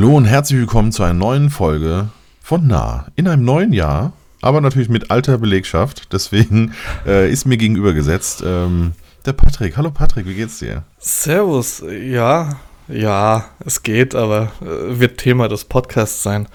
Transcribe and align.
Hallo 0.00 0.16
und 0.16 0.24
herzlich 0.24 0.58
willkommen 0.58 0.92
zu 0.92 1.02
einer 1.02 1.12
neuen 1.12 1.50
Folge 1.50 2.08
von 2.40 2.66
Nah. 2.66 3.08
In 3.16 3.28
einem 3.28 3.44
neuen 3.44 3.74
Jahr, 3.74 4.14
aber 4.40 4.62
natürlich 4.62 4.88
mit 4.88 5.10
alter 5.10 5.36
Belegschaft. 5.36 6.10
Deswegen 6.10 6.72
äh, 7.06 7.30
ist 7.30 7.44
mir 7.44 7.58
gegenüber 7.58 7.92
gesetzt 7.92 8.42
ähm, 8.42 8.92
der 9.26 9.34
Patrick. 9.34 9.76
Hallo 9.76 9.90
Patrick, 9.90 10.24
wie 10.24 10.32
geht's 10.32 10.58
dir? 10.58 10.84
Servus, 10.98 11.84
ja, 11.86 12.48
ja, 12.88 13.44
es 13.62 13.82
geht, 13.82 14.14
aber 14.14 14.52
äh, 14.62 14.98
wird 14.98 15.18
Thema 15.18 15.48
des 15.48 15.66
Podcasts 15.66 16.22
sein. 16.22 16.48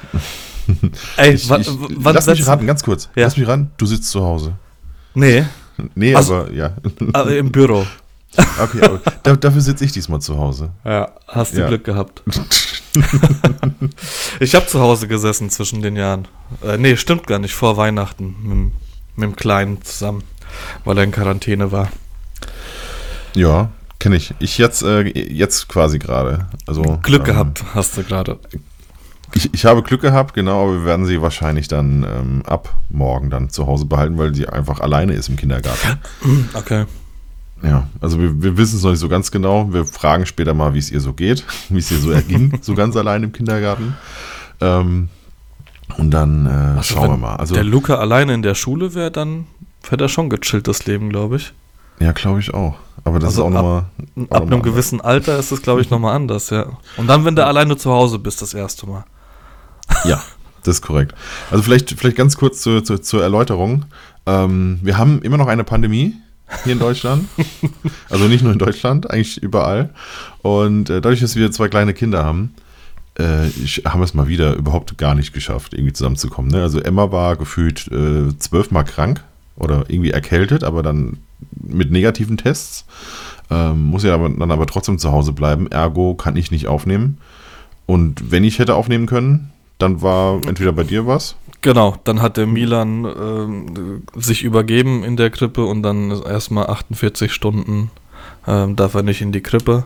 Ey, 1.18 1.36
ich, 1.36 1.48
ich, 1.48 1.70
lass 2.04 2.26
mich 2.26 2.48
raten, 2.48 2.66
ganz 2.66 2.82
kurz. 2.82 3.12
Ja. 3.14 3.26
Lass 3.26 3.38
mich 3.38 3.48
ran, 3.48 3.70
du 3.78 3.86
sitzt 3.86 4.10
zu 4.10 4.24
Hause. 4.24 4.54
Nee. 5.14 5.46
Nee, 5.94 6.16
also, 6.16 6.36
aber 6.36 6.54
ja. 6.54 6.72
Aber 7.12 7.36
Im 7.36 7.52
Büro. 7.52 7.86
Okay, 8.62 8.82
aber 8.82 9.00
da, 9.24 9.36
dafür 9.36 9.62
sitze 9.62 9.86
ich 9.86 9.92
diesmal 9.92 10.22
zu 10.22 10.38
Hause. 10.38 10.72
Ja, 10.84 11.12
hast 11.28 11.56
du 11.56 11.62
ja. 11.62 11.68
Glück 11.68 11.84
gehabt. 11.84 12.24
ich 14.40 14.56
habe 14.56 14.66
zu 14.68 14.80
Hause 14.80 15.08
gesessen 15.08 15.50
zwischen 15.50 15.82
den 15.82 15.96
Jahren. 15.96 16.28
Äh, 16.64 16.78
nee, 16.78 16.96
stimmt 16.96 17.28
gar 17.28 17.40
nicht, 17.40 17.54
vor 17.54 17.78
Weihnachten 17.78 18.36
mit, 18.44 18.74
mit 19.16 19.24
dem 19.24 19.36
Kleinen 19.36 19.82
zusammen, 19.84 20.24
weil 20.84 20.98
er 20.98 21.04
in 21.04 21.12
Quarantäne 21.12 21.72
war. 21.72 21.90
Ja, 23.34 23.70
kenne 24.00 24.16
ich. 24.16 24.34
Ich 24.40 24.58
jetzt, 24.58 24.84
äh, 24.84 25.02
jetzt 25.02 25.68
quasi 25.68 26.00
gerade. 26.00 26.48
Also, 26.66 27.00
Glück 27.04 27.28
ähm, 27.28 27.34
gehabt, 27.34 27.64
hast 27.74 27.98
du 27.98 28.04
gerade. 28.04 28.40
Ich, 29.34 29.54
ich 29.54 29.66
habe 29.66 29.84
Glück 29.84 30.02
gehabt, 30.02 30.34
genau, 30.34 30.64
aber 30.64 30.74
wir 30.74 30.86
werden 30.86 31.06
sie 31.06 31.22
wahrscheinlich 31.22 31.68
dann 31.68 32.04
ähm, 32.04 32.44
ab 32.46 32.74
morgen 32.90 33.30
dann 33.30 33.50
zu 33.50 33.68
Hause 33.68 33.86
behalten, 33.86 34.18
weil 34.18 34.34
sie 34.34 34.48
einfach 34.48 34.80
alleine 34.80 35.14
ist 35.14 35.28
im 35.28 35.36
Kindergarten. 35.36 36.00
Okay. 36.54 36.86
Ja, 37.66 37.88
also 38.00 38.20
wir, 38.20 38.42
wir 38.44 38.58
wissen 38.58 38.78
es 38.78 38.84
noch 38.84 38.92
nicht 38.92 39.00
so 39.00 39.10
ganz 39.10 39.32
genau. 39.32 39.74
Wir 39.74 39.86
fragen 39.86 40.26
später 40.26 40.54
mal, 40.54 40.74
wie 40.74 40.80
es 40.80 40.92
ihr 40.92 41.02
so 41.02 41.14
geht, 41.14 41.44
wie 41.70 41.80
es 41.80 41.92
ihr 41.92 41.98
so 41.98 42.12
erging, 42.12 42.60
so 42.62 42.76
ganz 42.76 42.96
allein 42.96 43.24
im 43.24 43.32
Kindergarten. 43.32 43.96
Ähm, 44.62 45.10
und 45.98 46.12
dann 46.12 46.46
äh, 46.46 46.50
also 46.50 46.96
schauen 46.96 47.10
wir 47.12 47.18
mal. 47.18 47.36
Also, 47.36 47.56
der 47.56 47.64
Luca 47.64 47.96
alleine 47.96 48.34
in 48.34 48.42
der 48.42 48.56
Schule 48.56 48.94
wäre, 48.94 49.12
dann 49.12 49.48
wäre 49.90 50.06
er 50.06 50.10
schon 50.10 50.30
gechillt, 50.30 50.68
das 50.68 50.86
Leben, 50.86 51.10
glaube 51.10 51.38
ich. 51.38 51.54
Ja, 52.00 52.12
glaube 52.12 52.40
ich 52.40 52.54
auch. 52.54 52.76
Aber 53.04 53.20
das 53.20 53.30
also 53.30 53.42
ist 53.42 53.48
auch 53.48 53.52
nochmal. 53.52 53.86
Ab, 54.30 54.42
ab 54.42 54.44
einem 54.44 54.62
gewissen 54.62 55.00
Alter 55.02 55.38
ist 55.40 55.52
es, 55.52 55.62
glaube 55.62 55.82
ich, 55.82 55.90
nochmal 55.90 56.16
anders, 56.16 56.50
ja. 56.50 56.66
Und 56.98 57.08
dann, 57.08 57.24
wenn 57.26 57.36
du 57.36 57.46
alleine 57.46 57.78
zu 57.78 57.92
Hause 57.92 58.20
bist, 58.20 58.42
das 58.42 58.54
erste 58.54 58.88
Mal. 58.88 59.06
Ja, 60.04 60.22
das 60.64 60.78
ist 60.78 60.82
korrekt. 60.82 61.14
Also 61.52 61.64
vielleicht, 61.64 61.92
vielleicht 61.92 62.18
ganz 62.18 62.38
kurz 62.38 62.62
zur, 62.62 62.84
zur, 62.84 63.02
zur 63.02 63.22
Erläuterung. 63.22 63.86
Ähm, 64.26 64.80
wir 64.82 64.98
haben 64.98 65.22
immer 65.22 65.38
noch 65.38 65.48
eine 65.48 65.64
Pandemie 65.64 66.16
hier 66.64 66.74
in 66.74 66.80
Deutschland. 66.80 67.28
also 68.10 68.26
nicht 68.26 68.44
nur 68.44 68.54
in 68.54 68.60
Deutschland, 68.60 69.10
eigentlich 69.10 69.42
überall. 69.42 69.90
Und 70.42 70.90
äh, 70.90 71.02
dadurch, 71.02 71.22
dass 71.22 71.36
wir 71.36 71.52
zwei 71.52 71.68
kleine 71.68 71.94
Kinder 71.94 72.24
haben, 72.24 72.54
äh, 73.20 73.48
ich, 73.48 73.84
haben 73.86 74.00
wir 74.00 74.06
es 74.06 74.14
mal 74.14 74.28
wieder 74.28 74.56
überhaupt 74.56 74.98
gar 74.98 75.16
nicht 75.16 75.34
geschafft, 75.34 75.74
irgendwie 75.74 75.94
zusammenzukommen. 75.94 76.52
Ne? 76.52 76.62
Also 76.62 76.80
Emma 76.80 77.12
war 77.12 77.36
gefühlt 77.36 77.88
äh, 77.92 78.38
zwölfmal 78.38 78.86
krank 78.86 79.24
oder 79.56 79.86
irgendwie 79.88 80.12
erkältet, 80.12 80.64
aber 80.64 80.84
dann 80.84 81.18
mit 81.52 81.92
negativen 81.92 82.38
Tests. 82.38 82.86
Ähm, 83.50 83.86
muss 83.86 84.04
ja 84.04 84.14
aber, 84.14 84.30
dann 84.30 84.52
aber 84.52 84.66
trotzdem 84.66 84.98
zu 84.98 85.12
Hause 85.12 85.32
bleiben. 85.32 85.68
Ergo 85.68 86.16
kann 86.16 86.36
ich 86.36 86.52
nicht 86.52 86.68
aufnehmen. 86.68 87.20
Und 87.86 88.32
wenn 88.32 88.44
ich 88.44 88.60
hätte 88.60 88.76
aufnehmen 88.76 89.06
können, 89.06 89.52
dann 89.78 90.02
war 90.02 90.42
entweder 90.48 90.72
bei 90.72 90.84
dir 90.84 91.06
was 91.06 91.36
Genau, 91.62 91.96
dann 92.04 92.22
hat 92.22 92.38
der 92.38 92.46
Milan 92.46 93.06
äh, 94.16 94.20
sich 94.20 94.44
übergeben 94.44 95.04
in 95.04 95.18
der 95.18 95.30
Krippe 95.30 95.66
und 95.66 95.84
dann 95.84 96.12
erstmal 96.12 96.68
48 96.68 97.34
Stunden 97.34 97.90
äh, 98.46 98.68
darf 98.74 98.94
er 98.94 99.04
nicht 99.04 99.22
in 99.22 99.32
die 99.32 99.42
Krippe. 99.42 99.86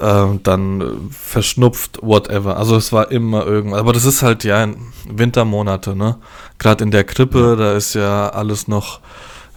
Äh, 0.00 0.26
dann 0.42 1.10
verschnupft, 1.10 1.98
whatever. 2.02 2.56
Also 2.56 2.76
es 2.76 2.92
war 2.92 3.10
immer 3.10 3.44
irgendwas. 3.46 3.80
Aber 3.80 3.92
das 3.92 4.04
ist 4.04 4.22
halt 4.22 4.44
ja 4.44 4.68
Wintermonate, 5.08 5.96
ne? 5.96 6.18
Gerade 6.58 6.84
in 6.84 6.90
der 6.90 7.04
Krippe, 7.04 7.56
da 7.56 7.74
ist 7.74 7.94
ja 7.94 8.28
alles 8.28 8.68
noch 8.68 9.00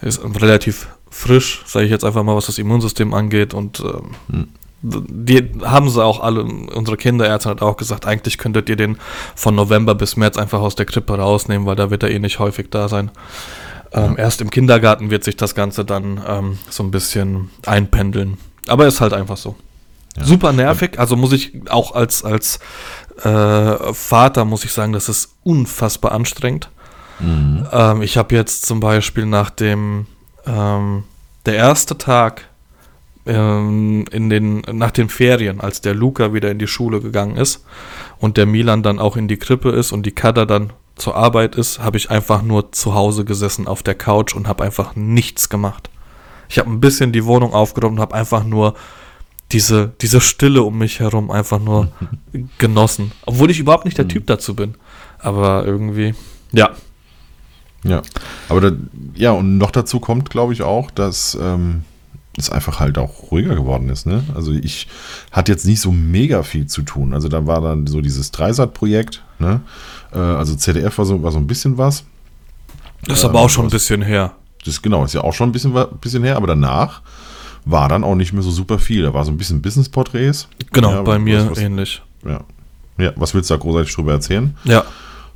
ist 0.02 0.20
relativ 0.40 0.88
frisch, 1.10 1.62
sage 1.64 1.86
ich 1.86 1.90
jetzt 1.90 2.04
einfach 2.04 2.22
mal, 2.22 2.36
was 2.36 2.46
das 2.46 2.58
Immunsystem 2.58 3.14
angeht 3.14 3.54
und 3.54 3.78
hm 3.78 4.48
die 4.82 5.50
haben 5.64 5.88
sie 5.88 6.04
auch 6.04 6.20
alle, 6.20 6.44
unsere 6.44 6.96
Kinderärzte 6.96 7.48
hat 7.48 7.62
auch 7.62 7.76
gesagt, 7.76 8.06
eigentlich 8.06 8.38
könntet 8.38 8.68
ihr 8.68 8.76
den 8.76 8.98
von 9.34 9.54
November 9.54 9.94
bis 9.94 10.16
März 10.16 10.36
einfach 10.38 10.60
aus 10.60 10.74
der 10.74 10.86
Krippe 10.86 11.16
rausnehmen, 11.18 11.66
weil 11.66 11.76
da 11.76 11.90
wird 11.90 12.02
er 12.02 12.10
eh 12.10 12.18
nicht 12.18 12.38
häufig 12.38 12.68
da 12.70 12.88
sein. 12.88 13.10
Ähm, 13.92 14.14
ja. 14.16 14.24
Erst 14.24 14.40
im 14.40 14.50
Kindergarten 14.50 15.10
wird 15.10 15.24
sich 15.24 15.36
das 15.36 15.54
Ganze 15.54 15.84
dann 15.84 16.20
ähm, 16.26 16.58
so 16.68 16.82
ein 16.82 16.90
bisschen 16.90 17.50
einpendeln. 17.64 18.36
Aber 18.68 18.86
ist 18.86 19.00
halt 19.00 19.12
einfach 19.12 19.36
so. 19.36 19.56
Ja. 20.16 20.24
Super 20.24 20.52
nervig, 20.52 20.98
also 20.98 21.16
muss 21.16 21.32
ich 21.32 21.52
auch 21.68 21.94
als, 21.94 22.24
als 22.24 22.58
äh, 23.22 23.92
Vater 23.92 24.44
muss 24.44 24.64
ich 24.64 24.72
sagen, 24.72 24.92
das 24.92 25.08
ist 25.08 25.36
unfassbar 25.42 26.12
anstrengend. 26.12 26.70
Mhm. 27.18 27.66
Ähm, 27.72 28.02
ich 28.02 28.16
habe 28.16 28.34
jetzt 28.34 28.66
zum 28.66 28.80
Beispiel 28.80 29.26
nach 29.26 29.50
dem 29.50 30.06
ähm, 30.46 31.04
der 31.44 31.54
erste 31.54 31.96
Tag 31.96 32.48
ähm, 33.26 34.04
in 34.10 34.30
den, 34.30 34.62
nach 34.72 34.90
den 34.90 35.08
Ferien, 35.08 35.60
als 35.60 35.80
der 35.80 35.94
Luca 35.94 36.32
wieder 36.32 36.50
in 36.50 36.58
die 36.58 36.66
Schule 36.66 37.00
gegangen 37.00 37.36
ist 37.36 37.64
und 38.18 38.36
der 38.36 38.46
Milan 38.46 38.82
dann 38.82 38.98
auch 38.98 39.16
in 39.16 39.28
die 39.28 39.36
Krippe 39.36 39.70
ist 39.70 39.92
und 39.92 40.06
die 40.06 40.12
Kada 40.12 40.44
dann 40.44 40.72
zur 40.96 41.14
Arbeit 41.14 41.56
ist, 41.56 41.80
habe 41.80 41.98
ich 41.98 42.10
einfach 42.10 42.42
nur 42.42 42.72
zu 42.72 42.94
Hause 42.94 43.24
gesessen 43.24 43.66
auf 43.66 43.82
der 43.82 43.94
Couch 43.94 44.34
und 44.34 44.48
habe 44.48 44.64
einfach 44.64 44.96
nichts 44.96 45.48
gemacht. 45.48 45.90
Ich 46.48 46.58
habe 46.58 46.70
ein 46.70 46.80
bisschen 46.80 47.12
die 47.12 47.24
Wohnung 47.24 47.52
aufgeräumt 47.52 47.96
und 47.96 48.00
habe 48.00 48.14
einfach 48.14 48.44
nur 48.44 48.74
diese, 49.52 49.92
diese 50.00 50.20
Stille 50.20 50.62
um 50.62 50.78
mich 50.78 51.00
herum 51.00 51.30
einfach 51.30 51.60
nur 51.60 51.92
genossen. 52.58 53.12
Obwohl 53.26 53.50
ich 53.50 53.58
überhaupt 53.58 53.84
nicht 53.84 53.98
der 53.98 54.06
mhm. 54.06 54.10
Typ 54.10 54.26
dazu 54.26 54.54
bin. 54.54 54.74
Aber 55.18 55.64
irgendwie, 55.66 56.14
ja. 56.52 56.70
Ja, 57.84 58.02
aber 58.48 58.60
da, 58.60 58.72
ja, 59.14 59.30
und 59.30 59.58
noch 59.58 59.70
dazu 59.70 60.00
kommt, 60.00 60.30
glaube 60.30 60.52
ich, 60.52 60.62
auch, 60.62 60.90
dass 60.90 61.38
ähm, 61.40 61.84
es 62.36 62.50
einfach 62.50 62.80
halt 62.80 62.98
auch 62.98 63.30
ruhiger 63.30 63.54
geworden 63.54 63.88
ist. 63.88 64.06
Ne? 64.06 64.22
Also 64.34 64.52
ich 64.52 64.88
hatte 65.32 65.52
jetzt 65.52 65.64
nicht 65.64 65.80
so 65.80 65.90
mega 65.90 66.42
viel 66.42 66.66
zu 66.66 66.82
tun. 66.82 67.14
Also 67.14 67.28
da 67.28 67.46
war 67.46 67.60
dann 67.60 67.86
so 67.86 68.00
dieses 68.00 68.30
Dreisat-Projekt. 68.30 69.22
Ne? 69.38 69.60
Äh, 70.12 70.18
also 70.18 70.54
ZDF 70.54 70.98
war 70.98 71.04
so, 71.04 71.22
war 71.22 71.32
so 71.32 71.38
ein 71.38 71.46
bisschen 71.46 71.78
was. 71.78 72.04
Das 73.06 73.18
ist 73.18 73.24
aber 73.24 73.40
auch 73.40 73.50
schon 73.50 73.66
ein 73.66 73.70
bisschen 73.70 74.02
her. 74.02 74.34
Das 74.64 74.82
genau, 74.82 75.04
ist 75.04 75.14
ja 75.14 75.22
auch 75.22 75.32
schon 75.32 75.48
ein 75.48 75.52
bisschen, 75.52 75.74
bisschen 76.00 76.24
her, 76.24 76.36
aber 76.36 76.48
danach 76.48 77.02
war 77.64 77.88
dann 77.88 78.04
auch 78.04 78.14
nicht 78.14 78.32
mehr 78.32 78.42
so 78.42 78.50
super 78.50 78.78
viel. 78.78 79.02
Da 79.02 79.14
war 79.14 79.24
so 79.24 79.30
ein 79.30 79.38
bisschen 79.38 79.62
Business-Porträts. 79.62 80.48
Genau, 80.72 80.90
ja, 80.90 81.02
bei 81.02 81.18
mir 81.18 81.50
was, 81.50 81.58
ähnlich. 81.58 82.02
Ja. 82.24 82.40
ja, 82.98 83.12
was 83.16 83.34
willst 83.34 83.50
du 83.50 83.54
da 83.54 83.60
großartig 83.60 83.94
drüber 83.94 84.12
erzählen? 84.12 84.56
Ja. 84.64 84.84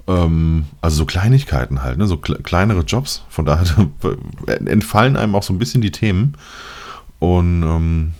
Ähm, 0.07 0.67
also 0.81 0.97
so 0.97 1.05
Kleinigkeiten 1.07 1.83
halt, 1.83 1.99
ne? 1.99 2.07
so 2.07 2.17
kle 2.17 2.37
kleinere 2.43 2.81
Jobs. 2.81 3.23
Von 3.29 3.45
daher 3.45 3.67
entfallen 4.67 5.17
einem 5.17 5.35
auch 5.35 5.43
so 5.43 5.53
ein 5.53 5.59
bisschen 5.59 5.81
die 5.81 5.93
Themen. 5.93 6.35
Und 7.21 7.63
ähm, 7.63 8.13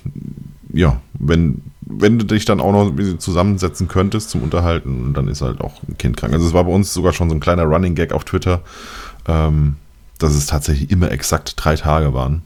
ja, 0.73 1.01
wenn, 1.15 1.63
wenn 1.81 2.19
du 2.19 2.25
dich 2.25 2.45
dann 2.45 2.61
auch 2.61 2.71
noch 2.71 2.87
ein 2.87 2.97
bisschen 2.97 3.19
zusammensetzen 3.19 3.89
könntest 3.89 4.31
zum 4.31 4.43
Unterhalten, 4.43 5.13
dann 5.15 5.27
ist 5.27 5.43
halt 5.43 5.61
auch 5.61 5.83
ein 5.89 5.99
Kind 5.99 6.17
krank. 6.17 6.33
Also 6.33 6.47
es 6.47 6.53
war 6.53 6.65
bei 6.65 6.71
uns 6.71 6.95
sogar 6.95 7.13
schon 7.13 7.29
so 7.29 7.35
ein 7.35 7.41
kleiner 7.41 7.65
Running 7.65 7.95
Gag 7.95 8.13
auf 8.13 8.25
Twitter, 8.25 8.63
ähm, 9.27 9.77
dass 10.19 10.35
es 10.35 10.47
tatsächlich 10.47 10.91
immer 10.91 11.11
exakt 11.11 11.55
drei 11.57 11.75
Tage 11.77 12.15
waren. 12.15 12.43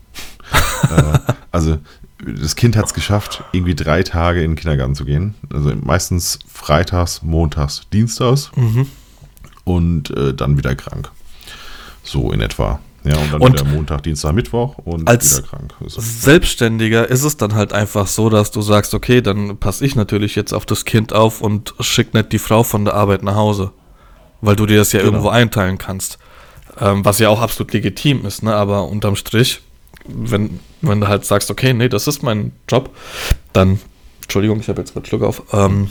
äh, 0.84 1.18
also 1.50 1.78
das 2.24 2.56
Kind 2.56 2.76
hat 2.76 2.86
es 2.86 2.94
geschafft, 2.94 3.42
irgendwie 3.52 3.74
drei 3.74 4.02
Tage 4.02 4.42
in 4.42 4.52
den 4.52 4.56
Kindergarten 4.56 4.94
zu 4.94 5.04
gehen. 5.04 5.34
Also 5.52 5.72
meistens 5.82 6.38
freitags, 6.50 7.22
montags, 7.22 7.82
dienstags 7.92 8.50
mhm. 8.56 8.86
und 9.64 10.10
äh, 10.16 10.32
dann 10.32 10.56
wieder 10.56 10.74
krank. 10.74 11.10
So 12.02 12.32
in 12.32 12.40
etwa. 12.40 12.80
Ja, 13.04 13.18
und 13.18 13.32
dann 13.32 13.40
und 13.40 13.60
wieder 13.60 13.70
Montag, 13.70 14.02
Dienstag, 14.02 14.32
Mittwoch 14.32 14.78
und 14.78 15.06
als 15.06 15.38
wieder 15.38 15.48
krank. 15.48 15.74
Ist 15.84 16.22
Selbstständiger 16.22 17.08
ist 17.08 17.22
es 17.22 17.36
dann 17.36 17.54
halt 17.54 17.74
einfach 17.74 18.06
so, 18.06 18.30
dass 18.30 18.50
du 18.50 18.62
sagst, 18.62 18.94
okay, 18.94 19.20
dann 19.20 19.58
passe 19.58 19.84
ich 19.84 19.94
natürlich 19.94 20.34
jetzt 20.36 20.54
auf 20.54 20.64
das 20.64 20.86
Kind 20.86 21.12
auf 21.12 21.42
und 21.42 21.74
schick 21.80 22.14
nicht 22.14 22.32
die 22.32 22.38
Frau 22.38 22.62
von 22.62 22.86
der 22.86 22.94
Arbeit 22.94 23.22
nach 23.22 23.34
Hause. 23.34 23.72
Weil 24.40 24.56
du 24.56 24.64
dir 24.64 24.78
das 24.78 24.92
ja 24.92 25.00
genau. 25.00 25.12
irgendwo 25.12 25.28
einteilen 25.28 25.76
kannst. 25.76 26.18
Ähm, 26.80 27.04
was 27.04 27.18
ja 27.18 27.28
auch 27.28 27.40
absolut 27.40 27.72
legitim 27.72 28.24
ist, 28.24 28.42
ne? 28.42 28.54
Aber 28.54 28.88
unterm 28.88 29.16
Strich, 29.16 29.60
wenn, 30.06 30.60
wenn 30.80 31.00
du 31.00 31.08
halt 31.08 31.24
sagst, 31.24 31.50
okay, 31.50 31.74
nee, 31.74 31.88
das 31.88 32.06
ist 32.06 32.22
mein 32.22 32.52
Job, 32.68 32.90
dann, 33.52 33.80
Entschuldigung, 34.22 34.60
ich 34.60 34.68
habe 34.68 34.80
jetzt 34.80 34.94
gerade 34.94 35.06
Schluck 35.06 35.22
auf, 35.22 35.42
ähm, 35.52 35.90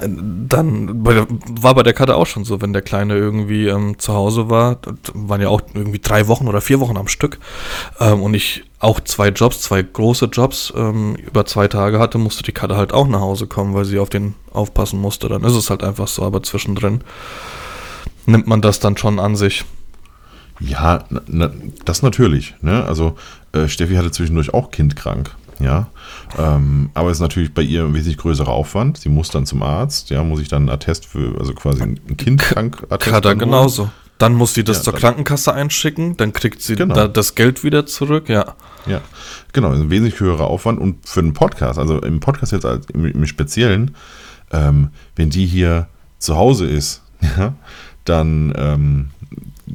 dann 0.00 1.04
war 1.04 1.74
bei 1.74 1.82
der 1.82 1.94
Karte 1.94 2.16
auch 2.16 2.26
schon 2.26 2.44
so, 2.44 2.60
wenn 2.60 2.72
der 2.72 2.82
Kleine 2.82 3.14
irgendwie 3.14 3.68
ähm, 3.68 3.98
zu 3.98 4.12
Hause 4.12 4.50
war, 4.50 4.78
waren 5.14 5.40
ja 5.40 5.48
auch 5.48 5.62
irgendwie 5.72 5.98
drei 5.98 6.28
Wochen 6.28 6.46
oder 6.46 6.60
vier 6.60 6.78
Wochen 6.80 6.96
am 6.98 7.08
Stück 7.08 7.38
ähm, 7.98 8.22
und 8.22 8.34
ich 8.34 8.64
auch 8.80 9.00
zwei 9.00 9.28
Jobs, 9.28 9.62
zwei 9.62 9.82
große 9.82 10.26
Jobs 10.26 10.72
ähm, 10.76 11.16
über 11.16 11.46
zwei 11.46 11.68
Tage 11.68 11.98
hatte, 11.98 12.18
musste 12.18 12.42
die 12.42 12.52
Karte 12.52 12.76
halt 12.76 12.92
auch 12.92 13.08
nach 13.08 13.20
Hause 13.20 13.46
kommen, 13.46 13.74
weil 13.74 13.86
sie 13.86 13.98
auf 13.98 14.10
den 14.10 14.34
aufpassen 14.52 15.00
musste. 15.00 15.28
Dann 15.28 15.42
ist 15.42 15.54
es 15.54 15.70
halt 15.70 15.82
einfach 15.82 16.06
so, 16.06 16.22
aber 16.22 16.42
zwischendrin 16.42 17.00
nimmt 18.26 18.46
man 18.46 18.60
das 18.60 18.80
dann 18.80 18.96
schon 18.96 19.18
an 19.18 19.36
sich. 19.36 19.64
Ja, 20.60 21.04
na, 21.26 21.50
das 21.84 22.02
natürlich. 22.02 22.54
Ne? 22.60 22.84
Also 22.84 23.16
äh, 23.52 23.68
Steffi 23.68 23.94
hatte 23.94 24.10
zwischendurch 24.10 24.52
auch 24.52 24.70
kindkrank. 24.70 25.34
Ja, 25.60 25.88
ähm, 26.38 26.90
aber 26.94 27.10
es 27.10 27.16
ist 27.16 27.20
natürlich 27.20 27.52
bei 27.52 27.62
ihr 27.62 27.82
ein 27.84 27.92
wesentlich 27.94 28.18
größerer 28.18 28.50
Aufwand. 28.50 28.98
Sie 28.98 29.08
muss 29.08 29.28
dann 29.30 29.44
zum 29.44 29.62
Arzt, 29.62 30.10
ja, 30.10 30.22
muss 30.22 30.40
ich 30.40 30.48
dann 30.48 30.62
einen 30.62 30.68
Attest 30.70 31.06
für, 31.06 31.36
also 31.38 31.52
quasi 31.52 31.82
ein 31.82 32.16
Kindkrank-Attest. 32.16 33.10
Kader 33.10 33.34
genauso. 33.34 33.90
Dann 34.18 34.34
muss 34.34 34.54
sie 34.54 34.64
das 34.64 34.78
Ja, 34.78 34.82
zur 34.84 34.94
Krankenkasse 34.94 35.52
einschicken, 35.54 36.16
dann 36.16 36.32
kriegt 36.32 36.60
sie 36.62 36.74
Genau. 36.76 36.94
da 36.94 37.08
das 37.08 37.34
Geld 37.34 37.62
wieder 37.64 37.86
zurück, 37.86 38.28
ja. 38.28 38.54
Ja, 38.86 39.00
genau, 39.52 39.70
ein 39.70 39.90
wesentlich 39.90 40.18
höherer 40.20 40.46
Aufwand 40.48 40.80
und 40.80 41.08
für 41.08 41.20
einen 41.20 41.32
Podcast, 41.34 41.78
also 41.78 42.00
im 42.02 42.20
Podcast 42.20 42.52
jetzt 42.52 42.64
als, 42.64 42.86
im, 42.86 43.04
im 43.06 43.26
Speziellen, 43.26 43.94
ähm, 44.52 44.90
wenn 45.16 45.30
die 45.30 45.46
hier 45.46 45.88
zu 46.18 46.36
Hause 46.36 46.66
ist, 46.66 47.02
ja, 47.36 47.54
dann 48.04 48.52
ähm, 48.56 49.10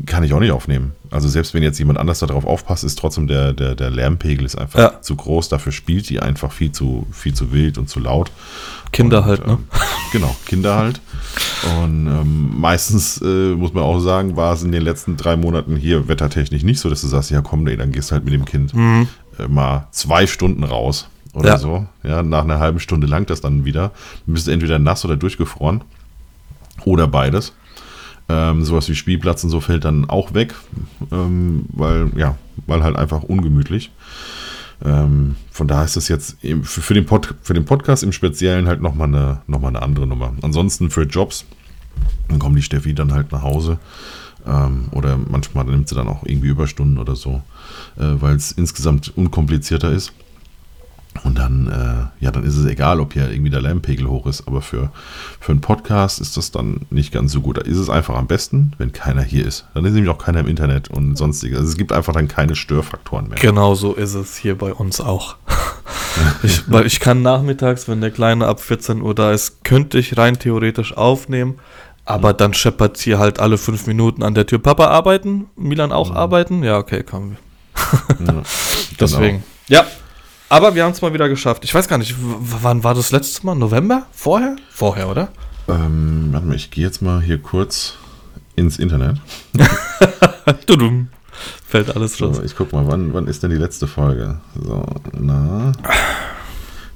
kann 0.05 0.23
ich 0.23 0.33
auch 0.33 0.39
nicht 0.39 0.51
aufnehmen. 0.51 0.93
Also 1.11 1.27
selbst 1.27 1.53
wenn 1.53 1.63
jetzt 1.63 1.77
jemand 1.79 1.99
anders 1.99 2.19
darauf 2.19 2.45
aufpasst, 2.45 2.83
ist 2.83 2.97
trotzdem 2.97 3.27
der, 3.27 3.53
der, 3.53 3.75
der 3.75 3.89
Lärmpegel 3.89 4.45
ist 4.45 4.55
einfach 4.57 4.79
Ja. 4.79 5.01
zu 5.01 5.15
groß, 5.15 5.49
dafür 5.49 5.71
spielt 5.71 6.09
die 6.09 6.19
einfach 6.19 6.51
viel 6.51 6.71
zu, 6.71 7.05
viel 7.11 7.33
zu 7.33 7.51
wild 7.51 7.77
und 7.77 7.89
zu 7.89 7.99
laut. 7.99 8.31
Kinder 8.91 9.19
Und, 9.19 9.25
halt, 9.25 9.47
ne? 9.47 9.53
ähm, 9.53 9.59
Genau, 10.11 10.35
Kinder 10.45 10.75
halt. 10.75 11.01
Und 11.79 12.07
ähm, 12.07 12.59
meistens, 12.59 13.19
äh, 13.21 13.55
muss 13.55 13.73
man 13.73 13.83
auch 13.83 13.99
sagen, 13.99 14.35
war 14.35 14.53
es 14.53 14.63
in 14.63 14.71
den 14.71 14.83
letzten 14.83 15.17
drei 15.17 15.35
Monaten 15.35 15.75
hier 15.75 16.07
wettertechnisch 16.07 16.63
nicht 16.63 16.79
so, 16.79 16.89
dass 16.89 17.01
du 17.01 17.07
sagst, 17.07 17.31
ja 17.31 17.41
komm, 17.41 17.65
ey, 17.67 17.77
dann 17.77 17.91
gehst 17.91 18.09
du 18.11 18.13
halt 18.13 18.23
mit 18.25 18.33
dem 18.33 18.45
Kind 18.45 18.73
Mhm. 18.73 19.07
äh, 19.39 19.47
mal 19.47 19.87
zwei 19.91 20.27
Stunden 20.27 20.63
raus 20.63 21.07
oder 21.33 21.49
Ja. 21.49 21.57
so. 21.57 21.87
Ja, 22.03 22.21
nach 22.23 22.43
einer 22.43 22.59
halben 22.59 22.79
Stunde 22.79 23.07
langt 23.07 23.29
das 23.29 23.41
dann 23.41 23.65
wieder. 23.65 23.91
Dann 24.25 24.33
bist 24.35 24.47
du 24.47 24.51
entweder 24.51 24.77
nass 24.79 25.03
oder 25.05 25.17
durchgefroren. 25.17 25.81
Oder 26.85 27.07
beides. 27.07 27.53
Ähm, 28.29 28.63
sowas 28.63 28.87
wie 28.87 28.95
Spielplatz 28.95 29.43
und 29.43 29.49
so 29.49 29.59
fällt 29.59 29.83
dann 29.83 30.09
auch 30.09 30.33
weg, 30.33 30.55
ähm, 31.11 31.65
weil, 31.73 32.09
ja, 32.15 32.37
weil 32.67 32.83
halt 32.83 32.95
einfach 32.95 33.23
ungemütlich. 33.23 33.91
Ähm, 34.83 35.35
von 35.51 35.67
daher 35.67 35.85
ist 35.85 35.95
das 35.95 36.07
jetzt 36.07 36.37
für, 36.63 36.93
den 36.93 37.05
Pod, 37.05 37.35
für 37.41 37.53
den 37.53 37.65
Podcast 37.65 38.03
im 38.03 38.11
Speziellen 38.11 38.67
halt 38.67 38.81
nochmal 38.81 39.07
eine, 39.07 39.41
noch 39.47 39.63
eine 39.63 39.81
andere 39.81 40.07
Nummer. 40.07 40.33
Ansonsten 40.41 40.89
für 40.89 41.03
Jobs, 41.03 41.45
dann 42.29 42.39
kommt 42.39 42.57
die 42.57 42.63
Steffi 42.63 42.93
dann 42.93 43.13
halt 43.13 43.31
nach 43.31 43.43
Hause. 43.43 43.77
Ähm, 44.45 44.87
oder 44.91 45.17
manchmal 45.17 45.65
nimmt 45.65 45.87
sie 45.87 45.95
dann 45.95 46.07
auch 46.07 46.23
irgendwie 46.25 46.49
Überstunden 46.49 46.97
oder 46.97 47.15
so, 47.15 47.41
äh, 47.97 48.03
weil 48.19 48.35
es 48.35 48.51
insgesamt 48.51 49.15
unkomplizierter 49.15 49.91
ist. 49.91 50.13
Und 51.23 51.37
dann, 51.37 51.67
äh, 51.67 52.23
ja, 52.23 52.31
dann 52.31 52.43
ist 52.43 52.57
es 52.57 52.65
egal, 52.65 52.99
ob 52.99 53.13
hier 53.13 53.29
irgendwie 53.29 53.51
der 53.51 53.61
Lärmpegel 53.61 54.07
hoch 54.07 54.25
ist, 54.25 54.47
aber 54.47 54.61
für, 54.61 54.91
für 55.39 55.51
einen 55.51 55.61
Podcast 55.61 56.19
ist 56.19 56.35
das 56.37 56.51
dann 56.51 56.81
nicht 56.89 57.13
ganz 57.13 57.31
so 57.31 57.41
gut. 57.41 57.57
Da 57.57 57.61
ist 57.61 57.77
es 57.77 57.89
einfach 57.89 58.15
am 58.15 58.27
besten, 58.27 58.73
wenn 58.77 58.91
keiner 58.91 59.21
hier 59.21 59.45
ist. 59.45 59.65
Dann 59.73 59.85
ist 59.85 59.93
nämlich 59.93 60.11
auch 60.11 60.17
keiner 60.17 60.39
im 60.39 60.47
Internet 60.47 60.89
und 60.89 61.15
sonstiges. 61.15 61.59
Also 61.59 61.69
es 61.69 61.77
gibt 61.77 61.91
einfach 61.91 62.13
dann 62.13 62.27
keine 62.27 62.55
Störfaktoren 62.55 63.29
mehr. 63.29 63.37
Genau 63.39 63.75
so 63.75 63.93
ist 63.93 64.15
es 64.15 64.37
hier 64.37 64.57
bei 64.57 64.73
uns 64.73 64.99
auch. 64.99 65.37
ich, 66.43 66.69
weil 66.69 66.85
ich 66.85 66.99
kann 66.99 67.21
nachmittags, 67.21 67.87
wenn 67.87 68.01
der 68.01 68.11
Kleine 68.11 68.47
ab 68.47 68.59
14 68.59 69.01
Uhr 69.01 69.15
da 69.15 69.31
ist, 69.31 69.63
könnte 69.63 69.99
ich 69.99 70.17
rein 70.17 70.39
theoretisch 70.39 70.97
aufnehmen, 70.97 71.59
aber 72.05 72.33
dann 72.33 72.53
scheppert 72.53 72.97
hier 72.97 73.19
halt 73.19 73.39
alle 73.39 73.57
fünf 73.57 73.87
Minuten 73.87 74.23
an 74.23 74.33
der 74.33 74.45
Tür. 74.45 74.59
Papa 74.59 74.87
arbeiten? 74.87 75.45
Milan 75.55 75.91
auch 75.91 76.13
arbeiten? 76.13 76.63
Ja, 76.63 76.77
okay, 76.79 77.03
kommen 77.03 77.31
wir. 77.31 78.25
Ja, 78.27 78.43
Deswegen. 78.99 79.43
Ja. 79.67 79.85
Aber 80.53 80.75
wir 80.75 80.83
haben 80.83 80.91
es 80.91 81.01
mal 81.01 81.11
wieder 81.15 81.29
geschafft. 81.29 81.63
Ich 81.63 81.73
weiß 81.73 81.87
gar 81.87 81.97
nicht, 81.97 82.13
wann 82.19 82.83
war 82.83 82.93
das 82.93 83.11
letzte 83.11 83.43
Mal? 83.43 83.55
November? 83.55 84.05
Vorher? 84.11 84.55
Vorher, 84.69 85.09
oder? 85.09 85.29
Ähm, 85.67 86.29
warte 86.31 86.45
mal, 86.45 86.55
ich 86.55 86.69
gehe 86.69 86.83
jetzt 86.85 87.01
mal 87.01 87.19
hier 87.23 87.39
kurz 87.41 87.95
ins 88.55 88.77
Internet. 88.77 89.17
Tudum. 90.67 91.07
Fällt 91.67 91.95
alles 91.95 92.21
raus. 92.21 92.37
So, 92.37 92.43
ich 92.43 92.55
guck 92.55 92.71
mal, 92.71 92.85
wann, 92.85 93.15
wann 93.15 93.25
ist 93.25 93.41
denn 93.41 93.49
die 93.49 93.57
letzte 93.57 93.87
Folge? 93.87 94.41
So, 94.63 94.85
na. 95.19 95.71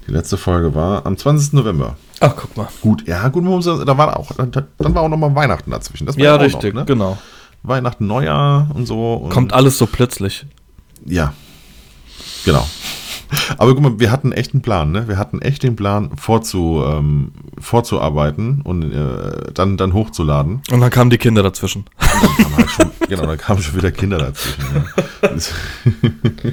Die 0.06 0.12
letzte 0.12 0.36
Folge 0.36 0.76
war 0.76 1.04
am 1.04 1.16
20. 1.16 1.54
November. 1.54 1.96
Ach, 2.20 2.34
guck 2.36 2.56
mal. 2.56 2.68
Gut, 2.80 3.08
ja, 3.08 3.26
gut, 3.26 3.44
da 3.44 3.98
war 3.98 4.16
auch, 4.16 4.30
dann 4.36 4.94
war 4.94 5.02
auch 5.02 5.08
nochmal 5.08 5.34
Weihnachten 5.34 5.72
dazwischen. 5.72 6.06
Das 6.06 6.16
war 6.16 6.22
Ja, 6.22 6.36
richtig, 6.36 6.74
Noch, 6.74 6.82
ne? 6.82 6.86
genau. 6.86 7.18
Weihnachten, 7.64 8.06
Neujahr 8.06 8.70
und 8.72 8.86
so. 8.86 9.14
Und 9.14 9.30
Kommt 9.30 9.52
alles 9.52 9.78
so 9.78 9.86
plötzlich. 9.86 10.46
Ja, 11.04 11.32
genau. 12.44 12.64
Aber 13.58 13.74
guck 13.74 13.82
mal, 13.82 14.00
wir 14.00 14.10
hatten 14.10 14.32
echt 14.32 14.54
einen 14.54 14.62
Plan, 14.62 14.90
ne? 14.92 15.08
Wir 15.08 15.18
hatten 15.18 15.40
echt 15.42 15.62
den 15.62 15.76
Plan, 15.76 16.10
vorzu, 16.16 16.82
ähm, 16.86 17.32
vorzuarbeiten 17.58 18.62
und 18.62 18.92
äh, 18.92 19.52
dann, 19.52 19.76
dann 19.76 19.92
hochzuladen. 19.92 20.62
Und 20.70 20.80
dann 20.80 20.90
kamen 20.90 21.10
die 21.10 21.18
Kinder 21.18 21.42
dazwischen. 21.42 21.84
Und 21.98 22.22
dann 22.22 22.36
kamen 22.36 22.56
halt 22.56 22.70
schon, 22.70 22.90
genau, 23.08 23.26
dann 23.26 23.38
kamen 23.38 23.62
schon 23.62 23.76
wieder 23.76 23.90
Kinder 23.90 24.18
dazwischen. 24.18 24.84
Ja. 25.22 25.30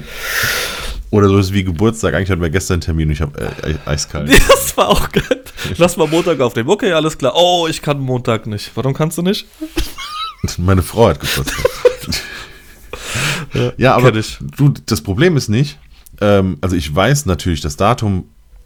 Oder 1.10 1.28
so 1.28 1.38
ist 1.38 1.52
wie 1.52 1.64
Geburtstag. 1.64 2.14
Eigentlich 2.14 2.30
hatten 2.30 2.42
wir 2.42 2.50
gestern 2.50 2.74
einen 2.74 2.80
Termin 2.82 3.08
und 3.08 3.12
ich 3.12 3.20
habe 3.20 3.52
äh, 3.62 3.74
eiskalt. 3.86 4.30
Das 4.48 4.76
war 4.76 4.88
auch 4.88 5.10
geil. 5.10 5.44
Lass 5.78 5.96
mal 5.96 6.06
Montag 6.06 6.38
aufnehmen. 6.40 6.68
Okay, 6.68 6.92
alles 6.92 7.16
klar. 7.16 7.32
Oh, 7.34 7.66
ich 7.68 7.80
kann 7.80 7.98
Montag 7.98 8.46
nicht. 8.46 8.72
Warum 8.74 8.92
kannst 8.92 9.16
du 9.16 9.22
nicht? 9.22 9.46
Meine 10.58 10.82
Frau 10.82 11.08
hat 11.08 11.20
Geburtstag. 11.20 11.70
ja, 13.78 13.94
aber 13.94 14.12
du, 14.12 14.74
das 14.84 15.00
Problem 15.00 15.36
ist 15.36 15.48
nicht, 15.48 15.78
ähm, 16.20 16.58
also 16.60 16.76
ich 16.76 16.94
weiß 16.94 17.26
natürlich 17.26 17.60
das 17.60 17.76
Datum 17.76 18.24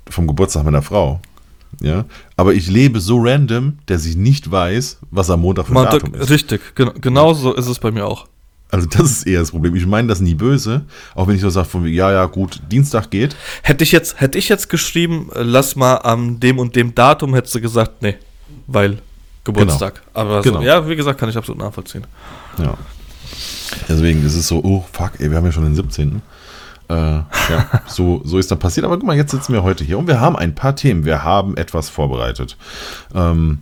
vom 0.08 0.26
Geburtstag 0.26 0.64
meiner 0.64 0.82
Frau. 0.82 1.20
Ja, 1.80 2.04
aber 2.36 2.52
ich 2.52 2.68
lebe 2.68 3.00
so 3.00 3.18
random, 3.20 3.78
dass 3.86 4.04
ich 4.04 4.16
nicht 4.16 4.50
weiß, 4.50 4.98
was 5.12 5.30
am 5.30 5.40
Montag 5.40 5.66
für 5.66 5.78
ein 5.78 5.84
Datum 5.84 6.14
ist. 6.14 6.28
richtig, 6.28 6.74
genau, 6.74 6.92
genau 7.00 7.32
so 7.32 7.54
ist 7.54 7.68
es 7.68 7.78
bei 7.78 7.90
mir 7.92 8.06
auch. 8.06 8.26
Also 8.72 8.86
das 8.88 9.10
ist 9.10 9.26
eher 9.26 9.40
das 9.40 9.50
Problem. 9.50 9.74
Ich 9.76 9.86
meine 9.86 10.08
das 10.08 10.20
nie 10.20 10.34
böse, 10.34 10.82
auch 11.14 11.26
wenn 11.26 11.36
ich 11.36 11.40
so 11.40 11.50
sage 11.50 11.68
von 11.68 11.86
ja, 11.86 12.12
ja, 12.12 12.26
gut, 12.26 12.60
Dienstag 12.70 13.10
geht. 13.10 13.36
Hätte 13.62 13.84
ich 13.84 13.92
jetzt, 13.92 14.20
hätte 14.20 14.36
ich 14.38 14.48
jetzt 14.48 14.68
geschrieben, 14.68 15.30
äh, 15.34 15.42
lass 15.42 15.76
mal 15.76 15.96
am 15.98 16.38
dem 16.40 16.58
und 16.58 16.76
dem 16.76 16.94
Datum, 16.94 17.34
hättest 17.34 17.54
du 17.54 17.60
gesagt, 17.60 18.02
nee, 18.02 18.16
weil 18.66 18.98
Geburtstag. 19.44 20.02
Aber 20.12 20.42
so, 20.42 20.50
Genau. 20.50 20.62
ja, 20.62 20.88
wie 20.88 20.96
gesagt, 20.96 21.18
kann 21.18 21.28
ich 21.28 21.36
absolut 21.36 21.60
nachvollziehen. 21.60 22.04
Ja. 22.58 22.76
Deswegen 23.88 24.24
ist 24.24 24.36
es 24.36 24.46
so, 24.48 24.62
oh 24.62 24.84
fuck, 24.92 25.12
ey, 25.18 25.30
wir 25.30 25.36
haben 25.36 25.46
ja 25.46 25.52
schon 25.52 25.64
den 25.64 25.74
17. 25.74 26.22
Äh, 26.90 26.92
ja, 26.92 27.82
so, 27.86 28.20
so 28.24 28.38
ist 28.38 28.50
dann 28.50 28.58
passiert. 28.58 28.84
Aber 28.84 28.98
guck 28.98 29.06
mal, 29.06 29.16
jetzt 29.16 29.30
sitzen 29.30 29.52
wir 29.52 29.62
heute 29.62 29.84
hier 29.84 29.98
und 29.98 30.06
wir 30.08 30.20
haben 30.20 30.36
ein 30.36 30.54
paar 30.54 30.74
Themen. 30.74 31.04
Wir 31.04 31.22
haben 31.22 31.56
etwas 31.56 31.88
vorbereitet. 31.88 32.56
Ähm, 33.14 33.60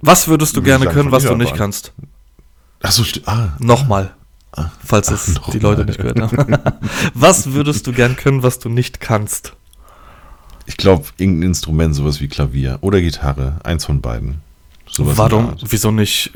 Was 0.00 0.28
würdest 0.28 0.56
du 0.56 0.62
gerne 0.62 0.86
können, 0.86 1.10
was 1.10 1.24
du 1.24 1.34
nicht 1.34 1.52
an. 1.52 1.58
kannst? 1.58 1.92
achso, 2.82 3.02
ah, 3.26 3.48
Nochmal. 3.58 4.14
Falls 4.84 5.08
ach, 5.08 5.14
es 5.14 5.34
noch 5.34 5.50
die 5.50 5.60
Leute 5.60 5.84
nicht 5.84 5.98
gehört 5.98 6.20
haben. 6.20 6.58
was 7.14 7.52
würdest 7.52 7.86
du 7.86 7.92
gern 7.92 8.16
können, 8.16 8.42
was 8.42 8.58
du 8.58 8.68
nicht 8.68 9.00
kannst? 9.00 9.54
ich 10.70 10.76
glaube, 10.76 11.04
irgendein 11.16 11.48
Instrument, 11.48 11.96
sowas 11.96 12.20
wie 12.20 12.28
Klavier 12.28 12.78
oder 12.80 13.00
Gitarre, 13.00 13.56
eins 13.64 13.84
von 13.84 14.00
beiden. 14.00 14.40
Sowas 14.88 15.18
Warum? 15.18 15.56
Wieso 15.68 15.90
nicht 15.90 16.30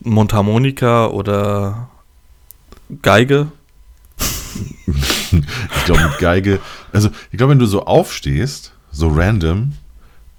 Mundharmonika 0.00 1.06
oder 1.06 1.88
Geige? 3.02 3.52
Ich 5.32 5.84
glaube, 5.84 6.02
mit 6.02 6.18
Geige, 6.18 6.60
also 6.92 7.08
ich 7.30 7.38
glaube, 7.38 7.52
wenn 7.52 7.58
du 7.58 7.66
so 7.66 7.84
aufstehst, 7.86 8.72
so 8.90 9.08
random, 9.08 9.72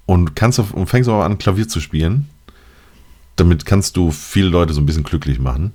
und 0.06 0.36
kannst 0.36 0.60
auf, 0.60 0.72
und 0.72 0.86
fängst 0.86 1.08
aber 1.08 1.24
an, 1.24 1.38
Klavier 1.38 1.68
zu 1.68 1.80
spielen, 1.80 2.28
damit 3.36 3.64
kannst 3.64 3.96
du 3.96 4.10
viele 4.10 4.48
Leute 4.48 4.74
so 4.74 4.80
ein 4.80 4.86
bisschen 4.86 5.04
glücklich 5.04 5.38
machen. 5.38 5.72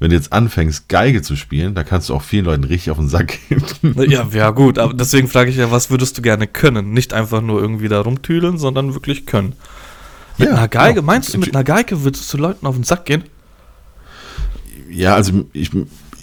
Wenn 0.00 0.10
du 0.10 0.16
jetzt 0.16 0.32
anfängst, 0.32 0.88
Geige 0.88 1.22
zu 1.22 1.36
spielen, 1.36 1.74
da 1.74 1.84
kannst 1.84 2.08
du 2.08 2.14
auch 2.14 2.22
vielen 2.22 2.46
Leuten 2.46 2.64
richtig 2.64 2.90
auf 2.90 2.98
den 2.98 3.08
Sack 3.08 3.38
gehen. 3.48 3.62
Ja, 4.10 4.26
ja 4.32 4.50
gut, 4.50 4.78
aber 4.78 4.94
deswegen 4.94 5.28
frage 5.28 5.50
ich 5.50 5.56
ja, 5.56 5.70
was 5.70 5.90
würdest 5.90 6.18
du 6.18 6.22
gerne 6.22 6.46
können? 6.46 6.92
Nicht 6.92 7.12
einfach 7.12 7.40
nur 7.40 7.60
irgendwie 7.60 7.88
da 7.88 8.00
rumtüdeln, 8.00 8.58
sondern 8.58 8.94
wirklich 8.94 9.26
können. 9.26 9.54
Mit 10.38 10.48
Ja, 10.48 10.56
einer 10.56 10.68
Geige, 10.68 10.94
genau. 10.94 11.06
meinst 11.06 11.32
du, 11.32 11.38
mit 11.38 11.54
einer 11.54 11.64
Geige 11.64 12.02
würdest 12.02 12.32
du 12.32 12.38
Leuten 12.38 12.66
auf 12.66 12.74
den 12.74 12.84
Sack 12.84 13.04
gehen? 13.06 13.24
Ja, 14.90 15.14
also 15.14 15.44
ich, 15.52 15.70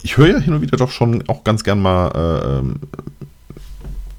ich 0.04 0.18
höre 0.18 0.28
ja 0.28 0.40
hin 0.40 0.54
und 0.54 0.62
wieder 0.62 0.78
doch 0.78 0.92
schon 0.92 1.28
auch 1.28 1.44
ganz 1.44 1.64
gern 1.64 1.82
mal 1.82 2.08
äh, 2.10 2.60
ähm, 2.60 2.76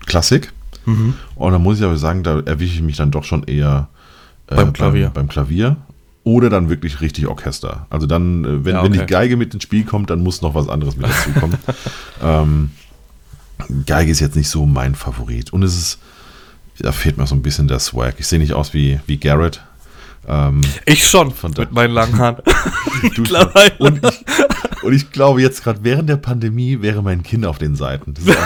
Klassik. 0.07 0.53
Mhm. 0.85 1.15
Und 1.37 1.53
da 1.53 1.59
muss 1.59 1.79
ich 1.79 1.85
aber 1.85 1.97
sagen, 1.97 2.23
da 2.23 2.41
erwische 2.41 2.75
ich 2.75 2.83
mich 2.83 2.97
dann 2.97 3.11
doch 3.11 3.25
schon 3.25 3.45
eher 3.45 3.89
äh, 4.49 4.57
Beim 4.57 4.73
Klavier. 4.73 5.07
Beim, 5.07 5.15
beim 5.15 5.29
Klavier. 5.29 5.77
Oder 6.25 6.51
dann 6.51 6.69
wirklich 6.69 7.01
richtig 7.01 7.27
Orchester. 7.27 7.87
Also 7.91 8.07
dann, 8.07 8.45
äh, 8.45 8.65
wenn, 8.65 8.75
Ja, 8.75 8.83
wenn 8.85 8.93
okay. 8.93 9.01
die 9.01 9.07
Geige 9.07 9.37
mit 9.37 9.55
ins 9.55 9.65
Spiel 9.65 9.85
kommt, 9.85 10.11
dann 10.11 10.23
muss 10.23 10.43
noch 10.43 10.55
was 10.55 10.69
anderes 10.69 10.97
mit 10.97 11.07
dazukommen. 11.07 11.59
ähm, 12.23 12.71
Geige 13.87 14.11
ist 14.11 14.21
jetzt 14.21 14.37
nicht 14.37 14.49
so 14.49 14.67
mein 14.67 14.95
Favorit. 14.95 15.53
Und 15.53 15.63
es 15.63 15.77
ist, 15.77 15.99
da 16.79 16.93
fehlt 16.93 17.17
mir 17.17 17.27
so 17.27 17.35
ein 17.35 17.43
bisschen 17.43 17.69
der 17.69 17.81
Swag. 17.81 18.15
Ich 18.19 18.27
sehe 18.27 18.39
nicht 18.39 18.53
aus 18.53 18.75
wie, 18.75 19.01
wie 19.07 19.19
Garrett. 19.19 19.63
Ähm, 20.29 20.61
Ich 20.87 21.07
schon, 21.07 21.33
mit 21.57 21.73
meinen 21.73 21.93
langen 21.93 22.19
Haaren. 22.19 22.37
du 23.17 23.25
und, 23.79 24.05
ich, 24.05 24.25
und 24.83 24.93
ich 24.93 25.11
glaube, 25.13 25.41
jetzt 25.43 25.63
gerade 25.65 25.81
während 25.83 26.09
der 26.09 26.17
Pandemie 26.17 26.81
wäre 26.83 27.03
mein 27.03 27.23
Kind 27.23 27.47
auf 27.47 27.59
den 27.59 27.77
Seiten. 27.77 28.15
Das 28.15 28.25
ist 28.25 28.31
auch 28.37 28.41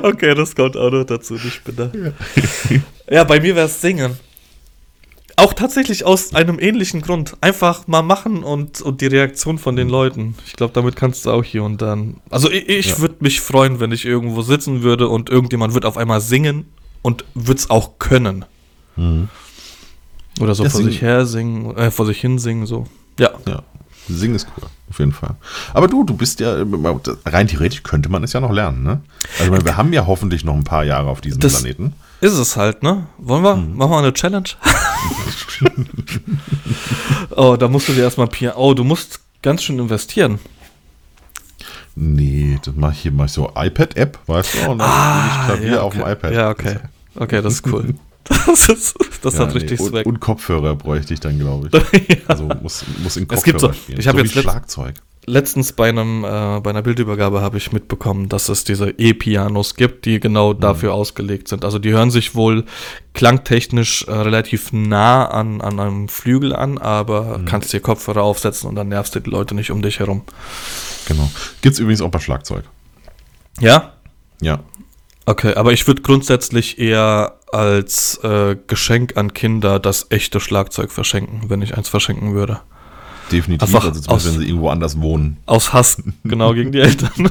geil. 0.00 0.02
okay, 0.02 0.34
das 0.34 0.54
kommt 0.54 0.76
auch 0.76 0.90
noch 0.90 1.04
dazu, 1.04 1.36
ich 1.36 1.60
bin 1.62 1.76
da. 1.76 1.90
Ja, 3.08 3.24
bei 3.24 3.40
mir 3.40 3.54
wäre 3.56 3.66
es 3.66 3.80
Singen. 3.80 4.18
auch 5.36 5.52
tatsächlich 5.54 6.04
aus 6.04 6.34
einem 6.34 6.58
ähnlichen 6.58 7.02
Grund. 7.02 7.36
Einfach 7.40 7.86
mal 7.86 8.02
machen 8.02 8.42
und, 8.44 8.80
und 8.82 9.00
die 9.00 9.06
Reaktion 9.06 9.58
von 9.58 9.76
den 9.76 9.88
Leuten. 9.88 10.34
Ich 10.46 10.54
glaube, 10.54 10.72
damit 10.74 10.96
kannst 10.96 11.24
du 11.26 11.30
auch 11.30 11.44
hier 11.44 11.62
und 11.64 11.80
dann. 11.82 12.16
Also 12.30 12.50
ich, 12.50 12.68
ich 12.68 12.86
Ja. 12.90 12.98
würde 12.98 13.16
mich 13.20 13.40
freuen, 13.40 13.80
wenn 13.80 13.92
ich 13.92 14.04
irgendwo 14.04 14.42
sitzen 14.42 14.82
würde 14.82 15.08
und 15.08 15.30
irgendjemand 15.30 15.72
wird 15.74 15.84
auf 15.86 15.96
einmal 15.96 16.20
singen 16.20 16.66
und 17.02 17.24
wird 17.34 17.58
es 17.60 17.70
auch 17.70 17.98
können. 17.98 18.44
Oder 20.40 20.54
so 20.54 20.64
Ja, 20.64 20.70
vor 20.70 20.78
singen. 20.80 20.92
sich 20.92 21.00
her 21.02 21.24
singen, 21.26 21.76
äh, 21.76 21.90
vor 21.90 22.06
sich 22.06 22.20
hin 22.20 22.38
singen, 22.38 22.66
so. 22.66 22.86
Ja. 23.18 23.30
Ja, 23.46 23.62
singen 24.14 24.34
ist 24.34 24.46
cool, 24.56 24.68
auf 24.90 24.98
jeden 24.98 25.12
Fall. 25.12 25.34
Aber 25.74 25.88
du, 25.88 26.04
du 26.04 26.14
bist 26.14 26.40
ja, 26.40 26.56
rein 27.26 27.48
theoretisch 27.48 27.82
könnte 27.82 28.08
man 28.08 28.22
es 28.24 28.32
ja 28.32 28.40
noch 28.40 28.52
lernen, 28.52 28.82
ne? 28.82 29.00
Also 29.38 29.50
meine, 29.50 29.64
wir 29.64 29.76
haben 29.76 29.92
ja 29.92 30.06
hoffentlich 30.06 30.44
noch 30.44 30.54
ein 30.54 30.64
paar 30.64 30.84
Jahre 30.84 31.08
auf 31.08 31.20
diesem 31.20 31.40
Das- 31.40 31.60
Planeten. 31.60 31.94
Ist 32.20 32.34
es 32.34 32.56
halt, 32.56 32.82
ne? 32.82 33.06
Wollen 33.16 33.42
wir? 33.42 33.56
Mhm. 33.56 33.76
Machen 33.76 33.92
wir 33.92 33.98
eine 33.98 34.12
Challenge? 34.12 34.48
oh, 37.30 37.56
da 37.56 37.66
musst 37.68 37.88
du 37.88 37.94
dir 37.94 38.02
erstmal 38.02 38.26
Piano. 38.26 38.58
Oh, 38.58 38.74
du 38.74 38.84
musst 38.84 39.20
ganz 39.40 39.62
schön 39.62 39.78
investieren. 39.78 40.38
Nee, 41.96 42.58
das 42.62 42.74
mache 42.76 42.92
ich 42.92 43.00
hier 43.00 43.12
mal 43.12 43.28
so 43.28 43.50
iPad-App, 43.54 44.18
weißt 44.26 44.54
du? 44.54 44.70
Und 44.70 44.78
dann 44.78 45.26
ich 45.28 45.44
Klavier 45.46 45.72
ja, 45.76 45.80
auf 45.82 45.94
dem 45.94 46.02
okay. 46.02 46.12
iPad. 46.12 46.32
Ja, 46.32 46.50
okay. 46.50 46.76
Okay, 47.14 47.42
das 47.42 47.54
ist 47.54 47.66
cool. 47.66 47.94
Das, 48.46 48.68
ist, 48.68 48.94
das 49.22 49.34
Ja, 49.34 49.40
hat 49.40 49.48
nee, 49.48 49.60
richtig 49.60 49.80
und, 49.80 49.88
Swag. 49.90 50.06
und 50.06 50.20
Kopfhörer 50.20 50.74
bräuchte 50.76 51.12
ich 51.14 51.20
dann, 51.20 51.38
glaube 51.38 51.68
ich. 51.72 52.18
Also 52.28 52.44
muss, 52.62 52.84
muss 53.02 53.16
in 53.16 53.26
Kopfhörer 53.26 53.38
Es 53.38 53.44
gibt 53.44 53.60
so- 53.60 53.72
spielen. 53.72 53.98
ich 53.98 54.04
so 54.04 54.10
jetzt 54.12 54.34
letzt- 54.34 54.42
Schlagzeug. 54.42 54.94
Letztens 55.26 55.72
bei 55.72 55.88
einem 55.90 56.24
äh, 56.24 56.60
bei 56.60 56.70
einer 56.70 56.80
Bildübergabe 56.82 57.42
habe 57.42 57.58
ich 57.58 57.72
mitbekommen, 57.72 58.28
dass 58.30 58.48
es 58.48 58.64
diese 58.64 58.90
E-Pianos 58.90 59.74
gibt, 59.74 60.06
die 60.06 60.18
genau 60.18 60.54
Mhm. 60.54 60.60
dafür 60.60 60.94
ausgelegt 60.94 61.46
sind. 61.48 61.64
Also 61.64 61.78
die 61.78 61.90
hören 61.90 62.10
sich 62.10 62.34
wohl 62.34 62.64
klangtechnisch 63.12 64.04
äh, 64.08 64.12
relativ 64.12 64.72
nah 64.72 65.26
an, 65.26 65.60
an 65.60 65.78
einem 65.78 66.08
Flügel 66.08 66.54
an, 66.56 66.78
aber 66.78 67.38
Mhm. 67.38 67.44
kannst 67.44 67.72
dir 67.72 67.80
Kopfhörer 67.80 68.22
aufsetzen 68.22 68.68
und 68.68 68.76
dann 68.76 68.88
nervst 68.88 69.14
du 69.14 69.20
die 69.20 69.30
Leute 69.30 69.54
nicht 69.54 69.70
um 69.70 69.82
dich 69.82 69.98
herum. 70.00 70.22
Genau. 71.06 71.30
Gibt 71.60 71.74
es 71.74 71.80
übrigens 71.80 72.00
auch 72.00 72.10
bei 72.10 72.18
Schlagzeug. 72.20 72.64
Ja? 73.60 73.92
Ja. 74.40 74.60
Okay, 75.26 75.54
aber 75.54 75.72
ich 75.72 75.86
würde 75.86 76.00
grundsätzlich 76.02 76.78
eher 76.78 77.34
als 77.52 78.18
äh, 78.22 78.56
Geschenk 78.66 79.16
an 79.16 79.34
Kinder 79.34 79.78
das 79.78 80.06
echte 80.10 80.40
Schlagzeug 80.40 80.90
verschenken, 80.92 81.42
wenn 81.48 81.62
ich 81.62 81.76
eins 81.76 81.88
verschenken 81.88 82.34
würde. 82.34 82.60
Definitiv. 83.32 83.62
Einfach 83.68 83.88
also 83.88 84.00
zumindest, 84.00 84.08
aus- 84.10 84.26
wenn 84.34 84.40
sie 84.40 84.46
irgendwo 84.48 84.68
anders 84.70 85.00
wohnen. 85.00 85.36
Aus 85.46 85.72
Hass, 85.72 86.02
genau 86.24 86.52
gegen 86.54 86.72
die 86.72 86.80
Eltern. 86.80 87.30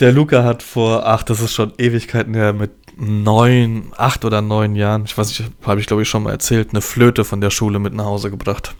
Der 0.00 0.12
Luca 0.12 0.42
hat 0.44 0.62
vor, 0.62 1.06
ach, 1.06 1.22
das 1.22 1.40
ist 1.40 1.54
schon 1.54 1.72
Ewigkeiten 1.78 2.34
her, 2.34 2.52
mit 2.52 2.70
neun, 2.96 3.92
acht 3.96 4.24
oder 4.24 4.42
neun 4.42 4.74
Jahren, 4.76 5.04
ich 5.04 5.16
weiß 5.16 5.28
nicht, 5.28 5.44
habe 5.64 5.80
ich 5.80 5.86
glaube 5.86 6.02
ich 6.02 6.08
schon 6.08 6.24
mal 6.24 6.30
erzählt, 6.30 6.70
eine 6.70 6.80
Flöte 6.80 7.24
von 7.24 7.40
der 7.40 7.50
Schule 7.50 7.78
mit 7.78 7.94
nach 7.94 8.04
Hause 8.04 8.30
gebracht. 8.30 8.74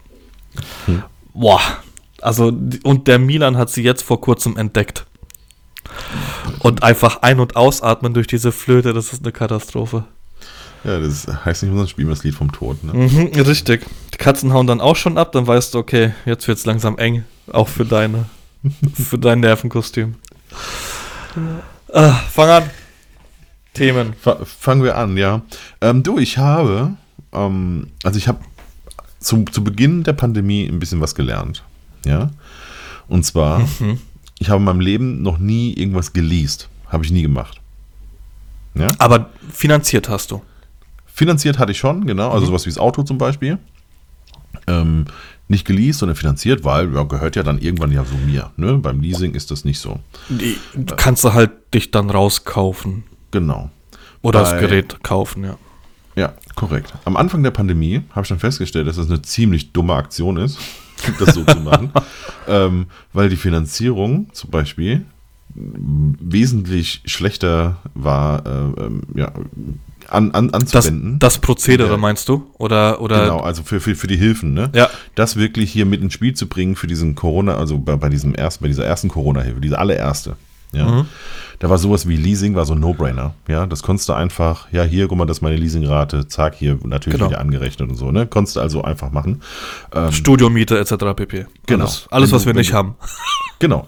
Hm. 0.87 1.02
Boah, 1.35 1.61
also, 2.21 2.52
und 2.82 3.09
der 3.09 3.18
Milan 3.18 3.56
hat 3.56 3.71
sie 3.71 3.82
jetzt 3.82 4.02
vor 4.02 4.21
kurzem 4.21 4.56
entdeckt. 4.56 5.06
Und 6.61 6.82
einfach 6.82 7.22
ein- 7.22 7.40
und 7.40 7.56
ausatmen 7.56 8.14
durch 8.14 8.26
diese 8.26 8.52
Flöte, 8.52 8.92
das 8.92 9.12
ist 9.12 9.22
eine 9.22 9.32
Katastrophe. 9.32 10.04
Ja, 10.84 10.99
das 10.99 11.26
heißt 11.44 11.62
nicht 11.62 11.90
spielen 11.90 12.08
wir 12.08 12.14
das 12.14 12.25
Lied 12.25 12.34
vom 12.34 12.50
Tod. 12.50 12.82
Ne? 12.82 12.92
Mhm, 12.94 13.40
richtig. 13.42 13.87
Die 14.12 14.18
Katzen 14.18 14.52
hauen 14.52 14.66
dann 14.66 14.80
auch 14.80 14.96
schon 14.96 15.16
ab, 15.16 15.30
dann 15.32 15.46
weißt 15.46 15.75
du, 15.75 15.78
okay, 15.78 16.12
jetzt 16.26 16.46
wird's 16.49 16.66
langsam 16.66 16.99
eng. 16.99 17.25
Auch 17.52 17.68
für 17.68 17.84
deine, 17.84 18.26
für 18.94 19.18
dein 19.18 19.40
Nervenkostüm. 19.40 20.16
Ah, 21.92 22.12
fang 22.30 22.49
an. 22.49 22.70
Themen. 23.75 24.12
Fa- 24.20 24.38
Fangen 24.44 24.82
wir 24.82 24.96
an, 24.96 25.16
ja. 25.16 25.42
Ähm, 25.80 26.02
du, 26.02 26.18
ich 26.18 26.37
habe, 26.38 26.94
ähm, 27.32 27.88
also 28.02 28.18
ich 28.18 28.28
habe 28.28 28.40
zu, 29.18 29.44
zu 29.50 29.64
Beginn 29.64 30.02
der 30.02 30.12
Pandemie 30.12 30.66
ein 30.66 30.78
bisschen 30.78 31.00
was 31.00 31.14
gelernt. 31.14 31.62
Ja. 32.04 32.30
Und 33.08 33.25
zwar, 33.25 33.61
Mhm. 33.61 33.99
Ich 34.42 34.50
habe 34.50 34.58
in 34.58 34.64
meinem 34.64 34.80
Leben 34.80 35.22
noch 35.22 35.38
nie 35.38 35.72
irgendwas 35.75 36.12
geleast. 36.12 36.68
Habe 36.88 37.04
ich 37.04 37.11
nie 37.11 37.22
gemacht. 37.22 37.61
Ja. 38.75 38.88
Aber 38.99 39.30
finanziert 39.50 40.08
hast 40.08 40.30
du. 40.30 40.42
Finanziert 41.06 41.58
hatte 41.58 41.72
ich 41.72 41.78
schon, 41.78 42.06
genau. 42.06 42.30
Also 42.30 42.42
Mhm. 42.42 42.46
sowas 42.49 42.66
wie 42.66 42.70
das 42.70 42.78
Auto 42.78 43.02
zum 43.02 43.18
Beispiel. 43.18 43.58
Ähm, 44.66 45.06
nicht 45.49 45.66
geleast, 45.66 45.99
sondern 46.00 46.16
finanziert, 46.16 46.64
weil 46.64 46.94
ja, 46.94 47.02
gehört 47.02 47.37
ja 47.37 47.42
dann 47.42 47.58
irgendwann 47.58 47.92
ja 47.92 48.04
so 48.04 48.14
mir. 48.16 48.50
Ne? 48.56 48.75
Beim 48.78 49.00
Leasing 49.00 49.34
ist 49.34 49.50
das 49.50 49.64
nicht 49.64 49.78
so. 49.80 49.99
Die, 50.28 50.56
du 50.75 50.94
kannst 50.96 51.25
du 51.25 51.32
halt 51.32 51.50
dich 51.75 51.90
dann 51.90 52.11
rauskaufen. 52.11 53.04
Genau. 53.30 53.70
Oder 54.22 54.40
das 54.40 54.50
Bei- 54.52 54.61
Gerät 54.61 55.02
kaufen, 55.02 55.44
ja. 55.44 55.56
Ja, 56.14 56.34
korrekt. 56.54 56.92
Am 57.06 57.16
Anfang 57.16 57.42
der 57.42 57.50
Pandemie 57.52 58.02
habe 58.11 58.22
ich 58.22 58.28
dann 58.28 58.38
festgestellt, 58.38 58.87
dass 58.87 58.96
das 58.96 59.08
eine 59.08 59.22
ziemlich 59.22 59.72
dumme 59.72 59.94
Aktion 59.94 60.37
ist, 60.37 60.58
das 61.18 61.35
so 61.35 61.44
zu 61.44 61.59
machen, 61.61 61.92
ähm, 62.49 62.87
weil 63.12 63.28
die 63.28 63.37
Finanzierung 63.37 64.28
zum 64.32 64.50
Beispiel 64.50 65.04
wesentlich 65.54 67.02
schlechter 67.06 67.76
war, 67.94 68.44
äh, 68.47 68.82
ähm, 68.85 69.02
ja, 69.14 69.32
an, 70.09 70.30
an, 70.32 70.49
Das, 70.50 70.75
anzuwenden. 70.75 71.18
das 71.18 71.38
Prozedere 71.38 71.90
Ja. 71.90 71.97
meinst 71.97 72.28
du? 72.28 72.47
Oder, 72.59 73.00
oder 73.00 73.21
genau, 73.23 73.40
also 73.40 73.62
für, 73.62 73.80
für, 73.80 73.94
für 73.94 74.06
die 74.06 74.16
Hilfen, 74.16 74.54
ne? 74.54 74.71
ja. 74.75 74.88
Das 75.14 75.37
wirklich 75.37 75.71
hier 75.73 75.87
mit 75.87 76.02
ins 76.02 76.12
Spiel 76.14 76.35
zu 76.35 76.47
bringen 76.49 76.76
für 76.76 76.87
diesen 76.87 77.14
Corona, 77.14 77.56
also 77.56 77.78
bei, 77.78 77.97
bei 77.97 78.09
diesem 78.09 78.35
ersten, 78.35 78.64
bei 78.64 78.68
dieser 78.68 78.85
ersten 78.85 79.09
Corona-Hilfe, 79.09 79.61
diese 79.61 79.78
allererste. 79.78 80.37
Ja. 80.73 80.87
Mhm. 80.87 81.06
Da 81.62 81.71
war 81.71 81.78
sowas 81.78 82.09
wie 82.09 82.16
Leasing, 82.16 82.57
war 82.57 82.66
so 82.66 82.75
ein 82.75 82.81
No-Brainer. 82.81 83.35
Ja, 83.47 83.66
das 83.66 83.85
konntest 83.85 84.09
du 84.09 84.14
einfach, 84.14 84.66
ja, 84.73 84.83
hier, 84.83 85.07
guck 85.07 85.16
mal, 85.16 85.26
das 85.26 85.37
ist 85.37 85.42
meine 85.42 85.54
Leasingrate, 85.54 86.26
zack, 86.26 86.57
hier 86.57 86.76
natürlich 86.83 87.21
Genau. 87.21 87.31
wieder 87.31 87.40
angerechnet 87.40 87.88
und 87.88 87.95
so, 87.95 88.11
ne? 88.11 88.26
Konntest 88.26 88.57
du 88.57 88.61
also 88.61 88.83
einfach 88.83 89.12
machen. 89.12 89.42
Ähm, 89.95 90.11
Studiomiete 90.11 90.76
etc. 90.76 90.95
pp. 91.14 91.47
Genau. 91.66 91.85
Alles, 91.85 92.09
alles 92.11 92.33
was 92.33 92.47
wir 92.47 92.54
nicht 92.54 92.73
haben. 92.73 92.97
Genau. 93.61 93.87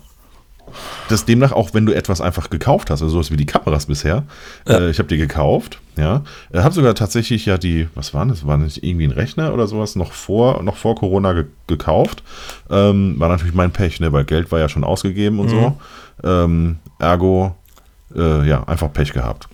Das 1.09 1.25
demnach 1.25 1.50
auch, 1.50 1.75
wenn 1.75 1.85
du 1.85 1.93
etwas 1.93 2.21
einfach 2.21 2.49
gekauft 2.49 2.90
hast, 2.90 3.02
also 3.02 3.14
sowas 3.14 3.33
wie 3.33 3.37
die 3.37 3.45
Kameras 3.45 3.87
bisher. 3.87 4.23
Ja. 4.69 4.78
Äh, 4.78 4.90
ich 4.90 5.00
habe 5.00 5.09
die 5.09 5.16
gekauft, 5.16 5.81
ja. 5.97 6.23
Ich 6.52 6.61
habe 6.61 6.75
sogar 6.75 6.95
tatsächlich 6.95 7.45
ja 7.45 7.59
die, 7.59 7.88
was 7.97 8.14
waren 8.14 8.28
das? 8.28 8.47
War 8.47 8.57
nicht 8.57 8.85
irgendwie 8.85 9.09
ein 9.09 9.11
Rechner 9.11 9.52
oder 9.52 9.66
sowas 9.66 9.97
noch 9.97 10.12
vor, 10.12 10.62
noch 10.62 10.76
vor 10.76 10.95
Corona 10.95 11.33
ge 11.33 11.47
gekauft. 11.66 12.23
Ähm, 12.71 13.16
war 13.19 13.28
natürlich 13.31 13.54
mein 13.54 13.73
Pech, 13.73 13.99
ne, 13.99 14.12
weil 14.12 14.25
Geld 14.25 14.52
war 14.52 14.61
ja 14.61 14.69
schon 14.69 14.85
ausgegeben 14.85 15.40
und 15.40 15.49
so. 15.49 15.76
Ähm, 16.23 16.76
ergo, 17.00 17.57
äh, 18.16 18.47
ja, 18.49 18.64
einfach 18.64 18.92
Pech 18.92 19.12
gehabt. 19.12 19.49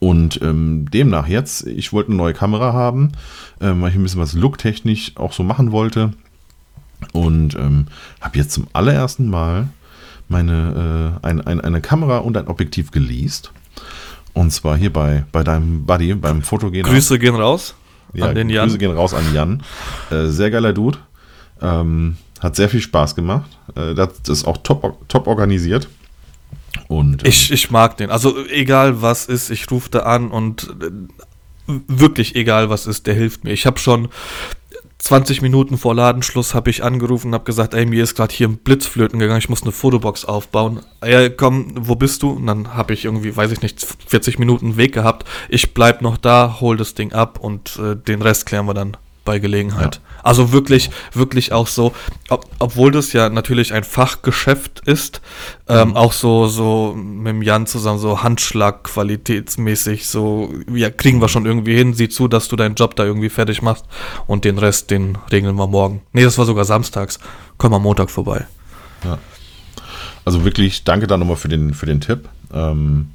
Und 0.00 0.40
ähm, 0.42 0.86
demnach 0.90 1.28
jetzt, 1.28 1.66
ich 1.66 1.92
wollte 1.92 2.08
eine 2.10 2.16
neue 2.16 2.34
Kamera 2.34 2.72
haben, 2.72 3.12
ähm, 3.60 3.80
weil 3.80 3.90
ich 3.90 3.96
ein 3.96 4.02
bisschen 4.02 4.20
was 4.20 4.32
looktechnisch 4.32 5.12
auch 5.16 5.32
so 5.32 5.42
machen 5.42 5.72
wollte. 5.72 6.12
Und 7.12 7.54
ähm, 7.54 7.86
habe 8.20 8.38
jetzt 8.38 8.52
zum 8.52 8.66
allerersten 8.72 9.30
Mal 9.30 9.68
meine, 10.28 11.14
äh, 11.22 11.26
ein, 11.26 11.40
ein, 11.40 11.60
eine 11.60 11.80
Kamera 11.80 12.18
und 12.18 12.36
ein 12.36 12.48
Objektiv 12.48 12.90
geleast. 12.90 13.52
Und 14.34 14.50
zwar 14.52 14.76
hier 14.76 14.92
bei, 14.92 15.24
bei 15.32 15.42
deinem 15.42 15.86
Buddy, 15.86 16.14
beim 16.14 16.42
Fotogener. 16.42 16.88
Grüße 16.88 17.18
gehen 17.18 17.34
raus 17.34 17.74
Ja, 18.12 18.26
an 18.26 18.34
den 18.34 18.50
Jan. 18.50 18.66
Grüße 18.66 18.78
gehen 18.78 18.92
raus 18.92 19.14
an 19.14 19.24
Jan. 19.32 19.62
Äh, 20.10 20.26
sehr 20.26 20.50
geiler 20.50 20.72
Dude. 20.72 20.98
Ähm, 21.60 22.16
hat 22.40 22.56
sehr 22.56 22.68
viel 22.68 22.80
Spaß 22.80 23.14
gemacht. 23.14 23.50
Äh, 23.74 23.94
das 23.94 24.10
ist 24.28 24.46
auch 24.46 24.58
top, 24.58 25.08
top 25.08 25.26
organisiert. 25.26 25.88
Und 26.88 27.22
ähm, 27.24 27.28
Ich, 27.28 27.50
ich 27.50 27.70
mag 27.70 27.96
den. 27.96 28.10
Also 28.10 28.46
egal 28.46 29.02
was 29.02 29.26
ist, 29.26 29.50
ich 29.50 29.70
rufe 29.70 29.90
da 29.90 30.00
an 30.00 30.30
und 30.30 30.74
äh, 30.80 30.90
wirklich 31.86 32.36
egal 32.36 32.70
was 32.70 32.86
ist, 32.86 33.06
der 33.06 33.14
hilft 33.14 33.44
mir. 33.44 33.52
Ich 33.52 33.66
habe 33.66 33.78
schon 33.78 34.08
20 34.98 35.42
Minuten 35.42 35.78
vor 35.78 35.94
Ladenschluss 35.94 36.54
habe 36.54 36.70
ich 36.70 36.82
angerufen 36.82 37.28
und 37.28 37.34
habe 37.34 37.44
gesagt, 37.44 37.72
ey, 37.72 37.86
mir 37.86 38.02
ist 38.02 38.16
gerade 38.16 38.34
hier 38.34 38.48
ein 38.48 38.58
Blitzflöten 38.58 39.18
gegangen, 39.18 39.38
ich 39.38 39.48
muss 39.48 39.62
eine 39.62 39.72
Fotobox 39.72 40.24
aufbauen. 40.24 40.80
Ja, 41.04 41.28
komm, 41.28 41.72
wo 41.76 41.94
bist 41.94 42.22
du? 42.22 42.30
Und 42.30 42.46
dann 42.46 42.74
habe 42.74 42.94
ich 42.94 43.04
irgendwie, 43.04 43.36
weiß 43.36 43.52
ich 43.52 43.62
nicht, 43.62 43.86
40 44.06 44.38
Minuten 44.38 44.76
Weg 44.76 44.92
gehabt. 44.92 45.28
Ich 45.48 45.72
bleib 45.72 46.02
noch 46.02 46.16
da, 46.16 46.58
hol 46.60 46.76
das 46.76 46.94
Ding 46.94 47.12
ab 47.12 47.38
und 47.38 47.78
äh, 47.78 47.94
den 47.94 48.22
Rest 48.22 48.46
klären 48.46 48.66
wir 48.66 48.74
dann 48.74 48.96
bei 49.28 49.40
Gelegenheit. 49.40 50.00
Also 50.22 50.52
wirklich, 50.52 50.88
wirklich 51.12 51.52
auch 51.52 51.66
so, 51.66 51.92
ob, 52.30 52.46
obwohl 52.58 52.90
das 52.90 53.12
ja 53.12 53.28
natürlich 53.28 53.74
ein 53.74 53.84
Fachgeschäft 53.84 54.80
ist, 54.86 55.20
ähm, 55.68 55.96
auch 55.96 56.14
so, 56.14 56.46
so 56.48 56.94
mit 56.96 57.44
Jan 57.44 57.66
zusammen, 57.66 57.98
so 57.98 58.22
Handschlag-qualitätsmäßig, 58.22 60.08
so, 60.08 60.50
ja, 60.72 60.88
kriegen 60.88 61.20
wir 61.20 61.28
schon 61.28 61.44
irgendwie 61.44 61.76
hin, 61.76 61.92
sieh 61.92 62.08
zu, 62.08 62.26
dass 62.26 62.48
du 62.48 62.56
deinen 62.56 62.74
Job 62.74 62.96
da 62.96 63.04
irgendwie 63.04 63.28
fertig 63.28 63.60
machst 63.60 63.84
und 64.26 64.46
den 64.46 64.56
Rest, 64.56 64.90
den 64.90 65.18
regeln 65.30 65.56
wir 65.56 65.66
morgen. 65.66 66.00
Nee, 66.14 66.24
das 66.24 66.38
war 66.38 66.46
sogar 66.46 66.64
samstags. 66.64 67.18
Komm 67.58 67.74
am 67.74 67.82
Montag 67.82 68.08
vorbei. 68.08 68.46
Also 70.24 70.42
wirklich, 70.42 70.84
danke 70.84 71.06
da 71.06 71.18
nochmal 71.18 71.36
für 71.36 71.48
den, 71.48 71.74
für 71.74 71.84
den 71.84 72.00
Tipp. 72.00 72.30
Ähm, 72.50 73.10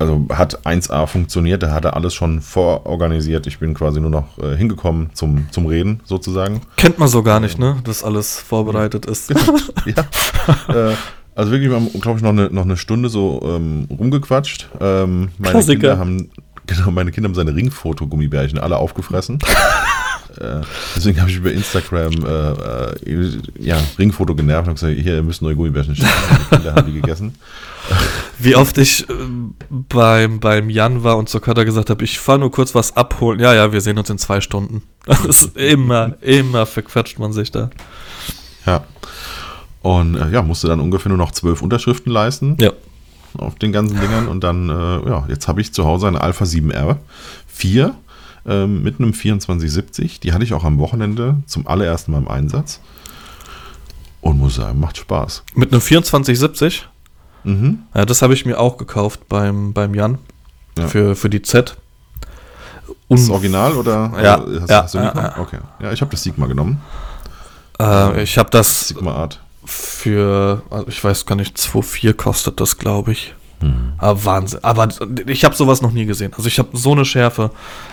also 0.00 0.26
hat 0.30 0.66
1A 0.66 1.06
funktioniert, 1.06 1.62
da 1.62 1.72
hat 1.72 1.84
er 1.84 1.94
alles 1.94 2.14
schon 2.14 2.40
vororganisiert. 2.40 3.46
Ich 3.46 3.58
bin 3.58 3.74
quasi 3.74 4.00
nur 4.00 4.10
noch 4.10 4.38
äh, 4.38 4.56
hingekommen 4.56 5.10
zum, 5.12 5.46
zum 5.50 5.66
Reden 5.66 6.00
sozusagen. 6.04 6.62
Kennt 6.76 6.98
man 6.98 7.08
so 7.08 7.22
gar 7.22 7.38
nicht, 7.38 7.58
ne, 7.58 7.76
dass 7.84 8.02
alles 8.02 8.38
vorbereitet 8.38 9.04
ist. 9.06 9.30
ja. 9.30 10.04
äh, 10.90 10.94
also 11.34 11.52
wirklich, 11.52 11.70
wir 11.70 11.76
haben, 11.76 11.88
glaube 12.00 12.18
ich, 12.18 12.22
noch 12.22 12.30
eine, 12.30 12.50
noch 12.50 12.64
eine 12.64 12.76
Stunde 12.76 13.08
so 13.08 13.40
ähm, 13.44 13.86
rumgequatscht. 13.90 14.68
Ähm, 14.80 15.30
meine 15.38 15.52
Klassiker. 15.52 15.80
Kinder 15.80 15.98
haben 15.98 16.30
genau, 16.66 16.90
meine 16.90 17.12
Kinder 17.12 17.28
haben 17.28 17.34
seine 17.34 17.54
Ringfoto-Gummibärchen 17.54 18.58
alle 18.58 18.78
aufgefressen. 18.78 19.38
äh, 20.40 20.60
deswegen 20.96 21.20
habe 21.20 21.30
ich 21.30 21.36
über 21.36 21.52
Instagram 21.52 22.12
äh, 22.24 23.10
äh, 23.10 23.38
ja, 23.58 23.78
Ringfoto 23.98 24.34
genervt 24.34 24.68
und 24.68 24.74
gesagt, 24.74 24.94
hier, 24.94 25.16
ihr 25.16 25.22
müsst 25.22 25.42
neue 25.42 25.56
Gummibärchen 25.56 25.94
stellen. 25.94 26.12
Die 26.40 26.56
Kinder 26.56 26.74
haben 26.74 26.86
die 26.86 27.00
gegessen. 27.00 27.34
Wie 28.42 28.56
oft 28.56 28.78
ich 28.78 29.08
äh, 29.08 29.12
beim, 29.68 30.40
beim 30.40 30.70
Jan 30.70 31.02
war 31.02 31.16
und 31.16 31.28
zur 31.28 31.40
Cutter 31.40 31.64
gesagt 31.64 31.90
habe, 31.90 32.04
ich 32.04 32.18
fahre 32.18 32.38
nur 32.38 32.50
kurz 32.50 32.74
was 32.74 32.96
abholen. 32.96 33.40
Ja, 33.40 33.54
ja, 33.54 33.72
wir 33.72 33.80
sehen 33.80 33.98
uns 33.98 34.10
in 34.10 34.18
zwei 34.18 34.40
Stunden. 34.40 34.82
Das 35.06 35.24
ist 35.24 35.56
immer, 35.56 36.16
immer 36.20 36.66
verquatscht 36.66 37.18
man 37.18 37.32
sich 37.32 37.50
da. 37.50 37.70
Ja. 38.66 38.84
Und 39.82 40.16
äh, 40.16 40.30
ja, 40.30 40.42
musste 40.42 40.68
dann 40.68 40.78
ungefähr 40.78 41.08
nur 41.08 41.18
noch 41.18 41.32
zwölf 41.32 41.62
Unterschriften 41.62 42.12
leisten. 42.12 42.56
Ja. 42.60 42.72
Auf 43.38 43.54
den 43.54 43.72
ganzen 43.72 43.98
Dingern. 43.98 44.28
Und 44.28 44.44
dann, 44.44 44.68
äh, 44.68 45.08
ja, 45.08 45.24
jetzt 45.28 45.48
habe 45.48 45.62
ich 45.62 45.72
zu 45.72 45.86
Hause 45.86 46.06
eine 46.06 46.20
Alpha 46.20 46.44
7R 46.44 46.98
4 47.46 47.94
ähm, 48.46 48.82
mit 48.82 49.00
einem 49.00 49.14
2470. 49.14 50.20
Die 50.20 50.32
hatte 50.32 50.44
ich 50.44 50.52
auch 50.52 50.64
am 50.64 50.78
Wochenende 50.78 51.36
zum 51.46 51.66
allerersten 51.66 52.12
Mal 52.12 52.18
im 52.18 52.28
Einsatz. 52.28 52.80
Und 54.20 54.38
muss 54.38 54.56
sagen, 54.56 54.78
macht 54.78 54.98
Spaß. 54.98 55.44
Mit 55.54 55.72
einem 55.72 55.80
2470? 55.80 56.88
Mhm. 57.44 57.80
Ja, 57.94 58.04
das 58.04 58.22
habe 58.22 58.34
ich 58.34 58.44
mir 58.46 58.58
auch 58.58 58.76
gekauft 58.76 59.28
beim, 59.28 59.72
beim 59.72 59.94
Jan. 59.94 60.18
Ja. 60.78 60.86
Für, 60.88 61.16
für 61.16 61.28
die 61.30 61.42
Z. 61.42 61.76
Das 63.08 63.28
Original 63.28 63.72
oder 63.72 64.12
Ja, 64.22 64.40
oder 64.40 64.60
hast, 64.62 64.70
ja, 64.70 64.82
hast 64.84 64.94
ja. 64.94 65.38
Okay. 65.38 65.58
Ja, 65.80 65.92
ich 65.92 66.00
habe 66.00 66.10
das 66.12 66.22
Sigma 66.22 66.46
genommen. 66.46 66.80
Äh, 67.80 68.22
ich 68.22 68.38
habe 68.38 68.50
das 68.50 68.88
Sigma 68.88 69.12
Art. 69.14 69.40
für, 69.64 70.62
also 70.70 70.86
ich 70.88 71.02
weiß 71.02 71.26
gar 71.26 71.34
nicht, 71.34 71.56
2,4 71.56 72.12
kostet 72.14 72.60
das, 72.60 72.78
glaube 72.78 73.12
ich. 73.12 73.34
Hm. 73.60 73.94
Aber 73.98 74.24
Wahnsinn. 74.24 74.60
Aber 74.62 74.88
ich 75.26 75.44
habe 75.44 75.54
sowas 75.56 75.82
noch 75.82 75.92
nie 75.92 76.06
gesehen. 76.06 76.32
Also 76.36 76.46
ich 76.46 76.58
habe 76.58 76.76
so 76.76 76.92
eine 76.92 77.04
Schärfe 77.04 77.50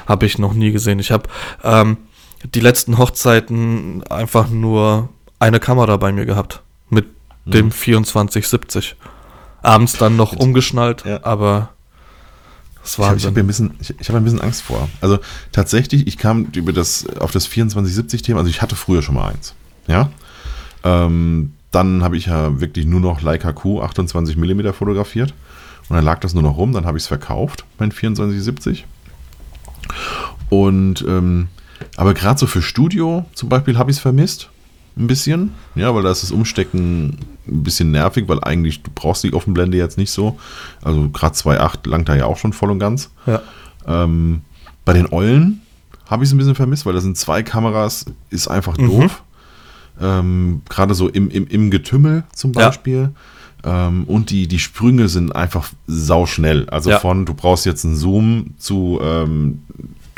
habe 0.08 0.25
ich 0.25 0.38
noch 0.38 0.54
nie 0.54 0.72
gesehen. 0.72 1.00
Ich 1.00 1.12
habe 1.12 1.24
ähm, 1.63 1.98
die 2.54 2.60
letzten 2.60 2.98
Hochzeiten 2.98 4.04
einfach 4.10 4.50
nur 4.50 5.10
eine 5.39 5.60
Kamera 5.60 5.98
bei 5.98 6.12
mir 6.12 6.25
gehabt 6.25 6.62
mit 6.89 7.06
Hm. 7.46 7.51
dem 7.51 7.72
2470. 7.72 8.96
Abends 9.62 9.94
dann 9.94 10.16
noch 10.16 10.34
umgeschnallt, 10.34 11.04
Ja. 11.06 11.24
aber 11.24 11.70
das 12.82 12.94
Ich 12.94 13.00
war 13.00 13.08
habe 13.08 13.18
ich 13.18 13.26
hab 13.26 13.36
ja 13.36 13.44
ein 13.44 13.48
bisschen, 13.48 13.74
ich, 13.80 13.94
ich 14.00 14.08
hab 14.10 14.16
ein 14.16 14.24
bisschen 14.24 14.42
Angst 14.42 14.62
vor. 14.62 14.88
Also 15.02 15.20
tatsächlich, 15.52 16.08
ich 16.08 16.18
kam 16.18 16.46
über 16.56 16.72
das, 16.74 17.06
auf 17.20 17.32
das 17.32 17.50
2470-Thema, 17.50 18.40
also 18.40 18.50
ich 18.50 18.62
hatte 18.62 18.76
früher 18.76 19.02
schon 19.02 19.16
mal 19.16 19.30
eins. 19.32 19.56
Ja. 19.88 20.10
Ähm, 20.84 21.54
dann 21.72 22.04
habe 22.04 22.16
ich 22.18 22.28
ja 22.28 22.62
wirklich 22.62 22.86
nur 22.86 23.00
noch 23.02 23.22
Leica 23.22 23.52
Q 23.52 23.82
28 23.82 24.38
mm 24.38 24.72
fotografiert. 24.72 25.34
Und 25.90 25.96
dann 25.96 26.06
lag 26.06 26.20
das 26.20 26.34
nur 26.34 26.44
noch 26.44 26.58
rum, 26.58 26.72
dann 26.74 26.86
habe 26.86 26.98
ich 26.98 27.04
es 27.04 27.08
verkauft, 27.08 27.66
mein 27.80 27.92
2470. 27.92 28.86
Und 30.50 31.04
ähm, 31.08 31.48
aber 31.96 32.14
gerade 32.14 32.40
so 32.40 32.48
für 32.48 32.62
Studio 32.62 33.26
zum 33.34 33.50
Beispiel 33.50 33.78
habe 33.78 33.92
ich 33.92 33.98
es 33.98 34.02
vermisst. 34.02 34.50
Ein 34.98 35.08
bisschen. 35.08 35.51
Ja, 35.75 35.94
weil 35.94 36.04
da 36.04 36.12
ist 36.12 36.24
das 36.24 36.32
Umstecken 36.32 37.18
ein 37.48 37.63
bisschen 37.63 37.92
nervig, 37.92 38.27
weil 38.27 38.44
eigentlich 38.44 38.82
du 38.84 38.92
brauchst 38.94 39.24
die 39.24 39.34
Offenblende 39.34 39.77
jetzt 39.77 39.98
nicht 39.98 40.12
so. 40.12 40.38
Also 40.82 41.10
gerade 41.10 41.36
2.8 41.36 41.88
langt 41.89 42.10
da 42.10 42.16
ja 42.16 42.25
auch 42.25 42.38
schon 42.38 42.54
voll 42.54 42.72
und 42.72 42.80
ganz. 42.80 43.10
ja. 43.25 43.42
Ähm, 43.88 44.42
bei 44.84 44.94
den 44.94 45.12
Eulen 45.13 45.62
habe 46.10 46.24
ich 46.24 46.30
es 46.30 46.34
ein 46.34 46.38
bisschen 46.38 46.56
vermisst, 46.56 46.86
weil 46.86 46.94
das 46.94 47.04
sind 47.04 47.18
zwei 47.18 47.44
Kameras, 47.44 48.06
ist 48.30 48.48
einfach 48.48 48.77
Mhm. 48.77 48.88
doof. 48.88 49.24
Ähm, 50.00 50.62
Gerade 50.70 50.94
so 50.94 51.08
im, 51.10 51.30
im, 51.30 51.48
im 51.48 51.72
Getümmel 51.72 52.24
zum 52.34 52.54
Ja. 52.54 52.68
Beispiel. 52.68 53.12
Ähm, 53.63 54.04
und 54.06 54.30
die, 54.30 54.48
die 54.48 54.60
Sprünge 54.60 55.08
sind 55.10 55.36
einfach 55.36 55.70
sauschnell. 55.88 56.70
Also 56.70 56.92
Ja. 56.92 57.00
von, 57.00 57.25
du 57.25 57.34
brauchst 57.34 57.66
jetzt 57.66 57.84
einen 57.86 57.96
Zoom 57.96 58.54
zu, 58.58 59.00
ähm, 59.01 59.63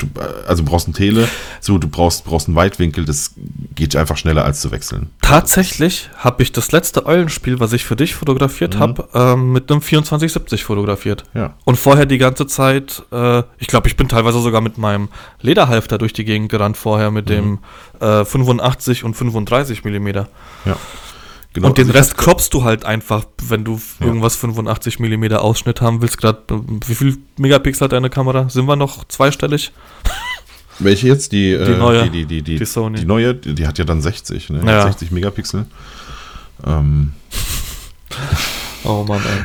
du, 0.00 0.20
also 0.46 0.62
du 0.62 0.70
brauchst 0.70 0.86
einen 0.86 0.94
Tele, 0.94 1.28
zu, 1.60 1.78
du 1.78 1.88
brauchst, 1.88 2.24
brauchst 2.24 2.48
einen 2.48 2.56
Weitwinkel, 2.56 3.04
das 3.04 3.32
geht 3.74 3.94
einfach 3.96 4.16
schneller 4.16 4.44
als 4.44 4.60
zu 4.60 4.70
wechseln. 4.70 5.10
Tatsächlich 5.22 6.10
habe 6.16 6.42
ich 6.42 6.52
das 6.52 6.72
letzte 6.72 7.06
Eulenspiel, 7.06 7.60
was 7.60 7.72
ich 7.72 7.84
für 7.84 7.96
dich 7.96 8.14
fotografiert 8.14 8.74
Mhm. 8.74 8.80
habe, 8.80 9.08
ähm, 9.14 9.52
mit 9.52 9.70
einem 9.70 9.80
2470 9.80 10.64
fotografiert. 10.64 11.24
Ja. 11.34 11.54
Und 11.64 11.76
vorher 11.78 12.06
die 12.06 12.18
ganze 12.18 12.46
Zeit, 12.46 13.02
äh, 13.12 13.42
ich 13.58 13.66
glaube, 13.68 13.88
ich 13.88 13.96
bin 13.96 14.08
teilweise 14.08 14.40
sogar 14.40 14.60
mit 14.60 14.78
meinem 14.78 15.08
Lederhalfter 15.40 15.98
durch 15.98 16.12
die 16.12 16.24
Gegend 16.24 16.50
gerannt, 16.50 16.76
vorher 16.76 17.10
mit 17.10 17.28
dem 17.28 17.58
äh, 18.00 18.24
85 18.24 19.04
und 19.04 19.14
35 19.14 19.84
Millimeter. 19.84 20.28
Ja. 20.64 20.76
Genau, 21.52 21.68
und 21.68 21.78
den 21.78 21.88
also 21.88 21.98
Rest 21.98 22.16
croppst 22.16 22.54
du 22.54 22.62
halt 22.62 22.84
einfach, 22.84 23.24
wenn 23.42 23.64
du 23.64 23.80
Ja. 23.98 24.06
irgendwas 24.06 24.36
85 24.36 25.00
Millimeter 25.00 25.42
Ausschnitt 25.42 25.80
haben 25.80 26.00
willst. 26.00 26.18
Gerade, 26.18 26.42
wie 26.86 26.94
viel 26.94 27.18
Megapixel 27.38 27.86
hat 27.86 27.92
deine 27.92 28.08
Kamera? 28.10 28.48
Sind 28.48 28.66
wir 28.66 28.76
noch 28.76 29.04
zweistellig? 29.08 29.72
Welche 30.78 31.08
jetzt? 31.08 31.32
Die, 31.32 31.50
äh, 31.52 31.64
Die 31.64 31.72
neue. 31.78 32.08
Die, 32.08 32.24
die, 32.24 32.42
die, 32.42 32.56
die, 32.56 32.64
Sony. 32.64 33.00
Die 33.00 33.04
neue, 33.04 33.34
die, 33.34 33.54
die 33.54 33.66
hat 33.66 33.78
ja 33.78 33.84
dann 33.84 34.00
60, 34.00 34.50
ne? 34.50 34.62
Ja. 34.64 34.82
60 34.84 35.10
Megapixel. 35.10 35.66
Ähm, 36.66 37.12
Oh 38.84 39.04
Mann, 39.06 39.20
ey. 39.20 39.44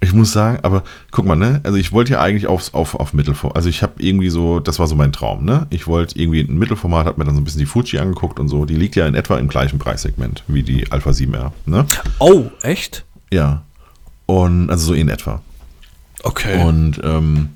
Ich 0.00 0.12
muss 0.12 0.32
sagen, 0.32 0.60
aber 0.62 0.84
guck 1.10 1.26
mal, 1.26 1.34
ne? 1.34 1.60
Also 1.64 1.76
ich 1.76 1.92
wollte 1.92 2.12
ja 2.12 2.20
eigentlich 2.20 2.46
aufs, 2.46 2.72
auf, 2.72 2.94
auf 2.94 3.14
Mittelformat. 3.14 3.56
Also 3.56 3.68
ich 3.68 3.82
habe 3.82 3.94
irgendwie 3.98 4.30
so, 4.30 4.60
das 4.60 4.78
war 4.78 4.86
so 4.86 4.94
mein 4.94 5.12
Traum, 5.12 5.44
ne? 5.44 5.66
Ich 5.70 5.86
wollte 5.88 6.18
irgendwie 6.18 6.40
ein 6.40 6.56
Mittelformat, 6.56 7.06
habe 7.06 7.18
mir 7.18 7.24
dann 7.24 7.34
so 7.34 7.40
ein 7.40 7.44
bisschen 7.44 7.60
die 7.60 7.66
Fuji 7.66 7.98
angeguckt 7.98 8.38
und 8.38 8.48
so. 8.48 8.64
Die 8.64 8.76
liegt 8.76 8.94
ja 8.94 9.06
in 9.06 9.14
etwa 9.14 9.38
im 9.38 9.48
gleichen 9.48 9.78
Preissegment 9.78 10.44
wie 10.46 10.62
die 10.62 10.90
Alpha 10.92 11.10
7R, 11.10 11.50
ne? 11.66 11.84
Oh, 12.20 12.44
echt? 12.62 13.04
Ja. 13.32 13.62
Und 14.26 14.70
also 14.70 14.88
so 14.88 14.94
in 14.94 15.08
etwa. 15.08 15.42
Okay. 16.22 16.62
Und 16.62 17.00
ähm, 17.02 17.50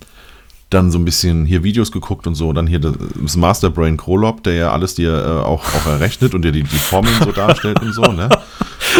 dann 0.71 0.91
so 0.91 0.99
ein 0.99 1.05
bisschen 1.05 1.45
hier 1.45 1.63
Videos 1.63 1.93
geguckt 1.93 2.27
und 2.27 2.35
so, 2.35 2.53
dann 2.53 2.67
hier 2.67 2.81
das 2.81 3.37
Masterbrain 3.37 3.97
Krolop, 3.97 4.43
der 4.43 4.55
ja 4.55 4.73
alles 4.73 4.95
dir 4.95 5.13
äh, 5.13 5.47
auch, 5.47 5.63
auch 5.75 5.87
errechnet 5.87 6.35
und 6.35 6.43
dir 6.43 6.53
die, 6.53 6.63
die 6.63 6.77
Formeln 6.77 7.15
so 7.23 7.31
darstellt 7.31 7.81
und 7.83 7.93
so, 7.93 8.03
ne? 8.03 8.29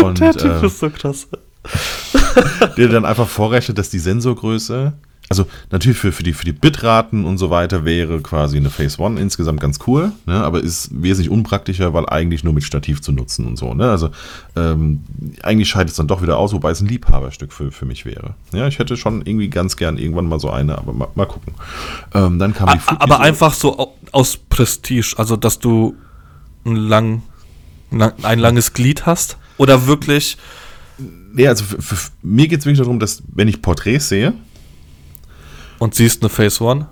Und 0.03 0.21
Der 0.21 0.33
Typ 0.33 0.63
äh, 0.63 0.67
ist 0.67 0.79
so 0.79 0.89
krass. 0.89 1.29
der 2.77 2.89
dann 2.89 3.05
einfach 3.05 3.29
vorrechnet, 3.29 3.79
dass 3.79 3.91
die 3.91 3.99
Sensorgröße, 3.99 4.93
also 5.29 5.47
natürlich 5.71 5.97
für, 5.99 6.13
für, 6.13 6.23
die, 6.23 6.35
für 6.35 6.45
die 6.45 6.53
Bitraten 6.53 7.25
und 7.25 7.39
so 7.39 7.49
weiter 7.49 7.85
wäre 7.87 8.21
quasi 8.21 8.59
eine 8.59 8.69
Phase 8.69 9.01
One 9.01 9.19
insgesamt 9.19 9.61
ganz 9.61 9.79
cool, 9.87 10.13
ne? 10.27 10.35
aber 10.45 10.61
ist 10.61 10.91
wesentlich 10.93 11.31
unpraktischer, 11.31 11.95
weil 11.95 12.07
eigentlich 12.09 12.45
nur 12.45 12.53
mit 12.53 12.65
Stativ 12.65 13.01
zu 13.01 13.13
nutzen 13.13 13.47
und 13.47 13.57
so. 13.57 13.73
Ne? 13.73 13.89
Also 13.91 14.11
ähm, 14.57 15.01
eigentlich 15.43 15.69
scheidet 15.71 15.91
es 15.91 15.97
dann 15.97 16.07
doch 16.09 16.21
wieder 16.21 16.37
aus, 16.37 16.53
wobei 16.53 16.71
es 16.73 16.81
ein 16.83 16.89
Liebhaberstück 16.89 17.53
für, 17.53 17.71
für 17.73 17.87
mich 17.87 18.05
wäre. 18.05 18.35
Ja, 18.53 18.67
ich 18.67 18.79
hätte 18.79 18.97
schon 18.99 19.23
irgendwie 19.25 19.49
ganz 19.49 19.77
gern 19.77 19.97
irgendwann 19.97 20.27
mal 20.29 20.39
so 20.41 20.51
eine, 20.51 20.77
aber 20.77 20.93
mal, 20.93 21.09
mal 21.15 21.27
gucken. 21.27 21.55
Ähm, 22.13 22.39
dann 22.39 22.53
kam 22.53 22.69
die 22.69 22.79
A- 22.89 22.97
Aber 23.01 23.21
einfach 23.21 23.55
so 23.55 23.79
au- 23.79 23.95
aus 24.11 24.37
Prestige, 24.37 25.15
also 25.17 25.37
dass 25.37 25.59
du 25.59 25.95
ein, 26.67 26.77
lang, 26.77 27.23
ein 28.23 28.39
langes 28.39 28.75
Glied 28.75 29.07
hast 29.07 29.39
oder 29.57 29.87
wirklich 29.87 30.37
Nee, 31.33 31.49
also 31.49 31.65
für, 31.65 31.81
für, 31.81 32.11
mir 32.23 32.49
geht 32.49 32.61
es 32.61 32.67
wirklich 32.67 32.81
darum, 32.81 32.99
dass 32.99 33.23
wenn 33.33 33.49
ich 33.49 33.61
Porträts 33.63 34.09
sehe, 34.09 34.35
und 35.79 35.95
siehst 35.95 36.23
eine 36.23 36.29
Phase 36.29 36.63
One. 36.63 36.87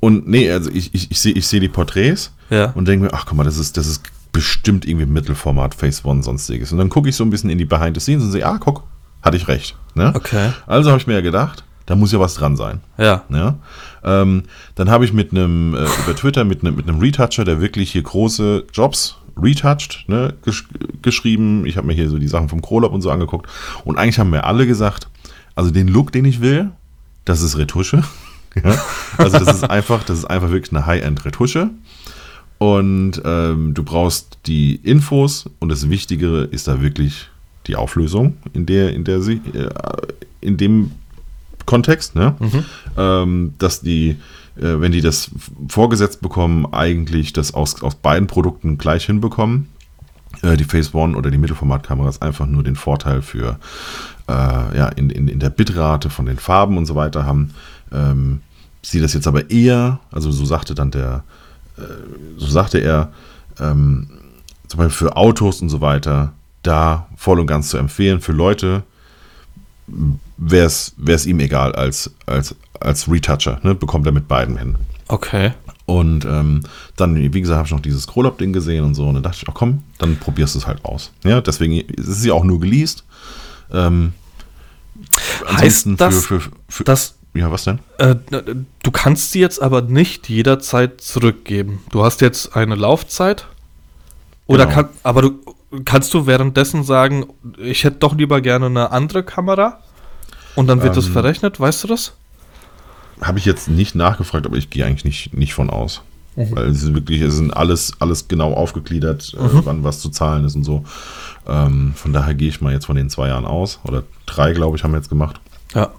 und 0.00 0.26
nee, 0.28 0.50
also 0.50 0.70
ich, 0.70 0.94
ich, 0.94 1.10
ich 1.10 1.20
sehe 1.20 1.32
ich 1.34 1.46
seh 1.46 1.60
die 1.60 1.68
Porträts 1.68 2.32
Ja. 2.48 2.66
und 2.74 2.88
denke 2.88 3.06
mir, 3.06 3.12
ach 3.12 3.26
guck 3.26 3.36
mal, 3.36 3.44
das 3.44 3.58
ist, 3.58 3.76
das 3.76 3.86
ist 3.86 4.02
bestimmt 4.32 4.86
irgendwie 4.86 5.06
Mittelformat, 5.06 5.74
Phase 5.74 6.02
One, 6.06 6.22
sonstiges. 6.22 6.72
Und 6.72 6.78
dann 6.78 6.88
gucke 6.88 7.08
ich 7.08 7.16
so 7.16 7.24
ein 7.24 7.30
bisschen 7.30 7.50
in 7.50 7.58
die 7.58 7.64
Behind 7.66 7.94
the 7.96 8.00
Scenes 8.00 8.22
und 8.24 8.32
sehe, 8.32 8.46
ah, 8.46 8.58
guck, 8.58 8.84
hatte 9.22 9.36
ich 9.36 9.48
recht. 9.48 9.76
Ne? 9.94 10.12
Okay. 10.14 10.52
Also 10.66 10.90
habe 10.90 11.00
ich 11.00 11.06
mir 11.06 11.14
ja 11.14 11.20
gedacht, 11.20 11.64
da 11.86 11.96
muss 11.96 12.12
ja 12.12 12.20
was 12.20 12.34
dran 12.34 12.56
sein. 12.56 12.80
Ja. 12.96 13.24
Ja? 13.28 13.58
Ähm, 14.04 14.44
dann 14.76 14.88
habe 14.88 15.04
ich 15.04 15.12
mit 15.12 15.32
einem, 15.32 15.74
äh, 15.74 15.84
über 16.04 16.14
Twitter 16.16 16.44
mit 16.44 16.62
einem 16.64 16.76
mit 16.76 16.88
einem 16.88 17.00
Retoucher, 17.00 17.44
der 17.44 17.60
wirklich 17.60 17.90
hier 17.92 18.02
große 18.02 18.64
Jobs 18.72 19.16
retouched, 19.42 20.08
ne, 20.08 20.34
gesch 20.44 20.68
geschrieben. 21.02 21.66
Ich 21.66 21.76
habe 21.76 21.86
mir 21.86 21.94
hier 21.94 22.08
so 22.08 22.18
die 22.18 22.28
Sachen 22.28 22.48
vom 22.48 22.62
Krolop 22.62 22.92
und 22.92 23.02
so 23.02 23.10
angeguckt. 23.10 23.48
Und 23.84 23.98
eigentlich 23.98 24.18
haben 24.18 24.30
mir 24.30 24.44
alle 24.44 24.66
gesagt, 24.66 25.08
also 25.54 25.70
den 25.70 25.88
Look, 25.88 26.12
den 26.12 26.24
ich 26.24 26.40
will, 26.40 26.70
das 27.24 27.42
ist 27.42 27.58
Retusche. 27.58 28.02
ja? 28.54 28.78
Also 29.18 29.38
das 29.38 29.54
ist 29.56 29.70
einfach, 29.70 30.04
das 30.04 30.18
ist 30.18 30.24
einfach 30.24 30.50
wirklich 30.50 30.72
eine 30.72 30.86
High-End-Retusche. 30.86 31.70
Und 32.58 33.22
ähm, 33.24 33.72
du 33.72 33.82
brauchst 33.82 34.38
die 34.46 34.76
Infos 34.76 35.48
und 35.60 35.70
das 35.70 35.88
Wichtigere 35.88 36.44
ist 36.44 36.68
da 36.68 36.82
wirklich 36.82 37.28
die 37.66 37.76
Auflösung, 37.76 38.36
in 38.52 38.66
der, 38.66 38.92
in 38.92 39.04
der 39.04 39.22
sie, 39.22 39.40
äh, 39.54 39.70
in 40.40 40.56
dem 40.56 40.90
Kontext, 41.64 42.14
ne? 42.16 42.34
ähm, 42.98 43.54
dass 43.58 43.80
die, 43.80 44.16
wenn 44.56 44.92
die 44.92 45.00
das 45.00 45.30
vorgesetzt 45.68 46.20
bekommen, 46.20 46.66
eigentlich 46.72 47.32
das 47.32 47.54
aus, 47.54 47.82
aus 47.82 47.94
beiden 47.94 48.26
Produkten 48.26 48.78
gleich 48.78 49.06
hinbekommen. 49.06 49.68
Äh, 50.42 50.56
die 50.56 50.64
Phase 50.64 50.94
One 50.94 51.16
oder 51.16 51.30
die 51.30 51.38
Mittelformatkameras 51.38 52.22
einfach 52.22 52.46
nur 52.46 52.62
den 52.62 52.76
Vorteil 52.76 53.22
für 53.22 53.58
äh, 54.28 54.32
ja, 54.32 54.88
in, 54.88 55.10
in, 55.10 55.28
in 55.28 55.40
der 55.40 55.50
Bitrate 55.50 56.10
von 56.10 56.26
den 56.26 56.38
Farben 56.38 56.76
und 56.76 56.86
so 56.86 56.94
weiter 56.94 57.24
haben. 57.26 57.52
Ähm, 57.92 58.40
sie 58.82 59.00
das 59.00 59.12
jetzt 59.12 59.26
aber 59.26 59.50
eher, 59.50 60.00
also 60.10 60.30
so 60.30 60.44
sagte 60.44 60.74
dann 60.74 60.90
der, 60.90 61.24
äh, 61.76 61.82
so 62.36 62.46
sagte 62.46 62.78
er, 62.78 63.12
ähm, 63.58 64.08
zum 64.68 64.78
Beispiel 64.78 65.08
für 65.08 65.16
Autos 65.16 65.60
und 65.60 65.68
so 65.68 65.80
weiter, 65.80 66.32
da 66.62 67.08
voll 67.16 67.40
und 67.40 67.46
ganz 67.46 67.70
zu 67.70 67.76
empfehlen. 67.76 68.20
Für 68.20 68.32
Leute, 68.32 68.84
wäre 70.40 70.66
es 70.66 71.26
ihm 71.26 71.40
egal 71.40 71.72
als, 71.74 72.10
als, 72.26 72.54
als 72.80 73.10
Retoucher. 73.10 73.60
Ne? 73.62 73.74
Bekommt 73.74 74.06
er 74.06 74.12
mit 74.12 74.26
beiden 74.26 74.56
hin. 74.56 74.76
Okay. 75.08 75.52
Und 75.86 76.24
ähm, 76.24 76.62
dann, 76.96 77.16
wie 77.16 77.40
gesagt, 77.40 77.58
habe 77.58 77.66
ich 77.66 77.72
noch 77.72 77.80
dieses 77.80 78.04
Scroll-Up-Ding 78.04 78.52
gesehen 78.52 78.84
und 78.84 78.94
so. 78.94 79.06
Und 79.06 79.14
dann 79.14 79.22
dachte 79.22 79.38
ich, 79.42 79.48
ach 79.48 79.54
komm, 79.54 79.82
dann 79.98 80.16
probierst 80.16 80.54
du 80.54 80.60
es 80.60 80.66
halt 80.66 80.84
aus. 80.84 81.10
Ja, 81.24 81.40
deswegen 81.40 81.80
ist 81.80 82.08
es 82.08 82.24
ja 82.24 82.32
auch 82.32 82.44
nur 82.44 82.60
geleast. 82.60 83.04
Ähm, 83.72 84.12
heißt 85.46 85.88
das, 85.96 86.24
für, 86.24 86.40
für, 86.40 86.50
für, 86.68 86.84
dass 86.84 87.16
ja, 87.34 87.50
was 87.52 87.64
denn? 87.64 87.78
Äh, 87.98 88.16
du 88.82 88.90
kannst 88.90 89.32
sie 89.32 89.40
jetzt 89.40 89.62
aber 89.62 89.82
nicht 89.82 90.28
jederzeit 90.28 91.00
zurückgeben. 91.00 91.82
Du 91.90 92.04
hast 92.04 92.20
jetzt 92.20 92.56
eine 92.56 92.74
Laufzeit. 92.74 93.46
Oder 94.46 94.66
genau. 94.66 94.82
kann, 94.82 94.88
aber 95.04 95.22
du 95.22 95.40
kannst 95.84 96.12
du 96.12 96.26
währenddessen 96.26 96.82
sagen, 96.82 97.26
ich 97.56 97.84
hätte 97.84 97.98
doch 97.98 98.16
lieber 98.16 98.40
gerne 98.40 98.66
eine 98.66 98.90
andere 98.90 99.22
Kamera? 99.22 99.80
Und 100.54 100.66
dann 100.66 100.82
wird 100.82 100.94
ähm, 100.94 100.96
das 100.96 101.06
verrechnet, 101.06 101.60
weißt 101.60 101.84
du 101.84 101.88
das? 101.88 102.14
Habe 103.20 103.38
ich 103.38 103.44
jetzt 103.44 103.68
nicht 103.68 103.94
nachgefragt, 103.94 104.46
aber 104.46 104.56
ich 104.56 104.70
gehe 104.70 104.84
eigentlich 104.84 105.04
nicht, 105.04 105.34
nicht 105.34 105.54
von 105.54 105.70
aus. 105.70 106.02
Mhm. 106.36 106.56
Weil 106.56 106.68
es 106.68 106.82
ist 106.82 106.94
wirklich, 106.94 107.20
es 107.20 107.36
sind 107.36 107.56
alles, 107.56 107.92
alles 107.98 108.28
genau 108.28 108.52
aufgegliedert, 108.54 109.34
äh, 109.38 109.42
mhm. 109.42 109.58
äh, 109.58 109.66
wann 109.66 109.84
was 109.84 110.00
zu 110.00 110.10
zahlen 110.10 110.44
ist 110.44 110.54
und 110.54 110.64
so. 110.64 110.84
Ähm, 111.46 111.92
von 111.94 112.12
daher 112.12 112.34
gehe 112.34 112.48
ich 112.48 112.60
mal 112.60 112.72
jetzt 112.72 112.86
von 112.86 112.96
den 112.96 113.10
zwei 113.10 113.28
Jahren 113.28 113.46
aus. 113.46 113.80
Oder 113.84 114.04
drei, 114.26 114.52
glaube 114.52 114.76
ich, 114.76 114.84
haben 114.84 114.92
wir 114.92 114.98
jetzt 114.98 115.08
gemacht. 115.08 115.40
Ja. 115.74 115.90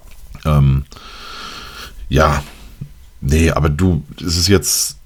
Ähm, 0.45 0.85
ja, 2.09 2.43
nee, 3.21 3.51
aber 3.51 3.69
du, 3.69 4.03
es 4.17 4.37
ist 4.37 4.47
jetzt. 4.47 4.97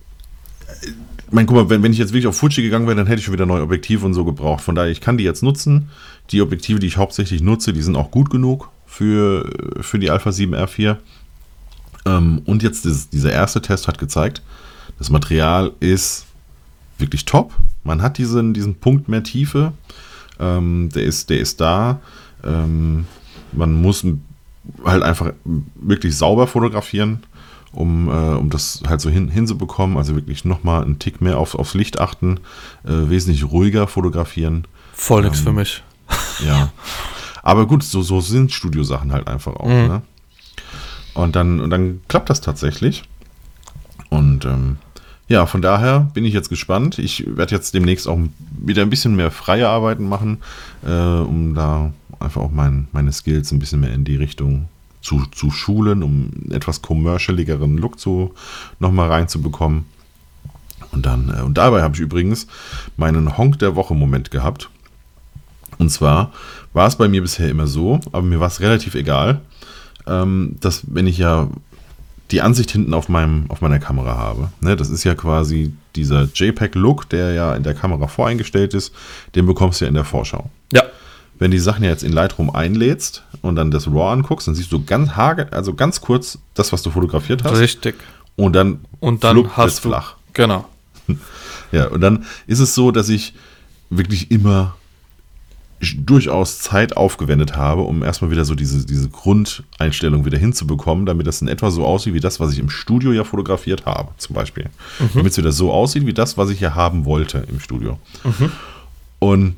Ich 1.27 1.31
meine, 1.31 1.47
guck 1.47 1.55
mal, 1.55 1.69
wenn, 1.69 1.83
wenn 1.83 1.91
ich 1.91 1.97
jetzt 1.97 2.13
wirklich 2.13 2.27
auf 2.27 2.37
Fuji 2.37 2.61
gegangen 2.61 2.87
wäre, 2.87 2.95
dann 2.95 3.07
hätte 3.07 3.19
ich 3.19 3.25
schon 3.25 3.33
wieder 3.33 3.45
neue 3.45 3.63
Objektive 3.63 4.05
und 4.05 4.13
so 4.13 4.23
gebraucht. 4.23 4.63
Von 4.63 4.75
daher, 4.75 4.91
ich 4.91 5.01
kann 5.01 5.17
die 5.17 5.23
jetzt 5.23 5.43
nutzen. 5.43 5.89
Die 6.31 6.41
Objektive, 6.41 6.79
die 6.79 6.87
ich 6.87 6.97
hauptsächlich 6.97 7.41
nutze, 7.41 7.73
die 7.73 7.81
sind 7.81 7.95
auch 7.95 8.11
gut 8.11 8.29
genug 8.29 8.69
für, 8.95 9.49
für 9.81 9.99
die 9.99 10.09
Alpha 10.09 10.31
7 10.31 10.55
R4. 10.55 10.97
Ähm, 12.05 12.41
und 12.45 12.63
jetzt 12.63 12.85
das, 12.85 13.09
dieser 13.09 13.31
erste 13.31 13.61
Test 13.61 13.87
hat 13.87 13.97
gezeigt, 13.97 14.41
das 14.97 15.09
Material 15.09 15.73
ist 15.81 16.25
wirklich 16.97 17.25
top. 17.25 17.53
Man 17.83 18.01
hat 18.01 18.17
diesen, 18.17 18.53
diesen 18.53 18.75
Punkt 18.75 19.09
mehr 19.09 19.23
Tiefe. 19.23 19.73
Ähm, 20.39 20.89
der, 20.95 21.03
ist, 21.03 21.29
der 21.29 21.39
ist 21.39 21.59
da. 21.59 21.99
Ähm, 22.43 23.05
man 23.51 23.73
muss 23.73 24.05
halt 24.85 25.03
einfach 25.03 25.33
wirklich 25.75 26.17
sauber 26.17 26.47
fotografieren, 26.47 27.23
um, 27.73 28.07
äh, 28.07 28.11
um 28.11 28.49
das 28.49 28.81
halt 28.87 29.01
so 29.01 29.09
hin, 29.09 29.27
hinzubekommen. 29.27 29.97
Also 29.97 30.15
wirklich 30.15 30.45
nochmal 30.45 30.83
einen 30.83 30.99
Tick 30.99 31.19
mehr 31.19 31.37
auf, 31.37 31.55
aufs 31.55 31.73
Licht 31.73 31.99
achten, 31.99 32.39
äh, 32.85 33.09
wesentlich 33.09 33.43
ruhiger 33.43 33.87
fotografieren. 33.87 34.65
Voll 34.93 35.23
nichts 35.23 35.39
ähm, 35.39 35.45
für 35.45 35.53
mich. 35.53 35.83
Ja. 36.45 36.71
Aber 37.45 37.67
gut, 37.67 37.83
so, 37.83 38.01
so 38.01 38.19
sind 38.21 38.51
Studiosachen 38.51 39.13
halt 39.13 39.27
einfach 39.27 39.55
auch. 39.55 39.67
Mhm. 39.67 39.87
Ne? 39.87 40.01
Und, 41.13 41.35
dann, 41.35 41.61
und 41.61 41.69
dann 41.69 42.01
klappt 42.07 42.29
das 42.29 42.41
tatsächlich. 42.41 43.03
Und 44.09 44.45
ähm, 44.45 44.77
ja, 45.27 45.45
von 45.45 45.61
daher 45.61 46.11
bin 46.13 46.25
ich 46.25 46.33
jetzt 46.33 46.49
gespannt. 46.49 46.97
Ich 46.97 47.23
werde 47.37 47.55
jetzt 47.55 47.73
demnächst 47.75 48.07
auch 48.07 48.17
wieder 48.59 48.81
ein 48.81 48.89
bisschen 48.89 49.15
mehr 49.15 49.29
freie 49.29 49.69
Arbeiten 49.69 50.09
machen, 50.09 50.39
äh, 50.83 50.89
um 50.89 51.53
da 51.53 51.93
einfach 52.19 52.41
auch 52.41 52.51
mein, 52.51 52.87
meine 52.91 53.11
Skills 53.11 53.51
ein 53.51 53.59
bisschen 53.59 53.79
mehr 53.79 53.93
in 53.93 54.05
die 54.05 54.15
Richtung 54.15 54.67
zu, 55.01 55.23
zu 55.27 55.51
schulen, 55.51 56.01
um 56.01 56.31
einen 56.33 56.51
etwas 56.51 56.81
commercialigeren 56.81 57.77
Look 57.77 57.99
zu, 57.99 58.33
nochmal 58.79 59.09
reinzubekommen. 59.09 59.85
Und 60.91 61.05
dann, 61.05 61.29
äh, 61.29 61.43
und 61.43 61.59
dabei 61.59 61.83
habe 61.83 61.93
ich 61.93 62.01
übrigens 62.01 62.47
meinen 62.97 63.37
Honk 63.37 63.59
der 63.59 63.75
Woche 63.75 63.93
Moment 63.93 64.31
gehabt. 64.31 64.71
Und 65.77 65.89
zwar 65.89 66.31
war 66.75 66.87
es 66.87 66.95
bei 66.95 67.07
mir 67.07 67.21
bisher 67.21 67.49
immer 67.49 67.67
so, 67.67 67.99
aber 68.11 68.21
mir 68.21 68.39
war 68.39 68.47
es 68.47 68.59
relativ 68.59 68.95
egal, 68.95 69.41
ähm, 70.07 70.57
dass 70.59 70.83
wenn 70.87 71.07
ich 71.07 71.17
ja 71.17 71.49
die 72.31 72.41
Ansicht 72.41 72.71
hinten 72.71 72.93
auf, 72.93 73.07
meinem, 73.09 73.45
auf 73.49 73.61
meiner 73.61 73.79
Kamera 73.79 74.17
habe, 74.17 74.49
ne, 74.61 74.75
das 74.75 74.89
ist 74.89 75.03
ja 75.03 75.15
quasi 75.15 75.73
dieser 75.95 76.27
JPEG-Look, 76.33 77.09
der 77.09 77.33
ja 77.33 77.55
in 77.55 77.63
der 77.63 77.73
Kamera 77.73 78.07
voreingestellt 78.07 78.73
ist, 78.73 78.93
den 79.35 79.45
bekommst 79.45 79.79
du 79.79 79.85
ja 79.85 79.89
in 79.89 79.95
der 79.95 80.05
Vorschau. 80.05 80.49
Ja 80.73 80.83
wenn 81.39 81.51
die 81.51 81.59
Sachen 81.59 81.83
jetzt 81.83 82.03
in 82.03 82.13
Lightroom 82.13 82.49
einlädst 82.49 83.23
und 83.41 83.55
dann 83.55 83.71
das 83.71 83.87
RAW 83.87 84.11
anguckst, 84.11 84.47
dann 84.47 84.55
siehst 84.55 84.71
du 84.71 84.83
ganz 84.83 85.11
hage, 85.11 85.51
also 85.51 85.73
ganz 85.73 86.01
kurz 86.01 86.39
das, 86.53 86.71
was 86.71 86.81
du 86.81 86.91
fotografiert 86.91 87.43
hast. 87.43 87.59
Richtig. 87.59 87.95
Und 88.35 88.53
dann, 88.53 88.79
und 88.99 89.23
dann 89.23 89.55
hast 89.55 89.83
du 89.83 89.89
flach. 89.89 90.15
Genau. 90.33 90.67
Ja, 91.71 91.87
und 91.87 91.99
dann 91.99 92.25
ist 92.47 92.59
es 92.59 92.73
so, 92.73 92.91
dass 92.91 93.09
ich 93.09 93.33
wirklich 93.89 94.31
immer 94.31 94.75
durchaus 95.79 96.59
Zeit 96.59 96.95
aufgewendet 96.95 97.55
habe, 97.57 97.81
um 97.81 98.01
erstmal 98.03 98.31
wieder 98.31 98.45
so 98.45 98.55
diese, 98.55 98.85
diese 98.85 99.09
Grundeinstellung 99.09 100.25
wieder 100.25 100.37
hinzubekommen, 100.37 101.05
damit 101.05 101.27
das 101.27 101.41
in 101.41 101.47
etwa 101.47 101.69
so 101.69 101.85
aussieht 101.85 102.13
wie 102.13 102.19
das, 102.19 102.39
was 102.39 102.53
ich 102.53 102.59
im 102.59 102.69
Studio 102.69 103.11
ja 103.11 103.23
fotografiert 103.23 103.85
habe, 103.85 104.11
zum 104.17 104.35
Beispiel. 104.35 104.69
Mhm. 104.99 105.09
Damit 105.15 105.31
es 105.33 105.37
wieder 105.37 105.51
so 105.51 105.71
aussieht 105.71 106.05
wie 106.05 106.13
das, 106.13 106.37
was 106.37 106.49
ich 106.49 106.59
ja 106.59 106.75
haben 106.75 107.05
wollte 107.05 107.45
im 107.49 107.59
Studio. 107.59 107.99
Mhm. 108.23 108.51
Und 109.19 109.55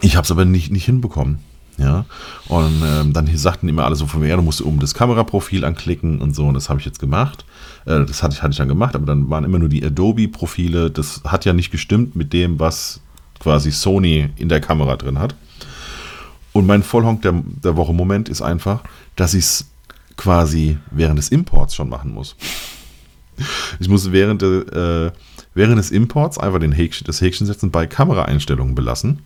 ich 0.00 0.16
habe 0.16 0.24
es 0.24 0.30
aber 0.30 0.44
nicht, 0.44 0.70
nicht 0.70 0.84
hinbekommen. 0.84 1.38
Ja, 1.78 2.04
und 2.48 2.82
ähm, 2.84 3.14
dann 3.14 3.26
sagten 3.38 3.66
immer 3.66 3.86
alle 3.86 3.96
so 3.96 4.06
von 4.06 4.20
mir, 4.20 4.28
ja, 4.28 4.36
du 4.36 4.42
musst 4.42 4.60
oben 4.60 4.80
das 4.80 4.92
Kameraprofil 4.92 5.64
anklicken 5.64 6.20
und 6.20 6.36
so, 6.36 6.46
und 6.46 6.52
das 6.52 6.68
habe 6.68 6.78
ich 6.78 6.84
jetzt 6.84 6.98
gemacht. 6.98 7.46
Äh, 7.86 8.04
das 8.04 8.22
hatte 8.22 8.34
ich, 8.34 8.42
hatte 8.42 8.50
ich 8.50 8.58
dann 8.58 8.68
gemacht, 8.68 8.94
aber 8.94 9.06
dann 9.06 9.30
waren 9.30 9.44
immer 9.44 9.58
nur 9.58 9.70
die 9.70 9.82
Adobe-Profile. 9.82 10.90
Das 10.90 11.22
hat 11.24 11.46
ja 11.46 11.54
nicht 11.54 11.70
gestimmt 11.70 12.16
mit 12.16 12.34
dem, 12.34 12.58
was 12.58 13.00
quasi 13.40 13.72
Sony 13.72 14.30
in 14.36 14.48
der 14.48 14.60
Kamera 14.60 14.96
drin 14.96 15.18
hat. 15.18 15.34
Und 16.52 16.66
mein 16.66 16.82
Vollhonk 16.82 17.22
der, 17.22 17.34
der 17.34 17.76
Woche 17.76 17.92
Moment 17.92 18.28
ist 18.28 18.42
einfach, 18.42 18.82
dass 19.16 19.34
ich 19.34 19.44
es 19.44 19.70
quasi 20.16 20.78
während 20.90 21.18
des 21.18 21.28
Imports 21.28 21.74
schon 21.74 21.88
machen 21.88 22.12
muss. 22.12 22.36
Ich 23.78 23.88
muss 23.88 24.12
während, 24.12 24.42
äh, 24.42 25.10
während 25.54 25.78
des 25.78 25.90
Imports 25.90 26.38
einfach 26.38 26.60
den 26.60 26.72
Häkchen, 26.72 27.06
das 27.06 27.20
Häkchen 27.20 27.46
setzen 27.46 27.70
bei 27.70 27.86
Kameraeinstellungen 27.86 28.74
belassen 28.74 29.20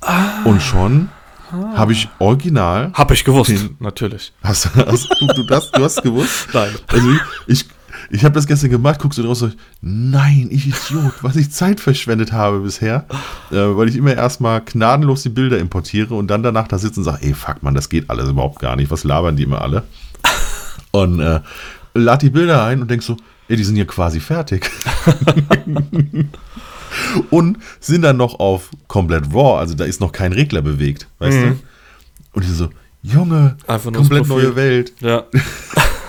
Ah. 0.00 0.42
Und 0.44 0.62
schon 0.62 1.08
ah. 1.50 1.76
habe 1.76 1.92
ich 1.92 2.08
original. 2.18 2.92
Habe 2.94 3.14
ich 3.14 3.24
gewusst, 3.24 3.50
den, 3.50 3.76
natürlich. 3.80 4.32
Hast, 4.42 4.74
hast 4.74 5.08
du, 5.20 5.26
du, 5.26 5.46
das, 5.46 5.70
du 5.70 5.82
hast 5.82 6.02
gewusst? 6.02 6.48
Nein. 6.52 6.70
Also 6.86 7.10
ich, 7.10 7.20
ich, 7.46 7.68
ich 8.10 8.24
habe 8.24 8.34
das 8.34 8.46
gestern 8.46 8.70
gemacht, 8.70 9.00
guckst 9.00 9.18
du 9.18 9.22
draus 9.22 9.40
so, 9.40 9.50
nein, 9.80 10.48
ich 10.50 10.66
Idiot, 10.66 11.14
was 11.22 11.36
ich 11.36 11.50
Zeit 11.50 11.80
verschwendet 11.80 12.32
habe 12.32 12.60
bisher, 12.60 13.06
äh, 13.50 13.56
weil 13.56 13.88
ich 13.88 13.96
immer 13.96 14.14
erstmal 14.14 14.60
gnadenlos 14.60 15.22
die 15.22 15.28
Bilder 15.28 15.58
importiere 15.58 16.14
und 16.14 16.28
dann 16.28 16.42
danach 16.42 16.68
da 16.68 16.78
sitze 16.78 17.00
und 17.00 17.04
sage, 17.04 17.18
ey, 17.22 17.34
fuck 17.34 17.62
man, 17.62 17.74
das 17.74 17.88
geht 17.88 18.08
alles 18.10 18.28
überhaupt 18.28 18.60
gar 18.60 18.76
nicht, 18.76 18.90
was 18.90 19.04
labern 19.04 19.36
die 19.36 19.42
immer 19.42 19.62
alle? 19.62 19.84
Und 20.92 21.20
äh, 21.20 21.40
lad 21.94 22.22
die 22.22 22.30
Bilder 22.30 22.64
ein 22.64 22.80
und 22.80 22.90
denkst 22.90 23.06
so, 23.06 23.16
ey, 23.48 23.56
die 23.56 23.64
sind 23.64 23.76
ja 23.76 23.84
quasi 23.84 24.20
fertig. 24.20 24.70
und 27.30 27.58
sind 27.80 28.02
dann 28.02 28.16
noch 28.16 28.40
auf 28.40 28.70
komplett 28.86 29.34
raw, 29.34 29.58
also 29.58 29.74
da 29.74 29.84
ist 29.84 30.00
noch 30.00 30.12
kein 30.12 30.32
Regler 30.32 30.62
bewegt, 30.62 31.08
weißt 31.18 31.38
mhm. 31.38 31.42
du? 31.42 31.56
Und 32.32 32.44
ich 32.44 32.50
so, 32.50 32.68
Junge, 33.02 33.56
komplett 33.66 34.26
neue 34.26 34.56
Welt. 34.56 34.92
Ja. 35.00 35.24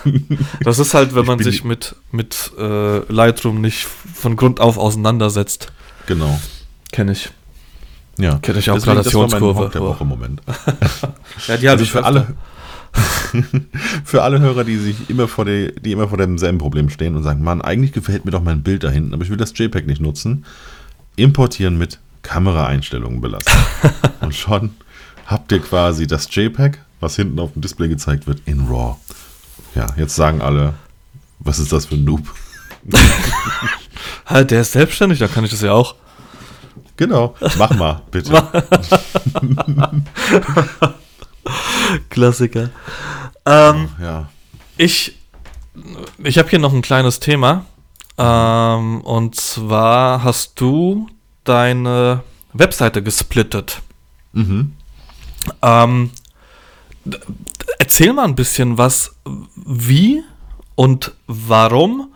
das 0.62 0.80
ist 0.80 0.94
halt, 0.94 1.16
wenn 1.16 1.26
man 1.26 1.40
sich 1.40 1.64
mit, 1.64 1.96
mit 2.12 2.52
äh, 2.58 3.00
Lightroom 3.12 3.62
nicht 3.62 3.88
von 4.14 4.36
Grund 4.36 4.60
auf 4.60 4.78
auseinandersetzt. 4.78 5.72
Genau. 6.06 6.40
Kenne 6.92 7.12
ich. 7.14 7.30
Ja. 8.18 8.40
Kenne 8.40 8.60
ich 8.60 8.70
auch 8.70 8.76
Deswegen, 8.76 8.96
Gradationskurve. 8.96 9.64
Das 9.66 9.74
der 9.74 9.82
Woche 9.82 10.06
Moment. 10.06 10.42
ja, 11.48 11.58
die 11.58 11.70
habe 11.70 11.72
also 11.72 11.84
ich 11.84 11.92
für 11.92 12.04
alle. 12.04 12.36
für 14.06 14.24
alle 14.24 14.40
Hörer, 14.40 14.64
die 14.64 14.78
sich 14.78 15.10
immer 15.10 15.28
vor 15.28 15.46
der, 15.46 15.72
die 15.74 15.92
immer 15.92 16.08
vor 16.08 16.18
demselben 16.18 16.58
Problem 16.58 16.90
stehen 16.90 17.16
und 17.16 17.24
sagen, 17.24 17.44
Mann, 17.44 17.62
eigentlich 17.62 17.92
gefällt 17.92 18.26
mir 18.26 18.32
doch 18.32 18.42
mein 18.42 18.64
Bild 18.64 18.84
da 18.84 18.90
hinten, 18.90 19.14
aber 19.14 19.24
ich 19.24 19.30
will 19.30 19.38
das 19.38 19.54
JPEG 19.56 19.86
nicht 19.86 20.02
nutzen 20.02 20.46
importieren 21.18 21.78
mit 21.78 22.00
Kameraeinstellungen 22.22 23.20
belassen. 23.20 23.52
und 24.22 24.34
schon 24.34 24.72
habt 25.26 25.52
ihr 25.52 25.60
quasi 25.60 26.08
das 26.08 26.34
JPEG, 26.34 26.80
was 27.02 27.18
hinten 27.18 27.40
auf 27.40 27.52
dem 27.52 27.62
Display 27.62 27.90
gezeigt 27.90 28.28
wird, 28.28 28.42
in 28.46 28.68
RAW. 28.68 28.96
Ja, 29.78 29.86
jetzt 29.96 30.16
sagen 30.16 30.42
alle, 30.42 30.74
was 31.38 31.60
ist 31.60 31.72
das 31.72 31.86
für 31.86 31.94
ein 31.94 32.04
Noob? 32.04 32.34
halt, 34.26 34.50
der 34.50 34.62
ist 34.62 34.72
selbstständig, 34.72 35.20
da 35.20 35.28
kann 35.28 35.46
ich 35.46 35.52
das 35.52 35.62
ja 35.62 35.72
auch. 35.72 35.94
Genau, 36.96 37.36
mach 37.60 37.76
mal, 37.76 38.02
bitte. 38.10 38.34
Klassiker. 42.10 42.72
Ähm, 43.46 43.90
oh, 44.00 44.04
ja. 44.04 44.30
Ich, 44.78 45.16
ich 46.24 46.40
habe 46.40 46.50
hier 46.50 46.58
noch 46.58 46.74
ein 46.74 46.82
kleines 46.82 47.20
Thema. 47.20 47.66
Ähm, 48.18 49.02
und 49.02 49.36
zwar 49.36 50.24
hast 50.24 50.60
du 50.60 51.08
deine 51.44 52.24
Webseite 52.54 53.04
gesplittet. 53.04 53.84
Mhm. 54.34 54.74
Ähm, 55.62 56.10
erzähl 57.80 58.14
mal 58.14 58.26
ein 58.26 58.36
bisschen 58.36 58.78
was, 58.78 59.16
wie 59.56 60.24
und 60.76 61.14
warum 61.28 62.14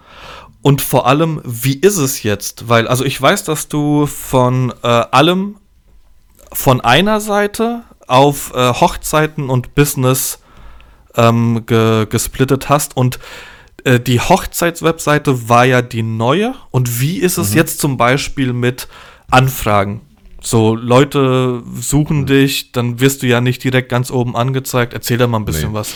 und 0.61 0.81
vor 0.81 1.07
allem, 1.07 1.41
wie 1.43 1.75
ist 1.75 1.97
es 1.97 2.23
jetzt? 2.23 2.69
Weil, 2.69 2.87
also 2.87 3.03
ich 3.03 3.19
weiß, 3.19 3.43
dass 3.45 3.67
du 3.67 4.05
von 4.05 4.73
äh, 4.83 4.87
allem 4.87 5.57
von 6.53 6.81
einer 6.81 7.19
Seite 7.21 7.83
auf 8.07 8.53
äh, 8.53 8.73
Hochzeiten 8.73 9.49
und 9.49 9.73
Business 9.73 10.39
ähm, 11.15 11.65
ge 11.65 12.05
gesplittet 12.05 12.69
hast 12.69 12.95
und 12.95 13.19
äh, 13.83 13.99
die 13.99 14.19
Hochzeitswebseite 14.19 15.49
war 15.49 15.65
ja 15.65 15.81
die 15.81 16.03
neue. 16.03 16.53
Und 16.71 16.99
wie 16.99 17.17
ist 17.17 17.37
es 17.37 17.51
mhm. 17.51 17.57
jetzt 17.57 17.79
zum 17.79 17.97
Beispiel 17.97 18.53
mit 18.53 18.87
Anfragen? 19.29 20.01
So, 20.43 20.75
Leute 20.75 21.61
suchen 21.79 22.21
mhm. 22.21 22.25
dich, 22.25 22.71
dann 22.71 22.99
wirst 22.99 23.21
du 23.21 23.27
ja 23.27 23.41
nicht 23.41 23.63
direkt 23.63 23.89
ganz 23.89 24.11
oben 24.11 24.35
angezeigt. 24.35 24.93
Erzähl 24.93 25.17
da 25.17 25.27
mal 25.27 25.37
ein 25.37 25.45
bisschen 25.45 25.69
nee. 25.69 25.77
was. 25.77 25.93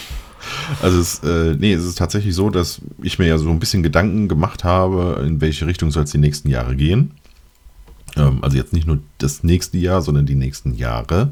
Also 0.82 1.00
es, 1.00 1.20
äh, 1.20 1.56
nee, 1.58 1.74
es 1.74 1.84
ist 1.84 1.98
tatsächlich 1.98 2.36
so, 2.36 2.52
dass 2.52 2.80
ich 3.02 3.18
mir 3.18 3.28
ja 3.28 3.38
so 3.38 3.50
ein 3.50 3.60
bisschen 3.60 3.82
Gedanken 3.82 4.28
gemacht 4.28 4.64
habe, 4.64 5.24
in 5.26 5.42
welche 5.42 5.66
Richtung 5.66 5.90
soll 5.90 6.04
es 6.04 6.12
die 6.12 6.20
nächsten 6.20 6.50
Jahre 6.50 6.76
gehen. 6.76 7.12
Ähm, 8.16 8.40
also 8.42 8.56
jetzt 8.56 8.72
nicht 8.72 8.88
nur 8.88 9.00
das 9.18 9.44
nächste 9.44 9.78
Jahr, 9.78 10.02
sondern 10.02 10.28
die 10.28 10.36
nächsten 10.36 10.76
Jahre. 10.76 11.32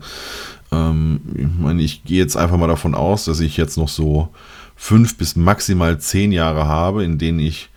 Ähm, 0.71 1.21
ich 1.36 1.47
meine, 1.60 1.84
ich 1.84 2.04
gehe 2.04 2.17
jetzt 2.17 2.36
einfach 2.36 2.58
mal 2.58 2.67
davon 2.67 2.95
aus, 2.95 3.26
dass 3.26 3.39
ich 3.39 3.58
jetzt 3.58 3.78
noch 3.78 3.89
so 3.89 4.30
fünf 4.76 5.17
bis 5.17 5.36
maximal 5.36 5.99
zehn 5.99 6.32
Jahre 6.32 6.67
habe, 6.67 7.04
in 7.04 7.19
denen 7.19 7.39
ich 7.39 7.69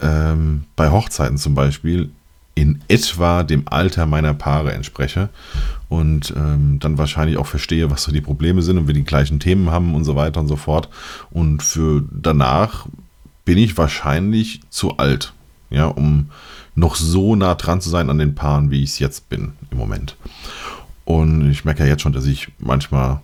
ähm, 0.00 0.64
bei 0.76 0.90
Hochzeiten 0.90 1.36
zum 1.36 1.54
Beispiel 1.54 2.10
in 2.54 2.80
etwa 2.88 3.42
dem 3.42 3.64
Alter 3.66 4.06
meiner 4.06 4.34
Paare 4.34 4.72
entspreche 4.72 5.28
und 5.88 6.32
ähm, 6.36 6.78
dann 6.80 6.98
wahrscheinlich 6.98 7.36
auch 7.36 7.46
verstehe, 7.46 7.90
was 7.90 8.04
so 8.04 8.12
die 8.12 8.20
Probleme 8.20 8.62
sind 8.62 8.78
und 8.78 8.86
wir 8.86 8.94
die 8.94 9.04
gleichen 9.04 9.40
Themen 9.40 9.70
haben 9.70 9.94
und 9.94 10.04
so 10.04 10.14
weiter 10.16 10.40
und 10.40 10.48
so 10.48 10.56
fort. 10.56 10.88
Und 11.30 11.62
für 11.62 12.04
danach 12.10 12.86
bin 13.44 13.58
ich 13.58 13.76
wahrscheinlich 13.76 14.60
zu 14.70 14.96
alt, 14.96 15.32
ja, 15.70 15.86
um 15.86 16.30
noch 16.74 16.96
so 16.96 17.36
nah 17.36 17.54
dran 17.54 17.80
zu 17.80 17.90
sein 17.90 18.10
an 18.10 18.18
den 18.18 18.34
Paaren, 18.34 18.70
wie 18.70 18.82
ich 18.82 18.90
es 18.90 18.98
jetzt 18.98 19.28
bin 19.28 19.52
im 19.70 19.78
Moment. 19.78 20.16
Und 21.04 21.50
ich 21.50 21.64
merke 21.64 21.82
ja 21.82 21.90
jetzt 21.90 22.02
schon, 22.02 22.12
dass 22.12 22.26
ich 22.26 22.48
manchmal 22.58 23.20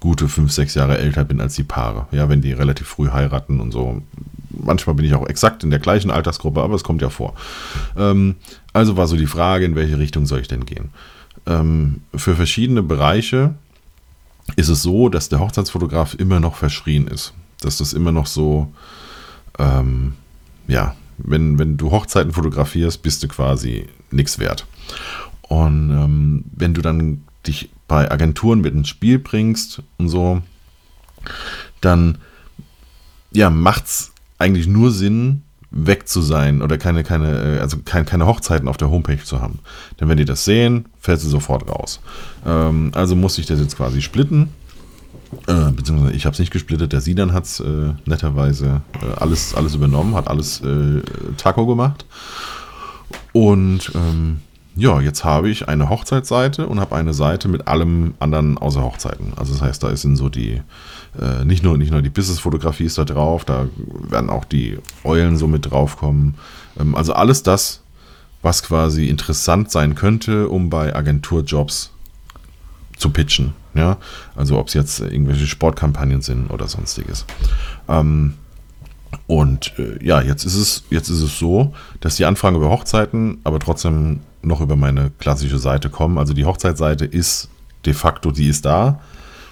gute 0.00 0.28
fünf, 0.28 0.50
sechs 0.50 0.74
Jahre 0.74 0.98
älter 0.98 1.24
bin 1.24 1.40
als 1.40 1.54
die 1.54 1.62
Paare. 1.62 2.06
Ja, 2.10 2.28
wenn 2.28 2.40
die 2.40 2.52
relativ 2.52 2.88
früh 2.88 3.10
heiraten 3.10 3.60
und 3.60 3.70
so. 3.70 4.02
Manchmal 4.50 4.96
bin 4.96 5.06
ich 5.06 5.14
auch 5.14 5.26
exakt 5.28 5.62
in 5.62 5.70
der 5.70 5.78
gleichen 5.78 6.10
Altersgruppe, 6.10 6.62
aber 6.62 6.74
es 6.74 6.82
kommt 6.82 7.02
ja 7.02 7.10
vor. 7.10 7.34
Ähm, 7.96 8.36
also 8.72 8.96
war 8.96 9.06
so 9.06 9.16
die 9.16 9.26
Frage, 9.26 9.64
in 9.64 9.76
welche 9.76 9.98
Richtung 9.98 10.26
soll 10.26 10.40
ich 10.40 10.48
denn 10.48 10.66
gehen? 10.66 10.90
Ähm, 11.46 12.02
für 12.14 12.34
verschiedene 12.34 12.82
Bereiche 12.82 13.54
ist 14.56 14.68
es 14.68 14.82
so, 14.82 15.08
dass 15.08 15.28
der 15.28 15.38
Hochzeitsfotograf 15.40 16.14
immer 16.14 16.40
noch 16.40 16.56
verschrien 16.56 17.06
ist. 17.06 17.34
Dass 17.60 17.78
das 17.78 17.92
immer 17.92 18.10
noch 18.10 18.26
so, 18.26 18.72
ähm, 19.58 20.14
ja, 20.66 20.96
wenn, 21.18 21.58
wenn 21.58 21.76
du 21.76 21.90
Hochzeiten 21.90 22.32
fotografierst, 22.32 23.02
bist 23.02 23.22
du 23.22 23.28
quasi 23.28 23.86
nichts 24.10 24.38
wert. 24.38 24.66
Und 25.42 25.90
ähm, 25.90 26.44
wenn 26.52 26.74
du 26.74 26.82
dann 26.82 27.22
dich 27.46 27.70
bei 27.90 28.08
Agenturen 28.08 28.60
mit 28.60 28.72
ins 28.72 28.88
Spiel 28.88 29.18
bringst 29.18 29.82
und 29.98 30.08
so, 30.08 30.42
dann 31.80 32.18
ja, 33.32 33.50
macht 33.50 33.86
es 33.86 34.12
eigentlich 34.38 34.68
nur 34.68 34.92
Sinn, 34.92 35.42
weg 35.72 36.08
zu 36.08 36.22
sein 36.22 36.62
oder 36.62 36.78
keine, 36.78 37.02
keine, 37.02 37.56
äh, 37.56 37.58
also 37.58 37.78
keine, 37.84 38.04
keine 38.04 38.26
Hochzeiten 38.26 38.68
auf 38.68 38.76
der 38.76 38.90
Homepage 38.90 39.22
zu 39.22 39.40
haben. 39.40 39.58
Denn 39.98 40.08
wenn 40.08 40.18
die 40.18 40.24
das 40.24 40.44
sehen, 40.44 40.86
fällt 41.00 41.20
sie 41.20 41.28
sofort 41.28 41.68
raus. 41.68 42.00
Ähm, 42.46 42.92
also 42.94 43.16
musste 43.16 43.40
ich 43.40 43.48
das 43.48 43.58
jetzt 43.58 43.76
quasi 43.76 44.02
splitten. 44.02 44.50
Äh, 45.48 45.72
beziehungsweise 45.72 46.12
ich 46.12 46.26
habe 46.26 46.34
es 46.34 46.38
nicht 46.40 46.52
gesplittet, 46.52 46.92
der 46.92 47.00
Sidan 47.00 47.32
hat 47.32 47.44
es 47.44 47.58
äh, 47.58 47.92
netterweise 48.04 48.82
äh, 49.02 49.20
alles, 49.20 49.54
alles 49.54 49.74
übernommen, 49.74 50.14
hat 50.14 50.28
alles 50.28 50.60
äh, 50.60 51.02
Taco 51.36 51.66
gemacht. 51.66 52.04
Und 53.32 53.90
ähm, 53.96 54.40
ja, 54.80 54.98
jetzt 55.00 55.24
habe 55.24 55.50
ich 55.50 55.68
eine 55.68 55.90
Hochzeitsseite 55.90 56.66
und 56.66 56.80
habe 56.80 56.96
eine 56.96 57.12
Seite 57.12 57.48
mit 57.48 57.68
allem 57.68 58.14
anderen 58.18 58.56
außer 58.56 58.82
Hochzeiten. 58.82 59.34
Also 59.36 59.52
das 59.52 59.60
heißt, 59.60 59.82
da 59.82 59.94
sind 59.94 60.16
so 60.16 60.30
die, 60.30 60.62
äh, 61.20 61.44
nicht 61.44 61.62
nur, 61.62 61.76
nicht 61.76 61.92
nur 61.92 62.00
die 62.00 62.08
Business-Fotografie 62.08 62.84
ist 62.84 62.96
da 62.96 63.04
drauf, 63.04 63.44
da 63.44 63.68
werden 64.08 64.30
auch 64.30 64.46
die 64.46 64.78
Eulen 65.04 65.36
so 65.36 65.46
mit 65.48 65.70
draufkommen. 65.70 66.36
Ähm, 66.78 66.94
also 66.94 67.12
alles 67.12 67.42
das, 67.42 67.82
was 68.40 68.62
quasi 68.62 69.08
interessant 69.08 69.70
sein 69.70 69.94
könnte, 69.94 70.48
um 70.48 70.70
bei 70.70 70.96
Agenturjobs 70.96 71.92
zu 72.96 73.10
pitchen. 73.10 73.52
Ja? 73.74 73.98
Also 74.34 74.58
ob 74.58 74.68
es 74.68 74.74
jetzt 74.74 75.00
irgendwelche 75.00 75.46
Sportkampagnen 75.46 76.22
sind 76.22 76.50
oder 76.50 76.68
sonstiges. 76.68 77.26
Ähm, 77.86 78.32
und 79.26 79.74
äh, 79.78 80.02
ja, 80.02 80.22
jetzt 80.22 80.44
ist 80.44 80.56
es, 80.56 80.84
jetzt 80.88 81.10
ist 81.10 81.20
es 81.20 81.38
so, 81.38 81.74
dass 82.00 82.16
die 82.16 82.24
Anfragen 82.24 82.56
über 82.56 82.70
Hochzeiten 82.70 83.40
aber 83.44 83.58
trotzdem 83.58 84.20
noch 84.42 84.60
über 84.60 84.76
meine 84.76 85.10
klassische 85.18 85.58
Seite 85.58 85.90
kommen. 85.90 86.18
Also 86.18 86.32
die 86.32 86.44
Hochzeitsseite 86.44 87.04
ist 87.04 87.48
de 87.84 87.94
facto, 87.94 88.30
die 88.30 88.48
ist 88.48 88.64
da, 88.64 89.00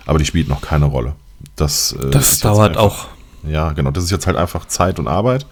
aber 0.06 0.18
die 0.18 0.24
spielt 0.24 0.48
noch 0.48 0.60
keine 0.60 0.86
Rolle. 0.86 1.14
Das, 1.56 1.92
äh, 1.92 2.10
das 2.10 2.40
dauert 2.40 2.76
einfach, 2.76 2.82
auch. 2.82 3.06
Ja, 3.48 3.72
genau. 3.72 3.90
Das 3.90 4.04
ist 4.04 4.10
jetzt 4.10 4.26
halt 4.26 4.36
einfach 4.36 4.66
Zeit 4.66 4.98
und 4.98 5.08
Arbeit. 5.08 5.46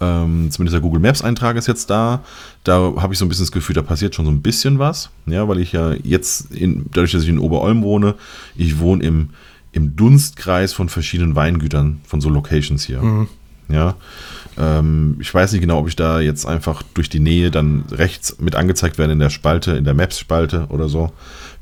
Ähm, 0.00 0.50
zumindest 0.50 0.74
der 0.74 0.80
Google 0.80 1.00
Maps 1.00 1.22
Eintrag 1.22 1.56
ist 1.56 1.66
jetzt 1.66 1.90
da. 1.90 2.20
Da 2.64 2.94
habe 2.96 3.12
ich 3.12 3.18
so 3.18 3.24
ein 3.24 3.28
bisschen 3.28 3.44
das 3.44 3.52
Gefühl, 3.52 3.74
da 3.74 3.82
passiert 3.82 4.14
schon 4.14 4.24
so 4.24 4.30
ein 4.30 4.40
bisschen 4.40 4.78
was. 4.78 5.10
Ja, 5.26 5.46
weil 5.46 5.58
ich 5.58 5.72
ja 5.72 5.92
jetzt, 6.02 6.50
in, 6.52 6.86
dadurch, 6.92 7.12
dass 7.12 7.22
ich 7.22 7.28
in 7.28 7.38
Oberolm 7.38 7.82
wohne, 7.82 8.14
ich 8.56 8.78
wohne 8.78 9.04
im, 9.04 9.30
im 9.72 9.96
Dunstkreis 9.96 10.72
von 10.72 10.88
verschiedenen 10.88 11.36
Weingütern, 11.36 12.00
von 12.06 12.20
so 12.20 12.30
Locations 12.30 12.82
hier. 12.84 13.02
Mhm. 13.02 13.28
Ja. 13.68 13.94
Ähm, 14.60 15.16
ich 15.20 15.32
weiß 15.32 15.52
nicht 15.52 15.62
genau, 15.62 15.78
ob 15.78 15.88
ich 15.88 15.96
da 15.96 16.20
jetzt 16.20 16.44
einfach 16.44 16.82
durch 16.94 17.08
die 17.08 17.18
Nähe 17.18 17.50
dann 17.50 17.84
rechts 17.90 18.36
mit 18.40 18.54
angezeigt 18.54 18.98
werde 18.98 19.14
in 19.14 19.18
der 19.18 19.30
Spalte, 19.30 19.72
in 19.72 19.84
der 19.84 19.94
Maps-Spalte 19.94 20.66
oder 20.68 20.88
so, 20.88 21.12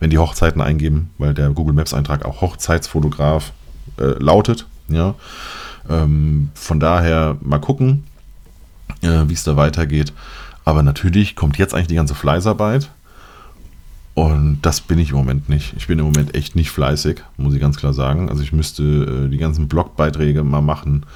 wenn 0.01 0.11
die 0.11 0.19
Hochzeiten 0.19 0.61
eingeben, 0.61 1.11
weil 1.17 1.33
der 1.33 1.51
Google 1.51 1.75
Maps-Eintrag 1.75 2.25
auch 2.25 2.41
Hochzeitsfotograf 2.41 3.53
äh, 3.99 4.21
lautet. 4.23 4.67
Ja. 4.89 5.15
Ähm, 5.89 6.51
von 6.55 6.81
daher 6.81 7.37
mal 7.41 7.61
gucken, 7.61 8.05
äh, 9.03 9.29
wie 9.29 9.35
es 9.35 9.45
da 9.45 9.57
weitergeht. 9.57 10.13
Aber 10.65 10.83
natürlich 10.83 11.37
kommt 11.37 11.57
jetzt 11.57 11.75
eigentlich 11.75 11.87
die 11.89 11.95
ganze 11.95 12.17
Fleißarbeit. 12.17 12.91
Und 14.15 14.59
das 14.63 14.81
bin 14.81 14.99
ich 14.99 15.11
im 15.11 15.17
Moment 15.17 15.49
nicht. 15.49 15.75
Ich 15.77 15.87
bin 15.87 16.01
im 16.01 16.07
Moment 16.07 16.35
echt 16.35 16.57
nicht 16.57 16.73
fleißig, 16.73 17.23
muss 17.37 17.55
ich 17.55 17.61
ganz 17.61 17.77
klar 17.77 17.95
sagen. 17.95 18.29
Also 18.29 18.43
ich 18.43 18.53
müsste 18.53 18.83
äh, 18.83 19.29
die 19.29 19.39
ganzen 19.39 19.69
Blogbeiträge 19.69 20.43
mal 20.43 20.63
machen. 20.63 21.07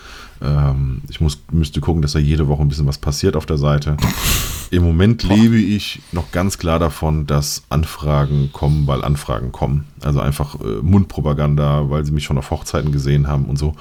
Ähm, 0.42 1.02
ich 1.08 1.20
muss, 1.20 1.40
müsste 1.50 1.80
gucken, 1.80 2.02
dass 2.02 2.12
da 2.12 2.18
jede 2.18 2.48
Woche 2.48 2.62
ein 2.62 2.68
bisschen 2.68 2.86
was 2.86 2.98
passiert 2.98 3.36
auf 3.36 3.46
der 3.46 3.58
Seite. 3.58 3.96
Im 4.70 4.82
Moment 4.82 5.22
lebe 5.22 5.58
ich 5.58 6.00
noch 6.12 6.32
ganz 6.32 6.56
klar 6.58 6.78
davon, 6.78 7.26
dass 7.26 7.62
Anfragen 7.68 8.50
kommen, 8.52 8.86
weil 8.86 9.04
Anfragen 9.04 9.52
kommen. 9.52 9.84
Also 10.00 10.20
einfach 10.20 10.58
äh, 10.60 10.80
Mundpropaganda, 10.82 11.90
weil 11.90 12.04
sie 12.04 12.12
mich 12.12 12.24
schon 12.24 12.38
auf 12.38 12.50
Hochzeiten 12.50 12.90
gesehen 12.90 13.28
haben 13.28 13.44
und 13.44 13.58
so. 13.58 13.74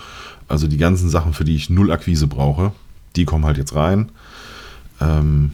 Also 0.47 0.67
die 0.67 0.77
ganzen 0.77 1.09
Sachen, 1.09 1.33
für 1.33 1.45
die 1.45 1.55
ich 1.55 1.69
null 1.69 1.91
Akquise 1.91 2.27
brauche, 2.27 2.73
die 3.15 3.25
kommen 3.25 3.45
halt 3.45 3.57
jetzt 3.57 3.73
rein. 3.73 4.09
Ähm, 4.99 5.53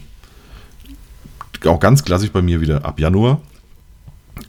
auch 1.65 1.79
ganz 1.79 2.03
klassisch 2.03 2.31
bei 2.31 2.41
mir 2.41 2.61
wieder 2.61 2.83
ab 2.83 2.99
Januar. 2.99 3.39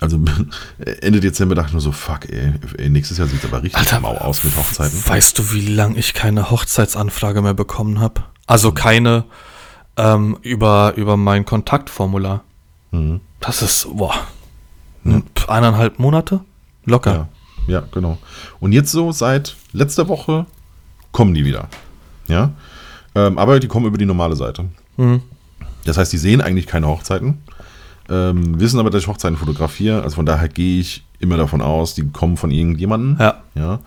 Also 0.00 0.20
Ende 1.00 1.20
Dezember 1.20 1.54
dachte 1.54 1.68
ich 1.68 1.72
nur 1.74 1.82
so, 1.82 1.92
fuck, 1.92 2.28
ey, 2.28 2.54
ey 2.76 2.90
nächstes 2.90 3.18
Jahr 3.18 3.28
sieht 3.28 3.40
es 3.40 3.44
aber 3.44 3.62
richtig 3.62 3.78
Alter, 3.78 4.00
mau 4.00 4.16
aus 4.16 4.44
mit 4.44 4.56
Hochzeiten. 4.56 4.98
Weißt 5.06 5.38
du, 5.38 5.52
wie 5.52 5.66
lange 5.66 5.98
ich 5.98 6.14
keine 6.14 6.50
Hochzeitsanfrage 6.50 7.42
mehr 7.42 7.54
bekommen 7.54 8.00
habe? 8.00 8.22
Also 8.46 8.72
keine 8.72 9.24
ähm, 9.96 10.38
über, 10.42 10.94
über 10.96 11.16
mein 11.16 11.44
Kontaktformular. 11.44 12.42
Mhm. 12.90 13.20
Das 13.40 13.62
ist, 13.62 13.88
boah, 13.92 14.14
ja. 15.04 15.22
eineinhalb 15.46 15.98
Monate? 15.98 16.40
Locker. 16.84 17.28
Ja, 17.66 17.80
ja, 17.80 17.82
genau. 17.92 18.18
Und 18.60 18.72
jetzt 18.72 18.90
so 18.90 19.12
seit 19.12 19.56
letzter 19.72 20.08
Woche 20.08 20.46
kommen 21.12 21.34
die 21.34 21.44
wieder. 21.44 21.68
Ja. 22.28 22.52
Ähm, 23.14 23.38
aber 23.38 23.60
die 23.60 23.68
kommen 23.68 23.86
über 23.86 23.98
die 23.98 24.06
normale 24.06 24.36
Seite. 24.36 24.66
Mhm. 24.96 25.22
Das 25.84 25.96
heißt, 25.96 26.12
die 26.12 26.18
sehen 26.18 26.40
eigentlich 26.40 26.66
keine 26.66 26.86
Hochzeiten 26.86 27.42
ähm, 28.10 28.58
wissen 28.60 28.78
aber, 28.78 28.90
dass 28.90 29.02
ich 29.02 29.08
Hochzeiten 29.08 29.36
fotografiere. 29.36 30.02
Also 30.02 30.16
von 30.16 30.26
daher 30.26 30.48
gehe 30.48 30.80
ich 30.80 31.04
immer 31.18 31.36
davon 31.36 31.60
aus, 31.60 31.94
die 31.94 32.08
kommen 32.08 32.36
von 32.36 32.50
irgendjemandem. 32.50 33.16
Ja. 33.18 33.42
ja. 33.54 33.78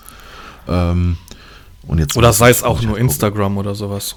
Ähm, 0.67 1.17
und 1.87 1.99
jetzt 1.99 2.15
oder 2.15 2.33
sei 2.33 2.49
es 2.49 2.63
auch 2.63 2.81
nur 2.81 2.93
halt 2.93 3.01
Instagram 3.01 3.57
oder 3.57 3.75
sowas. 3.75 4.15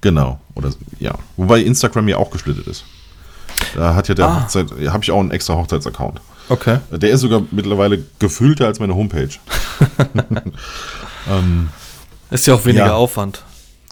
Genau. 0.00 0.40
Oder 0.54 0.70
ja. 0.98 1.14
Wobei 1.36 1.60
Instagram 1.60 2.08
ja 2.08 2.16
auch 2.16 2.30
gesplittet 2.30 2.66
ist. 2.66 2.84
Da 3.74 3.94
hat 3.94 4.08
ja 4.08 4.14
der 4.14 4.26
ah. 4.26 4.42
Hochzeit, 4.42 4.70
habe 4.88 5.04
ich 5.04 5.10
auch 5.10 5.20
einen 5.20 5.30
extra 5.30 5.54
Hochzeitsaccount. 5.54 6.20
Okay. 6.48 6.78
Der 6.90 7.10
ist 7.10 7.20
sogar 7.20 7.42
mittlerweile 7.52 8.02
gefüllter 8.18 8.66
als 8.66 8.80
meine 8.80 8.94
Homepage. 8.94 9.28
ähm, 11.30 11.68
ist 12.30 12.46
ja 12.46 12.54
auch 12.54 12.64
weniger 12.64 12.86
ja. 12.86 12.94
Aufwand. 12.94 13.44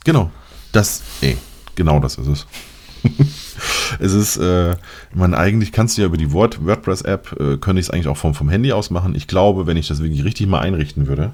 Genau. 0.05 0.31
Das, 0.73 1.03
ey, 1.21 1.37
genau 1.75 2.01
das 2.01 2.17
ist 2.19 2.27
es. 2.27 2.47
es 3.99 4.13
ist, 4.13 4.37
äh, 4.37 4.77
man 5.15 5.35
eigentlich 5.35 5.73
kannst 5.73 5.97
du 5.97 6.03
ja 6.03 6.07
über 6.07 6.17
die 6.17 6.33
Word 6.33 6.65
WordPress-App, 6.65 7.33
äh, 7.41 7.57
könnte 7.57 7.81
ich 7.81 7.87
es 7.87 7.91
eigentlich 7.91 8.09
auch 8.09 8.17
vom, 8.17 8.35
vom 8.35 8.49
Handy 8.49 8.73
aus 8.73 8.91
machen. 8.91 9.15
Ich 9.15 9.27
glaube, 9.27 9.67
wenn 9.67 9.77
ich 9.77 9.89
das 9.89 10.03
wirklich 10.03 10.25
richtig 10.25 10.47
mal 10.47 10.61
einrichten 10.61 11.07
würde, 11.07 11.33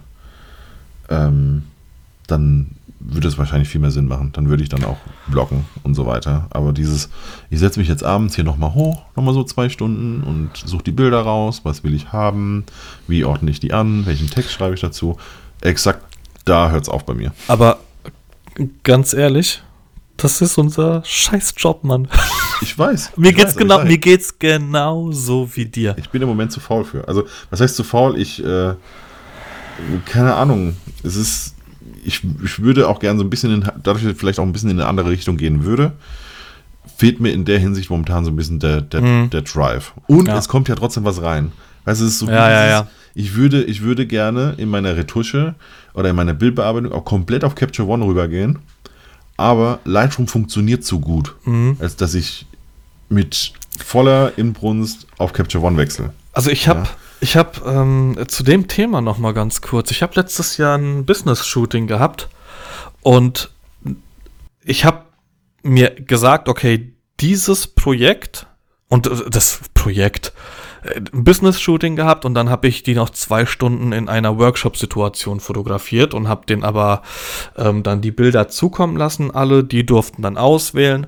ähm, 1.08 1.64
dann 2.26 2.70
würde 3.00 3.28
es 3.28 3.36
wahrscheinlich 3.36 3.68
viel 3.68 3.82
mehr 3.82 3.90
Sinn 3.90 4.06
machen. 4.06 4.30
Dann 4.32 4.48
würde 4.48 4.62
ich 4.62 4.70
dann 4.70 4.82
auch 4.84 4.96
blocken 5.26 5.66
und 5.82 5.94
so 5.94 6.06
weiter. 6.06 6.46
Aber 6.50 6.72
dieses, 6.72 7.10
ich 7.50 7.58
setze 7.58 7.78
mich 7.78 7.88
jetzt 7.88 8.02
abends 8.02 8.34
hier 8.34 8.44
nochmal 8.44 8.72
hoch, 8.72 9.02
nochmal 9.14 9.34
so 9.34 9.44
zwei 9.44 9.68
Stunden 9.68 10.22
und 10.22 10.50
suche 10.64 10.84
die 10.84 10.92
Bilder 10.92 11.20
raus, 11.20 11.60
was 11.64 11.84
will 11.84 11.94
ich 11.94 12.12
haben, 12.12 12.64
wie 13.06 13.24
ordne 13.24 13.50
ich 13.50 13.60
die 13.60 13.74
an, 13.74 14.06
welchen 14.06 14.30
Text 14.30 14.52
schreibe 14.52 14.74
ich 14.74 14.80
dazu. 14.80 15.18
Exakt 15.60 16.00
da 16.44 16.70
hört 16.70 16.82
es 16.82 16.88
auf 16.88 17.04
bei 17.04 17.14
mir. 17.14 17.32
Aber 17.48 17.78
ganz 18.82 19.12
ehrlich, 19.12 19.62
das 20.16 20.40
ist 20.40 20.58
unser 20.58 21.02
Scheißjob, 21.04 21.84
Mann. 21.84 22.08
Ich 22.62 22.78
weiß. 22.78 23.12
mir 23.16 23.30
ich 23.30 23.36
geht's 23.36 23.48
weiß, 23.54 23.56
genau, 23.56 23.84
mir 23.84 23.98
geht's 23.98 24.38
genau 24.38 25.10
so 25.12 25.48
wie 25.54 25.66
dir. 25.66 25.94
Ich 25.98 26.08
bin 26.10 26.22
im 26.22 26.28
Moment 26.28 26.52
zu 26.52 26.60
faul 26.60 26.84
für. 26.84 27.06
Also, 27.08 27.24
was 27.50 27.60
heißt 27.60 27.76
zu 27.76 27.84
faul? 27.84 28.18
Ich, 28.18 28.42
äh, 28.44 28.74
keine 30.06 30.34
Ahnung. 30.34 30.76
Es 31.02 31.16
ist, 31.16 31.54
ich, 32.04 32.22
ich 32.44 32.60
würde 32.60 32.88
auch 32.88 33.00
gerne 33.00 33.18
so 33.18 33.24
ein 33.24 33.30
bisschen, 33.30 33.52
in, 33.52 33.60
dadurch 33.82 34.04
dass 34.04 34.12
ich 34.12 34.18
vielleicht 34.18 34.38
auch 34.38 34.44
ein 34.44 34.52
bisschen 34.52 34.70
in 34.70 34.80
eine 34.80 34.88
andere 34.88 35.10
Richtung 35.10 35.36
gehen 35.36 35.64
würde, 35.64 35.92
fehlt 36.96 37.20
mir 37.20 37.32
in 37.32 37.44
der 37.44 37.58
Hinsicht 37.58 37.90
momentan 37.90 38.24
so 38.24 38.30
ein 38.30 38.36
bisschen 38.36 38.60
der, 38.60 38.80
der, 38.80 39.00
Mhm. 39.02 39.30
der 39.30 39.42
Drive. 39.42 39.92
Und 40.06 40.28
Ja. 40.28 40.38
es 40.38 40.48
kommt 40.48 40.68
ja 40.68 40.74
trotzdem 40.74 41.04
was 41.04 41.22
rein. 41.22 41.52
Weißt 41.84 42.00
du, 42.00 42.04
es 42.06 42.12
ist 42.12 42.18
so 42.20 42.26
Ja, 42.26 42.32
wie 42.46 42.52
ja, 42.52 42.66
ja. 42.66 42.86
Ich 43.16 43.34
würde, 43.36 43.62
ich 43.64 43.82
würde 43.82 44.06
gerne 44.06 44.54
in 44.58 44.68
meiner 44.68 44.96
Retusche 44.96 45.54
oder 45.92 46.10
in 46.10 46.16
meiner 46.16 46.34
Bildbearbeitung 46.34 46.92
auch 46.92 47.04
komplett 47.04 47.44
auf 47.44 47.54
Capture 47.54 47.86
One 47.88 48.04
rübergehen. 48.06 48.58
Aber 49.36 49.80
Lightroom 49.84 50.28
funktioniert 50.28 50.84
zu 50.84 51.00
gut, 51.00 51.34
Mhm. 51.44 51.76
als 51.80 51.96
dass 51.96 52.14
ich 52.14 52.46
mit 53.08 53.52
voller 53.78 54.38
Inbrunst 54.38 55.06
auf 55.18 55.32
Capture 55.32 55.62
One 55.64 55.76
wechsle. 55.76 56.12
Also 56.32 56.50
ich 56.50 56.68
habe 56.68 56.80
Ja. 56.80 56.88
ich 57.20 57.36
habe 57.36 57.60
ähm, 57.66 58.16
zu 58.28 58.42
dem 58.42 58.68
Thema 58.68 59.00
noch 59.00 59.18
mal 59.18 59.32
ganz 59.34 59.60
kurz. 59.60 59.90
Ich 59.90 60.02
habe 60.02 60.12
letztes 60.16 60.56
Jahr 60.56 60.76
ein 60.78 61.04
Business-Shooting 61.04 61.86
gehabt 61.86 62.28
und 63.02 63.50
ich 64.64 64.84
habe 64.84 65.02
mir 65.62 65.90
gesagt, 65.90 66.48
okay, 66.48 66.92
dieses 67.20 67.66
Projekt 67.66 68.46
und 68.88 69.06
äh, 69.06 69.30
das 69.30 69.60
Projekt 69.74 70.32
ein 70.84 71.24
Business-Shooting 71.24 71.96
gehabt 71.96 72.24
und 72.24 72.34
dann 72.34 72.50
habe 72.50 72.68
ich 72.68 72.82
die 72.82 72.94
noch 72.94 73.10
zwei 73.10 73.46
Stunden 73.46 73.92
in 73.92 74.08
einer 74.08 74.38
Workshop-Situation 74.38 75.40
fotografiert 75.40 76.14
und 76.14 76.28
habe 76.28 76.46
den 76.46 76.62
aber 76.64 77.02
ähm, 77.56 77.82
dann 77.82 78.00
die 78.00 78.10
Bilder 78.10 78.48
zukommen 78.48 78.96
lassen. 78.96 79.30
Alle, 79.30 79.64
die 79.64 79.86
durften 79.86 80.22
dann 80.22 80.36
auswählen 80.36 81.06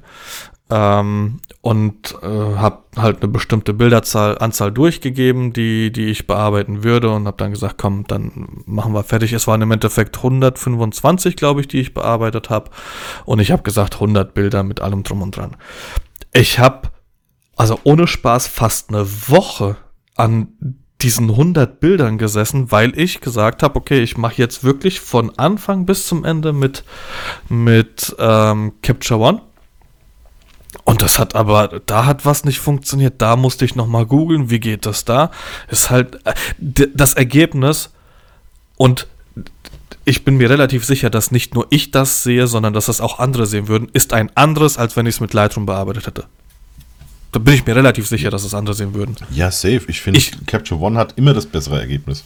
ähm, 0.71 1.41
und 1.61 2.15
äh, 2.23 2.27
habe 2.27 2.85
halt 2.97 3.23
eine 3.23 3.31
bestimmte 3.31 3.75
Bilderzahl 3.75 4.39
Anzahl 4.39 4.73
durchgegeben, 4.73 5.53
die 5.53 5.93
die 5.93 6.07
ich 6.07 6.27
bearbeiten 6.27 6.83
würde 6.83 7.11
und 7.11 7.27
habe 7.27 7.37
dann 7.37 7.53
gesagt, 7.53 7.77
komm, 7.79 8.07
dann 8.07 8.63
machen 8.67 8.93
wir 8.93 9.05
fertig. 9.05 9.33
Es 9.33 9.47
waren 9.47 9.63
im 9.63 9.71
Endeffekt 9.71 10.17
125, 10.17 11.37
glaube 11.37 11.61
ich, 11.61 11.69
die 11.69 11.81
ich 11.81 11.95
bearbeitet 11.95 12.51
habe 12.51 12.71
und 13.25 13.41
ich 13.41 13.53
habe 13.53 13.63
gesagt 13.63 13.95
100 13.95 14.33
Bilder 14.35 14.63
mit 14.63 14.81
allem 14.81 15.03
drum 15.03 15.23
und 15.23 15.37
dran. 15.37 15.57
Ich 16.33 16.59
habe 16.59 16.89
also 17.57 17.81
ohne 17.85 18.07
Spaß 18.07 18.47
fast 18.47 18.91
eine 18.91 19.07
Woche 19.29 19.77
an 20.15 20.49
diesen 21.03 21.31
100 21.31 21.81
Bildern 21.81 22.17
gesessen, 22.17 22.71
weil 22.71 22.99
ich 22.99 23.21
gesagt 23.21 23.63
habe, 23.63 23.77
okay, 23.77 24.01
ich 24.01 24.17
mache 24.17 24.37
jetzt 24.37 24.65
wirklich 24.65 25.01
von 25.01 25.37
Anfang 25.39 25.85
bis 25.85 26.07
zum 26.07 26.25
Ende 26.25 26.53
mit 26.53 26.85
mit 27.49 28.15
ähm, 28.19 28.75
Capture 28.83 29.21
One 29.21 29.43
und 30.85 31.03
das 31.03 31.19
hat 31.19 31.35
aber, 31.35 31.81
da 31.87 32.07
hat 32.07 32.25
was 32.25 32.45
nicht 32.45 32.61
funktioniert. 32.61 33.15
Da 33.19 33.37
musste 33.37 33.65
ich 33.65 33.75
nochmal 33.75 34.07
googeln, 34.07 34.51
wie 34.51 34.61
geht 34.61 34.87
das 34.87 35.05
da? 35.05 35.31
Ist 35.69 35.91
halt 35.91 36.25
äh, 36.25 36.35
das 36.95 37.15
Ergebnis 37.15 37.91
und 38.77 39.07
ich 40.05 40.25
bin 40.25 40.37
mir 40.37 40.49
relativ 40.49 40.85
sicher, 40.85 41.11
dass 41.11 41.33
nicht 41.33 41.55
nur 41.55 41.67
ich 41.71 41.91
das 41.91 42.23
sehe, 42.23 42.47
sondern 42.47 42.73
dass 42.73 42.87
das 42.87 43.01
auch 43.01 43.19
andere 43.19 43.47
sehen 43.47 43.67
würden, 43.67 43.89
ist 43.93 44.13
ein 44.13 44.31
anderes, 44.37 44.79
als 44.79 44.97
wenn 44.97 45.07
ich 45.07 45.17
es 45.17 45.21
mit 45.21 45.35
Lightroom 45.35 45.67
bearbeitet 45.67 46.07
hätte. 46.07 46.27
Da 47.37 47.41
bin 47.41 47.53
ich 47.53 47.67
mir 47.67 47.77
relativ 47.77 48.07
sicher, 48.09 48.31
dass 48.31 48.45
es 48.45 48.55
andere 48.55 48.75
sehen 48.75 48.95
würden. 48.95 49.15
Ja, 49.31 49.51
safe. 49.51 49.83
Ich 49.89 50.01
finde, 50.01 50.19
Capture 50.47 50.81
One 50.81 50.99
hat 50.99 51.13
immer 51.19 51.35
das 51.35 51.45
bessere 51.45 51.79
Ergebnis. 51.79 52.25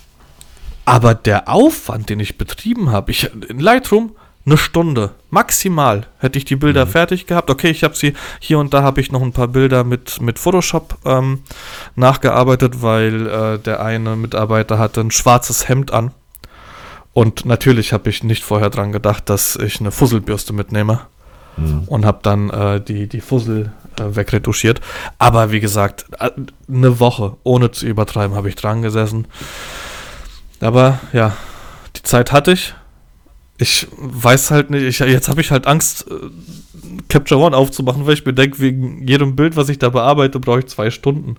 Aber 0.85 1.17
der 1.17 1.49
Aufwand, 1.49 2.11
den 2.11 2.21
ich 2.21 2.39
betrieben 2.39 2.93
habe, 2.93 3.11
ich 3.11 3.29
in 3.49 3.59
Lightroom 3.59 4.13
eine 4.47 4.57
Stunde 4.57 5.11
maximal 5.29 6.07
hätte 6.19 6.39
ich 6.39 6.45
die 6.45 6.55
Bilder 6.55 6.87
fertig 6.87 7.27
gehabt. 7.27 7.51
Okay, 7.51 7.71
ich 7.71 7.83
habe 7.83 7.97
sie 7.97 8.15
hier 8.39 8.61
und 8.61 8.73
da 8.73 8.85
habe 8.85 9.01
ich 9.01 9.11
noch 9.11 9.21
ein 9.21 9.33
paar 9.33 9.49
Bilder 9.49 9.83
mit 9.83 10.21
mit 10.21 10.39
Photoshop 10.39 10.97
ähm, 11.05 11.41
nachgearbeitet, 11.97 12.81
weil 12.81 13.27
äh, 13.27 13.59
der 13.59 13.83
eine 13.83 14.15
Mitarbeiter 14.15 14.79
hatte 14.79 15.01
ein 15.01 15.11
schwarzes 15.11 15.69
Hemd 15.69 15.93
an 15.93 16.13
und 17.13 17.45
natürlich 17.47 17.93
habe 17.93 18.09
ich 18.11 18.23
nicht 18.23 18.45
vorher 18.45 18.71
dran 18.71 18.93
gedacht, 18.93 19.29
dass 19.29 19.57
ich 19.57 19.81
eine 19.81 19.91
Fusselbürste 19.91 20.53
mitnehme 20.53 21.01
Mhm. 21.57 21.83
und 21.89 22.07
habe 22.07 22.21
dann 22.23 22.49
äh, 22.51 22.81
die, 22.81 23.09
die 23.09 23.21
Fussel 23.21 23.73
wegretuschiert. 24.01 24.81
Aber 25.19 25.53
wie 25.53 25.61
gesagt, 25.61 26.07
äh, 26.19 26.31
eine 26.69 27.01
Woche, 27.01 27.37
ohne 27.43 27.71
zu 27.71 27.87
übertreiben, 27.87 28.37
habe 28.37 28.49
ich 28.49 28.57
dran 28.57 28.83
gesessen. 28.83 29.27
Aber 30.61 31.01
ja, 31.13 31.37
die 31.97 32.03
Zeit 32.03 32.33
hatte 32.33 32.53
ich. 32.53 32.75
Ich 33.59 33.87
weiß 33.99 34.51
halt 34.51 34.71
nicht, 34.71 34.83
ich, 34.85 34.99
jetzt 35.01 35.29
habe 35.29 35.41
ich 35.41 35.51
halt 35.51 35.67
Angst, 35.67 36.07
äh, 36.11 36.15
Capture 37.09 37.41
One 37.41 37.57
aufzumachen, 37.57 38.07
weil 38.07 38.15
ich 38.15 38.25
mir 38.25 38.33
denke, 38.33 38.59
wegen 38.61 39.07
jedem 39.07 39.37
Bild, 39.37 39.57
was 39.57 39.69
ich 39.69 39.79
da 39.79 39.91
bearbeite, 39.91 40.41
brauche 40.41 40.61
ich 40.61 40.67
zwei 40.67 40.91
Stunden. 40.91 41.37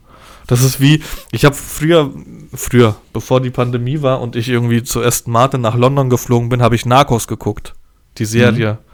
Das 0.47 0.63
ist 0.63 0.79
wie, 0.79 1.01
ich 1.31 1.45
habe 1.45 1.55
früher, 1.55 2.11
früher, 2.53 2.95
bevor 3.13 3.41
die 3.41 3.49
Pandemie 3.49 4.01
war 4.01 4.21
und 4.21 4.35
ich 4.35 4.49
irgendwie 4.49 4.83
zu 4.83 5.01
Aston 5.01 5.33
Martin 5.33 5.61
nach 5.61 5.75
London 5.75 6.09
geflogen 6.09 6.49
bin, 6.49 6.61
habe 6.61 6.75
ich 6.75 6.85
Narcos 6.85 7.27
geguckt. 7.27 7.73
Die 8.17 8.25
Serie. 8.25 8.79
Das 8.85 8.90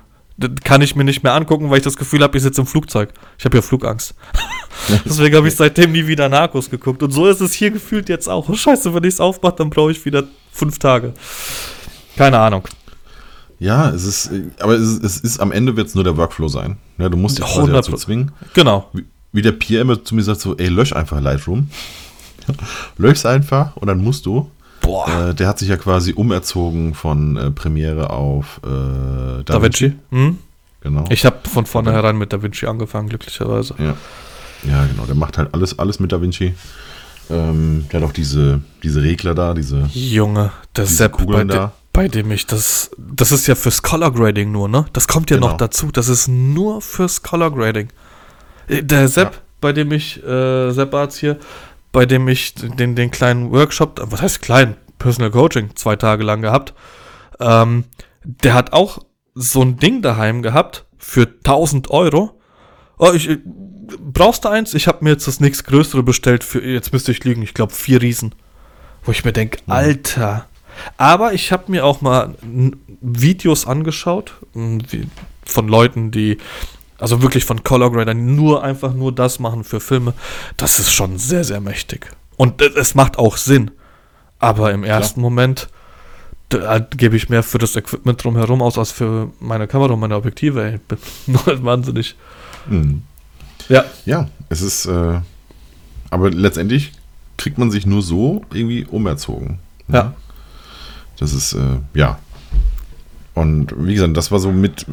kann 0.63 0.81
ich 0.81 0.95
mir 0.95 1.03
nicht 1.03 1.23
mehr 1.23 1.33
angucken, 1.33 1.69
weil 1.69 1.77
ich 1.77 1.83
das 1.83 1.97
Gefühl 1.97 2.21
habe, 2.21 2.37
ich 2.37 2.43
sitze 2.43 2.61
im 2.61 2.67
Flugzeug. 2.67 3.13
Ich 3.37 3.45
habe 3.45 3.57
ja 3.57 3.61
Flugangst. 3.61 4.13
Deswegen 5.05 5.35
habe 5.35 5.47
ich 5.47 5.55
seitdem 5.55 5.91
nie 5.91 6.05
wieder 6.05 6.29
Narcos 6.29 6.69
geguckt. 6.69 7.01
Und 7.01 7.11
so 7.11 7.27
ist 7.27 7.41
es 7.41 7.53
hier 7.53 7.71
gefühlt 7.71 8.09
jetzt 8.09 8.29
auch. 8.29 8.47
Oh, 8.47 8.53
scheiße, 8.53 8.93
wenn 8.93 9.03
ich 9.03 9.15
es 9.15 9.19
aufmache, 9.19 9.55
dann 9.57 9.69
brauche 9.69 9.91
ich 9.91 10.05
wieder 10.05 10.23
fünf 10.51 10.77
Tage. 10.77 11.13
Keine 12.15 12.37
Ahnung. 12.37 12.67
Ja, 13.59 13.89
es 13.89 14.03
ist, 14.03 14.31
aber 14.59 14.75
es 14.75 14.81
ist, 14.81 15.03
es 15.03 15.17
ist 15.17 15.39
am 15.39 15.51
Ende 15.51 15.75
wird 15.75 15.87
es 15.87 15.95
nur 15.95 16.03
der 16.03 16.15
Workflow 16.15 16.47
sein. 16.47 16.77
Ja, 16.99 17.09
du 17.09 17.17
musst 17.17 17.39
dich 17.39 17.45
quasi 17.45 17.59
100 17.59 17.77
dazu 17.77 17.97
zwingen. 17.97 18.31
Genau. 18.53 18.89
Wie, 18.93 19.05
wie 19.31 19.41
der 19.41 19.81
immer 19.81 20.03
zu 20.03 20.13
mir 20.13 20.21
sagt, 20.21 20.41
so, 20.41 20.55
ey, 20.57 20.67
lösch 20.67 20.93
einfach 20.93 21.19
Lightroom. 21.19 21.69
Lösch's 22.97 23.25
einfach 23.25 23.75
und 23.75 23.87
dann 23.87 24.03
musst 24.03 24.25
du. 24.25 24.49
Boah. 24.87 25.29
Äh, 25.29 25.35
der 25.35 25.47
hat 25.47 25.59
sich 25.59 25.69
ja 25.69 25.77
quasi 25.77 26.13
umerzogen 26.13 26.93
von 26.93 27.37
äh, 27.37 27.51
Premiere 27.51 28.09
auf 28.09 28.59
äh, 28.63 29.43
Da 29.45 29.61
Vinci. 29.61 29.93
Hm? 30.11 30.37
Genau. 30.81 31.03
Ich 31.09 31.25
habe 31.25 31.37
von 31.47 31.65
vornherein 31.65 32.17
mit 32.17 32.31
Da 32.33 32.41
Vinci 32.41 32.65
angefangen, 32.65 33.09
glücklicherweise. 33.09 33.75
Ja. 33.77 33.95
ja, 34.63 34.85
genau. 34.85 35.05
Der 35.05 35.15
macht 35.15 35.37
halt 35.37 35.53
alles, 35.53 35.77
alles 35.77 35.99
mit 35.99 36.11
DaVinci. 36.11 36.53
Ähm, 37.29 37.85
der 37.91 37.99
hat 38.01 38.07
auch 38.07 38.13
diese, 38.13 38.61
diese 38.83 39.01
Regler 39.03 39.35
da, 39.35 39.53
diese. 39.53 39.89
Junge, 39.93 40.51
der 40.75 40.85
Sepp, 40.85 41.17
bei, 41.27 41.43
de, 41.43 41.57
da. 41.57 41.71
bei 41.91 42.07
dem 42.07 42.31
ich 42.31 42.45
das. 42.47 42.89
Das 42.97 43.31
ist 43.33 43.47
ja 43.47 43.55
fürs 43.55 43.81
Color 43.81 44.13
Grading 44.13 44.51
nur, 44.51 44.69
ne? 44.69 44.85
Das 44.93 45.07
kommt 45.09 45.29
ja 45.29 45.35
Genau. 45.35 45.49
noch 45.49 45.57
dazu. 45.57 45.89
Das 45.91 46.07
ist 46.07 46.29
nur 46.29 46.81
fürs 46.81 47.21
Color 47.23 47.51
Grading. 47.51 47.89
Äh, 48.69 48.83
Der 48.83 49.09
Sepp, 49.09 49.33
Ja. 49.33 49.39
bei 49.59 49.73
dem 49.73 49.91
ich, 49.91 50.23
äh, 50.23 50.71
Sepp 50.71 50.93
Arzt 50.93 51.17
hier, 51.17 51.37
bei 51.97 52.05
dem 52.05 52.27
ich 52.27 52.53
den, 52.53 52.95
den 52.95 53.09
kleinen 53.09 53.51
Workshop, 53.51 53.99
was 54.11 54.21
heißt 54.21 54.43
klein? 54.43 54.77
Personal 54.99 55.31
Coaching, 55.31 55.75
zwei 55.75 55.95
Tage 55.95 56.23
lang 56.23 56.43
gehabt. 56.43 56.75
Ähm, 57.39 57.85
der 58.23 58.53
hat 58.53 58.71
auch 58.71 58.99
so 59.33 59.63
ein 59.63 59.77
Ding 59.77 60.03
daheim 60.03 60.43
gehabt 60.43 60.85
für 60.99 61.23
1000 61.23 61.89
Euro. 61.89 62.39
Oh, 62.99 63.13
ich, 63.13 63.39
brauchst 64.13 64.45
du 64.45 64.49
eins? 64.49 64.75
Ich 64.75 64.87
habe 64.87 65.03
mir 65.03 65.09
jetzt 65.09 65.25
das 65.25 65.39
nächst 65.39 65.65
größere 65.65 66.03
bestellt 66.03 66.43
für, 66.43 66.63
jetzt 66.63 66.93
müsste 66.93 67.11
ich 67.11 67.23
lügen, 67.23 67.41
ich 67.41 67.55
glaube 67.55 67.73
vier 67.73 67.99
Riesen. 67.99 68.35
Wo 69.03 69.11
ich 69.11 69.25
mir 69.25 69.33
denke, 69.33 69.57
Alter. 69.65 70.45
Aber 70.97 71.33
ich 71.33 71.51
habe 71.51 71.71
mir 71.71 71.83
auch 71.83 72.01
mal 72.01 72.35
Videos 73.01 73.65
angeschaut 73.65 74.33
von 74.53 75.67
Leuten, 75.67 76.11
die, 76.11 76.37
also 76.99 77.21
wirklich 77.21 77.45
von 77.45 77.63
Color 77.63 77.91
Grader, 77.91 78.13
nur 78.13 78.63
einfach 78.63 78.93
nur 78.93 79.11
das 79.13 79.39
machen 79.39 79.63
für 79.63 79.79
Filme. 79.79 80.13
Das 80.57 80.79
ist 80.79 80.91
schon 80.91 81.17
sehr, 81.17 81.43
sehr 81.43 81.59
mächtig. 81.61 82.07
Und 82.37 82.61
es- 82.61 82.95
macht 82.95 83.17
auch 83.17 83.37
Sinn. 83.37 83.71
Aber 84.39 84.71
im 84.71 84.83
ersten 84.83 85.21
Moment 85.21 85.69
da 86.49 86.79
gebe 86.79 87.17
ich 87.17 87.27
mehr 87.27 87.43
für 87.43 87.57
das 87.57 87.75
Equipment 87.75 88.23
drumherum 88.23 88.61
aus, 88.61 88.77
als 88.77 88.91
für 88.93 89.29
meine 89.41 89.67
Kamera 89.67 89.93
und 89.93 89.99
meine 89.99 90.15
Objektive. 90.15 90.63
Ey. 90.63 90.75
Ich 90.75 90.81
bin 91.25 91.35
wahnsinnig. 91.65 92.15
Hm. 92.69 93.01
Ja. 93.67 93.83
Ja, 94.05 94.29
es 94.47 94.61
ist. 94.61 94.85
Äh, 94.85 95.19
aber 96.09 96.29
letztendlich 96.31 96.93
kriegt 97.35 97.57
man 97.57 97.69
sich 97.69 97.85
nur 97.85 98.01
so 98.01 98.45
irgendwie 98.53 98.85
umerzogen. 98.85 99.59
ne? 99.89 99.97
Ja. 99.97 100.13
Das 101.19 101.33
ist, 101.33 101.51
äh, 101.51 101.79
ja. 101.93 102.17
Und 103.33 103.73
wie 103.77 103.95
gesagt, 103.95 104.15
das 104.15 104.31
war 104.31 104.39
so 104.39 104.51
mit, 104.53 104.85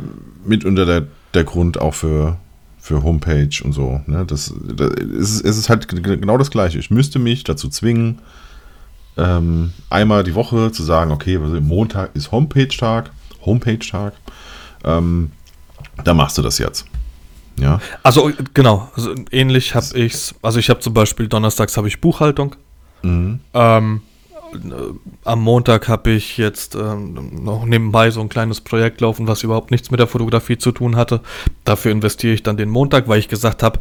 mit 0.44 0.64
unter 0.64 0.84
der, 0.84 1.06
der 1.34 1.44
Grund 1.44 1.80
auch 1.80 1.94
für, 1.94 2.36
für 2.78 3.02
Homepage 3.02 3.62
und 3.62 3.72
so. 3.72 4.00
Ne? 4.06 4.24
Das, 4.26 4.54
das, 4.62 4.90
es, 4.90 5.30
ist, 5.36 5.44
es 5.44 5.58
ist 5.58 5.68
halt 5.68 5.88
genau 5.88 6.38
das 6.38 6.50
Gleiche. 6.50 6.78
Ich 6.78 6.90
müsste 6.90 7.18
mich 7.18 7.44
dazu 7.44 7.68
zwingen, 7.68 8.20
ähm, 9.16 9.72
einmal 9.90 10.24
die 10.24 10.34
Woche 10.34 10.72
zu 10.72 10.82
sagen, 10.82 11.12
okay, 11.12 11.38
Montag 11.38 12.10
ist 12.14 12.32
Homepage-Tag. 12.32 13.10
Homepage-Tag. 13.44 14.14
Ähm, 14.84 15.30
da 16.02 16.14
machst 16.14 16.36
du 16.38 16.42
das 16.42 16.58
jetzt. 16.58 16.86
Ja. 17.56 17.80
Also 18.02 18.32
genau, 18.52 18.90
also 18.96 19.14
ähnlich 19.30 19.74
habe 19.74 19.86
ich's. 19.94 20.34
Also 20.42 20.58
ich 20.58 20.70
habe 20.70 20.80
zum 20.80 20.92
Beispiel 20.92 21.28
donnerstags 21.28 21.76
habe 21.76 21.86
ich 21.86 22.00
Buchhaltung. 22.00 22.56
Mhm. 23.02 23.40
Ähm, 23.52 23.96
äh, 23.96 24.13
am 25.24 25.40
Montag 25.42 25.88
habe 25.88 26.10
ich 26.10 26.36
jetzt 26.36 26.74
ähm, 26.74 27.44
noch 27.44 27.64
nebenbei 27.64 28.10
so 28.10 28.20
ein 28.20 28.28
kleines 28.28 28.60
Projekt 28.60 29.00
laufen, 29.00 29.26
was 29.26 29.42
überhaupt 29.42 29.70
nichts 29.70 29.90
mit 29.90 30.00
der 30.00 30.06
Fotografie 30.06 30.58
zu 30.58 30.72
tun 30.72 30.96
hatte. 30.96 31.20
Dafür 31.64 31.92
investiere 31.92 32.34
ich 32.34 32.42
dann 32.42 32.56
den 32.56 32.70
Montag, 32.70 33.08
weil 33.08 33.18
ich 33.18 33.28
gesagt 33.28 33.62
habe, 33.62 33.80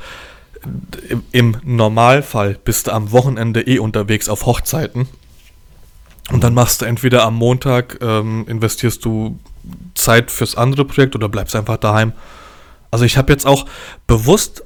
im, 1.10 1.24
im 1.32 1.58
Normalfall 1.64 2.58
bist 2.64 2.88
du 2.88 2.92
am 2.94 3.12
Wochenende 3.12 3.62
eh 3.68 3.80
unterwegs 3.80 4.30
auf 4.30 4.46
Hochzeiten. 4.46 5.08
Und 6.32 6.44
dann 6.44 6.54
machst 6.54 6.82
du 6.82 6.86
entweder 6.86 7.26
am 7.26 7.36
Montag, 7.36 8.00
ähm, 8.02 8.46
investierst 8.48 9.04
du 9.04 9.40
Zeit 9.94 10.32
fürs 10.32 10.56
andere 10.56 10.86
Projekt 10.86 11.16
oder 11.16 11.30
bleibst 11.30 11.56
einfach 11.56 11.78
daheim. 11.78 12.14
Also 12.92 13.06
ich 13.06 13.18
habe 13.18 13.32
jetzt 13.32 13.46
auch 13.46 13.66
bewusst, 14.08 14.64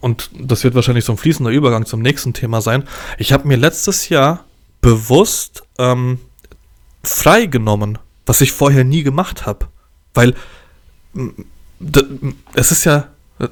und 0.00 0.30
das 0.38 0.64
wird 0.64 0.74
wahrscheinlich 0.74 1.04
so 1.04 1.12
ein 1.12 1.18
fließender 1.18 1.50
Übergang 1.50 1.84
zum 1.84 2.00
nächsten 2.00 2.32
Thema 2.32 2.60
sein, 2.60 2.84
ich 3.18 3.32
habe 3.32 3.46
mir 3.46 3.56
letztes 3.56 4.08
Jahr 4.08 4.44
bewusst 4.80 5.62
ähm, 5.78 6.18
freigenommen, 7.02 7.98
was 8.26 8.40
ich 8.40 8.52
vorher 8.52 8.84
nie 8.84 9.02
gemacht 9.02 9.46
habe. 9.46 9.68
Weil 10.14 10.34
es 12.54 12.72
ist 12.72 12.84
ja 12.84 13.08
äh, 13.38 13.48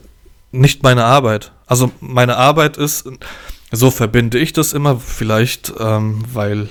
nicht 0.53 0.83
meine 0.83 1.05
Arbeit. 1.05 1.53
Also 1.67 1.91
meine 2.01 2.37
Arbeit 2.37 2.77
ist, 2.77 3.09
so 3.71 3.91
verbinde 3.91 4.39
ich 4.39 4.53
das 4.53 4.73
immer, 4.73 4.99
vielleicht 4.99 5.73
ähm, 5.79 6.25
weil 6.33 6.69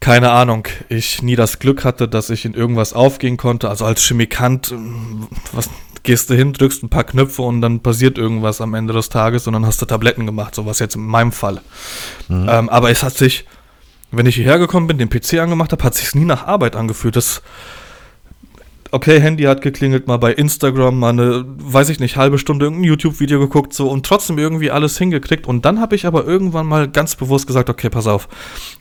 keine 0.00 0.30
Ahnung, 0.30 0.66
ich 0.88 1.22
nie 1.22 1.36
das 1.36 1.58
Glück 1.58 1.84
hatte, 1.84 2.08
dass 2.08 2.30
ich 2.30 2.46
in 2.46 2.54
irgendwas 2.54 2.94
aufgehen 2.94 3.36
konnte. 3.36 3.68
Also 3.68 3.84
als 3.84 4.02
Chemikant, 4.02 4.72
ähm, 4.72 5.28
was 5.52 5.68
gehst 6.02 6.30
du 6.30 6.34
hin, 6.34 6.52
drückst 6.52 6.82
ein 6.82 6.88
paar 6.88 7.04
Knöpfe 7.04 7.42
und 7.42 7.60
dann 7.60 7.80
passiert 7.80 8.18
irgendwas 8.18 8.60
am 8.60 8.74
Ende 8.74 8.92
des 8.92 9.08
Tages 9.08 9.46
und 9.46 9.52
dann 9.52 9.66
hast 9.66 9.80
du 9.82 9.86
Tabletten 9.86 10.26
gemacht, 10.26 10.54
sowas 10.54 10.78
jetzt 10.78 10.96
in 10.96 11.06
meinem 11.06 11.32
Fall. 11.32 11.60
Mhm. 12.28 12.46
Ähm, 12.48 12.68
aber 12.68 12.90
es 12.90 13.02
hat 13.02 13.16
sich, 13.16 13.44
wenn 14.10 14.26
ich 14.26 14.36
hierher 14.36 14.58
gekommen 14.58 14.86
bin, 14.86 14.98
den 14.98 15.10
PC 15.10 15.34
angemacht 15.34 15.72
habe, 15.72 15.84
hat 15.84 15.94
sich 15.94 16.14
nie 16.14 16.24
nach 16.24 16.46
Arbeit 16.46 16.76
angefühlt. 16.76 17.16
Das, 17.16 17.42
okay, 18.90 19.20
Handy 19.20 19.44
hat 19.44 19.62
geklingelt, 19.62 20.06
mal 20.06 20.16
bei 20.16 20.32
Instagram, 20.32 20.98
mal 20.98 21.10
eine, 21.10 21.44
weiß 21.46 21.90
ich 21.90 22.00
nicht, 22.00 22.16
halbe 22.16 22.38
Stunde 22.38 22.66
irgendein 22.66 22.88
YouTube-Video 22.88 23.38
geguckt, 23.38 23.74
so 23.74 23.88
und 23.88 24.06
trotzdem 24.06 24.38
irgendwie 24.38 24.70
alles 24.70 24.96
hingekriegt. 24.96 25.46
Und 25.46 25.64
dann 25.64 25.80
habe 25.80 25.94
ich 25.96 26.06
aber 26.06 26.24
irgendwann 26.24 26.66
mal 26.66 26.88
ganz 26.88 27.16
bewusst 27.16 27.46
gesagt, 27.46 27.68
okay, 27.68 27.90
pass 27.90 28.06
auf, 28.06 28.28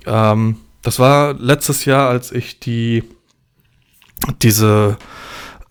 ähm, 0.06 0.58
das 0.82 1.00
war 1.00 1.34
letztes 1.34 1.86
Jahr, 1.86 2.10
als 2.10 2.32
ich 2.32 2.60
die 2.60 3.04
diese, 4.42 4.98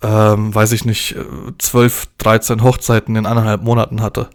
ähm, 0.03 0.55
weiß 0.55 0.73
ich 0.73 0.85
nicht, 0.85 1.17
12, 1.59 2.09
13 2.19 2.63
Hochzeiten 2.63 3.17
in 3.17 3.27
anderthalb 3.27 3.63
Monaten 3.63 4.01
hatte. 4.01 4.31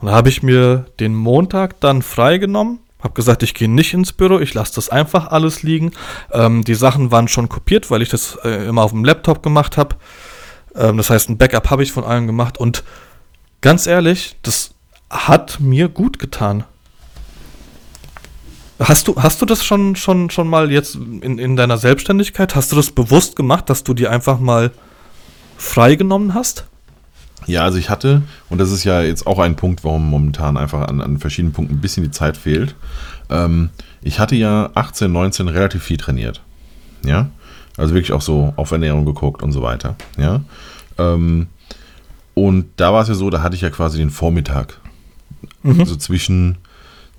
Und 0.00 0.08
da 0.08 0.14
habe 0.14 0.28
ich 0.28 0.42
mir 0.42 0.86
den 0.98 1.14
Montag 1.14 1.80
dann 1.80 2.02
freigenommen, 2.02 2.80
habe 3.02 3.14
gesagt, 3.14 3.42
ich 3.42 3.54
gehe 3.54 3.68
nicht 3.68 3.94
ins 3.94 4.12
Büro, 4.12 4.38
ich 4.38 4.54
lasse 4.54 4.74
das 4.74 4.88
einfach 4.88 5.30
alles 5.30 5.62
liegen. 5.62 5.92
Ähm, 6.32 6.64
die 6.64 6.74
Sachen 6.74 7.10
waren 7.10 7.28
schon 7.28 7.48
kopiert, 7.48 7.90
weil 7.90 8.02
ich 8.02 8.08
das 8.08 8.38
äh, 8.44 8.66
immer 8.66 8.82
auf 8.82 8.92
dem 8.92 9.04
Laptop 9.04 9.42
gemacht 9.42 9.76
habe. 9.76 9.96
Ähm, 10.74 10.96
das 10.96 11.10
heißt, 11.10 11.28
ein 11.28 11.38
Backup 11.38 11.70
habe 11.70 11.82
ich 11.82 11.92
von 11.92 12.04
allen 12.04 12.26
gemacht 12.26 12.58
und 12.58 12.84
ganz 13.60 13.86
ehrlich, 13.86 14.36
das 14.42 14.74
hat 15.10 15.60
mir 15.60 15.88
gut 15.88 16.18
getan. 16.18 16.64
Hast 18.78 19.08
du, 19.08 19.16
hast 19.16 19.42
du 19.42 19.46
das 19.46 19.62
schon, 19.62 19.96
schon, 19.96 20.30
schon 20.30 20.48
mal 20.48 20.70
jetzt 20.70 20.94
in, 20.94 21.38
in 21.38 21.56
deiner 21.56 21.76
Selbstständigkeit? 21.76 22.54
Hast 22.54 22.72
du 22.72 22.76
das 22.76 22.90
bewusst 22.90 23.36
gemacht, 23.36 23.68
dass 23.68 23.84
du 23.84 23.92
dir 23.92 24.10
einfach 24.10 24.40
mal 24.40 24.70
freigenommen 25.60 26.34
hast? 26.34 26.64
Ja, 27.46 27.64
also 27.64 27.78
ich 27.78 27.90
hatte, 27.90 28.22
und 28.48 28.58
das 28.58 28.70
ist 28.70 28.84
ja 28.84 29.02
jetzt 29.02 29.26
auch 29.26 29.38
ein 29.38 29.56
Punkt, 29.56 29.84
warum 29.84 30.08
momentan 30.08 30.56
einfach 30.56 30.88
an, 30.88 31.00
an 31.00 31.18
verschiedenen 31.18 31.52
Punkten 31.52 31.76
ein 31.76 31.80
bisschen 31.80 32.02
die 32.02 32.10
Zeit 32.10 32.36
fehlt. 32.36 32.74
Ähm, 33.28 33.70
ich 34.02 34.18
hatte 34.18 34.36
ja 34.36 34.70
18, 34.74 35.10
19 35.12 35.48
relativ 35.48 35.82
viel 35.82 35.96
trainiert. 35.96 36.42
Ja. 37.04 37.30
Also 37.76 37.94
wirklich 37.94 38.12
auch 38.12 38.20
so 38.20 38.52
auf 38.56 38.70
Ernährung 38.70 39.04
geguckt 39.04 39.42
und 39.42 39.52
so 39.52 39.62
weiter. 39.62 39.96
Ja. 40.18 40.40
Ähm, 40.98 41.48
und 42.34 42.66
da 42.76 42.92
war 42.92 43.02
es 43.02 43.08
ja 43.08 43.14
so, 43.14 43.30
da 43.30 43.42
hatte 43.42 43.56
ich 43.56 43.62
ja 43.62 43.70
quasi 43.70 43.98
den 43.98 44.10
Vormittag. 44.10 44.78
Mhm. 45.62 45.80
Also 45.80 45.96
zwischen 45.96 46.58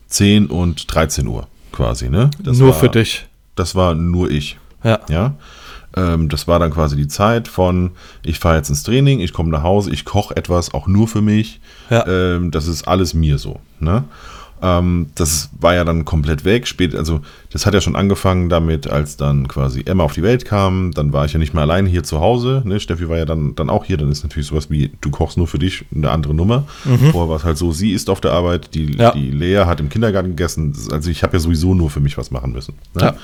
10 0.08 0.48
und 0.48 0.94
13 0.94 1.28
Uhr 1.28 1.48
quasi, 1.72 2.10
ne? 2.10 2.30
Das 2.39 2.58
nur 2.58 2.70
war, 2.70 2.76
für 2.76 2.89
dich. 2.89 3.28
Das 3.56 3.76
war 3.76 3.96
nur 3.96 4.30
ich. 4.30 4.58
Ja. 4.84 5.00
Ja. 5.10 5.36
Ähm, 5.96 6.30
das 6.30 6.48
war 6.48 6.60
dann 6.60 6.72
quasi 6.72 6.96
die 6.96 7.08
Zeit 7.08 7.48
von, 7.48 7.92
ich 8.24 8.39
fahre 8.39 8.58
jetzt 8.58 8.70
ins 8.70 8.84
Training, 8.84 9.20
ich 9.20 9.34
komme 9.34 9.50
nach 9.50 9.64
Hause, 9.64 9.92
ich 9.92 10.06
koche 10.06 10.36
etwas 10.36 10.74
auch 10.74 10.88
nur 10.88 11.08
für 11.08 11.22
mich. 11.22 11.60
Ja. 11.89 12.06
Ähm, 12.08 12.52
das 12.52 12.68
ist 12.68 12.88
alles 12.88 13.14
mir 13.14 13.38
so. 13.38 13.60
Ne? 13.80 14.04
Ähm, 14.62 15.08
das 15.16 15.50
war 15.60 15.74
ja 15.74 15.84
dann 15.84 16.06
komplett 16.06 16.46
weg. 16.46 16.68
Spät, 16.68 16.96
also 16.96 17.22
das 17.52 17.66
hat 17.66 17.74
ja 17.74 17.82
schon 17.82 17.96
angefangen 17.96 18.48
damit, 18.48 18.88
als 18.88 19.18
dann 19.18 19.48
quasi 19.48 19.84
Emma 19.86 20.04
auf 20.04 20.14
die 20.14 20.22
Welt 20.24 20.46
kam. 20.46 20.92
Dann 20.92 21.14
war 21.14 21.26
ich 21.26 21.34
ja 21.34 21.39
nicht 21.39 21.54
mehr 21.54 21.64
allein 21.64 21.88
hier 21.88 22.04
zu 22.04 22.20
Hause. 22.20 22.62
Ne? 22.64 22.80
Steffi 22.80 23.10
war 23.10 23.18
ja 23.18 23.26
dann, 23.26 23.56
dann 23.56 23.70
auch 23.70 23.86
hier. 23.86 23.98
Dann 23.98 24.12
ist 24.12 24.24
natürlich 24.24 24.48
sowas 24.48 24.70
wie, 24.70 24.92
du 25.02 25.10
kochst 25.10 25.38
nur 25.38 25.48
für 25.48 25.60
dich, 25.60 25.86
eine 25.94 26.12
andere 26.12 26.34
Nummer. 26.34 26.66
Mhm. 26.86 27.12
Vorher 27.12 27.30
war 27.30 27.38
es 27.38 27.44
halt 27.44 27.58
so, 27.58 27.72
sie 27.72 27.92
ist 27.92 28.10
auf 28.10 28.22
der 28.22 28.34
Arbeit, 28.34 28.76
die, 28.76 28.98
ja. 28.98 29.12
die 29.12 29.32
Lea 29.32 29.66
hat 29.66 29.80
im 29.80 29.89
Kindergarten 29.89 30.30
gegessen. 30.30 30.76
Also 30.92 31.10
ich 31.10 31.24
habe 31.24 31.34
ja 31.34 31.39
sowieso 31.39 31.74
nur 31.74 31.89
für 31.89 32.00
mich 32.00 32.18
was 32.18 32.30
machen 32.30 32.52
müssen. 32.52 32.76
Ne? 32.94 33.16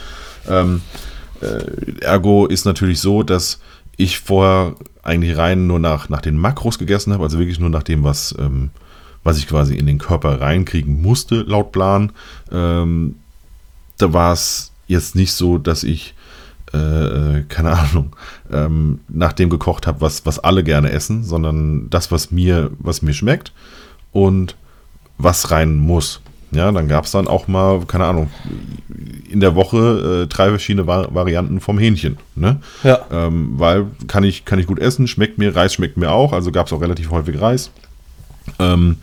Ja. 0.48 0.62
Ähm, 0.62 0.82
äh, 1.42 2.02
ergo 2.02 2.46
ist 2.46 2.66
natürlich 2.66 3.00
so, 3.00 3.24
dass 3.24 3.60
ich 3.96 4.20
vorher 4.20 4.76
eigentlich 5.04 5.38
rein 5.38 5.68
nur 5.68 5.80
nach, 5.80 6.10
nach 6.10 6.22
den 6.22 6.38
Makros 6.38 6.78
gegessen 6.78 7.14
habe, 7.14 7.24
also 7.24 7.40
wirklich 7.40 7.60
nur 7.60 7.70
nach 7.70 7.84
dem, 7.84 8.04
was 8.04 8.36
ähm, 8.38 8.72
was 9.28 9.38
ich 9.38 9.48
quasi 9.48 9.76
in 9.76 9.86
den 9.86 9.98
Körper 9.98 10.40
reinkriegen 10.40 11.02
musste, 11.02 11.42
laut 11.42 11.74
Plan. 11.74 12.14
Ähm, 12.50 13.16
da 13.98 14.14
war 14.14 14.32
es 14.32 14.72
jetzt 14.88 15.16
nicht 15.16 15.34
so, 15.34 15.58
dass 15.58 15.84
ich, 15.84 16.16
äh, 16.74 16.78
äh 16.78 17.44
keine 17.50 17.78
Ahnung, 17.78 18.16
ähm, 18.52 19.02
nach 19.10 19.34
dem 19.34 19.50
gekocht 19.50 19.86
habe, 19.86 20.00
was, 20.00 20.26
was 20.26 20.40
alle 20.40 20.64
gerne 20.64 20.92
essen, 20.92 21.26
sondern 21.26 21.90
das, 21.90 22.10
was 22.10 22.32
mir, 22.32 22.72
was 22.80 23.02
mir 23.02 23.14
schmeckt 23.14 23.52
und 24.14 24.56
was 25.18 25.52
rein 25.52 25.76
muss. 25.76 26.22
Ja, 26.52 26.72
dann 26.72 26.88
gab 26.88 27.06
es 27.06 27.12
dann 27.12 27.28
auch 27.28 27.48
mal, 27.48 27.82
keine 27.88 28.06
Ahnung, 28.06 28.30
in 29.30 29.42
der 29.42 29.56
Woche 29.56 30.24
äh, 30.24 30.28
drei 30.28 30.50
verschiedene 30.50 30.88
Vari 30.88 31.14
Varianten 31.14 31.60
vom 31.60 31.78
Hähnchen. 31.78 32.18
Ne? 32.36 32.62
Ja. 32.84 33.06
Ähm, 33.12 33.54
weil 33.58 33.88
kann 34.08 34.24
ich, 34.24 34.46
kann 34.46 34.58
ich 34.58 34.68
gut 34.68 34.80
essen, 34.80 35.08
schmeckt 35.08 35.38
mir, 35.38 35.56
Reis 35.56 35.74
schmeckt 35.74 35.98
mir 35.98 36.12
auch, 36.12 36.32
also 36.32 36.52
gab 36.52 36.68
es 36.68 36.74
auch 36.74 36.82
relativ 36.82 37.12
häufig 37.12 37.42
Reis. 37.42 37.72
Ähm, 38.60 38.98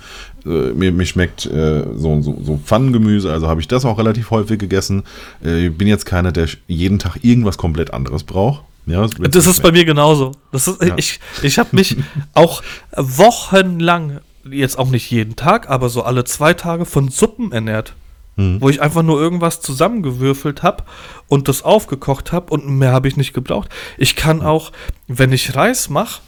äh, 0.47 0.73
mir, 0.73 0.93
mir 0.93 1.07
schmeckt 1.07 1.47
äh, 1.47 1.85
so, 1.97 2.21
so, 2.23 2.39
so 2.43 2.61
Pfannengemüse, 2.65 3.31
also 3.31 3.49
habe 3.49 3.61
ich 3.61 3.69
das 3.69 3.85
auch 3.85 3.99
relativ 3.99 4.31
häufig 4.31 4.59
gegessen. 4.59 5.05
Äh, 5.45 5.67
ich 5.67 5.77
bin 5.77 5.89
jetzt 5.89 6.07
keiner, 6.07 6.33
der 6.33 6.49
jeden 6.67 6.99
Tag 6.99 7.19
irgendwas 7.23 7.59
komplett 7.59 7.93
anderes 7.93 8.25
braucht. 8.25 8.63
Ja, 8.87 9.07
das, 9.07 9.31
das 9.31 9.47
ist 9.47 9.63
bei 9.63 9.73
mir 9.73 9.85
genauso. 9.85 10.33
Das 10.53 10.69
ist, 10.69 10.83
ja. 10.83 10.95
Ich, 10.99 11.19
ich 11.43 11.59
habe 11.59 11.71
mich 11.73 11.97
auch 12.35 12.63
wochenlang, 12.95 14.21
jetzt 14.51 14.79
auch 14.79 14.91
nicht 14.91 15.11
jeden 15.11 15.37
Tag, 15.37 15.69
aber 15.71 15.89
so 15.89 16.03
alle 16.03 16.25
zwei 16.25 16.55
Tage 16.55 16.85
von 16.85 17.09
Suppen 17.09 17.53
ernährt. 17.53 17.95
Mhm. 18.37 18.61
Wo 18.61 18.69
ich 18.69 18.83
einfach 18.83 19.03
nur 19.03 19.21
irgendwas 19.21 19.61
zusammengewürfelt 19.61 20.63
habe 20.63 20.85
und 21.29 21.47
das 21.49 21.63
aufgekocht 21.63 22.33
habe 22.33 22.53
und 22.53 22.69
mehr 22.69 22.93
habe 22.93 23.07
ich 23.07 23.17
nicht 23.17 23.33
gebraucht. 23.33 23.69
Ich 23.97 24.17
kann 24.17 24.43
auch, 24.43 24.73
wenn 25.07 25.33
ich 25.33 25.55
Reis 25.55 25.89
mache, 25.89 26.21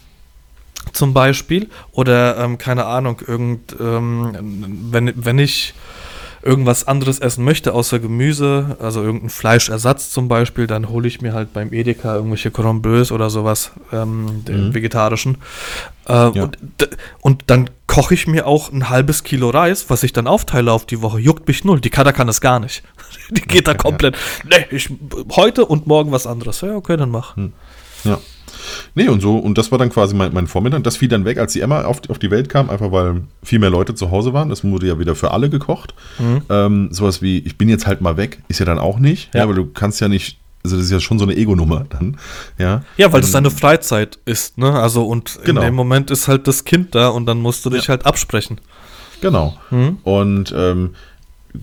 zum 0.92 1.12
Beispiel 1.12 1.68
oder 1.90 2.38
ähm, 2.38 2.58
keine 2.58 2.86
Ahnung, 2.86 3.20
irgend, 3.26 3.74
ähm, 3.80 4.86
wenn, 4.92 5.12
wenn 5.16 5.38
ich 5.38 5.74
irgendwas 6.46 6.86
anderes 6.86 7.18
essen 7.18 7.44
möchte, 7.44 7.74
außer 7.74 7.98
Gemüse, 7.98 8.76
also 8.80 9.02
irgendein 9.02 9.30
Fleischersatz 9.30 10.10
zum 10.10 10.28
Beispiel, 10.28 10.66
dann 10.66 10.88
hole 10.88 11.08
ich 11.08 11.20
mir 11.20 11.34
halt 11.34 11.52
beim 11.52 11.72
Edeka 11.72 12.14
irgendwelche 12.14 12.50
Cordon 12.50 12.80
Bleus 12.80 13.12
oder 13.12 13.28
sowas, 13.28 13.72
ähm, 13.92 14.44
den 14.46 14.68
mhm. 14.68 14.74
vegetarischen. 14.74 15.38
Äh, 16.08 16.12
ja. 16.12 16.30
und, 16.30 16.58
und, 17.20 17.42
dann 17.48 17.68
koche 17.86 18.14
ich 18.14 18.26
mir 18.26 18.46
auch 18.46 18.72
ein 18.72 18.88
halbes 18.88 19.24
Kilo 19.24 19.50
Reis, 19.50 19.90
was 19.90 20.02
ich 20.04 20.12
dann 20.12 20.26
aufteile 20.26 20.72
auf 20.72 20.86
die 20.86 21.02
Woche. 21.02 21.18
Juckt 21.18 21.48
mich 21.48 21.64
null. 21.64 21.80
Die 21.80 21.90
Kader 21.90 22.12
kann 22.12 22.28
das 22.28 22.40
gar 22.40 22.60
nicht. 22.60 22.84
die 23.30 23.42
geht 23.42 23.66
da 23.66 23.74
komplett. 23.74 24.16
Ja. 24.48 24.58
Nee, 24.58 24.66
ich, 24.70 24.88
heute 25.32 25.66
und 25.66 25.86
morgen 25.86 26.12
was 26.12 26.26
anderes. 26.26 26.60
Ja, 26.60 26.76
okay, 26.76 26.96
dann 26.96 27.10
mach. 27.10 27.36
Hm. 27.36 27.52
Ja. 28.04 28.18
Nee, 28.94 29.08
und 29.08 29.20
so, 29.20 29.36
und 29.38 29.58
das 29.58 29.70
war 29.72 29.78
dann 29.78 29.90
quasi 29.90 30.14
mein, 30.14 30.32
mein 30.32 30.46
Vormittag. 30.46 30.84
Das 30.84 30.96
fiel 30.96 31.08
dann 31.08 31.24
weg, 31.24 31.38
als 31.38 31.52
die 31.52 31.60
Emma 31.60 31.84
auf, 31.84 32.00
auf 32.08 32.18
die 32.18 32.30
Welt 32.30 32.48
kam, 32.48 32.70
einfach 32.70 32.92
weil 32.92 33.22
viel 33.42 33.58
mehr 33.58 33.70
Leute 33.70 33.94
zu 33.94 34.10
Hause 34.10 34.32
waren. 34.32 34.48
Das 34.48 34.64
wurde 34.64 34.86
ja 34.86 34.98
wieder 34.98 35.14
für 35.14 35.30
alle 35.30 35.50
gekocht. 35.50 35.94
Mhm. 36.18 36.42
Ähm, 36.48 36.88
sowas 36.90 37.22
wie, 37.22 37.38
ich 37.38 37.58
bin 37.58 37.68
jetzt 37.68 37.86
halt 37.86 38.00
mal 38.00 38.16
weg, 38.16 38.42
ist 38.48 38.60
ja 38.60 38.66
dann 38.66 38.78
auch 38.78 38.98
nicht. 38.98 39.32
Ja, 39.34 39.38
ja 39.38 39.44
aber 39.44 39.54
du 39.54 39.66
kannst 39.66 40.00
ja 40.00 40.08
nicht 40.08 40.38
also 40.64 40.78
das 40.78 40.86
ist 40.86 40.90
ja 40.90 40.98
schon 40.98 41.20
so 41.20 41.24
eine 41.24 41.36
Ego-Nummer 41.36 41.84
dann, 41.88 42.16
ja. 42.58 42.82
Ja, 42.96 43.12
weil 43.12 43.20
das 43.20 43.30
deine 43.30 43.52
Freizeit 43.52 44.18
ist, 44.24 44.58
ne? 44.58 44.72
Also 44.72 45.06
und 45.06 45.38
genau. 45.44 45.60
in 45.60 45.68
dem 45.68 45.74
Moment 45.76 46.10
ist 46.10 46.26
halt 46.26 46.48
das 46.48 46.64
Kind 46.64 46.92
da 46.96 47.08
und 47.08 47.26
dann 47.26 47.38
musst 47.38 47.64
du 47.64 47.70
dich 47.70 47.84
ja. 47.84 47.90
halt 47.90 48.04
absprechen. 48.04 48.60
Genau. 49.20 49.56
Mhm. 49.70 49.98
Und 50.02 50.52
ähm, 50.56 50.96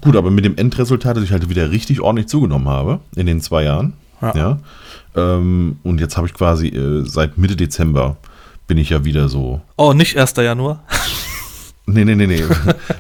gut, 0.01 0.15
aber 0.15 0.31
mit 0.31 0.45
dem 0.45 0.55
Endresultat, 0.55 1.17
dass 1.17 1.23
ich 1.23 1.31
halt 1.31 1.49
wieder 1.49 1.69
richtig 1.71 1.99
ordentlich 1.99 2.27
zugenommen 2.27 2.69
habe 2.69 3.01
in 3.15 3.25
den 3.25 3.41
zwei 3.41 3.63
Jahren, 3.63 3.93
Ja. 4.23 4.35
ja? 4.35 4.59
Ähm, 5.15 5.77
und 5.83 5.99
jetzt 5.99 6.17
habe 6.17 6.27
ich 6.27 6.33
quasi 6.33 6.67
äh, 6.67 7.03
seit 7.05 7.37
Mitte 7.37 7.55
Dezember 7.55 8.17
bin 8.67 8.77
ich 8.77 8.89
ja 8.89 9.03
wieder 9.03 9.29
so. 9.29 9.61
Oh, 9.75 9.93
nicht 9.93 10.17
1. 10.17 10.33
Januar? 10.37 10.83
nee, 11.85 12.05
nee, 12.05 12.15
nee, 12.15 12.27
nee. 12.27 12.43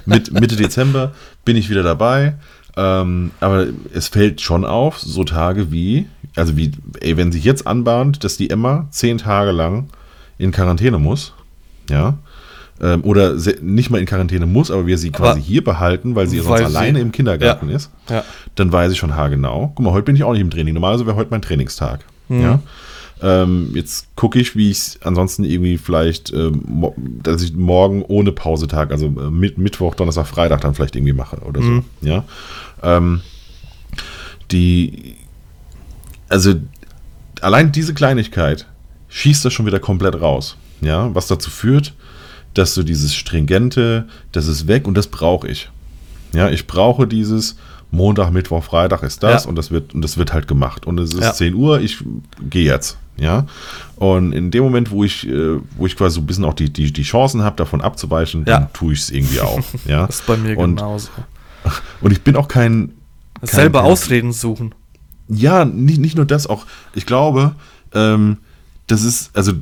Mit, 0.05 0.33
Mitte 0.33 0.55
Dezember 0.55 1.13
bin 1.45 1.55
ich 1.55 1.69
wieder 1.69 1.83
dabei. 1.83 2.35
Ähm, 2.75 3.31
aber 3.39 3.67
es 3.93 4.07
fällt 4.07 4.41
schon 4.41 4.65
auf, 4.65 4.99
so 4.99 5.23
Tage 5.23 5.71
wie, 5.71 6.07
also 6.35 6.57
wie, 6.57 6.71
ey, 7.01 7.17
wenn 7.17 7.31
sich 7.31 7.43
jetzt 7.43 7.67
anbahnt, 7.67 8.23
dass 8.23 8.37
die 8.37 8.49
Emma 8.49 8.87
zehn 8.89 9.19
Tage 9.19 9.51
lang 9.51 9.89
in 10.39 10.51
Quarantäne 10.51 10.97
muss, 10.97 11.33
ja, 11.89 12.17
ähm, 12.81 13.03
oder 13.03 13.35
nicht 13.61 13.89
mal 13.89 13.99
in 13.99 14.05
Quarantäne 14.05 14.45
muss, 14.45 14.71
aber 14.71 14.87
wir 14.87 14.97
sie 14.97 15.11
quasi 15.11 15.31
aber 15.31 15.39
hier 15.39 15.63
behalten, 15.63 16.15
weil 16.15 16.27
sie 16.27 16.39
sonst 16.39 16.61
alleine 16.61 16.99
im 16.99 17.11
Kindergarten 17.11 17.69
ja. 17.69 17.75
ist, 17.75 17.91
ja. 18.09 18.23
dann 18.55 18.71
weiß 18.71 18.91
ich 18.91 18.97
schon 18.97 19.15
haargenau. 19.15 19.71
Guck 19.75 19.85
mal, 19.85 19.93
heute 19.93 20.05
bin 20.05 20.15
ich 20.15 20.23
auch 20.23 20.33
nicht 20.33 20.41
im 20.41 20.49
Training. 20.49 20.73
Normalerweise 20.73 21.05
wäre 21.05 21.15
heute 21.15 21.31
mein 21.31 21.41
Trainingstag. 21.41 22.05
Mhm. 22.29 22.41
Ja. 22.41 22.59
Ähm, 23.21 23.71
jetzt 23.73 24.13
gucke 24.15 24.37
ich, 24.39 24.55
wie 24.55 24.69
ich 24.69 24.77
es 24.77 24.99
ansonsten 25.01 25.45
irgendwie 25.45 25.77
vielleicht, 25.77 26.33
ähm, 26.33 26.61
dass 27.21 27.41
ich 27.41 27.53
morgen 27.53 28.03
ohne 28.03 28.33
Pausetag, 28.33 28.91
also 28.91 29.05
äh, 29.05 29.29
mit, 29.31 29.57
Mittwoch, 29.57 29.95
Donnerstag, 29.95 30.27
Freitag 30.27 30.61
dann 30.61 30.73
vielleicht 30.75 30.95
irgendwie 30.95 31.13
mache 31.13 31.37
oder 31.37 31.61
so. 31.61 31.67
Mhm. 31.67 31.83
Ja. 32.01 32.25
Ähm, 32.81 33.21
die, 34.51 35.15
also 36.27 36.55
allein 37.39 37.71
diese 37.71 37.93
Kleinigkeit 37.93 38.67
schießt 39.07 39.45
das 39.45 39.53
schon 39.53 39.65
wieder 39.65 39.79
komplett 39.79 40.19
raus. 40.19 40.57
Ja, 40.81 41.13
was 41.15 41.27
dazu 41.27 41.49
führt, 41.49 41.93
dass 42.53 42.73
so 42.73 42.83
dieses 42.83 43.15
Stringente, 43.15 44.07
das 44.31 44.47
ist 44.47 44.67
weg 44.67 44.87
und 44.87 44.95
das 44.95 45.07
brauche 45.07 45.47
ich. 45.47 45.69
Ja, 46.33 46.49
ich 46.49 46.67
brauche 46.67 47.07
dieses 47.07 47.55
Montag, 47.91 48.31
Mittwoch, 48.31 48.63
Freitag 48.63 49.03
ist 49.03 49.21
das 49.21 49.43
ja. 49.43 49.49
und 49.49 49.55
das 49.55 49.69
wird 49.69 49.93
und 49.93 50.01
das 50.01 50.17
wird 50.17 50.33
halt 50.33 50.47
gemacht 50.47 50.87
und 50.87 50.99
es 50.99 51.13
ist 51.13 51.21
ja. 51.21 51.33
10 51.33 51.53
Uhr, 51.53 51.79
ich 51.79 52.03
gehe 52.49 52.65
jetzt. 52.65 52.97
Ja, 53.15 53.45
und 53.95 54.33
in 54.33 54.49
dem 54.49 54.63
Moment, 54.63 54.89
wo 54.89 55.03
ich, 55.03 55.27
äh, 55.27 55.59
wo 55.77 55.85
ich 55.85 55.95
quasi 55.95 56.15
so 56.15 56.21
ein 56.21 56.25
bisschen 56.25 56.45
auch 56.45 56.55
die, 56.55 56.73
die, 56.73 56.91
die 56.91 57.03
Chancen 57.03 57.43
habe, 57.43 57.55
davon 57.57 57.81
abzuweichen, 57.81 58.43
ja. 58.47 58.59
dann 58.59 58.73
tue 58.73 58.93
ich 58.93 59.01
es 59.01 59.11
irgendwie 59.11 59.39
auch. 59.39 59.61
Ja? 59.85 60.07
das 60.07 60.21
ist 60.21 60.25
bei 60.25 60.35
mir 60.35 60.57
und, 60.57 60.77
genauso. 60.77 61.09
Und 62.01 62.11
ich 62.11 62.21
bin 62.21 62.35
auch 62.35 62.47
kein. 62.47 62.91
kein 63.39 63.49
selber 63.49 63.81
kein, 63.81 63.91
Ausreden 63.91 64.33
suchen. 64.33 64.75
Ja, 65.29 65.63
nicht, 65.63 65.99
nicht 65.99 66.17
nur 66.17 66.25
das, 66.25 66.47
auch, 66.47 66.65
ich 66.93 67.05
glaube, 67.05 67.55
ähm, 67.93 68.37
das 68.87 69.03
ist, 69.03 69.29
also 69.33 69.53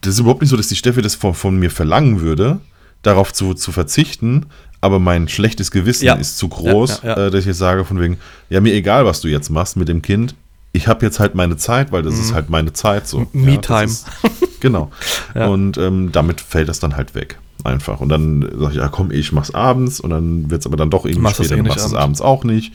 das 0.00 0.14
ist 0.14 0.20
überhaupt 0.20 0.40
nicht 0.40 0.50
so, 0.50 0.56
dass 0.56 0.68
die 0.68 0.76
Steffi 0.76 1.02
das 1.02 1.14
von, 1.14 1.34
von 1.34 1.58
mir 1.58 1.70
verlangen 1.70 2.20
würde, 2.20 2.60
darauf 3.02 3.32
zu, 3.32 3.54
zu 3.54 3.72
verzichten, 3.72 4.46
aber 4.80 4.98
mein 4.98 5.28
schlechtes 5.28 5.70
Gewissen 5.70 6.06
ja. 6.06 6.14
ist 6.14 6.38
zu 6.38 6.48
groß, 6.48 7.02
ja, 7.02 7.08
ja, 7.16 7.26
äh, 7.26 7.30
dass 7.30 7.40
ich 7.40 7.46
jetzt 7.46 7.58
sage 7.58 7.84
von 7.84 8.00
wegen, 8.00 8.18
ja, 8.48 8.60
mir 8.60 8.74
egal, 8.74 9.04
was 9.04 9.20
du 9.20 9.28
jetzt 9.28 9.50
machst 9.50 9.76
mit 9.76 9.88
dem 9.88 10.02
Kind, 10.02 10.34
ich 10.72 10.88
habe 10.88 11.04
jetzt 11.04 11.20
halt 11.20 11.34
meine 11.34 11.56
Zeit, 11.56 11.92
weil 11.92 12.02
das 12.02 12.14
mhm. 12.14 12.20
ist 12.20 12.34
halt 12.34 12.48
meine 12.48 12.72
Zeit 12.72 13.06
so. 13.06 13.26
Me-Time. 13.32 13.90
genau. 14.60 14.90
Und 15.34 15.78
ähm, 15.78 16.12
damit 16.12 16.40
fällt 16.40 16.68
das 16.68 16.78
dann 16.78 16.96
halt 16.96 17.14
weg. 17.14 17.38
Einfach. 17.64 18.00
Und 18.00 18.08
dann 18.08 18.48
sage 18.58 18.70
ich, 18.70 18.76
ja 18.78 18.88
komm, 18.88 19.10
ich 19.10 19.32
mach's 19.32 19.52
abends 19.52 20.00
und 20.00 20.08
dann 20.08 20.50
wird 20.50 20.62
es 20.62 20.66
aber 20.66 20.78
dann 20.78 20.88
doch 20.88 21.04
irgendwie 21.04 21.24
machst 21.24 21.44
später, 21.44 21.58
eh 21.58 21.62
machst 21.62 21.84
es 21.84 21.92
abends 21.92 22.22
auch 22.22 22.42
nicht. 22.42 22.72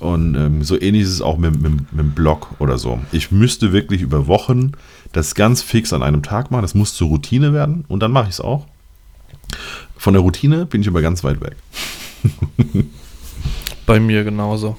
Und 0.00 0.34
ähm, 0.34 0.64
so 0.64 0.80
ähnlich 0.80 1.04
ist 1.04 1.10
es 1.10 1.22
auch 1.22 1.38
mit, 1.38 1.60
mit, 1.60 1.92
mit 1.92 2.00
dem 2.00 2.10
Blog 2.10 2.48
oder 2.58 2.76
so. 2.76 2.98
Ich 3.12 3.30
müsste 3.30 3.72
wirklich 3.72 4.02
über 4.02 4.26
Wochen 4.26 4.72
das 5.16 5.34
ganz 5.34 5.62
fix 5.62 5.92
an 5.92 6.02
einem 6.02 6.22
Tag 6.22 6.50
machen. 6.50 6.62
Das 6.62 6.74
muss 6.74 6.94
zur 6.94 7.08
Routine 7.08 7.52
werden 7.52 7.84
und 7.88 8.00
dann 8.00 8.12
mache 8.12 8.28
ich 8.28 8.34
es 8.34 8.40
auch. 8.40 8.66
Von 9.96 10.14
der 10.14 10.22
Routine 10.22 10.66
bin 10.66 10.82
ich 10.82 10.88
aber 10.88 11.02
ganz 11.02 11.24
weit 11.24 11.40
weg. 11.40 11.56
Bei 13.86 14.00
mir 14.00 14.24
genauso. 14.24 14.76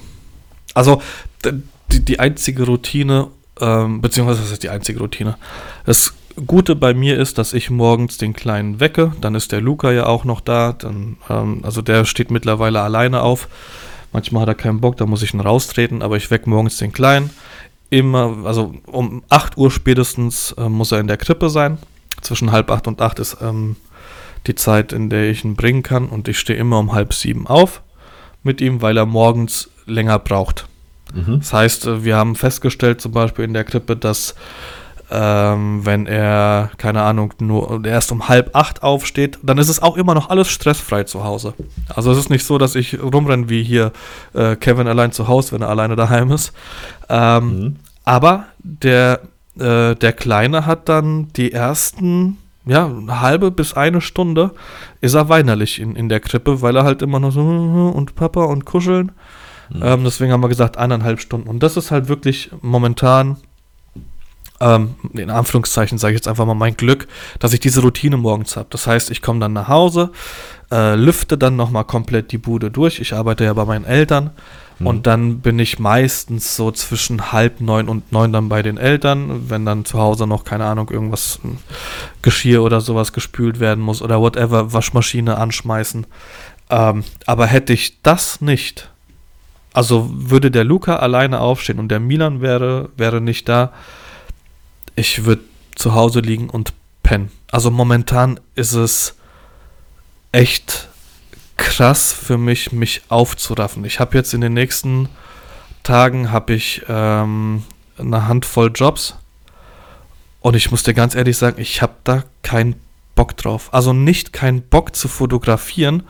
Also 0.74 1.02
die, 1.90 2.04
die 2.04 2.20
einzige 2.20 2.64
Routine, 2.64 3.28
ähm, 3.60 4.00
beziehungsweise 4.00 4.42
das 4.42 4.52
ist 4.52 4.62
die 4.62 4.68
einzige 4.68 5.00
Routine. 5.00 5.36
Das 5.86 6.14
Gute 6.46 6.76
bei 6.76 6.94
mir 6.94 7.18
ist, 7.18 7.38
dass 7.38 7.52
ich 7.52 7.68
morgens 7.68 8.18
den 8.18 8.32
Kleinen 8.32 8.78
wecke. 8.78 9.12
Dann 9.20 9.34
ist 9.34 9.50
der 9.50 9.60
Luca 9.60 9.90
ja 9.90 10.06
auch 10.06 10.24
noch 10.24 10.40
da. 10.40 10.72
Dann, 10.72 11.16
ähm, 11.28 11.60
also 11.64 11.82
der 11.82 12.04
steht 12.04 12.30
mittlerweile 12.30 12.80
alleine 12.80 13.22
auf. 13.22 13.48
Manchmal 14.12 14.42
hat 14.42 14.48
er 14.48 14.54
keinen 14.54 14.80
Bock, 14.80 14.96
da 14.96 15.06
muss 15.06 15.22
ich 15.22 15.34
ihn 15.34 15.40
raustreten, 15.40 16.00
aber 16.00 16.16
ich 16.16 16.30
wecke 16.30 16.48
morgens 16.48 16.78
den 16.78 16.92
Kleinen 16.92 17.30
immer, 17.90 18.44
also 18.44 18.74
um 18.86 19.22
8 19.28 19.56
Uhr 19.56 19.70
spätestens 19.70 20.52
äh, 20.52 20.68
muss 20.68 20.92
er 20.92 21.00
in 21.00 21.06
der 21.06 21.16
Krippe 21.16 21.50
sein. 21.50 21.78
Zwischen 22.20 22.50
halb 22.50 22.70
acht 22.70 22.88
und 22.88 23.00
acht 23.00 23.20
ist 23.20 23.38
ähm, 23.40 23.76
die 24.46 24.54
Zeit, 24.54 24.92
in 24.92 25.08
der 25.08 25.30
ich 25.30 25.44
ihn 25.44 25.54
bringen 25.54 25.82
kann. 25.82 26.08
Und 26.08 26.28
ich 26.28 26.38
stehe 26.38 26.58
immer 26.58 26.78
um 26.78 26.92
halb 26.92 27.14
sieben 27.14 27.46
auf 27.46 27.82
mit 28.42 28.60
ihm, 28.60 28.82
weil 28.82 28.96
er 28.96 29.06
morgens 29.06 29.70
länger 29.86 30.18
braucht. 30.18 30.66
Mhm. 31.14 31.38
Das 31.38 31.52
heißt, 31.52 31.86
äh, 31.86 32.04
wir 32.04 32.16
haben 32.16 32.34
festgestellt, 32.34 33.00
zum 33.00 33.12
Beispiel 33.12 33.44
in 33.44 33.54
der 33.54 33.64
Krippe, 33.64 33.96
dass 33.96 34.34
ähm, 35.10 35.86
wenn 35.86 36.06
er, 36.06 36.70
keine 36.76 37.02
Ahnung, 37.02 37.32
nur 37.40 37.84
erst 37.84 38.12
um 38.12 38.28
halb 38.28 38.54
acht 38.54 38.82
aufsteht, 38.82 39.38
dann 39.42 39.56
ist 39.58 39.68
es 39.68 39.82
auch 39.82 39.96
immer 39.96 40.14
noch 40.14 40.28
alles 40.28 40.48
stressfrei 40.50 41.04
zu 41.04 41.24
Hause. 41.24 41.54
Also 41.88 42.12
es 42.12 42.18
ist 42.18 42.30
nicht 42.30 42.44
so, 42.44 42.58
dass 42.58 42.74
ich 42.74 43.00
rumrenne 43.00 43.48
wie 43.48 43.62
hier 43.62 43.92
äh, 44.34 44.56
Kevin 44.56 44.86
allein 44.86 45.12
zu 45.12 45.26
Hause, 45.28 45.52
wenn 45.52 45.62
er 45.62 45.70
alleine 45.70 45.96
daheim 45.96 46.30
ist. 46.30 46.52
Ähm, 47.08 47.44
mhm. 47.44 47.76
Aber 48.04 48.44
der, 48.58 49.20
äh, 49.58 49.94
der 49.94 50.12
Kleine 50.12 50.66
hat 50.66 50.88
dann 50.90 51.28
die 51.36 51.52
ersten, 51.52 52.36
ja, 52.66 52.86
eine 52.86 53.20
halbe 53.22 53.50
bis 53.50 53.74
eine 53.74 54.02
Stunde 54.02 54.50
ist 55.00 55.14
er 55.14 55.30
weinerlich 55.30 55.80
in, 55.80 55.96
in 55.96 56.10
der 56.10 56.20
Krippe, 56.20 56.60
weil 56.60 56.76
er 56.76 56.84
halt 56.84 57.00
immer 57.00 57.18
noch 57.18 57.32
so 57.32 57.40
und 57.94 58.14
Papa 58.14 58.44
und 58.44 58.66
kuscheln. 58.66 59.12
Mhm. 59.70 59.82
Ähm, 59.82 60.04
deswegen 60.04 60.32
haben 60.32 60.42
wir 60.42 60.48
gesagt 60.48 60.76
eineinhalb 60.76 61.20
Stunden. 61.20 61.48
Und 61.48 61.62
das 61.62 61.78
ist 61.78 61.90
halt 61.90 62.08
wirklich 62.08 62.50
momentan 62.60 63.38
ähm, 64.60 64.94
in 65.12 65.30
Anführungszeichen 65.30 65.98
sage 65.98 66.14
ich 66.14 66.18
jetzt 66.18 66.28
einfach 66.28 66.46
mal 66.46 66.54
mein 66.54 66.76
Glück, 66.76 67.06
dass 67.38 67.52
ich 67.52 67.60
diese 67.60 67.80
Routine 67.80 68.16
morgens 68.16 68.56
habe. 68.56 68.66
Das 68.70 68.86
heißt, 68.86 69.10
ich 69.10 69.22
komme 69.22 69.40
dann 69.40 69.52
nach 69.52 69.68
Hause, 69.68 70.10
äh, 70.70 70.94
lüfte 70.96 71.38
dann 71.38 71.56
nochmal 71.56 71.84
komplett 71.84 72.32
die 72.32 72.38
Bude 72.38 72.70
durch. 72.70 73.00
Ich 73.00 73.14
arbeite 73.14 73.44
ja 73.44 73.52
bei 73.52 73.64
meinen 73.64 73.84
Eltern. 73.84 74.30
Mhm. 74.78 74.86
Und 74.86 75.06
dann 75.06 75.40
bin 75.40 75.58
ich 75.58 75.78
meistens 75.78 76.56
so 76.56 76.70
zwischen 76.70 77.32
halb 77.32 77.60
neun 77.60 77.88
und 77.88 78.12
neun 78.12 78.32
dann 78.32 78.48
bei 78.48 78.62
den 78.62 78.78
Eltern, 78.78 79.48
wenn 79.48 79.64
dann 79.64 79.84
zu 79.84 79.98
Hause 79.98 80.26
noch, 80.26 80.44
keine 80.44 80.64
Ahnung, 80.64 80.90
irgendwas, 80.90 81.40
hm, 81.42 81.58
Geschirr 82.22 82.62
oder 82.62 82.80
sowas 82.80 83.12
gespült 83.12 83.60
werden 83.60 83.82
muss 83.82 84.02
oder 84.02 84.20
whatever, 84.20 84.72
Waschmaschine 84.72 85.36
anschmeißen. 85.36 86.06
Ähm, 86.70 87.04
aber 87.26 87.46
hätte 87.46 87.72
ich 87.72 88.02
das 88.02 88.40
nicht, 88.40 88.90
also 89.72 90.10
würde 90.12 90.50
der 90.50 90.64
Luca 90.64 90.96
alleine 90.96 91.40
aufstehen 91.40 91.78
und 91.78 91.88
der 91.88 92.00
Milan 92.00 92.40
wäre, 92.40 92.90
wäre 92.96 93.20
nicht 93.20 93.48
da, 93.48 93.72
ich 94.98 95.24
würde 95.24 95.42
zu 95.76 95.94
Hause 95.94 96.20
liegen 96.20 96.50
und 96.50 96.72
pennen. 97.02 97.30
Also 97.50 97.70
momentan 97.70 98.40
ist 98.56 98.72
es 98.72 99.14
echt 100.32 100.88
krass 101.56 102.12
für 102.12 102.36
mich, 102.36 102.72
mich 102.72 103.02
aufzuraffen. 103.08 103.84
Ich 103.84 104.00
habe 104.00 104.16
jetzt 104.16 104.34
in 104.34 104.40
den 104.40 104.54
nächsten 104.54 105.08
Tagen 105.84 106.32
habe 106.32 106.52
ich 106.52 106.82
ähm, 106.88 107.62
eine 107.96 108.26
Handvoll 108.28 108.72
Jobs 108.74 109.16
und 110.40 110.54
ich 110.54 110.70
muss 110.70 110.82
dir 110.82 110.94
ganz 110.94 111.14
ehrlich 111.14 111.38
sagen, 111.38 111.60
ich 111.60 111.80
habe 111.80 111.94
da 112.04 112.24
keinen 112.42 112.74
Bock 113.14 113.36
drauf. 113.36 113.72
Also 113.72 113.92
nicht 113.92 114.32
keinen 114.32 114.62
Bock 114.62 114.94
zu 114.94 115.08
fotografieren, 115.08 116.02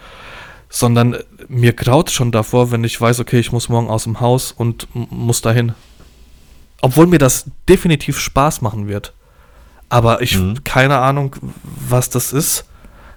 sondern 0.68 1.16
mir 1.48 1.74
graut 1.74 2.10
schon 2.10 2.32
davor, 2.32 2.70
wenn 2.70 2.84
ich 2.84 3.00
weiß, 3.00 3.20
okay, 3.20 3.38
ich 3.38 3.52
muss 3.52 3.68
morgen 3.68 3.88
aus 3.88 4.04
dem 4.04 4.20
Haus 4.20 4.52
und 4.52 4.88
muss 4.92 5.42
dahin. 5.42 5.74
Obwohl 6.80 7.06
mir 7.06 7.18
das 7.18 7.46
definitiv 7.68 8.18
Spaß 8.18 8.60
machen 8.60 8.88
wird. 8.88 9.12
Aber 9.88 10.22
ich, 10.22 10.36
mhm. 10.36 10.62
keine 10.64 10.98
Ahnung, 10.98 11.34
was 11.62 12.10
das 12.10 12.32
ist 12.32 12.64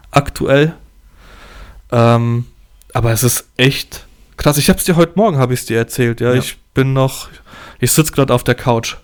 aktuell. 0.09 0.73
Ähm, 1.91 2.45
aber 2.93 3.11
es 3.11 3.23
ist 3.23 3.45
echt 3.57 4.05
krass. 4.37 4.57
Ich 4.57 4.69
hab's 4.69 4.83
dir 4.83 4.95
heute 4.95 5.13
Morgen, 5.15 5.37
habe 5.37 5.53
ich 5.53 5.65
dir 5.65 5.77
erzählt. 5.77 6.21
Ja? 6.21 6.33
ja, 6.33 6.39
ich 6.39 6.57
bin 6.73 6.93
noch, 6.93 7.29
ich 7.79 7.91
sitze 7.91 8.11
gerade 8.11 8.33
auf 8.33 8.43
der 8.43 8.55
Couch 8.55 8.95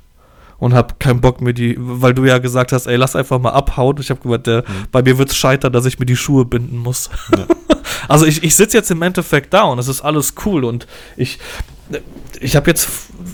und 0.60 0.74
habe 0.74 0.95
keinen 0.99 1.22
Bock 1.22 1.41
mir 1.41 1.53
die, 1.53 1.76
weil 1.78 2.14
du 2.14 2.26
ja 2.26 2.39
gesagt 2.39 2.72
hast, 2.72 2.88
ey, 2.88 2.95
lass 2.95 3.16
einfach 3.16 3.39
mal 3.39 3.51
abhauen. 3.51 3.97
Ich 3.99 4.10
habe 4.10 4.22
gesagt, 4.22 4.47
der, 4.47 4.64
mhm. 4.68 4.88
bei 4.91 5.03
mir 5.03 5.18
wird's 5.18 5.36
scheitern, 5.36 5.74
dass 5.74 5.86
ich 5.86 5.99
mir 5.99 6.05
die 6.05 6.16
Schuhe 6.16 6.45
binden 6.45 6.78
muss. 6.78 7.10
Ja. 7.38 7.45
also 8.08 8.26
ich, 8.26 8.43
ich 8.43 8.55
sitze 8.55 8.78
jetzt 8.78 8.89
im 8.89 9.01
Endeffekt 9.01 9.53
da 9.53 9.64
und 9.64 9.80
es 9.80 9.88
ist 9.88 10.01
alles 10.01 10.34
cool 10.45 10.64
und 10.64 10.88
ich, 11.16 11.39
ich 12.39 12.55
habe 12.55 12.69
jetzt 12.69 12.89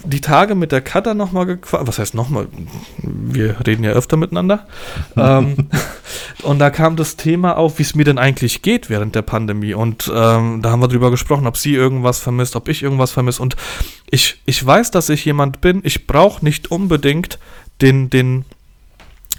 die 0.06 0.22
Tage 0.22 0.56
mit 0.56 0.72
der 0.72 0.82
Cutter 0.82 1.14
nochmal 1.14 1.45
gequatscht. 1.45 1.88
Was 1.88 1.99
heißt 1.99 2.14
nochmal? 2.14 2.47
Wir 2.97 3.58
reden 3.66 3.84
ja 3.84 3.91
öfter 3.91 4.18
miteinander. 4.18 4.68
ähm, 5.18 5.70
und 6.43 6.60
da 6.60 6.70
kam 6.70 6.95
das 6.95 7.16
Thema 7.16 7.58
auf, 7.58 7.80
wie 7.80 7.84
es 7.84 7.95
mir 7.95 8.06
denn 8.06 8.18
eigentlich 8.18 8.62
geht 8.62 8.89
während 8.89 9.16
der 9.16 9.22
Pandemie. 9.22 9.74
Und 9.74 10.12
ähm, 10.14 10.62
da 10.62 10.72
haben 10.72 10.82
wir 10.82 10.88
drüber 10.88 11.12
gesprochen, 11.12 11.47
ob 11.47 11.58
sie 11.58 11.74
irgendwas 11.74 12.20
vermisst, 12.20 12.56
ob 12.56 12.68
ich 12.70 12.84
irgendwas 12.84 13.12
vermisse. 13.12 13.41
Und 13.41 13.56
ich, 14.10 14.41
ich 14.45 14.66
weiß, 14.66 14.91
dass 14.91 15.10
ich 15.10 15.26
jemand 15.26 15.62
bin, 15.62 15.82
ich 15.84 16.08
brauche 16.08 16.43
nicht 16.43 16.72
unbedingt 16.72 17.39
den, 17.82 18.10
den 18.10 18.45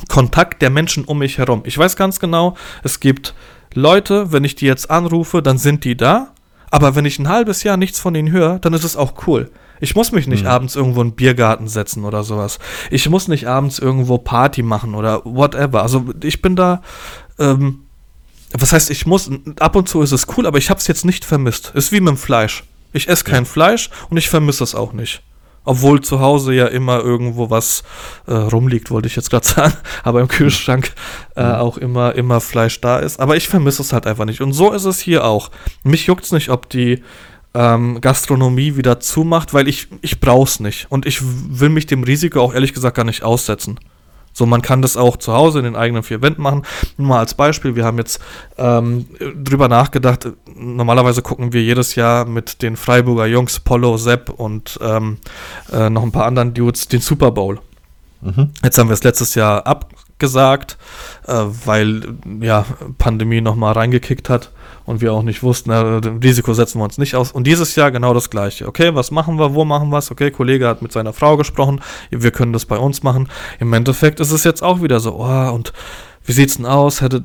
Kontakt 0.08 0.60
der 0.62 0.70
Menschen 0.70 1.04
um 1.04 1.18
mich 1.18 1.38
herum. 1.38 1.62
Ich 1.64 1.78
weiß 1.78 1.96
ganz 1.96 2.18
genau, 2.18 2.56
es 2.82 3.00
gibt 3.00 3.34
Leute, 3.74 4.32
wenn 4.32 4.44
ich 4.44 4.54
die 4.54 4.66
jetzt 4.66 4.90
anrufe, 4.90 5.42
dann 5.42 5.58
sind 5.58 5.84
die 5.84 5.96
da 5.96 6.33
aber 6.74 6.96
wenn 6.96 7.04
ich 7.04 7.20
ein 7.20 7.28
halbes 7.28 7.62
Jahr 7.62 7.76
nichts 7.76 8.00
von 8.00 8.16
ihnen 8.16 8.32
höre, 8.32 8.58
dann 8.58 8.72
ist 8.72 8.82
es 8.82 8.96
auch 8.96 9.28
cool. 9.28 9.48
Ich 9.78 9.94
muss 9.94 10.10
mich 10.10 10.26
nicht 10.26 10.42
mhm. 10.42 10.48
abends 10.48 10.74
irgendwo 10.74 11.02
in 11.02 11.06
einen 11.06 11.14
Biergarten 11.14 11.68
setzen 11.68 12.04
oder 12.04 12.24
sowas. 12.24 12.58
Ich 12.90 13.08
muss 13.08 13.28
nicht 13.28 13.46
abends 13.46 13.78
irgendwo 13.78 14.18
Party 14.18 14.64
machen 14.64 14.96
oder 14.96 15.24
whatever. 15.24 15.82
Also 15.82 16.04
ich 16.24 16.42
bin 16.42 16.56
da, 16.56 16.82
ähm, 17.38 17.84
was 18.50 18.72
heißt, 18.72 18.90
ich 18.90 19.06
muss, 19.06 19.30
ab 19.60 19.76
und 19.76 19.88
zu 19.88 20.02
ist 20.02 20.10
es 20.10 20.26
cool, 20.36 20.48
aber 20.48 20.58
ich 20.58 20.68
habe 20.68 20.80
es 20.80 20.88
jetzt 20.88 21.04
nicht 21.04 21.24
vermisst. 21.24 21.70
Ist 21.76 21.92
wie 21.92 22.00
mit 22.00 22.08
dem 22.08 22.16
Fleisch. 22.16 22.64
Ich 22.92 23.06
esse 23.06 23.22
kein 23.22 23.44
ja. 23.44 23.50
Fleisch 23.50 23.88
und 24.10 24.16
ich 24.16 24.28
vermisse 24.28 24.64
es 24.64 24.74
auch 24.74 24.92
nicht. 24.92 25.22
Obwohl 25.64 26.02
zu 26.02 26.20
Hause 26.20 26.54
ja 26.54 26.66
immer 26.66 27.00
irgendwo 27.00 27.50
was 27.50 27.82
äh, 28.26 28.34
rumliegt, 28.34 28.90
wollte 28.90 29.08
ich 29.08 29.16
jetzt 29.16 29.30
gerade 29.30 29.46
sagen, 29.46 29.74
aber 30.02 30.20
im 30.20 30.28
Kühlschrank 30.28 30.92
äh, 31.36 31.44
mhm. 31.44 31.54
auch 31.54 31.78
immer, 31.78 32.14
immer 32.14 32.40
Fleisch 32.40 32.80
da 32.80 32.98
ist. 32.98 33.20
Aber 33.20 33.36
ich 33.36 33.48
vermisse 33.48 33.82
es 33.82 33.92
halt 33.92 34.06
einfach 34.06 34.24
nicht. 34.24 34.40
Und 34.40 34.52
so 34.52 34.72
ist 34.72 34.84
es 34.84 35.00
hier 35.00 35.24
auch. 35.24 35.50
Mich 35.82 36.06
juckt 36.06 36.24
es 36.24 36.32
nicht, 36.32 36.50
ob 36.50 36.68
die 36.68 37.02
ähm, 37.54 38.00
Gastronomie 38.00 38.76
wieder 38.76 39.00
zumacht, 39.00 39.54
weil 39.54 39.68
ich, 39.68 39.88
ich 40.02 40.20
brauche 40.20 40.48
es 40.48 40.60
nicht. 40.60 40.86
Und 40.90 41.06
ich 41.06 41.20
will 41.22 41.68
mich 41.68 41.86
dem 41.86 42.02
Risiko 42.02 42.40
auch 42.40 42.52
ehrlich 42.52 42.74
gesagt 42.74 42.96
gar 42.96 43.04
nicht 43.04 43.22
aussetzen. 43.22 43.78
So, 44.34 44.46
man 44.46 44.62
kann 44.62 44.82
das 44.82 44.96
auch 44.96 45.16
zu 45.16 45.32
Hause 45.32 45.60
in 45.60 45.64
den 45.64 45.76
eigenen 45.76 46.02
vier 46.02 46.20
Wänden 46.20 46.42
machen. 46.42 46.64
Nur 46.98 47.08
mal 47.08 47.20
als 47.20 47.34
Beispiel, 47.34 47.76
wir 47.76 47.84
haben 47.84 47.98
jetzt 47.98 48.20
ähm, 48.58 49.06
drüber 49.42 49.68
nachgedacht, 49.68 50.28
normalerweise 50.54 51.22
gucken 51.22 51.52
wir 51.52 51.62
jedes 51.62 51.94
Jahr 51.94 52.26
mit 52.26 52.60
den 52.60 52.76
Freiburger 52.76 53.26
Jungs, 53.26 53.60
Polo, 53.60 53.96
Sepp 53.96 54.28
und 54.28 54.78
ähm, 54.82 55.18
äh, 55.72 55.88
noch 55.88 56.02
ein 56.02 56.12
paar 56.12 56.26
anderen 56.26 56.52
Dudes 56.52 56.88
den 56.88 57.00
Super 57.00 57.30
Bowl. 57.30 57.60
Mhm. 58.24 58.50
Jetzt 58.62 58.78
haben 58.78 58.88
wir 58.88 58.94
es 58.94 59.04
letztes 59.04 59.34
Jahr 59.34 59.66
abgesagt, 59.66 60.78
äh, 61.26 61.34
weil 61.64 62.16
ja 62.40 62.64
Pandemie 62.98 63.40
nochmal 63.40 63.74
reingekickt 63.74 64.30
hat 64.30 64.50
und 64.86 65.00
wir 65.00 65.12
auch 65.12 65.22
nicht 65.22 65.42
wussten, 65.42 65.70
na, 65.70 65.98
Risiko 65.98 66.54
setzen 66.54 66.78
wir 66.78 66.84
uns 66.84 66.98
nicht 66.98 67.14
aus. 67.14 67.32
Und 67.32 67.46
dieses 67.46 67.76
Jahr 67.76 67.90
genau 67.90 68.14
das 68.14 68.30
gleiche. 68.30 68.66
Okay, 68.66 68.94
was 68.94 69.10
machen 69.10 69.38
wir, 69.38 69.54
wo 69.54 69.64
machen 69.64 69.90
wir 69.90 69.98
es? 69.98 70.10
Okay, 70.10 70.30
Kollege 70.30 70.66
hat 70.66 70.82
mit 70.82 70.92
seiner 70.92 71.12
Frau 71.12 71.36
gesprochen, 71.36 71.80
wir 72.10 72.30
können 72.30 72.52
das 72.52 72.64
bei 72.64 72.78
uns 72.78 73.02
machen. 73.02 73.28
Im 73.60 73.72
Endeffekt 73.72 74.20
ist 74.20 74.30
es 74.30 74.44
jetzt 74.44 74.62
auch 74.62 74.82
wieder 74.82 75.00
so, 75.00 75.16
oh, 75.16 75.50
und 75.52 75.72
wie 76.24 76.32
sieht's 76.32 76.56
denn 76.56 76.66
aus? 76.66 77.02
Hättet, 77.02 77.24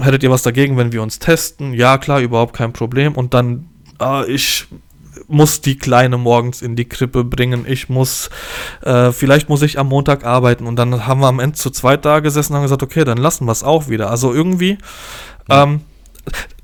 hättet 0.00 0.24
ihr 0.24 0.30
was 0.30 0.42
dagegen, 0.42 0.76
wenn 0.76 0.92
wir 0.92 1.02
uns 1.02 1.20
testen? 1.20 1.74
Ja, 1.74 1.98
klar, 1.98 2.20
überhaupt 2.20 2.54
kein 2.56 2.72
Problem. 2.72 3.14
Und 3.14 3.34
dann, 3.34 3.68
ah, 3.98 4.24
ich 4.26 4.66
muss 5.28 5.60
die 5.60 5.78
Kleine 5.78 6.18
morgens 6.18 6.62
in 6.62 6.76
die 6.76 6.88
Krippe 6.88 7.24
bringen, 7.24 7.64
ich 7.66 7.88
muss, 7.88 8.30
äh, 8.82 9.12
vielleicht 9.12 9.48
muss 9.48 9.62
ich 9.62 9.78
am 9.78 9.88
Montag 9.88 10.24
arbeiten 10.24 10.66
und 10.66 10.76
dann 10.76 11.06
haben 11.06 11.20
wir 11.20 11.28
am 11.28 11.40
Ende 11.40 11.56
zu 11.56 11.70
zweit 11.70 12.04
da 12.04 12.20
gesessen 12.20 12.52
und 12.52 12.56
haben 12.58 12.64
gesagt, 12.64 12.82
okay, 12.82 13.04
dann 13.04 13.18
lassen 13.18 13.46
wir 13.46 13.52
es 13.52 13.62
auch 13.62 13.88
wieder. 13.88 14.10
Also 14.10 14.32
irgendwie, 14.32 14.78
ähm, 15.48 15.82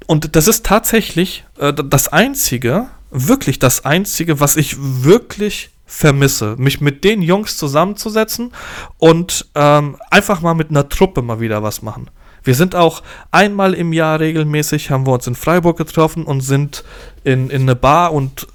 und 0.07 0.37
das 0.37 0.49
ist 0.49 0.65
tatsächlich 0.65 1.45
äh, 1.59 1.73
das 1.73 2.09
Einzige, 2.09 2.89
wirklich 3.11 3.59
das 3.59 3.85
Einzige, 3.85 4.41
was 4.41 4.57
ich 4.57 4.77
wirklich 4.79 5.71
vermisse, 5.87 6.55
mich 6.59 6.81
mit 6.81 7.03
den 7.03 7.23
Jungs 7.23 7.57
zusammenzusetzen 7.57 8.53
und 8.99 9.47
ähm, 9.55 9.97
einfach 10.11 10.43
mal 10.43 10.55
mit 10.55 10.71
einer 10.71 10.89
Truppe 10.89 11.23
mal 11.23 11.41
wieder 11.41 11.63
was 11.63 11.83
machen. 11.83 12.11
Wir 12.43 12.55
sind 12.55 12.75
auch 12.75 13.03
einmal 13.31 13.75
im 13.75 13.93
Jahr 13.93 14.21
regelmäßig, 14.21 14.91
haben 14.91 15.07
wir 15.07 15.13
uns 15.13 15.27
in 15.27 15.35
Freiburg 15.35 15.77
getroffen 15.77 16.25
und 16.25 16.41
sind 16.41 16.85
in, 17.25 17.51
in 17.51 17.63
eine 17.63 17.77
Bar 17.77 18.13
und 18.13 18.47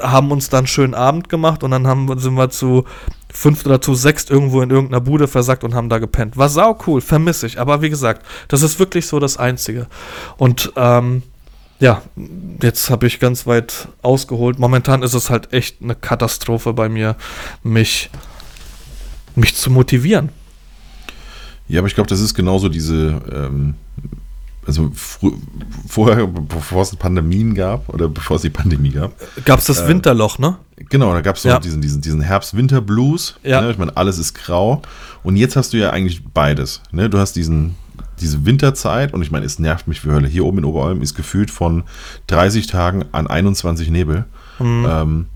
haben 0.00 0.30
uns 0.30 0.50
dann 0.50 0.58
einen 0.58 0.66
schönen 0.66 0.94
Abend 0.94 1.28
gemacht 1.28 1.62
und 1.62 1.70
dann 1.70 1.86
haben, 1.86 2.18
sind 2.18 2.34
wir 2.34 2.50
zu 2.50 2.84
fünf 3.32 3.64
oder 3.66 3.80
zu 3.80 3.94
sechs 3.94 4.28
irgendwo 4.30 4.62
in 4.62 4.70
irgendeiner 4.70 5.00
Bude 5.00 5.28
versackt 5.28 5.64
und 5.64 5.74
haben 5.74 5.88
da 5.88 5.98
gepennt. 5.98 6.36
War 6.36 6.48
sau 6.48 6.78
cool, 6.86 7.00
vermisse 7.00 7.46
ich. 7.46 7.60
Aber 7.60 7.82
wie 7.82 7.90
gesagt, 7.90 8.24
das 8.48 8.62
ist 8.62 8.78
wirklich 8.78 9.06
so 9.06 9.18
das 9.20 9.36
Einzige. 9.36 9.86
Und 10.36 10.72
ähm, 10.76 11.22
ja, 11.78 12.02
jetzt 12.62 12.88
habe 12.90 13.06
ich 13.06 13.20
ganz 13.20 13.46
weit 13.46 13.88
ausgeholt. 14.02 14.58
Momentan 14.58 15.02
ist 15.02 15.14
es 15.14 15.28
halt 15.28 15.52
echt 15.52 15.82
eine 15.82 15.94
Katastrophe 15.94 16.72
bei 16.72 16.88
mir, 16.88 17.16
mich, 17.62 18.10
mich 19.34 19.54
zu 19.54 19.70
motivieren. 19.70 20.30
Ja, 21.68 21.80
aber 21.80 21.88
ich 21.88 21.94
glaube, 21.94 22.08
das 22.08 22.20
ist 22.20 22.34
genauso 22.34 22.68
diese 22.68 23.20
ähm, 23.32 23.74
also 24.66 24.90
vorher, 25.86 26.26
bevor 26.26 26.82
es 26.82 26.94
Pandemien 26.96 27.54
gab 27.54 27.88
oder 27.88 28.08
bevor 28.08 28.36
es 28.36 28.42
die 28.42 28.50
Pandemie 28.50 28.90
gab. 28.90 29.12
Gab 29.44 29.60
es 29.60 29.66
das 29.66 29.82
äh, 29.82 29.88
Winterloch, 29.88 30.38
ne? 30.38 30.56
Genau, 30.90 31.12
da 31.12 31.20
gab 31.20 31.36
es 31.36 31.42
so 31.42 31.48
ja. 31.48 31.60
diesen, 31.60 31.80
diesen, 31.80 32.00
diesen 32.00 32.20
Herbst-Winter-Blues. 32.20 33.36
Ja. 33.44 33.60
Ne? 33.60 33.70
Ich 33.70 33.78
meine, 33.78 33.96
alles 33.96 34.18
ist 34.18 34.34
grau. 34.34 34.82
Und 35.22 35.36
jetzt 35.36 35.56
hast 35.56 35.72
du 35.72 35.76
ja 35.76 35.90
eigentlich 35.90 36.24
beides. 36.24 36.82
Ne? 36.90 37.08
Du 37.08 37.18
hast 37.18 37.34
diesen, 37.34 37.76
diese 38.20 38.44
Winterzeit 38.44 39.14
und 39.14 39.22
ich 39.22 39.30
meine, 39.30 39.46
es 39.46 39.58
nervt 39.58 39.86
mich 39.86 40.04
wie 40.04 40.10
Hölle. 40.10 40.28
Hier 40.28 40.44
oben 40.44 40.58
in 40.58 40.64
Oberalm 40.64 41.00
ist 41.00 41.14
gefühlt 41.14 41.50
von 41.50 41.84
30 42.26 42.66
Tagen 42.66 43.04
an 43.12 43.28
21 43.28 43.90
Nebel. 43.90 44.24
Mhm. 44.58 44.86
Ähm, 44.88 45.26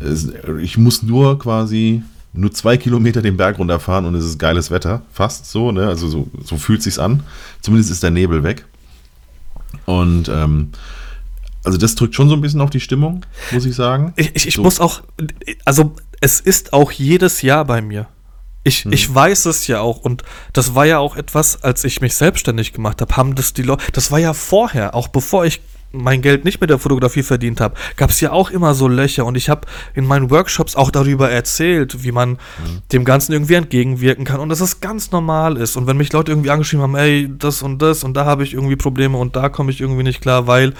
es, 0.00 0.30
ich 0.60 0.78
muss 0.78 1.02
nur 1.02 1.38
quasi 1.38 2.02
nur 2.36 2.52
zwei 2.52 2.76
Kilometer 2.76 3.22
den 3.22 3.36
Berg 3.36 3.58
runterfahren 3.58 4.04
und 4.04 4.14
es 4.14 4.24
ist 4.24 4.38
geiles 4.38 4.70
Wetter. 4.70 5.02
Fast 5.12 5.50
so, 5.50 5.72
ne? 5.72 5.86
Also 5.88 6.08
so, 6.08 6.28
so 6.44 6.56
fühlt 6.56 6.82
sich's 6.82 6.98
an. 6.98 7.22
Zumindest 7.60 7.90
ist 7.90 8.02
der 8.02 8.10
Nebel 8.10 8.42
weg. 8.42 8.64
Und 9.84 10.28
ähm, 10.28 10.70
also 11.64 11.78
das 11.78 11.94
drückt 11.96 12.14
schon 12.14 12.28
so 12.28 12.34
ein 12.34 12.40
bisschen 12.40 12.60
auf 12.60 12.70
die 12.70 12.80
Stimmung, 12.80 13.26
muss 13.50 13.66
ich 13.66 13.74
sagen. 13.74 14.12
Ich, 14.16 14.34
ich, 14.36 14.46
ich 14.48 14.54
so. 14.54 14.62
muss 14.62 14.80
auch, 14.80 15.02
also 15.64 15.94
es 16.20 16.40
ist 16.40 16.72
auch 16.72 16.92
jedes 16.92 17.42
Jahr 17.42 17.64
bei 17.64 17.82
mir. 17.82 18.06
Ich, 18.62 18.84
hm. 18.84 18.92
ich 18.92 19.12
weiß 19.12 19.46
es 19.46 19.66
ja 19.66 19.80
auch 19.80 19.98
und 19.98 20.22
das 20.52 20.74
war 20.74 20.86
ja 20.86 20.98
auch 20.98 21.16
etwas, 21.16 21.62
als 21.62 21.84
ich 21.84 22.00
mich 22.00 22.14
selbstständig 22.14 22.72
gemacht 22.72 23.00
habe, 23.00 23.16
haben 23.16 23.34
das 23.34 23.52
die 23.52 23.62
Leute, 23.62 23.84
das 23.92 24.10
war 24.10 24.18
ja 24.18 24.32
vorher, 24.32 24.94
auch 24.94 25.08
bevor 25.08 25.44
ich 25.44 25.60
mein 25.92 26.22
Geld 26.22 26.44
nicht 26.44 26.60
mit 26.60 26.70
der 26.70 26.78
Fotografie 26.78 27.22
verdient 27.22 27.60
habe, 27.60 27.74
gab 27.96 28.10
es 28.10 28.20
ja 28.20 28.32
auch 28.32 28.50
immer 28.50 28.74
so 28.74 28.88
Löcher 28.88 29.24
und 29.24 29.36
ich 29.36 29.48
habe 29.48 29.66
in 29.94 30.06
meinen 30.06 30.30
Workshops 30.30 30.76
auch 30.76 30.90
darüber 30.90 31.30
erzählt, 31.30 32.02
wie 32.02 32.12
man 32.12 32.30
mhm. 32.30 32.82
dem 32.92 33.04
Ganzen 33.04 33.32
irgendwie 33.32 33.54
entgegenwirken 33.54 34.24
kann 34.24 34.40
und 34.40 34.48
dass 34.48 34.60
es 34.60 34.80
ganz 34.80 35.10
normal 35.10 35.56
ist. 35.56 35.76
Und 35.76 35.86
wenn 35.86 35.96
mich 35.96 36.12
Leute 36.12 36.32
irgendwie 36.32 36.50
angeschrieben 36.50 36.82
haben, 36.82 36.96
ey, 36.96 37.30
das 37.38 37.62
und 37.62 37.80
das 37.80 38.04
und 38.04 38.14
da 38.14 38.24
habe 38.24 38.44
ich 38.44 38.54
irgendwie 38.54 38.76
Probleme 38.76 39.16
und 39.16 39.36
da 39.36 39.48
komme 39.48 39.70
ich 39.70 39.80
irgendwie 39.80 40.02
nicht 40.02 40.20
klar, 40.20 40.46
weil 40.46 40.74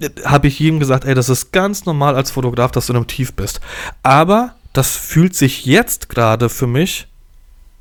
äh, 0.00 0.10
habe 0.24 0.48
ich 0.48 0.58
jedem 0.58 0.80
gesagt, 0.80 1.04
ey, 1.04 1.14
das 1.14 1.28
ist 1.28 1.52
ganz 1.52 1.86
normal 1.86 2.16
als 2.16 2.30
Fotograf, 2.30 2.70
dass 2.72 2.86
du 2.86 2.92
in 2.92 2.96
einem 2.96 3.06
Tief 3.06 3.34
bist. 3.34 3.60
Aber 4.02 4.54
das 4.72 4.96
fühlt 4.96 5.34
sich 5.34 5.64
jetzt 5.64 6.08
gerade 6.08 6.48
für 6.48 6.66
mich 6.66 7.06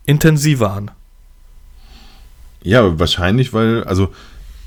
intensiver 0.05 0.71
an. 0.71 0.91
Ja, 2.61 2.97
wahrscheinlich, 2.97 3.53
weil, 3.53 3.83
also, 3.83 4.13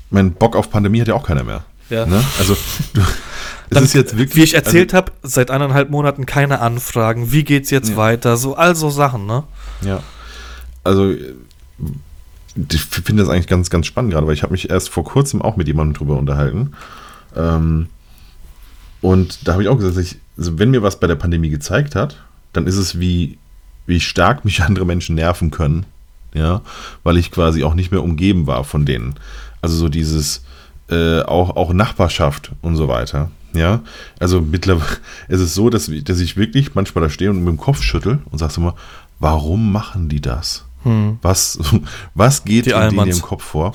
mein 0.09 0.33
Bock 0.33 0.55
auf 0.55 0.69
Pandemie 0.69 1.01
hat 1.01 1.07
ja 1.07 1.15
auch 1.15 1.25
keiner 1.25 1.43
mehr. 1.43 1.63
Ja. 1.89 2.05
Ne? 2.05 2.23
Also, 2.37 2.55
du, 2.93 3.01
Dann, 3.69 3.83
ist 3.83 3.93
jetzt 3.93 4.17
wirklich, 4.17 4.35
wie 4.35 4.43
ich 4.43 4.53
erzählt 4.53 4.93
also, 4.93 5.05
habe, 5.05 5.11
seit 5.23 5.51
eineinhalb 5.51 5.89
Monaten 5.89 6.25
keine 6.25 6.59
Anfragen. 6.59 7.31
Wie 7.31 7.43
geht's 7.43 7.69
jetzt 7.69 7.89
ja. 7.89 7.97
weiter? 7.97 8.37
So, 8.37 8.55
all 8.55 8.75
so 8.75 8.89
Sachen, 8.89 9.25
ne? 9.25 9.43
Ja. 9.81 10.01
Also, 10.83 11.11
ich 11.11 12.81
finde 12.81 13.23
das 13.23 13.31
eigentlich 13.31 13.47
ganz, 13.47 13.69
ganz 13.69 13.85
spannend 13.85 14.13
gerade, 14.13 14.27
weil 14.27 14.33
ich 14.33 14.43
habe 14.43 14.51
mich 14.51 14.69
erst 14.69 14.89
vor 14.89 15.03
kurzem 15.03 15.41
auch 15.41 15.55
mit 15.55 15.67
jemandem 15.67 15.93
drüber 15.93 16.17
unterhalten. 16.17 16.73
Ähm, 17.35 17.87
und 19.01 19.47
da 19.47 19.53
habe 19.53 19.63
ich 19.63 19.69
auch 19.69 19.77
gesagt, 19.77 19.97
ich, 19.97 20.17
also 20.37 20.59
wenn 20.59 20.71
mir 20.71 20.81
was 20.81 20.99
bei 20.99 21.07
der 21.07 21.15
Pandemie 21.15 21.49
gezeigt 21.49 21.95
hat, 21.95 22.17
dann 22.53 22.67
ist 22.67 22.75
es, 22.75 22.99
wie, 22.99 23.37
wie 23.85 23.99
stark 23.99 24.45
mich 24.45 24.61
andere 24.63 24.85
Menschen 24.85 25.15
nerven 25.15 25.51
können. 25.51 25.85
Ja, 26.33 26.61
weil 27.03 27.17
ich 27.17 27.31
quasi 27.31 27.63
auch 27.63 27.73
nicht 27.73 27.91
mehr 27.91 28.03
umgeben 28.03 28.45
war 28.45 28.63
von 28.63 28.85
denen. 28.85 29.15
Also 29.63 29.75
so 29.75 29.89
dieses, 29.89 30.43
äh, 30.89 31.21
auch, 31.21 31.55
auch 31.55 31.73
Nachbarschaft 31.73 32.51
und 32.61 32.75
so 32.75 32.87
weiter. 32.87 33.29
Ja, 33.53 33.81
also 34.19 34.41
mittlerweile 34.41 34.97
ist 35.27 35.41
es 35.41 35.55
so, 35.55 35.69
dass, 35.69 35.89
dass 36.03 36.19
ich 36.19 36.37
wirklich 36.37 36.75
manchmal 36.75 37.03
da 37.03 37.09
stehe 37.09 37.29
und 37.29 37.39
mit 37.39 37.47
dem 37.47 37.57
Kopf 37.57 37.81
schüttel 37.81 38.19
und 38.31 38.37
sagst 38.37 38.57
immer, 38.57 38.75
warum 39.19 39.71
machen 39.71 40.09
die 40.09 40.21
das? 40.21 40.65
Hm. 40.83 41.19
Was, 41.21 41.59
was 42.13 42.43
geht 42.43 42.67
die 42.67 42.71
in 42.71 42.97
im 42.97 43.21
Kopf 43.21 43.43
vor? 43.43 43.73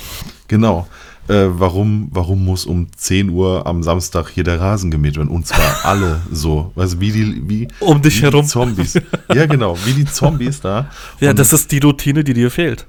Genau. 0.49 0.87
Äh, 1.27 1.47
warum, 1.49 2.09
warum 2.11 2.45
muss 2.45 2.67
um 2.67 2.89
10 2.95 3.31
Uhr 3.31 3.67
am 3.67 3.83
Samstag 3.83 4.29
hier 4.29 4.45
der 4.45 4.61
Rasen 4.61 4.91
gemäht 4.91 5.17
werden? 5.17 5.31
Und 5.31 5.47
zwar 5.47 5.75
alle 5.85 6.21
so. 6.31 6.73
Also 6.77 7.01
wie 7.01 7.13
die, 7.13 7.43
wie, 7.49 7.69
um 7.81 8.03
dich 8.03 8.19
wie 8.19 8.27
herum. 8.27 8.47
Zombies. 8.47 8.95
ja, 9.33 9.47
genau, 9.47 9.77
wie 9.87 9.93
die 9.93 10.05
Zombies 10.05 10.61
da. 10.61 10.91
Ja, 11.21 11.31
und 11.31 11.39
das 11.39 11.53
ist 11.53 11.73
die 11.73 11.79
Routine, 11.79 12.25
die 12.25 12.35
dir 12.35 12.51
fehlt. 12.51 12.87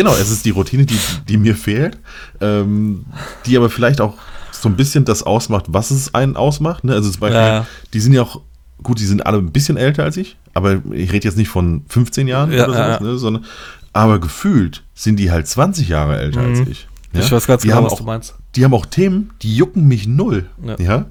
Genau, 0.00 0.14
es 0.14 0.30
ist 0.30 0.46
die 0.46 0.50
Routine, 0.50 0.86
die, 0.86 0.98
die 1.28 1.36
mir 1.36 1.54
fehlt, 1.54 1.98
ähm, 2.40 3.04
die 3.44 3.54
aber 3.54 3.68
vielleicht 3.68 4.00
auch 4.00 4.14
so 4.50 4.70
ein 4.70 4.74
bisschen 4.74 5.04
das 5.04 5.22
ausmacht, 5.22 5.66
was 5.68 5.90
es 5.90 6.14
einen 6.14 6.36
ausmacht. 6.36 6.84
Ne? 6.84 6.94
Also 6.94 7.10
zum 7.10 7.20
Beispiel, 7.20 7.38
ja. 7.38 7.66
die 7.92 8.00
sind 8.00 8.14
ja 8.14 8.22
auch, 8.22 8.40
gut, 8.82 8.98
die 8.98 9.04
sind 9.04 9.26
alle 9.26 9.36
ein 9.36 9.52
bisschen 9.52 9.76
älter 9.76 10.04
als 10.04 10.16
ich, 10.16 10.38
aber 10.54 10.80
ich 10.90 11.12
rede 11.12 11.28
jetzt 11.28 11.36
nicht 11.36 11.50
von 11.50 11.84
15 11.86 12.28
Jahren 12.28 12.50
ja, 12.50 12.64
oder 12.64 12.72
sowas, 12.72 12.98
ja. 12.98 13.06
ne? 13.06 13.18
sondern 13.18 13.44
aber 13.92 14.20
gefühlt 14.20 14.84
sind 14.94 15.16
die 15.16 15.30
halt 15.30 15.46
20 15.46 15.90
Jahre 15.90 16.18
älter 16.18 16.40
mhm. 16.40 16.48
als 16.48 16.60
ich. 16.66 16.88
Ja? 17.12 17.20
Ich 17.20 17.30
weiß 17.30 17.46
ganz 17.46 17.60
die 17.60 17.68
genau, 17.68 17.84
was 17.84 17.92
auch, 17.92 17.98
du 17.98 18.04
meinst. 18.04 18.36
Die 18.56 18.64
haben 18.64 18.72
auch 18.72 18.86
Themen, 18.86 19.32
die 19.42 19.54
jucken 19.54 19.86
mich 19.86 20.08
null. 20.08 20.48
Ja. 20.78 21.08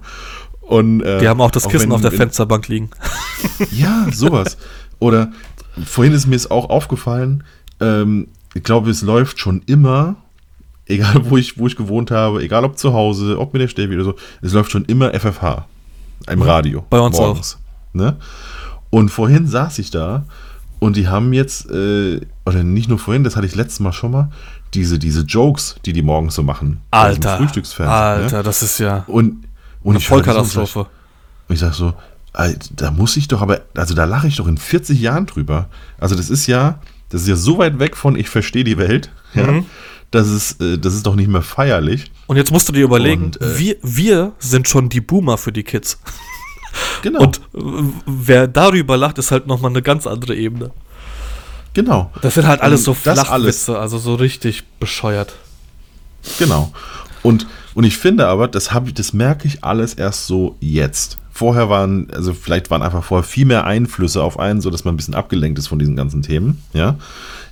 Und, 0.61 1.01
äh, 1.01 1.19
die 1.19 1.27
haben 1.27 1.41
auch 1.41 1.51
das 1.51 1.69
Kissen 1.69 1.77
auch 1.77 1.83
wenn, 1.83 1.91
auf 1.91 2.01
der 2.01 2.11
Fensterbank 2.11 2.67
liegen. 2.67 2.89
Ja, 3.71 4.07
sowas. 4.11 4.57
Oder 4.97 5.31
vorhin 5.85 6.13
ist 6.13 6.25
mir 6.25 6.37
es 6.37 6.49
auch 6.49 6.71
aufgefallen, 6.71 7.43
ähm, 7.79 8.29
ich 8.53 8.63
glaube, 8.63 8.89
es 8.89 9.01
läuft 9.01 9.39
schon 9.39 9.61
immer, 9.65 10.15
egal 10.85 11.29
wo 11.29 11.37
ich, 11.37 11.57
wo 11.57 11.67
ich 11.67 11.75
gewohnt 11.75 12.11
habe, 12.11 12.41
egal 12.41 12.65
ob 12.65 12.77
zu 12.77 12.93
Hause, 12.93 13.39
ob 13.39 13.53
mit 13.53 13.61
der 13.61 13.67
Stäbe 13.67 13.93
oder 13.95 14.03
so, 14.03 14.15
es 14.41 14.53
läuft 14.53 14.71
schon 14.71 14.85
immer 14.85 15.13
FFH. 15.13 15.65
Im 16.29 16.41
Radio. 16.41 16.85
Bei 16.89 16.99
uns 16.99 17.17
morgens. 17.17 17.55
auch. 17.55 17.95
Ne? 17.95 18.17
Und 18.89 19.09
vorhin 19.09 19.47
saß 19.47 19.79
ich 19.79 19.91
da 19.91 20.25
und 20.79 20.95
die 20.95 21.07
haben 21.07 21.33
jetzt, 21.33 21.69
äh, 21.69 22.21
oder 22.45 22.63
nicht 22.63 22.89
nur 22.89 22.99
vorhin, 22.99 23.23
das 23.23 23.35
hatte 23.35 23.47
ich 23.47 23.55
letztes 23.55 23.79
Mal 23.79 23.93
schon 23.93 24.11
mal, 24.11 24.31
diese, 24.73 24.99
diese 24.99 25.21
Jokes, 25.21 25.75
die 25.85 25.93
die 25.93 26.01
morgens 26.01 26.35
so 26.35 26.43
machen. 26.43 26.81
Alter. 26.91 27.37
Frühstücksfernsehen. 27.37 27.97
Alter, 27.97 28.37
ne? 28.37 28.43
das 28.43 28.61
ist 28.61 28.79
ja 28.79 29.03
und, 29.07 29.45
und 29.83 29.95
eine 29.95 29.99
Vollkatastrophe. 29.99 30.87
Und 31.47 31.53
ich 31.53 31.59
sag 31.59 31.73
so, 31.73 31.93
da 32.75 32.91
muss 32.91 33.17
ich 33.17 33.27
doch 33.27 33.41
aber, 33.41 33.61
also 33.75 33.93
da 33.93 34.05
lache 34.05 34.27
ich 34.27 34.37
doch 34.37 34.47
in 34.47 34.57
40 34.57 34.99
Jahren 34.99 35.25
drüber. 35.25 35.67
Also 35.99 36.15
das 36.15 36.29
ist 36.29 36.47
ja, 36.47 36.79
das 37.10 37.22
ist 37.22 37.28
ja 37.28 37.36
so 37.36 37.57
weit 37.57 37.80
weg 37.80 37.97
von 37.97 38.16
ich 38.16 38.30
verstehe 38.30 38.64
die 38.64 38.78
Welt, 38.78 39.12
ja, 39.34 39.51
mhm. 39.51 39.66
das, 40.12 40.30
ist, 40.30 40.62
äh, 40.62 40.78
das 40.78 40.93
ist 40.93 41.05
doch 41.05 41.16
nicht 41.16 41.30
mehr 41.30 41.41
feierlich. 41.41 42.12
Und 42.28 42.38
jetzt 42.38 42.51
musst 42.51 42.70
du 42.70 42.74
dir 42.74 42.84
überlegen, 42.84 43.26
Und, 43.26 43.41
äh, 43.41 43.60
wir, 43.60 43.76
wir 43.82 44.32
sind 44.39 44.68
schon 44.68 44.89
die 44.89 45.01
Boomer 45.01 45.38
für 45.38 45.51
die 45.51 45.64
Kids. 45.64 45.99
Genau. 47.01 47.24
Und 47.24 47.41
wer 48.05 48.47
darüber 48.47 48.95
lacht, 48.95 49.18
ist 49.18 49.32
halt 49.32 49.47
nochmal 49.47 49.72
eine 49.72 49.82
ganz 49.82 50.05
andere 50.05 50.36
Ebene. 50.36 50.72
Genau. 51.74 52.12
Das 52.22 52.36
sind 52.36 52.47
halt 52.47 52.62
alles 52.62 52.84
so 52.84 52.93
Flachwitze, 52.93 53.78
also 53.80 53.97
so 53.97 54.16
richtig 54.16 54.64
bescheuert. 54.80 55.34
Genau. 56.38 56.72
Und, 57.24 57.47
und 57.74 57.84
ich 57.86 57.97
finde 57.97 58.28
aber, 58.28 58.47
das, 58.47 58.74
hab, 58.74 58.93
das 58.93 59.14
merke 59.14 59.47
ich 59.47 59.64
alles 59.64 59.93
erst 59.93 60.28
so 60.28 60.55
jetzt. 60.60 61.18
Vorher 61.39 61.69
waren, 61.69 62.07
also 62.11 62.33
vielleicht 62.33 62.69
waren 62.69 62.81
einfach 62.81 63.01
vorher 63.01 63.23
viel 63.23 63.45
mehr 63.45 63.65
Einflüsse 63.65 64.21
auf 64.21 64.37
einen, 64.37 64.59
sodass 64.59 64.83
man 64.83 64.93
ein 64.93 64.97
bisschen 64.97 65.15
abgelenkt 65.15 65.57
ist 65.57 65.67
von 65.67 65.79
diesen 65.79 65.95
ganzen 65.95 66.21
Themen. 66.21 66.61
Ja. 66.73 66.97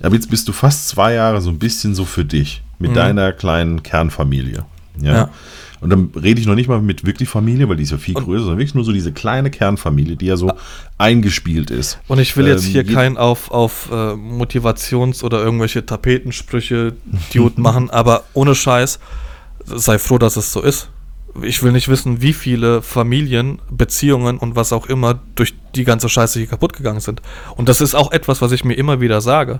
Aber 0.03 0.13
jetzt 0.13 0.29
bist 0.29 0.45
du 0.49 0.51
fast 0.51 0.89
zwei 0.89 1.13
Jahre 1.13 1.39
so 1.39 1.49
ein 1.49 1.57
bisschen 1.57 1.95
so 1.95 2.03
für 2.03 2.25
dich, 2.25 2.61
mit 2.79 2.91
mhm. 2.91 2.95
deiner 2.95 3.31
kleinen 3.31 3.83
Kernfamilie. 3.83 4.65
ja. 5.01 5.13
ja. 5.13 5.29
Und 5.79 5.91
dann 5.91 6.09
rede 6.21 6.41
ich 6.41 6.47
noch 6.47 6.55
nicht 6.55 6.67
mal 6.67 6.81
mit 6.81 7.05
wirklich 7.05 7.29
Familie, 7.29 7.69
weil 7.69 7.77
die 7.77 7.83
ist 7.83 7.91
ja 7.91 7.97
viel 7.97 8.17
und 8.17 8.25
größer, 8.25 8.39
sondern 8.39 8.57
wirklich 8.57 8.75
nur 8.75 8.83
so 8.83 8.91
diese 8.91 9.11
kleine 9.13 9.51
Kernfamilie, 9.51 10.17
die 10.17 10.25
ja 10.25 10.35
so 10.35 10.51
eingespielt 10.97 11.69
ist. 11.69 11.99
Und 12.07 12.19
ich 12.19 12.35
will 12.35 12.47
jetzt 12.47 12.65
ähm, 12.65 12.71
hier 12.71 12.83
kein 12.83 13.15
auf, 13.15 13.51
auf 13.51 13.89
äh, 13.91 14.15
Motivations- 14.15 15.23
oder 15.23 15.39
irgendwelche 15.39 15.85
Tapetensprüche 15.85 16.93
Dude 17.33 17.61
machen, 17.61 17.89
aber 17.91 18.23
ohne 18.33 18.55
Scheiß, 18.55 18.99
sei 19.65 19.99
froh, 19.99 20.17
dass 20.17 20.35
es 20.35 20.51
so 20.51 20.61
ist. 20.61 20.89
Ich 21.41 21.61
will 21.61 21.71
nicht 21.71 21.87
wissen, 21.87 22.21
wie 22.21 22.33
viele 22.33 22.81
Familien, 22.81 23.59
Beziehungen 23.69 24.37
und 24.37 24.55
was 24.55 24.73
auch 24.73 24.87
immer 24.87 25.19
durch 25.35 25.53
die 25.75 25.83
ganze 25.83 26.09
Scheiße 26.09 26.39
hier 26.39 26.47
kaputt 26.47 26.73
gegangen 26.73 26.99
sind. 26.99 27.21
Und 27.55 27.69
das 27.69 27.81
ist 27.81 27.95
auch 27.95 28.11
etwas, 28.11 28.41
was 28.41 28.51
ich 28.51 28.63
mir 28.63 28.73
immer 28.73 29.01
wieder 29.01 29.21
sage. 29.21 29.59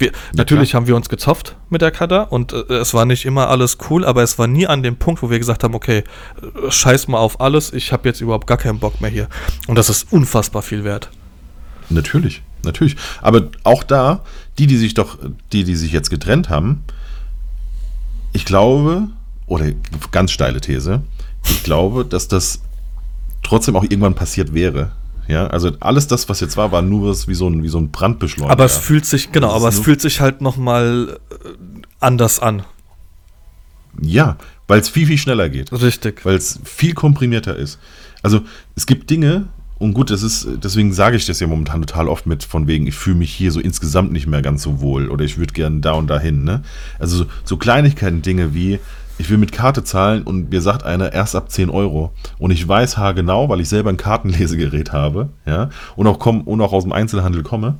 Wir, 0.00 0.12
natürlich 0.34 0.74
haben 0.74 0.86
wir 0.86 0.96
uns 0.96 1.10
gezopft 1.10 1.56
mit 1.68 1.82
der 1.82 1.90
Kada 1.90 2.22
und 2.22 2.54
äh, 2.54 2.72
es 2.72 2.94
war 2.94 3.04
nicht 3.04 3.26
immer 3.26 3.48
alles 3.48 3.76
cool, 3.90 4.06
aber 4.06 4.22
es 4.22 4.38
war 4.38 4.46
nie 4.46 4.66
an 4.66 4.82
dem 4.82 4.96
Punkt, 4.96 5.22
wo 5.22 5.28
wir 5.28 5.38
gesagt 5.38 5.62
haben, 5.62 5.74
okay, 5.74 6.04
äh, 6.40 6.70
scheiß 6.70 7.06
mal 7.08 7.18
auf 7.18 7.38
alles, 7.40 7.70
ich 7.74 7.92
habe 7.92 8.08
jetzt 8.08 8.22
überhaupt 8.22 8.46
gar 8.46 8.56
keinen 8.56 8.78
Bock 8.78 9.02
mehr 9.02 9.10
hier. 9.10 9.28
Und 9.66 9.76
das 9.76 9.90
ist 9.90 10.10
unfassbar 10.10 10.62
viel 10.62 10.84
wert. 10.84 11.10
Natürlich, 11.90 12.42
natürlich. 12.64 12.96
Aber 13.20 13.50
auch 13.62 13.82
da, 13.82 14.22
die, 14.58 14.66
die 14.66 14.78
sich 14.78 14.94
doch, 14.94 15.18
die, 15.52 15.64
die 15.64 15.76
sich 15.76 15.92
jetzt 15.92 16.08
getrennt 16.08 16.48
haben, 16.48 16.82
ich 18.32 18.46
glaube, 18.46 19.08
oder 19.50 19.66
ganz 20.12 20.30
steile 20.30 20.60
These, 20.60 21.02
ich 21.44 21.62
glaube, 21.64 22.04
dass 22.04 22.28
das 22.28 22.62
trotzdem 23.42 23.76
auch 23.76 23.82
irgendwann 23.82 24.14
passiert 24.14 24.54
wäre. 24.54 24.92
Ja, 25.26 25.48
also 25.48 25.72
alles 25.80 26.06
das, 26.06 26.28
was 26.28 26.40
jetzt 26.40 26.56
war, 26.56 26.72
war 26.72 26.82
nur 26.82 27.14
wie 27.26 27.34
so 27.34 27.48
ein, 27.48 27.62
wie 27.62 27.68
so 27.68 27.78
ein 27.78 27.90
Brandbeschleuniger. 27.90 28.52
Aber 28.52 28.64
es 28.64 28.76
fühlt 28.76 29.06
sich, 29.06 29.32
genau, 29.32 29.50
aber 29.52 29.68
es 29.68 29.78
fühlt 29.78 30.00
sich 30.00 30.20
halt 30.20 30.40
nochmal 30.40 31.18
äh, 31.30 31.48
anders 32.00 32.40
an. 32.40 32.62
Ja, 34.00 34.36
weil 34.66 34.80
es 34.80 34.88
viel, 34.88 35.06
viel 35.06 35.18
schneller 35.18 35.48
geht. 35.48 35.72
Richtig. 35.72 36.24
Weil 36.24 36.36
es 36.36 36.60
viel 36.64 36.94
komprimierter 36.94 37.56
ist. 37.56 37.78
Also 38.22 38.40
es 38.76 38.86
gibt 38.86 39.10
Dinge, 39.10 39.48
und 39.80 39.94
gut, 39.94 40.10
das 40.10 40.22
ist, 40.22 40.46
deswegen 40.62 40.92
sage 40.92 41.16
ich 41.16 41.24
das 41.24 41.40
ja 41.40 41.46
momentan 41.46 41.80
total 41.80 42.06
oft 42.06 42.26
mit, 42.26 42.44
von 42.44 42.66
wegen, 42.66 42.86
ich 42.86 42.94
fühle 42.94 43.16
mich 43.16 43.32
hier 43.32 43.50
so 43.50 43.60
insgesamt 43.60 44.12
nicht 44.12 44.26
mehr 44.26 44.42
ganz 44.42 44.62
so 44.62 44.82
wohl 44.82 45.08
oder 45.08 45.24
ich 45.24 45.38
würde 45.38 45.54
gerne 45.54 45.80
da 45.80 45.92
und 45.92 46.06
dahin. 46.06 46.44
Ne? 46.44 46.62
Also 46.98 47.16
so, 47.16 47.26
so 47.44 47.56
Kleinigkeiten, 47.56 48.20
Dinge 48.20 48.52
wie, 48.52 48.78
ich 49.20 49.28
will 49.28 49.36
mit 49.36 49.52
Karte 49.52 49.84
zahlen 49.84 50.22
und 50.22 50.50
mir 50.50 50.62
sagt 50.62 50.82
einer 50.82 51.12
erst 51.12 51.36
ab 51.36 51.50
10 51.50 51.68
Euro. 51.68 52.12
Und 52.38 52.52
ich 52.52 52.66
weiß 52.66 52.96
haargenau, 52.96 53.50
weil 53.50 53.60
ich 53.60 53.68
selber 53.68 53.90
ein 53.90 53.98
Kartenlesegerät 53.98 54.92
habe, 54.92 55.28
ja, 55.44 55.68
und 55.94 56.06
auch, 56.06 56.18
komm, 56.18 56.40
und 56.40 56.62
auch 56.62 56.72
aus 56.72 56.84
dem 56.84 56.92
Einzelhandel 56.92 57.42
komme, 57.42 57.76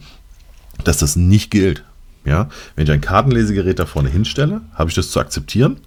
dass 0.84 0.98
das 0.98 1.16
nicht 1.16 1.50
gilt. 1.50 1.82
Ja, 2.26 2.48
wenn 2.76 2.84
ich 2.84 2.92
ein 2.92 3.00
Kartenlesegerät 3.00 3.78
da 3.78 3.86
vorne 3.86 4.10
hinstelle, 4.10 4.60
habe 4.74 4.90
ich 4.90 4.94
das 4.94 5.10
zu 5.10 5.18
akzeptieren. 5.18 5.78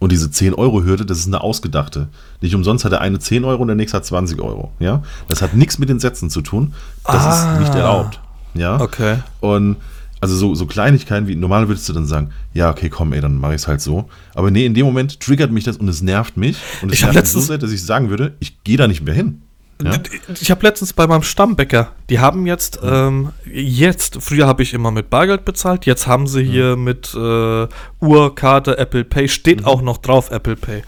Und 0.00 0.10
diese 0.10 0.26
10-Euro-Hürde, 0.26 1.06
das 1.06 1.18
ist 1.18 1.28
eine 1.28 1.40
ausgedachte. 1.40 2.08
Nicht 2.40 2.56
umsonst 2.56 2.84
hat 2.84 2.90
der 2.90 3.00
eine 3.00 3.20
10 3.20 3.44
Euro 3.44 3.62
und 3.62 3.68
der 3.68 3.76
nächste 3.76 3.98
hat 3.98 4.04
20 4.04 4.40
Euro. 4.40 4.72
Ja? 4.80 5.02
Das 5.28 5.42
hat 5.42 5.54
nichts 5.54 5.78
mit 5.78 5.88
den 5.88 6.00
Sätzen 6.00 6.30
zu 6.30 6.40
tun. 6.40 6.74
Das 7.04 7.22
ah, 7.24 7.52
ist 7.52 7.60
nicht 7.60 7.74
erlaubt. 7.74 8.18
Ja. 8.54 8.80
Okay. 8.80 9.18
Und 9.40 9.76
also 10.20 10.36
so, 10.36 10.54
so 10.54 10.66
Kleinigkeiten 10.66 11.28
wie, 11.28 11.34
normal 11.34 11.68
würdest 11.68 11.88
du 11.88 11.92
dann 11.92 12.06
sagen, 12.06 12.30
ja, 12.52 12.70
okay, 12.70 12.88
komm, 12.88 13.12
ey, 13.12 13.20
dann 13.20 13.36
mache 13.36 13.54
ich 13.54 13.62
es 13.62 13.68
halt 13.68 13.80
so. 13.80 14.08
Aber 14.34 14.50
nee, 14.50 14.66
in 14.66 14.74
dem 14.74 14.84
Moment 14.86 15.20
triggert 15.20 15.50
mich 15.50 15.64
das 15.64 15.78
und 15.78 15.88
es 15.88 16.02
nervt 16.02 16.36
mich. 16.36 16.58
Und 16.82 16.90
es 16.90 16.98
ich 16.98 17.02
nervt 17.02 17.16
mich 17.16 17.28
so 17.28 17.40
sehr, 17.40 17.58
dass 17.58 17.72
ich 17.72 17.84
sagen 17.84 18.10
würde, 18.10 18.34
ich 18.40 18.62
gehe 18.62 18.76
da 18.76 18.86
nicht 18.86 19.02
mehr 19.02 19.14
hin. 19.14 19.42
Ja? 19.82 19.92
Ich 20.40 20.50
habe 20.50 20.66
letztens 20.66 20.92
bei 20.92 21.06
meinem 21.06 21.22
Stammbäcker, 21.22 21.92
die 22.10 22.18
haben 22.18 22.46
jetzt, 22.46 22.80
ähm, 22.82 23.30
jetzt, 23.50 24.18
früher 24.20 24.46
habe 24.46 24.62
ich 24.62 24.74
immer 24.74 24.90
mit 24.90 25.08
Bargeld 25.08 25.46
bezahlt, 25.46 25.86
jetzt 25.86 26.06
haben 26.06 26.26
sie 26.26 26.42
hier 26.42 26.76
mhm. 26.76 26.84
mit 26.84 27.14
äh, 27.14 27.66
Uhrkarte 28.00 28.76
Apple 28.76 29.04
Pay, 29.04 29.28
steht 29.28 29.60
mhm. 29.60 29.66
auch 29.66 29.80
noch 29.80 29.96
drauf 29.98 30.30
Apple 30.30 30.56
Pay. 30.56 30.82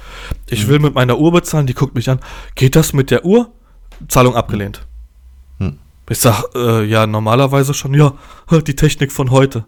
Ich 0.46 0.66
mhm. 0.66 0.70
will 0.70 0.78
mit 0.80 0.94
meiner 0.94 1.18
Uhr 1.18 1.32
bezahlen, 1.32 1.66
die 1.66 1.74
guckt 1.74 1.94
mich 1.94 2.10
an, 2.10 2.20
geht 2.54 2.76
das 2.76 2.92
mit 2.92 3.10
der 3.10 3.24
Uhr? 3.24 3.50
Zahlung 4.08 4.34
abgelehnt. 4.34 4.86
Ich 6.12 6.18
sag, 6.18 6.44
äh, 6.54 6.84
ja, 6.84 7.06
normalerweise 7.06 7.72
schon, 7.72 7.94
ja, 7.94 8.12
die 8.50 8.76
Technik 8.76 9.10
von 9.12 9.30
heute. 9.30 9.64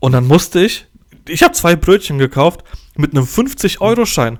Und 0.00 0.12
dann 0.12 0.26
musste 0.26 0.62
ich, 0.62 0.86
ich 1.26 1.42
habe 1.42 1.54
zwei 1.54 1.76
Brötchen 1.76 2.18
gekauft, 2.18 2.62
mit 2.94 3.12
einem 3.12 3.24
50-Euro-Schein 3.24 4.38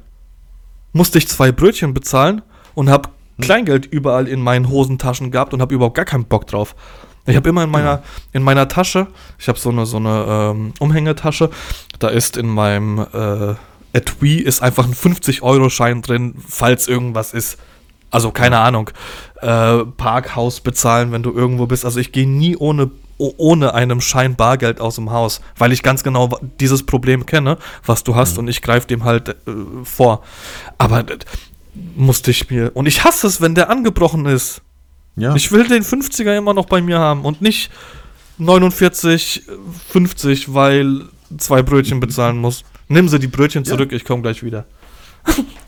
musste 0.93 1.17
ich 1.17 1.27
zwei 1.27 1.53
Brötchen 1.53 1.95
bezahlen 1.95 2.43
und 2.75 2.91
habe 2.91 3.09
hm. 3.37 3.45
Kleingeld 3.45 3.87
überall 3.87 4.29
in 4.29 4.43
meinen 4.43 4.69
Hosentaschen 4.69 5.31
gehabt 5.31 5.55
und 5.55 5.63
habe 5.63 5.75
überhaupt 5.75 5.97
gar 5.97 6.05
keinen 6.05 6.27
Bock 6.27 6.47
drauf. 6.49 6.77
Ich 7.25 7.35
habe 7.35 7.49
immer 7.49 7.65
in 7.65 7.71
meiner, 7.71 8.03
in 8.35 8.43
meiner 8.43 8.69
Tasche, 8.69 9.07
ich 9.39 9.49
habe 9.49 9.59
so 9.59 9.71
eine, 9.71 9.87
so 9.87 9.97
eine 9.97 10.27
ähm, 10.29 10.75
Umhängetasche, 10.81 11.49
da 11.99 12.09
ist 12.09 12.37
in 12.37 12.47
meinem 12.47 12.99
äh, 12.99 13.55
Etui 13.95 14.35
ist 14.35 14.63
einfach 14.63 14.85
ein 14.85 14.93
50-Euro-Schein 14.93 16.03
drin, 16.03 16.35
falls 16.47 16.89
irgendwas 16.89 17.33
ist. 17.33 17.59
Also 18.11 18.31
keine 18.31 18.59
Ahnung, 18.59 18.91
äh, 19.43 19.85
Parkhaus 19.85 20.61
bezahlen, 20.61 21.13
wenn 21.13 21.23
du 21.23 21.33
irgendwo 21.33 21.67
bist. 21.67 21.85
Also 21.85 22.01
ich 22.01 22.13
gehe 22.13 22.29
nie 22.29 22.57
ohne 22.57 22.91
ohne 23.19 23.73
einem 23.73 24.03
Schein 24.03 24.37
Bargeld 24.37 24.79
aus 24.79 24.97
dem 24.97 25.11
Haus, 25.11 25.41
weil 25.57 25.73
ich 25.73 25.83
ganz 25.83 26.03
genau 26.03 26.39
dieses 26.61 26.85
Problem 26.85 27.25
kenne, 27.25 27.57
was 27.85 28.05
du 28.05 28.15
hast 28.15 28.35
mhm. 28.35 28.41
und 28.41 28.49
ich 28.49 28.61
greife 28.61 28.87
dem 28.87 29.05
halt 29.05 29.31
äh, 29.31 29.35
vor. 29.85 30.23
Aber 30.77 31.05
musste 31.95 32.31
ich 32.31 32.51
mir 32.51 32.73
und 32.75 32.87
ich 32.87 33.05
hasse 33.05 33.27
es, 33.27 33.41
wenn 33.41 33.55
der 33.55 33.71
angebrochen 33.71 34.27
ist. 34.27 34.63
Ja. 35.17 35.35
Ich 35.35 35.51
will 35.51 35.67
den 35.67 35.83
50er 35.83 36.37
immer 36.37 36.53
noch 36.53 36.67
bei 36.67 36.83
mir 36.83 36.99
haben 36.99 37.23
und 37.23 37.41
nicht 37.41 37.71
49, 38.39 39.45
50, 39.89 40.53
weil 40.53 41.05
zwei 41.39 41.63
Brötchen 41.63 42.01
bezahlen 42.01 42.37
muss. 42.37 42.65
Nimm 42.89 43.09
sie 43.09 43.19
die 43.19 43.27
Brötchen 43.27 43.65
zurück, 43.65 43.93
ja. 43.93 43.97
ich 43.97 44.05
komme 44.05 44.23
gleich 44.23 44.43
wieder. 44.43 44.67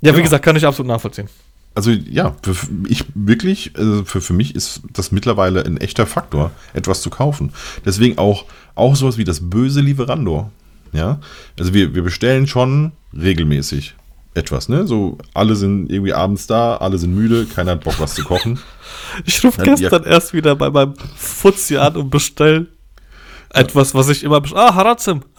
Ja, 0.00 0.16
wie 0.16 0.22
gesagt, 0.22 0.44
kann 0.44 0.56
ich 0.56 0.66
absolut 0.66 0.88
nachvollziehen. 0.88 1.28
Also 1.74 1.90
ja, 1.90 2.34
für 2.42 2.56
ich 2.88 3.04
wirklich, 3.14 3.72
also 3.76 4.04
für, 4.04 4.22
für 4.22 4.32
mich 4.32 4.54
ist 4.54 4.80
das 4.92 5.12
mittlerweile 5.12 5.62
ein 5.64 5.76
echter 5.76 6.06
Faktor, 6.06 6.50
etwas 6.72 7.02
zu 7.02 7.10
kaufen. 7.10 7.52
Deswegen 7.84 8.16
auch, 8.16 8.46
auch 8.74 8.96
sowas 8.96 9.18
wie 9.18 9.24
das 9.24 9.50
böse 9.50 9.82
Lieferando. 9.82 10.50
Ja, 10.92 11.20
also 11.58 11.74
wir, 11.74 11.94
wir 11.94 12.02
bestellen 12.02 12.46
schon 12.46 12.92
regelmäßig 13.12 13.94
etwas, 14.32 14.68
ne? 14.68 14.86
So, 14.86 15.18
alle 15.34 15.56
sind 15.56 15.90
irgendwie 15.90 16.14
abends 16.14 16.46
da, 16.46 16.76
alle 16.76 16.96
sind 16.96 17.14
müde, 17.14 17.46
keiner 17.46 17.72
hat 17.72 17.84
Bock, 17.84 17.98
was 17.98 18.14
zu 18.14 18.24
kochen. 18.24 18.58
Ich 19.24 19.42
rufe 19.42 19.62
gestern 19.62 20.02
ja. 20.04 20.10
erst 20.10 20.32
wieder 20.32 20.54
bei 20.56 20.68
meinem 20.68 20.94
Fuzzi 21.16 21.76
an 21.76 21.96
und 21.96 22.10
bestell 22.10 22.66
etwas, 23.50 23.94
was 23.94 24.08
ich 24.08 24.24
immer 24.24 24.40
bestelle. 24.40 24.62
Ah, 24.62 24.74
Harazim. 24.74 25.22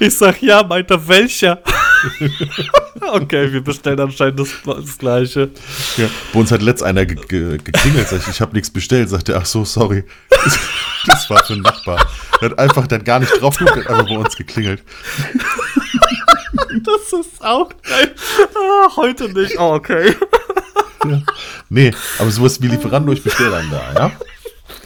Ich 0.00 0.16
sag, 0.16 0.42
ja, 0.42 0.62
meint 0.62 0.90
er 0.90 1.06
welcher? 1.06 1.62
okay, 3.12 3.52
wir 3.52 3.62
bestellen 3.62 4.00
anscheinend 4.00 4.40
das, 4.40 4.50
das 4.64 4.98
Gleiche. 4.98 5.50
Ja, 5.96 6.08
bei 6.32 6.40
uns 6.40 6.50
hat 6.50 6.62
letzt 6.62 6.82
einer 6.82 7.06
ge 7.06 7.16
ge 7.28 7.58
geklingelt, 7.58 8.08
sag 8.08 8.28
ich, 8.28 8.40
habe 8.40 8.52
nichts 8.54 8.70
bestellt. 8.70 9.08
Sagt 9.08 9.28
er, 9.28 9.38
ach 9.38 9.46
so, 9.46 9.64
sorry. 9.64 10.04
Das 11.04 11.28
war 11.28 11.42
für 11.44 11.54
ein 11.54 11.62
Nachbar. 11.62 12.06
Der 12.40 12.50
hat 12.50 12.58
einfach 12.60 12.86
dann 12.86 13.02
gar 13.02 13.18
nicht 13.18 13.32
drauf 13.40 13.56
geguckt, 13.56 13.88
einfach 13.88 14.08
bei 14.08 14.16
uns 14.16 14.36
geklingelt. 14.36 14.82
Das 16.84 17.20
ist 17.20 17.44
auch 17.44 17.68
geil. 17.82 18.14
Ah, 18.54 18.96
heute 18.96 19.28
nicht. 19.28 19.58
Oh, 19.58 19.74
okay. 19.74 20.14
Ja. 21.04 21.22
Nee, 21.68 21.92
aber 22.18 22.30
sowas 22.30 22.62
wie 22.62 22.68
Lieferando, 22.68 23.12
ich 23.12 23.22
bestelle 23.22 23.50
dann 23.50 23.70
da, 23.70 23.92
ja? 23.94 24.12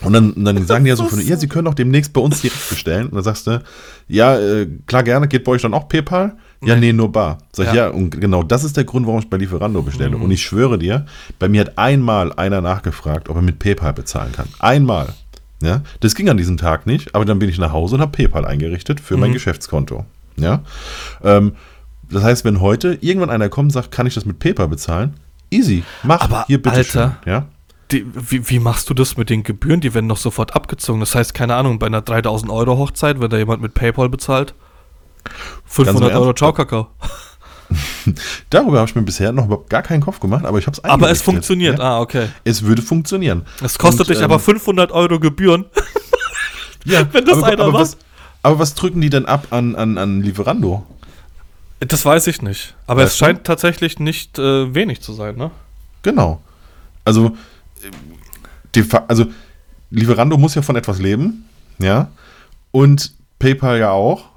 Und 0.01 0.13
dann, 0.13 0.43
dann 0.43 0.65
sagen 0.65 0.83
die 0.83 0.89
ja 0.89 0.95
so 0.95 1.05
von, 1.05 1.19
ja, 1.25 1.37
sie 1.37 1.47
können 1.47 1.67
auch 1.67 1.73
demnächst 1.73 2.13
bei 2.13 2.21
uns 2.21 2.41
direkt 2.41 2.69
bestellen. 2.69 3.07
Und 3.07 3.15
dann 3.15 3.23
sagst 3.23 3.47
du, 3.47 3.63
ja, 4.07 4.37
äh, 4.37 4.67
klar, 4.85 5.03
gerne, 5.03 5.27
geht 5.27 5.43
bei 5.43 5.53
euch 5.53 5.61
dann 5.61 5.73
auch 5.73 5.87
PayPal? 5.87 6.37
Ja, 6.63 6.75
nee, 6.75 6.91
nur 6.93 7.11
bar. 7.11 7.37
Sag 7.51 7.67
ich, 7.67 7.73
Ja. 7.73 7.87
ja. 7.87 7.89
und 7.91 8.19
genau 8.19 8.41
das 8.43 8.63
ist 8.63 8.77
der 8.77 8.83
Grund, 8.83 9.05
warum 9.05 9.19
ich 9.19 9.29
bei 9.29 9.37
Lieferando 9.37 9.81
bestelle. 9.83 10.15
Mhm. 10.17 10.23
Und 10.23 10.31
ich 10.31 10.41
schwöre 10.41 10.77
dir, 10.79 11.05
bei 11.39 11.47
mir 11.49 11.61
hat 11.61 11.77
einmal 11.77 12.33
einer 12.33 12.61
nachgefragt, 12.61 13.29
ob 13.29 13.35
er 13.35 13.41
mit 13.41 13.59
PayPal 13.59 13.93
bezahlen 13.93 14.31
kann. 14.31 14.47
Einmal. 14.59 15.09
Ja, 15.61 15.81
das 16.01 16.13
ging 16.15 16.29
an 16.29 16.37
diesem 16.37 16.57
Tag 16.57 16.85
nicht, 16.85 17.15
aber 17.15 17.25
dann 17.25 17.39
bin 17.39 17.49
ich 17.49 17.57
nach 17.57 17.71
Hause 17.71 17.95
und 17.95 18.01
habe 18.01 18.11
PayPal 18.11 18.45
eingerichtet 18.45 18.99
für 18.99 19.17
mein 19.17 19.29
Mhm. 19.31 19.33
Geschäftskonto. 19.35 20.05
Ja, 20.37 20.61
ähm, 21.23 21.53
das 22.11 22.23
heißt, 22.23 22.45
wenn 22.45 22.61
heute 22.61 22.97
irgendwann 23.01 23.31
einer 23.31 23.49
kommt 23.49 23.65
und 23.67 23.71
sagt, 23.71 23.91
kann 23.91 24.05
ich 24.05 24.13
das 24.13 24.25
mit 24.25 24.37
PayPal 24.39 24.67
bezahlen? 24.67 25.15
Easy, 25.49 25.83
mach 26.03 26.21
Aber, 26.21 26.43
hier 26.47 26.61
bitte 26.61 26.75
Alter. 26.77 27.17
schön. 27.23 27.31
Ja, 27.33 27.45
Die, 27.91 28.05
wie, 28.13 28.47
wie 28.49 28.59
machst 28.59 28.89
du 28.89 28.93
das 28.93 29.17
mit 29.17 29.29
den 29.29 29.43
Gebühren? 29.43 29.79
Die 29.81 29.93
werden 29.93 30.09
doch 30.09 30.17
sofort 30.17 30.55
abgezogen. 30.55 30.99
Das 30.99 31.15
heißt, 31.15 31.33
keine 31.33 31.55
Ahnung, 31.55 31.79
bei 31.79 31.87
einer 31.87 32.01
3000 32.01 32.51
Euro 32.51 32.77
Hochzeit, 32.77 33.19
wenn 33.21 33.29
da 33.29 33.37
jemand 33.37 33.61
mit 33.61 33.73
PayPal 33.73 34.09
bezahlt, 34.09 34.53
500 35.65 36.11
im 36.11 36.17
Euro, 36.17 36.33
ciao, 36.33 36.53
Kakao. 36.53 36.87
darüber 38.49 38.79
habe 38.79 38.89
ich 38.89 38.95
mir 38.95 39.01
bisher 39.01 39.31
noch 39.31 39.45
überhaupt 39.45 39.69
gar 39.69 39.81
keinen 39.83 40.01
Kopf 40.01 40.19
gemacht, 40.19 40.45
aber 40.45 40.57
ich 40.59 40.65
habe 40.67 40.77
es 40.77 40.83
Aber 40.83 41.09
es 41.09 41.21
funktioniert. 41.21 41.79
Ja? 41.79 41.97
Ah, 41.97 41.99
okay. 42.01 42.29
Es 42.43 42.63
würde 42.63 42.81
funktionieren. 42.81 43.45
Es 43.61 43.77
kostet 43.77 44.01
Und, 44.07 44.09
dich 44.09 44.19
ähm, 44.19 44.25
aber 44.25 44.39
500 44.39 44.91
Euro 44.91 45.19
Gebühren. 45.19 45.65
Ja, 46.85 47.05
Wenn 47.11 47.25
das 47.25 47.39
aber, 47.39 47.47
einer 47.47 47.63
aber, 47.63 47.71
macht. 47.73 47.81
was, 47.81 47.97
aber 48.43 48.59
was 48.59 48.73
drücken 48.73 49.01
die 49.01 49.09
denn 49.09 49.25
ab 49.25 49.47
an, 49.49 49.75
an, 49.75 49.97
an 49.97 50.21
Lieferando? 50.21 50.85
Das 51.79 52.05
weiß 52.05 52.27
ich 52.27 52.41
nicht. 52.41 52.75
Aber 52.85 53.01
Weißt 53.01 53.11
es 53.11 53.17
du? 53.19 53.25
scheint 53.25 53.43
tatsächlich 53.43 53.99
nicht 53.99 54.39
äh, 54.39 54.73
wenig 54.73 55.01
zu 55.01 55.11
sein, 55.11 55.35
ne? 55.35 55.51
Genau. 56.03 56.41
Also, 57.03 57.35
äh, 58.73 58.83
fa- 58.83 59.03
also 59.09 59.25
Lieferando 59.89 60.37
muss 60.37 60.55
ja 60.55 60.61
von 60.61 60.77
etwas 60.77 60.99
leben, 60.99 61.43
ja, 61.77 62.09
und 62.71 63.11
PayPal 63.37 63.79
ja 63.79 63.91
auch. 63.91 64.29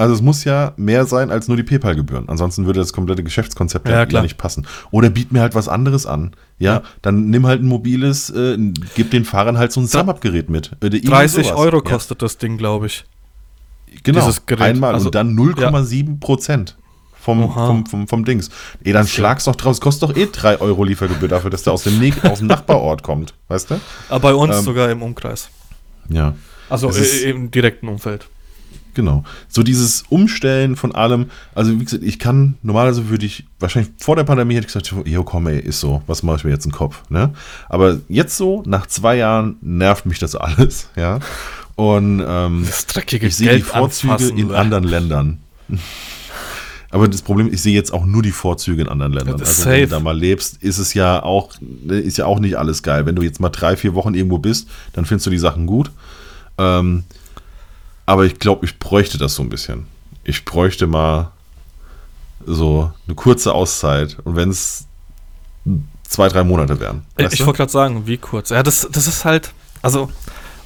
Also 0.00 0.14
es 0.14 0.22
muss 0.22 0.44
ja 0.44 0.72
mehr 0.78 1.04
sein 1.04 1.30
als 1.30 1.46
nur 1.48 1.58
die 1.58 1.62
PayPal-Gebühren. 1.62 2.26
Ansonsten 2.30 2.64
würde 2.64 2.80
das 2.80 2.94
komplette 2.94 3.22
Geschäftskonzept 3.22 3.86
Ja, 3.86 4.06
ja, 4.06 4.22
nicht 4.22 4.38
passen. 4.38 4.66
Oder 4.90 5.10
biet 5.10 5.30
mir 5.30 5.42
halt 5.42 5.54
was 5.54 5.68
anderes 5.68 6.06
an. 6.06 6.30
Ja, 6.58 6.76
Ja. 6.76 6.82
dann 7.02 7.28
nimm 7.28 7.46
halt 7.46 7.60
ein 7.62 7.66
mobiles, 7.68 8.30
äh, 8.30 8.56
gib 8.94 9.10
den 9.10 9.26
Fahrern 9.26 9.58
halt 9.58 9.72
so 9.72 9.80
ein 9.80 9.86
Sum-Up-Gerät 9.86 10.48
mit. 10.48 10.70
Irgendwie 10.80 11.02
30 11.02 11.48
sowas. 11.48 11.58
Euro 11.58 11.76
ja. 11.84 11.90
kostet 11.92 12.22
das 12.22 12.38
Ding, 12.38 12.56
glaube 12.56 12.86
ich. 12.86 13.04
Genau, 14.02 14.20
dieses 14.20 14.46
Gerät. 14.46 14.68
einmal 14.68 14.94
Also- 14.94 15.08
und 15.08 15.14
dann 15.14 15.34
0,7 15.34 16.18
Prozent 16.18 16.78
vom, 17.12 17.52
vom, 17.52 17.84
vom, 17.84 18.08
vom 18.08 18.24
Dings. 18.24 18.48
Ey, 18.82 18.94
dann 18.94 19.06
schlag's 19.06 19.44
doch 19.44 19.56
draus. 19.56 19.82
Kostet 19.82 20.08
doch 20.08 20.16
eh 20.16 20.28
3 20.32 20.62
Euro 20.62 20.82
Liefergebühr 20.82 21.28
dafür, 21.28 21.50
dass 21.50 21.64
der 21.64 21.74
aus 21.74 21.82
dem, 21.82 22.00
aus 22.22 22.38
dem 22.38 22.46
Nachbarort 22.46 23.02
kommt. 23.02 23.34
Weißt 23.48 23.70
du? 23.70 23.78
Aber 24.08 24.20
bei 24.20 24.34
uns 24.34 24.56
Ähm, 24.56 24.64
sogar 24.64 24.90
im 24.90 25.02
Umkreis. 25.02 25.50
Ja, 26.08 26.34
Also 26.70 26.90
äh, 26.90 27.28
im 27.30 27.50
direkten 27.50 27.86
Umfeld. 27.86 28.28
Genau. 28.94 29.24
So 29.48 29.62
dieses 29.62 30.04
Umstellen 30.08 30.76
von 30.76 30.94
allem. 30.94 31.30
Also, 31.54 31.78
wie 31.78 31.84
gesagt, 31.84 32.02
ich 32.02 32.18
kann, 32.18 32.56
normalerweise 32.62 33.08
würde 33.08 33.26
ich, 33.26 33.44
wahrscheinlich 33.58 33.92
vor 33.98 34.16
der 34.16 34.24
Pandemie 34.24 34.54
hätte 34.54 34.66
ich 34.66 34.72
gesagt, 34.72 35.06
jo, 35.06 35.24
komm, 35.24 35.46
ey, 35.46 35.60
ist 35.60 35.80
so. 35.80 36.02
Was 36.06 36.22
mache 36.22 36.38
ich 36.38 36.44
mir 36.44 36.50
jetzt 36.50 36.66
im 36.66 36.72
Kopf? 36.72 37.02
Ne? 37.08 37.32
Aber 37.68 38.00
jetzt 38.08 38.36
so, 38.36 38.62
nach 38.66 38.86
zwei 38.86 39.16
Jahren, 39.16 39.56
nervt 39.60 40.06
mich 40.06 40.18
das 40.18 40.34
alles. 40.36 40.88
Ja. 40.96 41.20
Und 41.76 42.22
ähm, 42.26 42.66
ich 42.66 43.36
sehe 43.36 43.56
die 43.56 43.62
Vorzüge 43.62 44.12
anfassen, 44.12 44.38
in 44.38 44.48
ne? 44.48 44.56
anderen 44.56 44.84
Ländern. 44.84 45.38
Aber 46.90 47.06
das 47.06 47.22
Problem, 47.22 47.52
ich 47.52 47.62
sehe 47.62 47.74
jetzt 47.74 47.92
auch 47.92 48.04
nur 48.04 48.22
die 48.22 48.32
Vorzüge 48.32 48.82
in 48.82 48.88
anderen 48.88 49.12
Ländern. 49.12 49.40
Also 49.40 49.64
wenn 49.64 49.72
du 49.72 49.78
safe. 49.78 49.86
da 49.86 50.00
mal 50.00 50.18
lebst, 50.18 50.60
ist 50.62 50.78
es 50.78 50.92
ja 50.92 51.22
auch, 51.22 51.52
ist 51.88 52.18
ja 52.18 52.26
auch 52.26 52.40
nicht 52.40 52.58
alles 52.58 52.82
geil. 52.82 53.06
Wenn 53.06 53.14
du 53.14 53.22
jetzt 53.22 53.38
mal 53.40 53.48
drei, 53.48 53.76
vier 53.76 53.94
Wochen 53.94 54.14
irgendwo 54.14 54.38
bist, 54.38 54.68
dann 54.92 55.04
findest 55.04 55.26
du 55.26 55.30
die 55.30 55.38
Sachen 55.38 55.66
gut. 55.66 55.92
Ähm, 56.58 57.04
aber 58.10 58.24
ich 58.26 58.38
glaube, 58.38 58.64
ich 58.66 58.78
bräuchte 58.78 59.18
das 59.18 59.34
so 59.34 59.42
ein 59.42 59.48
bisschen. 59.48 59.86
Ich 60.24 60.44
bräuchte 60.44 60.86
mal 60.86 61.30
so 62.44 62.90
eine 63.06 63.14
kurze 63.14 63.54
Auszeit. 63.54 64.16
Und 64.24 64.36
wenn 64.36 64.50
es 64.50 64.86
zwei, 66.02 66.28
drei 66.28 66.42
Monate 66.44 66.80
wären. 66.80 67.02
Äh, 67.16 67.28
Ich 67.32 67.44
wollte 67.46 67.58
gerade 67.58 67.72
sagen, 67.72 68.06
wie 68.06 68.16
kurz. 68.18 68.50
Ja, 68.50 68.62
das, 68.62 68.88
das 68.90 69.06
ist 69.06 69.24
halt, 69.24 69.52
also 69.82 70.10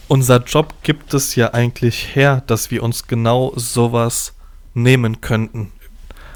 unser 0.08 0.42
Job 0.42 0.74
gibt 0.82 1.12
es 1.14 1.34
ja 1.34 1.52
eigentlich 1.52 2.14
her, 2.14 2.42
dass 2.46 2.70
wir 2.70 2.82
uns 2.82 3.06
genau 3.06 3.52
sowas 3.56 4.32
nehmen 4.74 5.20
könnten. 5.20 5.72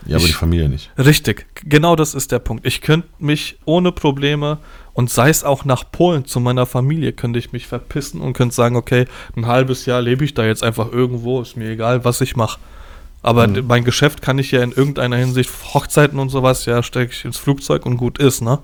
ja, 0.07 0.17
aber 0.17 0.25
ich- 0.25 0.31
die 0.33 0.37
Familie 0.37 0.69
nicht. 0.69 0.91
Richtig, 0.99 1.47
genau 1.65 1.97
das 1.97 2.15
ist 2.15 2.33
der 2.33 2.39
Punkt. 2.39 2.67
Ich 2.67 2.81
könnte 2.81 3.09
mich 3.19 3.59
ohne 3.65 3.93
Probleme 3.93 4.59
und 4.99 5.11
sei 5.11 5.29
es 5.31 5.45
auch 5.45 5.65
nach 5.65 5.85
Polen 5.93 6.25
zu 6.25 6.41
meiner 6.41 6.67
Familie, 6.67 7.13
könnte 7.13 7.39
ich 7.39 7.53
mich 7.53 7.69
verpissen 7.69 8.21
und 8.21 8.33
könnte 8.33 8.53
sagen, 8.57 8.75
okay, 8.75 9.05
ein 9.37 9.47
halbes 9.47 9.87
Jahr 9.87 10.01
lebe 10.03 10.25
ich 10.25 10.35
da 10.35 10.45
jetzt 10.45 10.65
einfach 10.65 10.91
irgendwo, 10.91 11.41
ist 11.41 11.57
mir 11.57 11.71
egal, 11.71 12.05
was 12.05 12.21
ich 12.21 12.35
mache. 12.35 12.59
Aber 13.23 13.47
Mhm. 13.47 13.65
mein 13.69 13.85
Geschäft 13.85 14.23
kann 14.23 14.41
ich 14.41 14.51
ja 14.51 14.61
in 14.61 14.73
irgendeiner 14.73 15.15
Hinsicht, 15.15 15.51
Hochzeiten 15.73 16.19
und 16.19 16.31
sowas, 16.31 16.65
ja, 16.67 16.83
stecke 16.83 17.13
ich 17.13 17.25
ins 17.25 17.37
Flugzeug 17.39 17.87
und 17.87 17.97
gut 17.97 18.19
ist, 18.19 18.41
ne? 18.43 18.59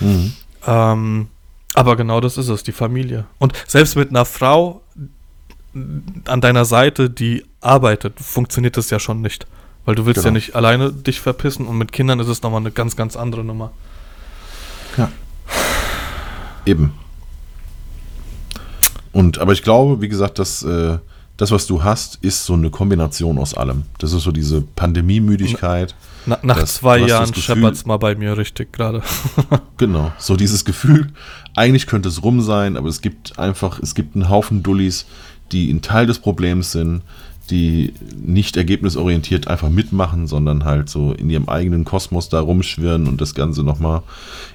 Mhm. 0.00 0.32
Ähm, 0.66 1.28
aber 1.74 1.94
genau 1.94 2.20
das 2.20 2.36
ist 2.36 2.48
es, 2.48 2.64
die 2.64 2.72
Familie. 2.72 3.26
Und 3.38 3.52
selbst 3.68 3.94
mit 3.94 4.10
einer 4.10 4.24
Frau 4.24 4.80
an 6.24 6.40
deiner 6.40 6.64
Seite, 6.64 7.10
die 7.10 7.44
arbeitet, 7.60 8.18
funktioniert 8.18 8.76
das 8.76 8.90
ja 8.90 8.98
schon 8.98 9.20
nicht. 9.20 9.46
Weil 9.84 9.94
du 9.94 10.04
willst 10.04 10.16
ja 10.24 10.30
Genau. 10.30 10.34
nicht 10.34 10.56
alleine 10.56 10.90
dich 10.92 11.20
verpissen 11.20 11.64
und 11.64 11.78
mit 11.78 11.92
Kindern 11.92 12.18
ist 12.18 12.26
es 12.26 12.42
nochmal 12.42 12.60
eine 12.62 12.72
ganz, 12.72 12.96
ganz 12.96 13.14
andere 13.14 13.44
Nummer. 13.44 13.70
Ja. 14.96 15.12
Eben. 16.66 16.92
Und, 19.12 19.38
aber 19.38 19.52
ich 19.52 19.62
glaube, 19.62 20.00
wie 20.02 20.08
gesagt, 20.08 20.38
dass 20.38 20.62
äh, 20.62 20.98
das, 21.38 21.50
was 21.50 21.66
du 21.66 21.82
hast, 21.84 22.16
ist 22.22 22.44
so 22.44 22.52
eine 22.54 22.70
Kombination 22.70 23.38
aus 23.38 23.54
allem. 23.54 23.84
Das 23.98 24.12
ist 24.12 24.22
so 24.24 24.32
diese 24.32 24.60
Pandemiemüdigkeit. 24.62 25.94
Na, 26.26 26.38
nach 26.42 26.60
Das- 26.60 26.74
zwei 26.76 26.98
Jahren 26.98 27.28
Gefühl- 27.30 27.42
scheppert's 27.42 27.86
mal 27.86 27.96
bei 27.98 28.14
mir 28.14 28.36
richtig 28.36 28.72
gerade. 28.72 29.02
Genau. 29.78 30.10
So 30.18 30.36
dieses 30.36 30.64
Gefühl, 30.64 31.08
eigentlich 31.54 31.86
könnte 31.86 32.08
es 32.08 32.22
rum 32.22 32.40
sein, 32.40 32.78
aber 32.78 32.88
es 32.88 33.02
gibt 33.02 33.38
einfach, 33.38 33.78
es 33.80 33.94
gibt 33.94 34.14
einen 34.14 34.30
Haufen 34.30 34.62
Dullis, 34.62 35.04
die 35.52 35.70
ein 35.70 35.82
Teil 35.82 36.06
des 36.06 36.18
Problems 36.18 36.72
sind, 36.72 37.02
die 37.50 37.92
nicht 38.16 38.56
ergebnisorientiert 38.56 39.48
einfach 39.48 39.68
mitmachen, 39.68 40.26
sondern 40.26 40.64
halt 40.64 40.88
so 40.88 41.12
in 41.12 41.28
ihrem 41.28 41.50
eigenen 41.50 41.84
Kosmos 41.84 42.30
da 42.30 42.40
rumschwirren 42.40 43.06
und 43.06 43.20
das 43.20 43.34
Ganze 43.34 43.62
nochmal 43.64 44.02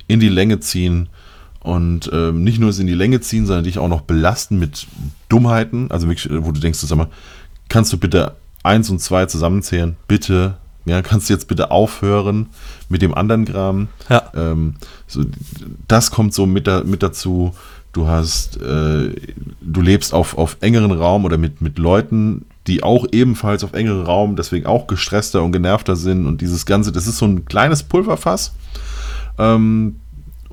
in 0.07 0.19
die 0.19 0.27
Länge 0.29 0.59
ziehen. 0.59 1.07
Und 1.63 2.09
ähm, 2.11 2.43
nicht 2.43 2.59
nur 2.59 2.69
es 2.69 2.79
in 2.79 2.87
die 2.87 2.93
Länge 2.93 3.21
ziehen, 3.21 3.45
sondern 3.45 3.65
dich 3.65 3.77
auch 3.77 3.87
noch 3.87 4.01
belasten 4.01 4.57
mit 4.57 4.87
Dummheiten. 5.29 5.91
Also 5.91 6.07
wirklich, 6.07 6.29
wo 6.43 6.51
du 6.51 6.59
denkst, 6.59 6.79
sag 6.79 6.97
mal, 6.97 7.07
kannst 7.69 7.93
du 7.93 7.97
bitte 7.97 8.35
eins 8.63 8.89
und 8.89 8.99
zwei 8.99 9.27
zusammenzählen? 9.27 9.95
Bitte. 10.07 10.55
Ja, 10.85 11.03
kannst 11.03 11.29
du 11.29 11.33
jetzt 11.33 11.47
bitte 11.47 11.69
aufhören 11.69 12.47
mit 12.89 13.03
dem 13.03 13.13
anderen 13.13 13.45
Kram? 13.45 13.89
Ja. 14.09 14.31
Ähm, 14.35 14.75
so, 15.05 15.23
das 15.87 16.09
kommt 16.09 16.33
so 16.33 16.47
mit, 16.47 16.65
da, 16.65 16.83
mit 16.83 17.03
dazu. 17.03 17.53
Du 17.93 18.07
hast, 18.07 18.59
äh, 18.61 19.13
du 19.61 19.81
lebst 19.81 20.13
auf, 20.13 20.37
auf 20.37 20.57
engeren 20.61 20.91
Raum 20.91 21.25
oder 21.25 21.37
mit, 21.37 21.61
mit 21.61 21.77
Leuten, 21.77 22.45
die 22.67 22.83
auch 22.83 23.05
ebenfalls 23.11 23.63
auf 23.63 23.73
engeren 23.73 24.05
Raum, 24.05 24.35
deswegen 24.35 24.65
auch 24.65 24.87
gestresster 24.87 25.43
und 25.43 25.51
genervter 25.51 25.95
sind 25.95 26.25
und 26.25 26.41
dieses 26.41 26.65
Ganze, 26.65 26.91
das 26.91 27.05
ist 27.05 27.17
so 27.17 27.25
ein 27.25 27.45
kleines 27.45 27.83
Pulverfass. 27.83 28.53
Ähm, 29.37 29.97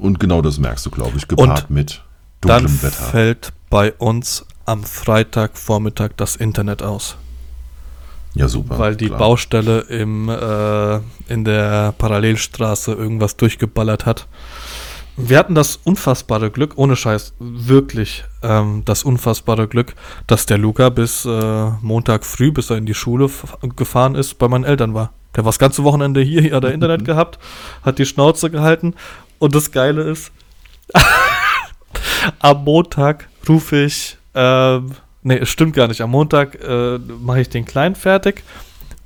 und 0.01 0.21
genau 0.21 0.43
das 0.43 0.59
merkst 0.59 0.87
du, 0.87 0.91
glaube 0.91 1.17
ich, 1.17 1.29
gepaart 1.29 1.71
mit 1.71 2.03
Dann 2.41 2.63
dunklem 2.63 2.83
Wetter. 2.83 3.05
fällt 3.05 3.53
bei 3.71 3.93
uns 3.93 4.47
am 4.65 4.85
Freitagvormittag 4.85 6.11
das 6.17 6.37
Internet 6.37 6.83
aus. 6.83 7.17
Ja, 8.35 8.49
super. 8.49 8.79
weil 8.79 8.95
die 8.97 9.07
klar. 9.07 9.19
Baustelle 9.19 9.81
im, 9.81 10.29
äh, 10.29 10.97
in 11.33 11.45
der 11.45 11.93
Parallelstraße 11.97 12.93
irgendwas 12.93 13.37
durchgeballert 13.37 14.07
hat. 14.07 14.27
Wir 15.17 15.39
hatten 15.39 15.57
das 15.57 15.81
unfassbare 15.83 16.51
Glück, 16.51 16.75
ohne 16.77 16.95
Scheiß, 16.95 17.35
wirklich 17.41 18.25
ähm, 18.43 18.83
das 18.85 19.03
unfassbare 19.03 19.67
Glück, 19.67 19.95
dass 20.29 20.47
der 20.47 20.59
Luca 20.59 20.91
bis 20.91 21.25
äh, 21.25 21.71
Montag 21.81 22.25
früh, 22.25 22.53
bis 22.53 22.71
er 22.71 22.77
in 22.77 22.87
die 22.87 22.95
Schule 22.95 23.29
gefahren 23.75 24.15
ist, 24.15 24.39
bei 24.39 24.47
meinen 24.47 24.63
Eltern 24.63 24.95
war. 24.95 25.13
Der 25.35 25.45
war 25.45 25.49
das 25.49 25.59
ganze 25.59 25.83
Wochenende 25.83 26.21
hier, 26.21 26.41
hier 26.43 26.55
hat 26.55 26.63
er 26.63 26.73
Internet 26.73 27.05
gehabt, 27.07 27.41
hat 27.83 27.99
die 27.99 28.07
Schnauze 28.07 28.51
gehalten 28.51 28.95
und 29.39 29.55
das 29.55 29.71
Geile 29.71 30.03
ist, 30.03 30.31
am 32.39 32.65
Montag 32.65 33.29
rufe 33.49 33.85
ich, 33.85 34.17
ähm, 34.35 34.93
nee, 35.23 35.39
es 35.39 35.49
stimmt 35.49 35.75
gar 35.75 35.89
nicht, 35.89 36.01
am 36.01 36.11
Montag 36.11 36.63
äh, 36.63 36.99
mache 36.99 37.41
ich 37.41 37.49
den 37.49 37.65
Kleinen 37.65 37.95
fertig 37.95 38.43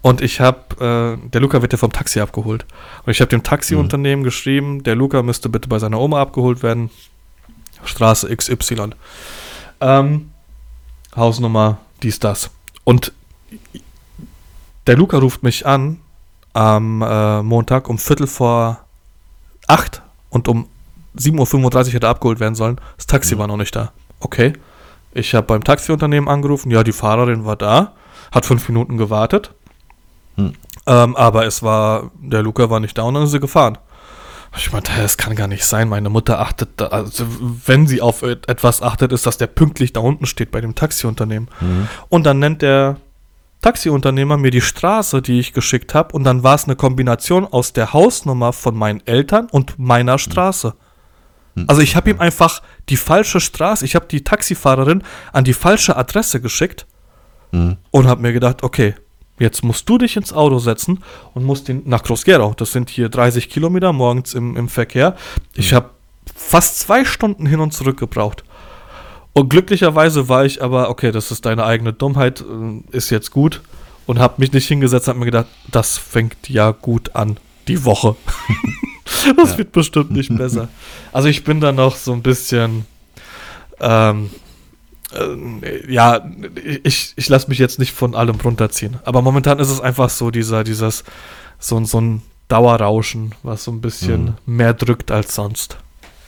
und 0.03 0.21
ich 0.21 0.41
habe, 0.41 1.19
äh, 1.25 1.29
der 1.29 1.41
Luca 1.41 1.63
wird 1.63 1.73
ja 1.73 1.79
vom 1.79 1.93
Taxi 1.93 2.21
abgeholt. 2.21 2.67
Und 3.07 3.13
ich 3.13 3.21
habe 3.21 3.29
dem 3.29 3.45
Taxiunternehmen 3.45 4.25
geschrieben, 4.25 4.83
der 4.83 4.97
Luca 4.97 5.23
müsste 5.23 5.49
bitte 5.49 5.69
bei 5.69 5.79
seiner 5.79 6.01
Oma 6.01 6.21
abgeholt 6.21 6.65
werden. 6.65 6.91
Straße 7.85 8.35
XY. 8.37 8.91
Ähm, 9.81 10.31
Hausnummer, 11.15 11.79
dies, 12.03 12.19
das. 12.19 12.51
Und 12.83 13.13
der 14.89 14.97
Luca 14.97 15.19
ruft 15.19 15.45
mich 15.45 15.67
an 15.67 16.01
am 16.53 17.01
äh, 17.03 17.43
Montag 17.43 17.89
um 17.89 17.99
Viertel 17.99 18.27
vor 18.27 18.85
acht 19.69 20.02
und 20.33 20.49
um 20.49 20.67
7.35 21.17 21.75
Uhr 21.89 21.93
hätte 21.93 22.07
er 22.07 22.11
abgeholt 22.11 22.41
werden 22.41 22.55
sollen. 22.55 22.81
Das 22.97 23.07
Taxi 23.07 23.35
Mhm. 23.35 23.39
war 23.41 23.47
noch 23.49 23.57
nicht 23.59 23.77
da. 23.77 23.93
Okay. 24.21 24.55
Ich 25.13 25.35
habe 25.35 25.47
beim 25.47 25.63
Taxiunternehmen 25.63 26.29
angerufen. 26.29 26.71
Ja, 26.71 26.83
die 26.83 26.93
Fahrerin 26.93 27.45
war 27.45 27.57
da. 27.57 27.93
Hat 28.33 28.47
fünf 28.47 28.67
Minuten 28.69 28.97
gewartet. 28.97 29.53
Mhm. 30.37 30.55
Ähm, 30.87 31.17
aber 31.17 31.45
es 31.47 31.63
war, 31.63 32.11
der 32.21 32.43
Luca 32.43 32.71
war 32.71 32.81
nicht 32.81 32.97
da 32.97 33.03
und 33.03 33.15
dann 33.15 33.25
ist 33.25 33.31
sie 33.33 33.41
gefahren. 33.41 33.77
Ich 34.57 34.73
meinte, 34.73 34.91
es 35.03 35.17
kann 35.19 35.35
gar 35.37 35.49
nicht 35.49 35.65
sein. 35.65 35.89
Meine 35.89 36.09
Mutter 36.11 36.41
achtet, 36.41 36.71
da, 36.77 36.87
also 36.89 37.25
wenn 37.67 37.87
sie 37.87 38.01
auf 38.01 38.23
etwas 38.23 38.83
achtet, 38.83 39.13
ist, 39.13 39.27
dass 39.27 39.37
der 39.39 39.47
pünktlich 39.47 39.93
da 39.93 40.01
unten 40.01 40.27
steht 40.27 40.51
bei 40.51 40.61
dem 40.63 40.75
Taxiunternehmen. 40.75 41.49
Mhm. 41.61 41.89
Und 42.09 42.25
dann 42.25 42.39
nennt 42.39 42.63
der 42.63 42.97
Taxiunternehmer 43.63 44.37
mir 44.37 44.51
die 44.51 44.61
Straße, 44.61 45.23
die 45.23 45.41
ich 45.41 45.53
geschickt 45.53 45.95
habe, 45.95 46.15
und 46.15 46.25
dann 46.25 46.43
war 46.43 46.55
es 46.55 46.65
eine 46.65 46.77
Kombination 46.77 47.47
aus 47.47 47.73
der 47.73 47.93
Hausnummer 47.93 48.53
von 48.53 48.77
meinen 48.77 49.07
Eltern 49.07 49.49
und 49.51 49.79
meiner 49.79 50.19
Straße. 50.19 50.75
Mhm. 51.55 51.65
Also 51.69 51.81
ich 51.81 51.97
habe 51.97 52.11
ihm 52.11 52.21
einfach 52.21 52.61
die 52.89 52.97
falsche 52.97 53.41
Straße, 53.41 53.85
ich 53.85 53.95
habe 53.95 54.07
die 54.07 54.25
Taxifahrerin 54.25 55.03
an 55.33 55.45
die 55.45 55.55
falsche 55.55 55.97
Adresse 55.97 56.41
geschickt 56.41 56.87
mhm. 57.53 57.79
und 57.91 58.07
habe 58.07 58.21
mir 58.21 58.33
gedacht, 58.33 58.63
okay, 58.63 58.95
Jetzt 59.39 59.65
musst 59.65 59.89
du 59.89 59.99
dich 59.99 60.17
ins 60.17 60.33
Auto 60.33 60.61
setzen 60.61 61.03
und 61.35 61.45
musst 61.45 61.69
ihn 61.69 61.83
nach 61.87 62.05
Groß-Gerau. 62.05 62.55
Das 62.55 62.71
sind 62.71 62.91
hier 62.91 63.09
30 63.09 63.49
Kilometer 63.49 63.93
morgens 63.93 64.35
im, 64.35 64.57
im 64.57 64.69
Verkehr. 64.69 65.17
Ich 65.57 65.73
mhm. 65.73 65.77
habe 65.77 65.91
fast 66.33 66.79
zwei 66.79 67.05
Stunden 67.05 67.47
hin 67.47 67.59
und 67.59 67.73
zurück 67.73 67.99
gebraucht. 67.99 68.45
Und 69.35 69.49
glücklicherweise 69.49 70.29
war 70.29 70.45
ich 70.45 70.63
aber, 70.63 70.91
okay, 70.91 71.11
das 71.11 71.31
ist 71.31 71.47
deine 71.47 71.65
eigene 71.65 71.93
Dummheit, 71.93 72.43
äh, 72.43 72.97
ist 72.97 73.11
jetzt 73.11 73.31
gut. 73.31 73.63
Und 74.05 74.19
habe 74.19 74.35
mich 74.39 74.53
nicht 74.53 74.67
hingesetzt, 74.67 75.09
habe 75.09 75.21
mir 75.21 75.27
gedacht, 75.27 75.47
das 75.71 75.97
fängt 75.97 76.49
ja 76.49 76.73
gut 76.73 77.15
an, 77.15 77.39
die 77.69 77.85
Woche. 77.85 78.17
das 79.37 79.53
ja. 79.53 79.59
wird 79.59 79.73
bestimmt 79.73 80.11
nicht 80.11 80.37
besser. 80.37 80.69
Also 81.13 81.29
ich 81.29 81.45
bin 81.45 81.61
da 81.61 81.73
noch 81.73 81.97
so 81.97 82.13
ein 82.13 82.23
bisschen, 82.23 82.85
ähm, 83.81 84.31
äh, 85.15 85.93
ja, 85.93 86.29
ich, 86.83 87.13
ich 87.17 87.29
lasse 87.29 87.49
mich 87.49 87.59
jetzt 87.59 87.79
nicht 87.79 87.93
von 87.93 88.15
allem 88.15 88.37
runterziehen. 88.41 88.99
Aber 89.05 89.23
momentan 89.23 89.61
ist 89.61 89.71
es 89.71 89.81
einfach 89.81 90.11
so, 90.11 90.31
dieser, 90.31 90.65
dieses, 90.65 91.05
so, 91.59 91.83
so 91.85 92.01
ein 92.01 92.23
Dauerrauschen, 92.49 93.35
was 93.43 93.65
so 93.65 93.71
ein 93.71 93.81
bisschen 93.81 94.25
mhm. 94.25 94.57
mehr 94.57 94.75
drückt 94.75 95.11
als 95.11 95.35
sonst. 95.35 95.79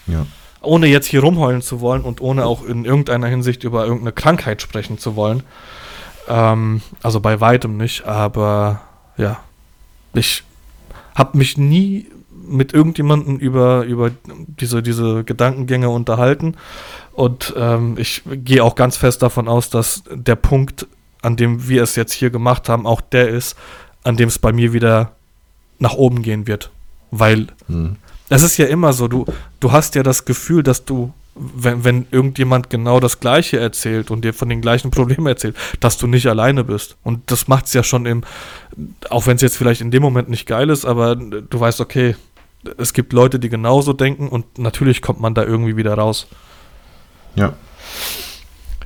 Ja. 0.06 0.26
Ohne 0.64 0.86
jetzt 0.86 1.06
hier 1.06 1.20
rumheulen 1.20 1.62
zu 1.62 1.80
wollen 1.80 2.02
und 2.02 2.20
ohne 2.20 2.46
auch 2.46 2.64
in 2.64 2.84
irgendeiner 2.84 3.26
Hinsicht 3.26 3.64
über 3.64 3.84
irgendeine 3.84 4.12
Krankheit 4.12 4.62
sprechen 4.62 4.98
zu 4.98 5.16
wollen. 5.16 5.42
Ähm, 6.28 6.80
also 7.02 7.20
bei 7.20 7.40
weitem 7.40 7.76
nicht, 7.76 8.06
aber 8.06 8.80
ja, 9.16 9.38
ich 10.14 10.42
habe 11.14 11.38
mich 11.38 11.56
nie 11.58 12.06
mit 12.46 12.74
irgendjemandem 12.74 13.36
über, 13.36 13.84
über 13.84 14.10
diese, 14.26 14.82
diese 14.82 15.24
Gedankengänge 15.24 15.88
unterhalten. 15.88 16.56
Und 17.12 17.54
ähm, 17.56 17.96
ich 17.98 18.22
gehe 18.26 18.62
auch 18.62 18.74
ganz 18.74 18.96
fest 18.96 19.22
davon 19.22 19.48
aus, 19.48 19.70
dass 19.70 20.02
der 20.10 20.36
Punkt, 20.36 20.86
an 21.22 21.36
dem 21.36 21.68
wir 21.68 21.82
es 21.82 21.96
jetzt 21.96 22.12
hier 22.12 22.30
gemacht 22.30 22.68
haben, 22.68 22.86
auch 22.86 23.00
der 23.00 23.28
ist, 23.28 23.56
an 24.02 24.16
dem 24.16 24.28
es 24.28 24.38
bei 24.38 24.52
mir 24.52 24.72
wieder 24.72 25.12
nach 25.78 25.94
oben 25.94 26.22
gehen 26.22 26.46
wird. 26.46 26.70
Weil 27.10 27.46
mhm. 27.68 27.96
Es 28.28 28.42
ist 28.42 28.56
ja 28.56 28.66
immer 28.66 28.92
so, 28.92 29.08
du, 29.08 29.26
du 29.60 29.72
hast 29.72 29.94
ja 29.94 30.02
das 30.02 30.24
Gefühl, 30.24 30.62
dass 30.62 30.84
du, 30.84 31.12
wenn, 31.34 31.84
wenn 31.84 32.06
irgendjemand 32.10 32.70
genau 32.70 33.00
das 33.00 33.20
Gleiche 33.20 33.58
erzählt 33.58 34.10
und 34.10 34.24
dir 34.24 34.32
von 34.32 34.48
den 34.48 34.60
gleichen 34.60 34.90
Problemen 34.90 35.26
erzählt, 35.26 35.56
dass 35.80 35.98
du 35.98 36.06
nicht 36.06 36.26
alleine 36.26 36.64
bist. 36.64 36.96
Und 37.02 37.30
das 37.30 37.48
macht 37.48 37.66
es 37.66 37.74
ja 37.74 37.82
schon 37.82 38.06
im, 38.06 38.24
auch 39.10 39.26
wenn 39.26 39.36
es 39.36 39.42
jetzt 39.42 39.56
vielleicht 39.56 39.80
in 39.80 39.90
dem 39.90 40.02
Moment 40.02 40.28
nicht 40.28 40.46
geil 40.46 40.70
ist, 40.70 40.84
aber 40.84 41.16
du 41.16 41.60
weißt, 41.60 41.80
okay, 41.80 42.16
es 42.78 42.94
gibt 42.94 43.12
Leute, 43.12 43.38
die 43.38 43.50
genauso 43.50 43.92
denken 43.92 44.28
und 44.28 44.58
natürlich 44.58 45.02
kommt 45.02 45.20
man 45.20 45.34
da 45.34 45.44
irgendwie 45.44 45.76
wieder 45.76 45.94
raus. 45.94 46.26
Ja. 47.34 47.54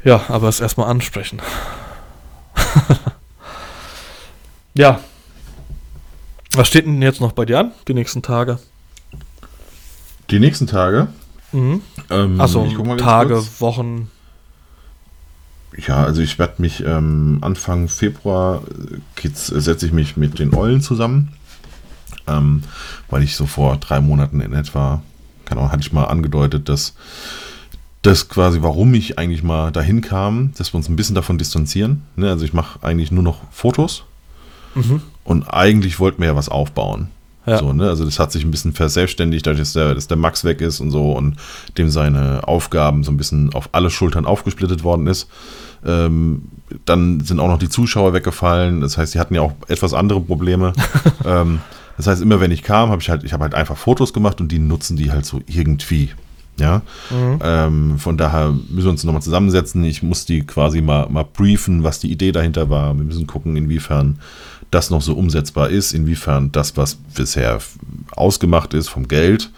Ja, 0.05 0.25
aber 0.29 0.49
es 0.49 0.61
erstmal 0.61 0.89
ansprechen. 0.89 1.41
ja. 4.75 5.01
Was 6.53 6.69
steht 6.69 6.87
denn 6.87 7.03
jetzt 7.03 7.21
noch 7.21 7.33
bei 7.33 7.45
dir 7.45 7.59
an, 7.59 7.73
die 7.87 7.95
nächsten 7.95 8.23
Tage? 8.23 8.59
Die 10.31 10.41
nächsten 10.41 10.67
Tage? 10.67 11.09
Mhm. 11.53 11.81
Ähm, 12.11 12.41
Achso, 12.41 12.67
Tage, 12.97 13.35
kurz. 13.35 13.61
Wochen. 13.61 14.11
Ja, 15.87 16.05
also 16.05 16.21
ich 16.23 16.39
werde 16.39 16.61
mich 16.61 16.85
ähm, 16.85 17.39
Anfang 17.41 17.89
Februar 17.89 18.63
äh, 19.23 19.29
setze 19.33 19.87
ich 19.87 19.93
mich 19.93 20.17
mit 20.17 20.39
den 20.39 20.55
Eulen 20.55 20.81
zusammen 20.81 21.33
ähm, 22.29 22.63
weil 23.09 23.23
ich 23.23 23.37
so 23.37 23.47
vor 23.47 23.77
drei 23.77 24.01
Monaten 24.01 24.41
in 24.41 24.53
etwa, 24.53 25.03
keine 25.45 25.61
Ahnung, 25.61 25.73
hatte 25.73 25.83
ich 25.83 25.93
mal 25.93 26.05
angedeutet, 26.05 26.69
dass 26.69 26.95
das 28.03 28.29
quasi, 28.29 28.63
warum 28.63 28.95
ich 28.95 29.19
eigentlich 29.19 29.43
mal 29.43 29.73
dahin 29.73 30.01
kam, 30.01 30.53
dass 30.57 30.73
wir 30.73 30.77
uns 30.77 30.89
ein 30.89 30.97
bisschen 30.97 31.15
davon 31.15 31.39
distanzieren. 31.39 32.03
Ne? 32.17 32.29
Also 32.29 32.45
ich 32.45 32.53
mache 32.53 32.83
eigentlich 32.83 33.11
nur 33.11 33.25
noch 33.25 33.41
Fotos 33.51 34.05
mhm. 34.75 35.03
und 35.25 35.45
eigentlich 35.45 35.99
wollten 35.99 36.21
wir 36.21 36.29
ja 36.29 36.37
was 36.37 36.49
aufbauen. 36.49 37.09
Ja. 37.49 37.59
So, 37.59 37.73
ne? 37.73 37.89
Also 37.89 38.05
das 38.05 38.19
hat 38.19 38.33
sich 38.33 38.45
ein 38.45 38.51
bisschen 38.51 38.73
verselbstständigt, 38.73 39.47
dadurch, 39.47 39.61
dass 39.61 39.73
der, 39.73 39.95
dass 39.95 40.09
der 40.09 40.17
Max 40.17 40.45
weg 40.45 40.61
ist 40.61 40.81
und 40.81 40.91
so 40.91 41.13
und 41.13 41.37
dem 41.77 41.91
seine 41.91 42.47
Aufgaben 42.47 43.05
so 43.05 43.11
ein 43.11 43.17
bisschen 43.17 43.55
auf 43.55 43.71
alle 43.73 43.91
Schultern 43.91 44.27
aufgesplittet 44.27 44.85
worden 44.85 45.07
ist. 45.07 45.29
Ähm, 45.85 46.43
dann 46.85 47.21
sind 47.21 47.41
auch 47.41 47.49
noch 47.49 47.59
die 47.59 47.69
Zuschauer 47.69 48.13
weggefallen. 48.13 48.81
Das 48.81 48.99
heißt, 48.99 49.15
die 49.15 49.21
hatten 49.21 49.35
ja 49.35 49.43
auch 49.43 49.55
etwas 49.69 49.95
andere 49.95 50.21
Probleme. 50.21 50.73
ähm, 51.25 51.61
das 51.97 52.07
heißt, 52.07 52.23
immer 52.23 52.41
wenn 52.41 52.51
ich 52.51 52.63
kam, 52.63 52.91
habe 52.91 53.03
ich 53.03 53.11
halt, 53.11 53.25
ich 53.25 53.33
habe 53.33 53.43
halt 53.43 53.55
einfach 53.55 53.77
Fotos 53.77 54.13
gemacht 54.13 54.41
und 54.41 54.53
die 54.53 54.59
nutzen 54.59 54.97
die 54.97 55.11
halt 55.11 55.27
so 55.27 55.41
irgendwie. 55.47 56.11
Ja, 56.59 56.83
mhm. 57.11 57.39
ähm, 57.43 57.99
von 57.99 58.17
daher 58.17 58.51
müssen 58.51 58.87
wir 58.87 58.91
uns 58.91 59.05
nochmal 59.05 59.23
zusammensetzen. 59.23 59.85
Ich 59.85 60.03
muss 60.03 60.25
die 60.25 60.45
quasi 60.45 60.81
mal, 60.81 61.09
mal 61.09 61.25
briefen, 61.25 61.85
was 61.85 62.01
die 62.01 62.11
Idee 62.11 62.33
dahinter 62.33 62.69
war. 62.69 62.97
Wir 62.97 63.05
müssen 63.05 63.27
gucken, 63.27 63.57
inwiefern 63.57 64.19
das 64.71 64.91
noch 64.91 65.03
so 65.03 65.15
umsetzbar 65.15 65.71
ist, 65.71 65.93
inwiefern 65.93 66.53
das, 66.53 66.77
was 66.77 66.97
bisher 66.97 67.59
ausgemacht 68.11 68.75
ist 68.75 68.89
vom 68.89 69.09
Geld, 69.09 69.51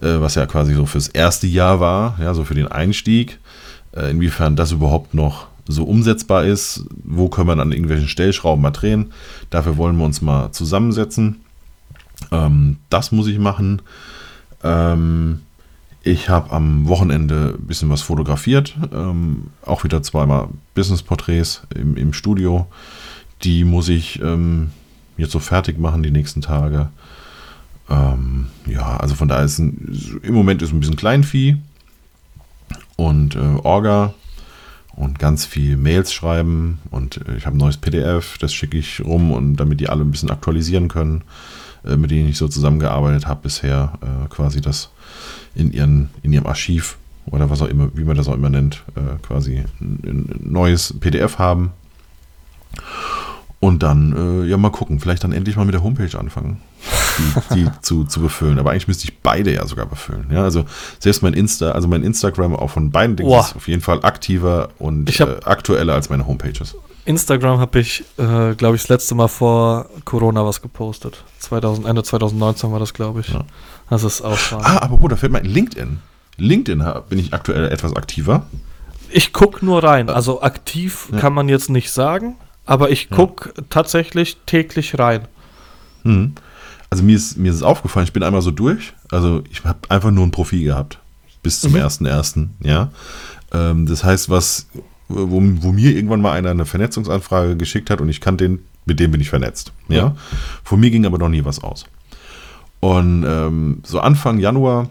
äh, 0.00 0.20
was 0.20 0.34
ja 0.34 0.46
quasi 0.46 0.74
so 0.74 0.86
fürs 0.86 1.08
erste 1.08 1.46
Jahr 1.46 1.80
war, 1.80 2.18
ja, 2.20 2.32
so 2.32 2.44
für 2.44 2.54
den 2.54 2.68
Einstieg, 2.68 3.38
äh, 3.92 4.10
inwiefern 4.10 4.56
das 4.56 4.72
überhaupt 4.72 5.14
noch 5.14 5.48
so 5.68 5.84
umsetzbar 5.84 6.44
ist, 6.44 6.84
wo 7.04 7.28
können 7.28 7.48
wir 7.48 7.58
an 7.58 7.72
irgendwelchen 7.72 8.08
Stellschrauben 8.08 8.62
mal 8.62 8.70
drehen. 8.70 9.12
Dafür 9.50 9.76
wollen 9.76 9.96
wir 9.96 10.04
uns 10.04 10.22
mal 10.22 10.52
zusammensetzen. 10.52 11.40
Ähm, 12.30 12.76
das 12.88 13.12
muss 13.12 13.26
ich 13.26 13.38
machen. 13.38 13.82
Ähm, 14.62 15.40
ich 16.06 16.28
habe 16.28 16.52
am 16.52 16.86
Wochenende 16.86 17.56
ein 17.58 17.66
bisschen 17.66 17.90
was 17.90 18.02
fotografiert. 18.02 18.76
Ähm, 18.92 19.48
auch 19.62 19.82
wieder 19.82 20.02
zweimal 20.04 20.48
Business-Porträts 20.74 21.62
im, 21.74 21.96
im, 21.96 22.12
Studio. 22.12 22.66
Die 23.42 23.64
muss 23.64 23.88
ich 23.88 24.22
ähm, 24.22 24.70
jetzt 25.16 25.32
so 25.32 25.40
fertig 25.40 25.78
machen 25.78 26.04
die 26.04 26.12
nächsten 26.12 26.42
Tage. 26.42 26.90
Ähm, 27.90 28.46
ja, 28.66 28.96
also 28.98 29.16
von 29.16 29.26
daher 29.26 29.44
ist 29.44 29.58
ein, 29.58 30.20
im 30.22 30.34
Moment 30.34 30.62
ist 30.62 30.72
ein 30.72 30.78
bisschen 30.78 30.94
Kleinvieh 30.94 31.56
und 32.94 33.34
äh, 33.34 33.58
Orga 33.64 34.14
und 34.94 35.18
ganz 35.18 35.44
viel 35.44 35.76
Mails 35.76 36.12
schreiben 36.12 36.78
und 36.90 37.16
äh, 37.28 37.36
ich 37.36 37.46
habe 37.46 37.56
ein 37.56 37.58
neues 37.58 37.78
PDF, 37.78 38.38
das 38.38 38.54
schicke 38.54 38.78
ich 38.78 39.04
rum 39.04 39.32
und 39.32 39.56
damit 39.56 39.80
die 39.80 39.88
alle 39.88 40.02
ein 40.02 40.10
bisschen 40.12 40.30
aktualisieren 40.30 40.86
können. 40.86 41.24
Äh, 41.86 41.96
mit 41.96 42.10
denen 42.10 42.28
ich 42.28 42.36
so 42.36 42.48
zusammengearbeitet 42.48 43.26
habe 43.26 43.42
bisher, 43.42 43.92
äh, 44.02 44.28
quasi 44.28 44.60
das 44.60 44.90
in, 45.56 45.72
ihren, 45.72 46.10
in 46.22 46.32
ihrem 46.32 46.46
Archiv 46.46 46.98
oder 47.30 47.50
was 47.50 47.62
auch 47.62 47.68
immer, 47.68 47.90
wie 47.94 48.04
man 48.04 48.16
das 48.16 48.28
auch 48.28 48.34
immer 48.34 48.50
nennt, 48.50 48.84
äh, 48.94 49.18
quasi 49.22 49.64
ein, 49.80 50.00
ein, 50.04 50.40
neues 50.42 50.94
PDF 51.00 51.38
haben. 51.38 51.72
Und 53.58 53.82
dann, 53.82 54.44
äh, 54.44 54.48
ja, 54.48 54.56
mal 54.58 54.70
gucken, 54.70 55.00
vielleicht 55.00 55.24
dann 55.24 55.32
endlich 55.32 55.56
mal 55.56 55.64
mit 55.64 55.74
der 55.74 55.82
Homepage 55.82 56.16
anfangen, 56.18 56.60
die, 57.18 57.54
die 57.54 57.68
zu, 57.80 58.04
zu 58.04 58.20
befüllen. 58.20 58.58
Aber 58.58 58.70
eigentlich 58.70 58.86
müsste 58.86 59.04
ich 59.04 59.18
beide 59.18 59.52
ja 59.52 59.66
sogar 59.66 59.86
befüllen. 59.86 60.26
Ja, 60.30 60.42
also 60.42 60.66
selbst 61.00 61.22
mein 61.22 61.32
Insta, 61.32 61.72
also 61.72 61.88
mein 61.88 62.02
Instagram 62.02 62.54
auch 62.54 62.70
von 62.70 62.90
beiden 62.90 63.16
Dingen 63.16 63.30
ist 63.30 63.56
auf 63.56 63.66
jeden 63.66 63.80
Fall 63.80 64.04
aktiver 64.04 64.68
und 64.78 65.18
äh, 65.18 65.36
aktueller 65.44 65.94
als 65.94 66.10
meine 66.10 66.26
Homepages. 66.26 66.76
Instagram 67.06 67.60
habe 67.60 67.80
ich, 67.80 68.04
äh, 68.18 68.54
glaube 68.56 68.76
ich, 68.76 68.82
das 68.82 68.88
letzte 68.88 69.14
Mal 69.14 69.28
vor 69.28 69.88
Corona 70.04 70.44
was 70.44 70.60
gepostet. 70.60 71.24
2000, 71.38 71.86
Ende 71.86 72.02
2019 72.02 72.72
war 72.72 72.80
das, 72.80 72.92
glaube 72.92 73.20
ich. 73.20 73.28
Ja. 73.28 73.44
Das 73.88 74.04
ist 74.04 74.22
auch 74.22 74.38
schon. 74.38 74.60
Ah, 74.62 74.82
aber 74.82 74.96
gut, 74.96 75.12
da 75.12 75.16
fällt 75.16 75.32
mein 75.32 75.44
LinkedIn. 75.44 75.98
LinkedIn 76.38 76.84
bin 77.08 77.18
ich 77.18 77.32
aktuell 77.32 77.68
etwas 77.68 77.94
aktiver. 77.94 78.46
Ich 79.10 79.32
gucke 79.32 79.64
nur 79.64 79.82
rein. 79.82 80.10
Also 80.10 80.42
aktiv 80.42 81.08
ja. 81.12 81.18
kann 81.18 81.32
man 81.32 81.48
jetzt 81.48 81.70
nicht 81.70 81.90
sagen, 81.90 82.36
aber 82.64 82.90
ich 82.90 83.10
gucke 83.10 83.52
ja. 83.56 83.64
tatsächlich 83.70 84.38
täglich 84.46 84.98
rein. 84.98 85.28
Hm. 86.02 86.34
Also 86.90 87.02
mir 87.02 87.16
ist, 87.16 87.36
mir 87.36 87.50
ist 87.50 87.56
es 87.56 87.62
aufgefallen, 87.62 88.04
ich 88.04 88.12
bin 88.12 88.22
einmal 88.22 88.42
so 88.42 88.50
durch. 88.50 88.92
Also 89.10 89.42
ich 89.50 89.64
habe 89.64 89.78
einfach 89.88 90.10
nur 90.10 90.26
ein 90.26 90.30
Profil 90.30 90.64
gehabt. 90.64 90.98
Bis 91.42 91.60
zum 91.60 91.72
mhm. 91.72 91.78
1.1. 91.78 92.48
Ja. 92.62 92.90
Ähm, 93.52 93.86
das 93.86 94.02
heißt, 94.02 94.30
was 94.30 94.66
wo, 95.08 95.40
wo, 95.40 95.72
mir 95.72 95.94
irgendwann 95.94 96.20
mal 96.20 96.32
einer 96.32 96.50
eine 96.50 96.66
Vernetzungsanfrage 96.66 97.56
geschickt 97.56 97.90
hat 97.90 98.00
und 98.00 98.08
ich 98.08 98.20
kannte 98.20 98.44
den, 98.44 98.58
mit 98.84 98.98
dem 98.98 99.12
bin 99.12 99.20
ich 99.20 99.30
vernetzt. 99.30 99.72
Ja. 99.88 99.96
ja. 99.96 100.16
Von 100.64 100.80
mir 100.80 100.90
ging 100.90 101.06
aber 101.06 101.18
noch 101.18 101.28
nie 101.28 101.44
was 101.44 101.62
aus. 101.62 101.86
Und 102.80 103.24
ähm, 103.26 103.82
so 103.84 104.00
Anfang 104.00 104.38
Januar 104.38 104.90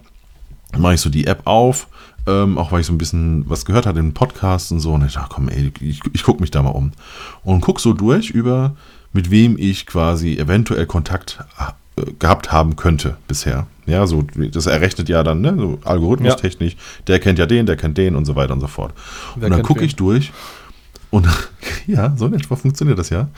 mache 0.78 0.96
ich 0.96 1.02
so 1.02 1.10
die 1.10 1.28
App 1.28 1.42
auf, 1.46 1.88
Ähm, 2.28 2.58
auch 2.58 2.72
weil 2.72 2.82
ich 2.82 2.88
so 2.88 2.94
ein 2.94 2.98
bisschen 2.98 3.48
was 3.48 3.66
gehört 3.66 3.86
hatte 3.86 4.00
in 4.00 4.16
Podcasts 4.16 4.72
und 4.72 4.80
so. 4.80 4.94
Und 4.94 5.06
ich 5.06 5.14
dachte, 5.14 5.30
komm, 5.32 5.48
ey, 5.48 5.72
ich, 5.80 6.02
ich 6.12 6.24
gucke 6.24 6.42
mich 6.42 6.50
da 6.50 6.64
mal 6.64 6.72
um. 6.72 6.92
Und 7.44 7.62
guck 7.62 7.80
so 7.80 7.94
durch 7.94 8.32
über, 8.32 8.76
mit 9.14 9.30
wem 9.30 9.58
ich 9.60 9.86
quasi 9.86 10.36
eventuell 10.36 10.88
Kontakt 10.88 11.38
äh, 11.60 12.12
gehabt 12.18 12.52
haben 12.52 12.76
könnte 12.76 13.18
bisher. 13.28 13.68
Ja, 13.86 14.08
so, 14.08 14.24
das 14.52 14.66
errechnet 14.66 15.08
ja 15.08 15.22
dann, 15.24 15.42
ne, 15.42 15.56
so 15.56 15.80
algorithmustechnisch, 15.84 16.74
ja. 16.74 16.80
der 17.08 17.20
kennt 17.20 17.38
ja 17.38 17.46
den, 17.46 17.68
der 17.68 17.78
kennt 17.78 17.98
den 17.98 18.16
und 18.16 18.26
so 18.26 18.36
weiter 18.36 18.54
und 18.54 18.62
so 18.62 18.68
fort. 18.68 18.94
Wer 19.36 19.46
und 19.46 19.52
dann 19.52 19.62
gucke 19.62 19.86
ich 19.86 19.96
durch 19.96 20.32
und 21.12 21.28
ja, 21.88 22.14
so 22.18 22.26
in 22.26 22.34
etwa 22.34 22.56
funktioniert 22.56 22.98
das 22.98 23.10
ja. 23.10 23.30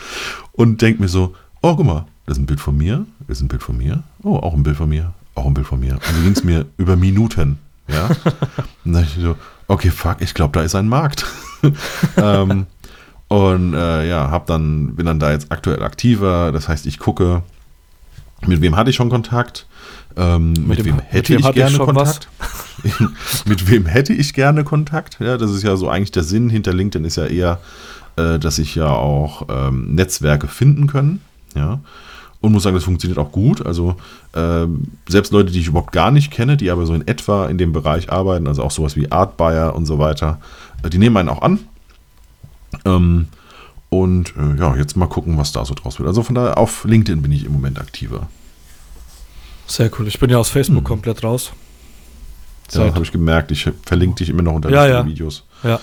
Und 0.53 0.81
denke 0.81 1.01
mir 1.01 1.09
so, 1.09 1.35
oh, 1.61 1.75
guck 1.75 1.85
mal, 1.85 2.05
das 2.27 2.37
ist 2.37 2.43
ein 2.43 2.45
Bild 2.45 2.59
von 2.59 2.77
mir, 2.77 3.05
das 3.27 3.37
ist 3.37 3.43
ein 3.43 3.47
Bild 3.47 3.63
von 3.63 3.77
mir, 3.77 4.03
oh, 4.21 4.35
auch 4.35 4.53
ein 4.53 4.61
Bild 4.61 4.75
von 4.75 4.89
mir, 4.89 5.13
auch 5.33 5.45
ein 5.45 5.53
Bild 5.53 5.65
von 5.65 5.79
mir. 5.79 5.93
Und 5.93 6.15
so 6.15 6.21
ging 6.21 6.33
es 6.33 6.43
mir 6.43 6.65
über 6.77 6.95
Minuten. 6.95 7.57
Ja. 7.87 8.09
Und 8.83 8.93
dann 8.93 9.03
ich 9.03 9.15
so, 9.15 9.37
okay, 9.67 9.89
fuck, 9.89 10.17
ich 10.19 10.33
glaube, 10.33 10.51
da 10.51 10.61
ist 10.61 10.75
ein 10.75 10.89
Markt. 10.89 11.25
ähm, 12.17 12.67
und 13.29 13.73
äh, 13.73 14.09
ja, 14.09 14.29
hab 14.29 14.45
dann, 14.45 14.95
bin 14.95 15.05
dann 15.05 15.19
da 15.19 15.31
jetzt 15.31 15.51
aktuell 15.51 15.81
aktiver. 15.83 16.51
Das 16.51 16.67
heißt, 16.67 16.85
ich 16.85 16.99
gucke, 16.99 17.43
mit 18.45 18.61
wem 18.61 18.75
hatte 18.75 18.89
ich 18.89 18.97
schon 18.97 19.09
Kontakt? 19.09 19.65
Ähm, 20.17 20.51
mit, 20.51 20.79
mit, 20.79 20.85
wem 20.85 20.99
hätte 20.99 21.33
mit 21.33 21.43
wem 21.43 21.49
ich 21.49 21.55
gerne 21.55 21.71
ich 21.71 21.79
Kontakt? 21.79 22.27
mit 23.45 23.69
wem 23.69 23.85
hätte 23.85 24.13
ich 24.13 24.33
gerne 24.33 24.65
Kontakt? 24.65 25.17
Ja, 25.21 25.37
das 25.37 25.51
ist 25.51 25.63
ja 25.63 25.77
so 25.77 25.89
eigentlich 25.89 26.11
der 26.11 26.23
Sinn 26.23 26.49
hinter 26.49 26.73
LinkedIn 26.73 27.05
ist 27.05 27.15
ja 27.15 27.25
eher, 27.25 27.61
äh, 28.17 28.37
dass 28.37 28.57
sich 28.57 28.75
ja 28.75 28.89
auch 28.89 29.47
ähm, 29.49 29.95
Netzwerke 29.95 30.47
finden 30.47 30.87
können. 30.87 31.21
Ja. 31.55 31.79
Und 32.47 32.53
muss 32.53 32.63
sagen, 32.63 32.75
das 32.75 32.85
funktioniert 32.85 33.19
auch 33.19 33.31
gut. 33.31 33.65
Also 33.65 33.95
ähm, 34.33 34.85
selbst 35.07 35.33
Leute, 35.33 35.51
die 35.51 35.59
ich 35.59 35.67
überhaupt 35.67 35.91
gar 35.91 36.11
nicht 36.11 36.31
kenne, 36.31 36.55
die 36.55 36.71
aber 36.71 36.85
so 36.85 36.93
in 36.93 37.05
etwa 37.05 37.47
in 37.47 37.57
dem 37.57 37.73
Bereich 37.73 38.09
arbeiten, 38.09 38.47
also 38.47 38.63
auch 38.63 38.71
sowas 38.71 38.95
wie 38.95 39.11
Art 39.11 39.35
Buyer 39.35 39.75
und 39.75 39.85
so 39.85 39.99
weiter, 39.99 40.39
äh, 40.81 40.89
die 40.89 40.97
nehmen 40.97 41.17
einen 41.17 41.27
auch 41.27 41.41
an. 41.41 41.59
Ähm, 42.85 43.27
und 43.89 44.33
äh, 44.37 44.59
ja, 44.59 44.75
jetzt 44.77 44.95
mal 44.95 45.07
gucken, 45.07 45.37
was 45.37 45.51
da 45.51 45.65
so 45.65 45.73
draus 45.73 45.99
wird. 45.99 46.07
Also 46.07 46.23
von 46.23 46.35
daher 46.35 46.57
auf 46.57 46.85
LinkedIn 46.85 47.21
bin 47.21 47.33
ich 47.33 47.45
im 47.45 47.51
Moment 47.51 47.79
aktiver. 47.79 48.29
Sehr 49.65 49.91
cool. 49.99 50.07
Ich 50.07 50.19
bin 50.19 50.29
ja 50.29 50.37
aus 50.37 50.49
Facebook 50.49 50.79
hm. 50.79 50.85
komplett 50.85 51.23
raus. 51.23 51.51
Ja, 52.71 52.93
habe 52.93 53.03
ich 53.03 53.11
gemerkt. 53.11 53.51
Ich 53.51 53.69
verlinke 53.85 54.17
dich 54.17 54.29
immer 54.29 54.41
noch 54.41 54.53
unter 54.53 54.69
ja, 54.69 54.85
den 54.85 54.91
ja. 54.91 55.05
Videos. 55.05 55.43
Ja. 55.63 55.79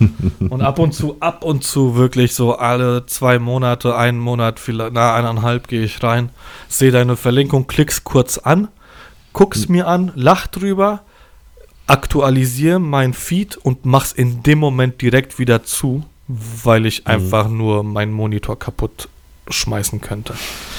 und 0.48 0.62
ab 0.62 0.78
und 0.78 0.92
zu, 0.92 1.16
ab 1.20 1.44
und 1.44 1.64
zu 1.64 1.96
wirklich 1.96 2.34
so 2.34 2.56
alle 2.56 3.06
zwei 3.06 3.38
Monate, 3.38 3.96
einen 3.96 4.18
Monat, 4.18 4.58
vielleicht, 4.58 4.92
na, 4.92 5.14
eineinhalb 5.14 5.68
gehe 5.68 5.82
ich 5.82 6.02
rein, 6.02 6.30
sehe 6.68 6.90
deine 6.90 7.16
Verlinkung, 7.16 7.66
klick's 7.66 8.04
kurz 8.04 8.38
an, 8.38 8.68
guck's 9.32 9.68
mir 9.68 9.86
an, 9.86 10.12
lach 10.14 10.46
drüber, 10.46 11.02
aktualisiere 11.86 12.78
mein 12.78 13.14
Feed 13.14 13.56
und 13.56 13.84
mach's 13.84 14.12
in 14.12 14.42
dem 14.42 14.58
Moment 14.58 15.00
direkt 15.00 15.38
wieder 15.38 15.62
zu, 15.64 16.04
weil 16.28 16.86
ich 16.86 17.00
mhm. 17.00 17.10
einfach 17.10 17.48
nur 17.48 17.82
meinen 17.82 18.12
Monitor 18.12 18.58
kaputt 18.58 19.08
schmeißen 19.48 20.00
könnte. 20.00 20.34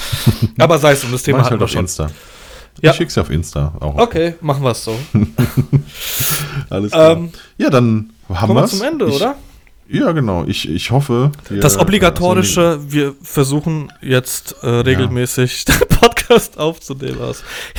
Aber 0.58 0.78
sei 0.78 0.92
es 0.92 1.04
um 1.04 1.12
das 1.12 1.22
Thema 1.22 1.38
hatten 1.38 1.50
halt 1.50 1.60
wir 1.60 1.68
schon. 1.68 1.82
Insta. 1.82 2.10
Ja. 2.80 2.90
Ich 2.90 2.96
schick's 2.96 3.14
ja 3.14 3.22
auf 3.22 3.30
Insta 3.30 3.72
auch. 3.78 3.96
Okay, 3.98 4.34
machen 4.40 4.64
wir 4.64 4.72
es 4.72 4.84
so. 4.84 4.98
Alles 6.70 6.90
klar. 6.90 7.12
Ähm, 7.12 7.30
ja, 7.56 7.70
dann 7.70 8.13
haben 8.32 8.54
wir 8.54 8.66
zum 8.66 8.82
Ende, 8.82 9.06
ich, 9.06 9.16
oder? 9.16 9.36
Ja, 9.88 10.12
genau. 10.12 10.44
Ich, 10.46 10.68
ich 10.68 10.90
hoffe. 10.90 11.32
Wir, 11.48 11.60
das 11.60 11.76
Obligatorische, 11.76 12.80
so 12.80 12.92
wir 12.92 13.14
versuchen 13.22 13.92
jetzt 14.00 14.56
äh, 14.62 14.68
regelmäßig 14.68 15.64
ja. 15.68 15.74
den 15.78 15.88
Podcast 15.88 16.58
aufzunehmen. 16.58 17.18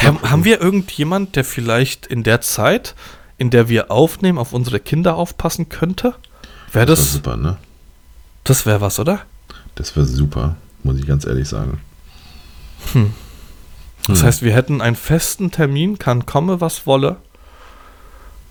Ja, 0.02 0.22
haben 0.22 0.46
wir 0.46 0.62
irgendjemand, 0.62 1.36
der 1.36 1.44
vielleicht 1.44 2.06
in 2.06 2.24
der 2.24 2.42
Zeit, 2.42 2.96
in 3.38 3.50
der 3.50 3.70
wir 3.70 3.92
aufnehmen, 3.92 4.38
auf 4.38 4.54
unsere 4.54 4.80
Kinder 4.80 5.16
aufpassen 5.16 5.70
könnte? 5.70 6.14
Wäre 6.72 6.86
das. 6.86 7.00
das 7.00 7.08
wär 7.08 7.14
super, 7.14 7.38
ne? 7.38 7.58
Das 8.44 8.66
wäre 8.66 8.82
was, 8.82 9.00
oder? 9.00 9.22
Das 9.74 9.96
wäre 9.96 10.06
super, 10.06 10.56
muss 10.84 11.00
ich 11.00 11.08
ganz 11.08 11.26
ehrlich 11.26 11.48
sagen. 11.48 11.80
Hm. 12.94 13.14
Das 14.08 14.20
hm. 14.20 14.28
heißt, 14.28 14.42
wir 14.44 14.54
hätten 14.54 14.82
einen 14.82 14.96
festen 14.96 15.50
Termin, 15.50 15.98
kann 15.98 16.28
komme, 16.28 16.62
was 16.62 16.86
wolle. 16.86 17.18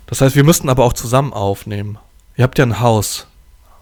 Das 0.07 0.21
heißt, 0.21 0.35
wir 0.35 0.43
müssten 0.43 0.69
aber 0.69 0.83
auch 0.83 0.93
zusammen 0.93 1.33
aufnehmen. 1.33 1.97
Ihr 2.37 2.43
habt 2.43 2.57
ja 2.57 2.65
ein 2.65 2.79
Haus. 2.79 3.27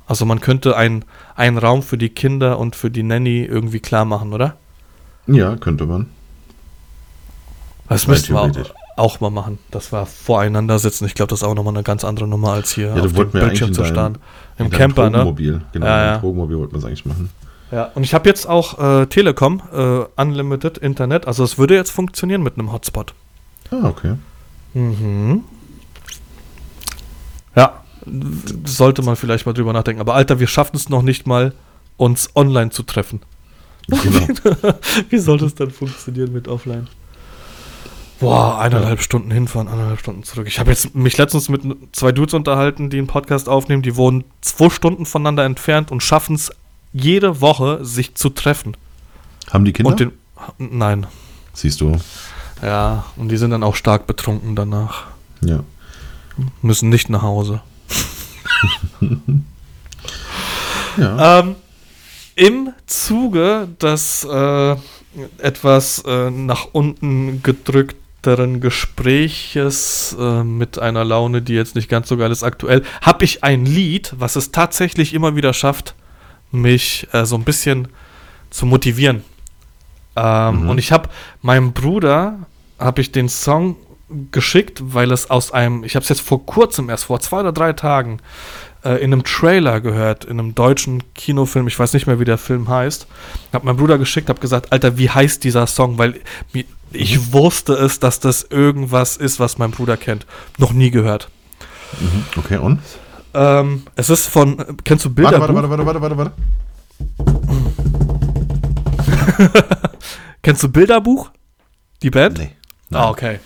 Also 0.08 0.26
man 0.26 0.42
könnte 0.42 0.76
ein, 0.76 1.06
einen 1.36 1.58
Raum 1.58 1.82
für 1.82 1.98
die 1.98 2.10
Kinder 2.10 2.60
und 2.60 2.76
für 2.76 2.92
die 2.92 3.04
Nanny 3.04 3.44
irgendwie 3.44 3.80
klar 3.80 4.06
machen, 4.06 4.34
oder? 4.34 4.58
Ja, 5.28 5.56
könnte 5.56 5.86
man. 5.86 6.08
Das 7.90 8.08
müssten 8.08 8.34
wir 8.34 8.42
auch, 8.42 8.52
auch, 8.98 9.20
mal 9.20 9.30
machen. 9.30 9.60
Das 9.72 9.92
war 9.92 10.06
voreinander 10.06 10.80
sitzen. 10.80 11.06
Ich 11.06 11.14
glaube, 11.14 11.30
das 11.30 11.40
ist 11.40 11.44
auch 11.44 11.54
nochmal 11.54 11.74
eine 11.74 11.84
ganz 11.84 12.04
andere 12.04 12.28
Nummer 12.28 12.54
als 12.54 12.74
hier 12.74 12.96
ja, 12.96 13.04
auf 13.04 13.14
dem 13.14 13.32
Bildschirm 13.32 13.74
zu 13.74 13.86
starren. 13.86 14.18
Im 14.58 14.70
Camper, 14.70 15.10
ne? 15.10 15.34
Genau, 15.74 15.86
ja, 15.86 16.06
ja. 16.06 16.16
im 16.16 16.22
Drogenmobil 16.22 16.58
wollten 16.58 16.74
wir 16.74 16.80
es 16.80 16.86
eigentlich 16.86 17.06
machen. 17.06 17.30
Ja, 17.72 17.90
und 17.96 18.04
ich 18.04 18.14
habe 18.14 18.30
jetzt 18.30 18.48
auch 18.48 18.78
äh, 18.78 19.08
Telekom, 19.08 19.62
äh, 19.74 20.22
Unlimited 20.22 20.78
Internet, 20.78 21.28
also 21.28 21.44
es 21.44 21.58
würde 21.58 21.74
jetzt 21.76 21.90
funktionieren 21.90 22.44
mit 22.44 22.58
einem 22.58 22.72
Hotspot. 22.72 23.16
Ah, 23.72 23.88
okay. 23.88 24.16
Mhm. 24.76 25.44
Ja, 27.56 27.84
sollte 28.66 29.02
man 29.02 29.16
vielleicht 29.16 29.46
mal 29.46 29.54
drüber 29.54 29.74
nachdenken. 29.74 30.02
Aber 30.02 30.16
Alter, 30.16 30.40
wir 30.40 30.48
schaffen 30.48 30.76
es 30.76 30.90
noch 30.90 31.02
nicht 31.02 31.28
mal, 31.28 31.54
uns 31.98 32.30
online 32.36 32.72
zu 32.72 32.84
treffen. 32.84 33.22
Genau. 33.88 34.28
Wie 35.10 35.18
soll 35.18 35.38
das 35.38 35.56
dann 35.56 35.72
funktionieren 35.72 36.34
mit 36.34 36.48
offline? 36.48 36.88
Boah, 38.20 38.60
eineinhalb 38.60 39.00
ja. 39.00 39.04
Stunden 39.04 39.32
hinfahren, 39.32 39.68
eineinhalb 39.68 40.00
Stunden 40.00 40.24
zurück. 40.24 40.48
Ich 40.48 40.60
habe 40.60 40.72
jetzt 40.72 40.96
mich 40.96 41.18
letztens 41.18 41.50
mit 41.50 41.62
zwei 41.92 42.12
Dudes 42.12 42.34
unterhalten, 42.34 42.90
die 42.90 42.98
einen 42.98 43.08
Podcast 43.08 43.50
aufnehmen, 43.50 43.82
die 43.82 43.96
wohnen 43.98 44.24
zwei 44.42 44.70
Stunden 44.70 45.06
voneinander 45.06 45.44
entfernt 45.44 45.92
und 45.92 46.02
schaffen 46.02 46.36
es 46.36 46.52
jede 46.94 47.42
Woche 47.42 47.84
sich 47.84 48.16
zu 48.16 48.30
treffen. 48.30 48.78
Haben 49.52 49.66
die 49.66 49.74
Kinder? 49.74 49.92
Und 49.92 50.00
den, 50.00 50.12
nein. 50.58 51.08
Siehst 51.54 51.82
du. 51.82 52.00
Ja, 52.62 53.06
und 53.18 53.30
die 53.30 53.38
sind 53.38 53.52
dann 53.52 53.64
auch 53.64 53.76
stark 53.76 54.08
betrunken 54.08 54.56
danach. 54.56 55.08
Ja. 55.42 55.64
Müssen 56.62 56.90
nicht 56.90 57.10
nach 57.10 57.22
Hause. 57.22 57.62
ja. 60.98 61.40
Ähm, 61.40 61.56
Im 62.36 62.74
Zuge 62.88 63.68
des 63.82 64.24
äh, 64.24 64.76
etwas 65.38 66.04
äh, 66.06 66.32
nach 66.32 66.68
unten 66.72 67.44
gedrückteren 67.44 68.62
Gespräches 68.62 70.16
äh, 70.20 70.44
mit 70.44 70.80
einer 70.80 71.04
Laune, 71.04 71.42
die 71.42 71.54
jetzt 71.54 71.76
nicht 71.76 71.90
ganz 71.90 72.08
so 72.10 72.18
geil 72.18 72.32
ist 72.32 72.44
aktuell, 72.44 72.84
habe 73.02 73.26
ich 73.26 73.44
ein 73.44 73.66
Lied, 73.66 74.14
was 74.18 74.36
es 74.36 74.52
tatsächlich 74.52 75.14
immer 75.14 75.36
wieder 75.36 75.54
schafft, 75.54 75.94
mich 76.52 77.08
äh, 77.12 77.26
so 77.26 77.36
ein 77.36 77.44
bisschen 77.44 77.90
zu 78.50 78.66
motivieren. 78.66 79.24
Ähm, 80.16 80.64
mhm. 80.64 80.70
Und 80.70 80.78
ich 80.78 80.92
habe 80.92 81.10
meinem 81.42 81.74
Bruder 81.74 82.40
habe 82.80 83.02
ich 83.02 83.12
den 83.12 83.30
Song 83.30 83.76
geschickt, 84.32 84.82
weil 84.84 85.12
es 85.12 85.30
aus 85.30 85.52
einem, 85.52 85.84
ich 85.84 85.96
habe 85.96 86.04
es 86.04 86.10
jetzt 86.10 86.22
vor 86.22 86.46
kurzem 86.46 86.90
erst 86.90 87.06
vor 87.06 87.20
zwei 87.20 87.40
oder 87.40 87.52
drei 87.52 87.74
Tagen 87.74 88.20
äh, 88.84 89.04
in 89.04 89.14
einem 89.14 89.24
Trailer 89.24 89.82
gehört, 89.82 90.26
in 90.26 90.40
einem 90.40 90.56
deutschen 90.56 91.04
Kinofilm, 91.14 91.68
ich 91.68 91.80
weiß 91.80 91.94
nicht 91.94 92.06
mehr, 92.08 92.20
wie 92.20 92.26
der 92.26 92.38
Film 92.38 92.68
heißt. 92.68 93.08
Habe 93.54 93.66
meinem 93.66 93.78
Bruder 93.78 93.98
geschickt, 93.98 94.30
habe 94.30 94.40
gesagt, 94.40 94.72
Alter, 94.72 94.98
wie 94.98 95.10
heißt 95.10 95.44
dieser 95.44 95.68
Song? 95.68 95.98
Weil 95.98 96.20
ich 96.92 97.34
wusste 97.34 97.74
es, 97.74 98.00
dass 98.00 98.20
das 98.20 98.44
irgendwas 98.44 99.18
ist, 99.18 99.40
was 99.40 99.58
mein 99.58 99.72
Bruder 99.72 99.98
kennt. 99.98 100.26
Noch 100.58 100.74
nie 100.74 100.92
gehört. 100.92 101.30
Mhm. 102.00 102.26
Okay, 102.38 102.58
und? 102.58 102.80
Ähm, 103.34 103.84
es 103.96 104.10
ist 104.10 104.28
von. 104.28 104.78
Kennst 104.84 105.06
du 105.06 105.10
Bilder? 105.10 105.40
Warte, 105.40 105.56
warte, 105.56 105.70
warte, 105.70 105.86
warte, 105.86 106.02
warte, 106.02 106.18
warte. 106.18 106.32
Kennst 110.44 110.62
du 110.62 110.70
Bilderbuch? 110.70 111.32
Die 112.04 112.10
Band? 112.10 112.38
Nee. 112.38 112.52
Nein. 112.90 113.02
Ah, 113.02 113.10
okay. 113.10 113.40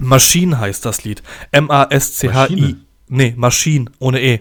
Maschine 0.00 0.58
heißt 0.58 0.84
das 0.84 1.04
Lied. 1.04 1.22
M-A-S-C-H-I. 1.52 2.76
Nee, 3.08 3.34
Maschine, 3.36 3.86
ohne 3.98 4.20
E. 4.20 4.40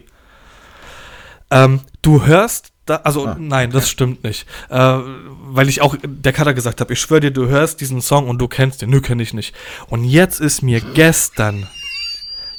Ähm, 1.52 1.82
du 2.02 2.26
hörst 2.26 2.72
da, 2.86 2.98
also 2.98 3.26
ah, 3.26 3.36
nein, 3.40 3.70
okay. 3.70 3.78
das 3.78 3.90
stimmt 3.90 4.24
nicht. 4.24 4.48
Äh, 4.70 4.78
weil 4.78 5.70
ich 5.70 5.82
auch 5.82 5.96
der 6.04 6.34
Kader 6.34 6.54
gesagt 6.54 6.82
habe, 6.82 6.94
ich 6.94 7.00
schwöre 7.00 7.22
dir, 7.22 7.32
du 7.32 7.48
hörst 7.48 7.82
diesen 7.82 8.02
Song 8.02 8.30
und 8.30 8.40
du 8.40 8.48
kennst 8.48 8.82
den. 8.82 8.92
Nö, 8.92 9.02
kenne 9.02 9.24
ich 9.24 9.34
nicht. 9.34 9.56
Und 9.88 10.04
jetzt 10.04 10.40
ist 10.40 10.62
mir 10.62 10.82
gestern 10.82 11.68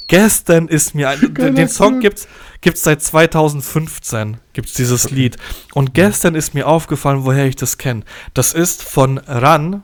Gestern 0.07 0.69
ist 0.69 0.95
mir 0.95 1.09
ein, 1.09 1.33
den, 1.33 1.55
den 1.55 1.67
Song 1.67 1.99
gibt's 1.99 2.29
gibt's 2.61 2.83
seit 2.83 3.01
2015 3.01 4.37
gibt's 4.53 4.73
dieses 4.73 5.11
Lied 5.11 5.35
und 5.73 5.93
gestern 5.93 6.33
ist 6.33 6.53
mir 6.53 6.65
aufgefallen, 6.65 7.25
woher 7.25 7.45
ich 7.45 7.57
das 7.57 7.77
kenne. 7.77 8.03
Das 8.33 8.53
ist 8.53 8.83
von 8.83 9.17
Run. 9.17 9.83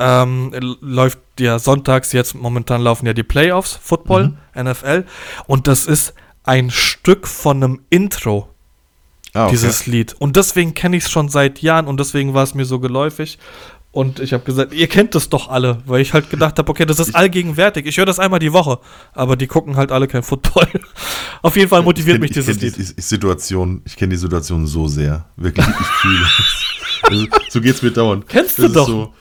Ähm, 0.00 0.52
läuft 0.80 1.18
ja 1.40 1.58
sonntags 1.58 2.12
jetzt 2.12 2.34
momentan 2.34 2.82
laufen 2.82 3.06
ja 3.06 3.14
die 3.14 3.24
Playoffs 3.24 3.78
Football 3.82 4.36
mhm. 4.54 4.70
NFL 4.70 5.04
und 5.46 5.66
das 5.66 5.86
ist 5.86 6.14
ein 6.44 6.70
Stück 6.70 7.26
von 7.26 7.56
einem 7.56 7.80
Intro 7.90 8.48
ah, 9.34 9.46
okay. 9.46 9.50
dieses 9.50 9.86
Lied 9.86 10.14
und 10.20 10.36
deswegen 10.36 10.74
kenne 10.74 10.96
ich 10.96 11.04
es 11.04 11.10
schon 11.10 11.28
seit 11.28 11.62
Jahren 11.62 11.88
und 11.88 11.98
deswegen 11.98 12.32
war 12.32 12.44
es 12.44 12.54
mir 12.54 12.64
so 12.64 12.78
geläufig 12.78 13.38
Und 13.90 14.20
ich 14.20 14.32
habe 14.34 14.44
gesagt, 14.44 14.74
ihr 14.74 14.86
kennt 14.86 15.14
das 15.14 15.28
doch 15.30 15.48
alle, 15.48 15.78
weil 15.86 16.02
ich 16.02 16.12
halt 16.12 16.28
gedacht 16.28 16.58
habe, 16.58 16.70
okay, 16.70 16.84
das 16.84 16.98
ist 17.00 17.14
allgegenwärtig. 17.14 17.86
Ich 17.86 17.96
höre 17.96 18.04
das 18.04 18.18
einmal 18.18 18.38
die 18.38 18.52
Woche, 18.52 18.78
aber 19.14 19.34
die 19.34 19.46
gucken 19.46 19.76
halt 19.76 19.90
alle 19.90 20.06
kein 20.06 20.22
Football. 20.22 20.68
Auf 21.42 21.56
jeden 21.56 21.68
Fall 21.68 21.82
motiviert 21.82 22.16
kenn, 22.16 22.20
mich 22.20 22.32
dieses 22.32 22.60
Lied. 22.60 22.76
Die, 22.76 23.02
Situation, 23.02 23.80
ich 23.86 23.96
kenne 23.96 24.10
die 24.10 24.18
Situation 24.18 24.66
so 24.66 24.86
sehr. 24.88 25.24
Wirklich, 25.36 25.66
ich 25.66 25.86
fühle 25.86 26.22
es. 26.22 26.64
Also, 27.00 27.26
so 27.48 27.60
geht's 27.60 27.80
mir 27.80 27.92
dauernd. 27.92 28.28
Kennst 28.28 28.58
das 28.58 28.66
du 28.66 28.72
doch. 28.72 28.86
So, 28.86 29.14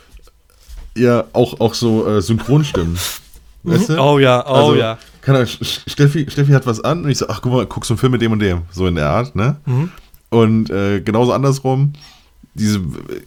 ja, 0.98 1.24
auch, 1.34 1.60
auch 1.60 1.74
so 1.74 2.08
äh, 2.08 2.22
Synchronstimmen. 2.22 2.98
Weißt 3.64 3.90
du? 3.90 4.00
Oh 4.02 4.20
ja, 4.20 4.44
oh 4.48 4.54
Also, 4.54 4.76
ja. 4.76 4.98
Ahnung, 5.22 5.46
Steffi, 5.46 6.26
Steffi 6.30 6.52
hat 6.54 6.66
was 6.66 6.80
an 6.82 7.04
und 7.04 7.10
ich 7.10 7.18
so, 7.18 7.28
ach 7.28 7.42
guck 7.42 7.52
mal, 7.52 7.66
guckst 7.66 7.90
du 7.90 7.94
einen 7.96 8.00
Film 8.00 8.14
mit 8.14 8.22
dem 8.22 8.32
und 8.32 8.40
dem. 8.40 8.62
So 8.72 8.88
in 8.88 8.96
der 8.96 9.10
Art, 9.10 9.36
ne? 9.36 9.58
Mhm. 9.66 9.92
Und 10.30 10.70
äh, 10.70 11.02
genauso 11.02 11.34
andersrum, 11.34 11.92
diese, 12.54 12.80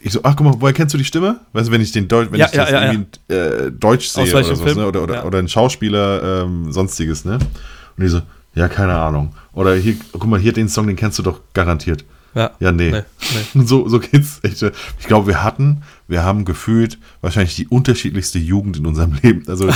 ich 0.03 0.13
so, 0.13 0.21
ach 0.23 0.35
guck 0.37 0.47
mal, 0.47 0.55
woher 0.59 0.73
kennst 0.73 0.95
du 0.95 0.99
die 0.99 1.05
Stimme? 1.05 1.41
Weißt 1.53 1.69
du, 1.69 1.73
wenn 1.73 1.81
ich 1.83 1.93
den 1.93 2.09
Deutsch, 2.09 2.29
wenn 2.33 2.41
Ja, 2.41 2.47
ich 2.47 2.53
das 2.53 2.71
ja, 2.71 2.85
ja, 2.85 2.93
irgendwie 2.93 3.35
Äh, 3.35 3.71
Deutsch 3.71 4.09
sehe 4.09 4.25
oder 4.33 4.45
sowas, 4.45 4.61
Film? 4.61 4.79
ne? 4.79 4.87
Oder, 4.87 5.03
oder, 5.03 5.25
oder 5.27 5.39
ein 5.39 5.49
Schauspieler, 5.49 6.43
ähm, 6.45 6.73
sonstiges, 6.73 7.25
ne? 7.27 7.35
Und 7.35 8.03
die 8.05 8.09
so, 8.09 8.23
ja, 8.55 8.69
keine 8.69 8.95
Ahnung. 8.95 9.35
Oder 9.53 9.75
hier, 9.75 9.95
guck 10.13 10.27
mal, 10.27 10.41
hier 10.41 10.53
den 10.55 10.69
Song, 10.69 10.87
den 10.87 10.97
kennst 10.97 11.19
du 11.19 11.23
doch 11.23 11.41
garantiert. 11.53 12.05
Ja, 12.35 12.52
Ja, 12.61 12.70
nee. 12.73 12.90
nee, 12.90 13.02
nee. 13.55 13.62
So, 13.66 13.89
so 13.89 13.98
geht's 13.98 14.40
echt. 14.43 14.62
Ich 14.98 15.07
glaube, 15.07 15.27
wir 15.27 15.43
hatten, 15.43 15.82
wir 16.09 16.23
haben 16.23 16.44
gefühlt 16.44 16.98
wahrscheinlich 17.20 17.57
die 17.57 17.66
unterschiedlichste 17.69 18.39
Jugend 18.39 18.77
in 18.77 18.86
unserem 18.86 19.15
Leben, 19.23 19.44
also 19.48 19.69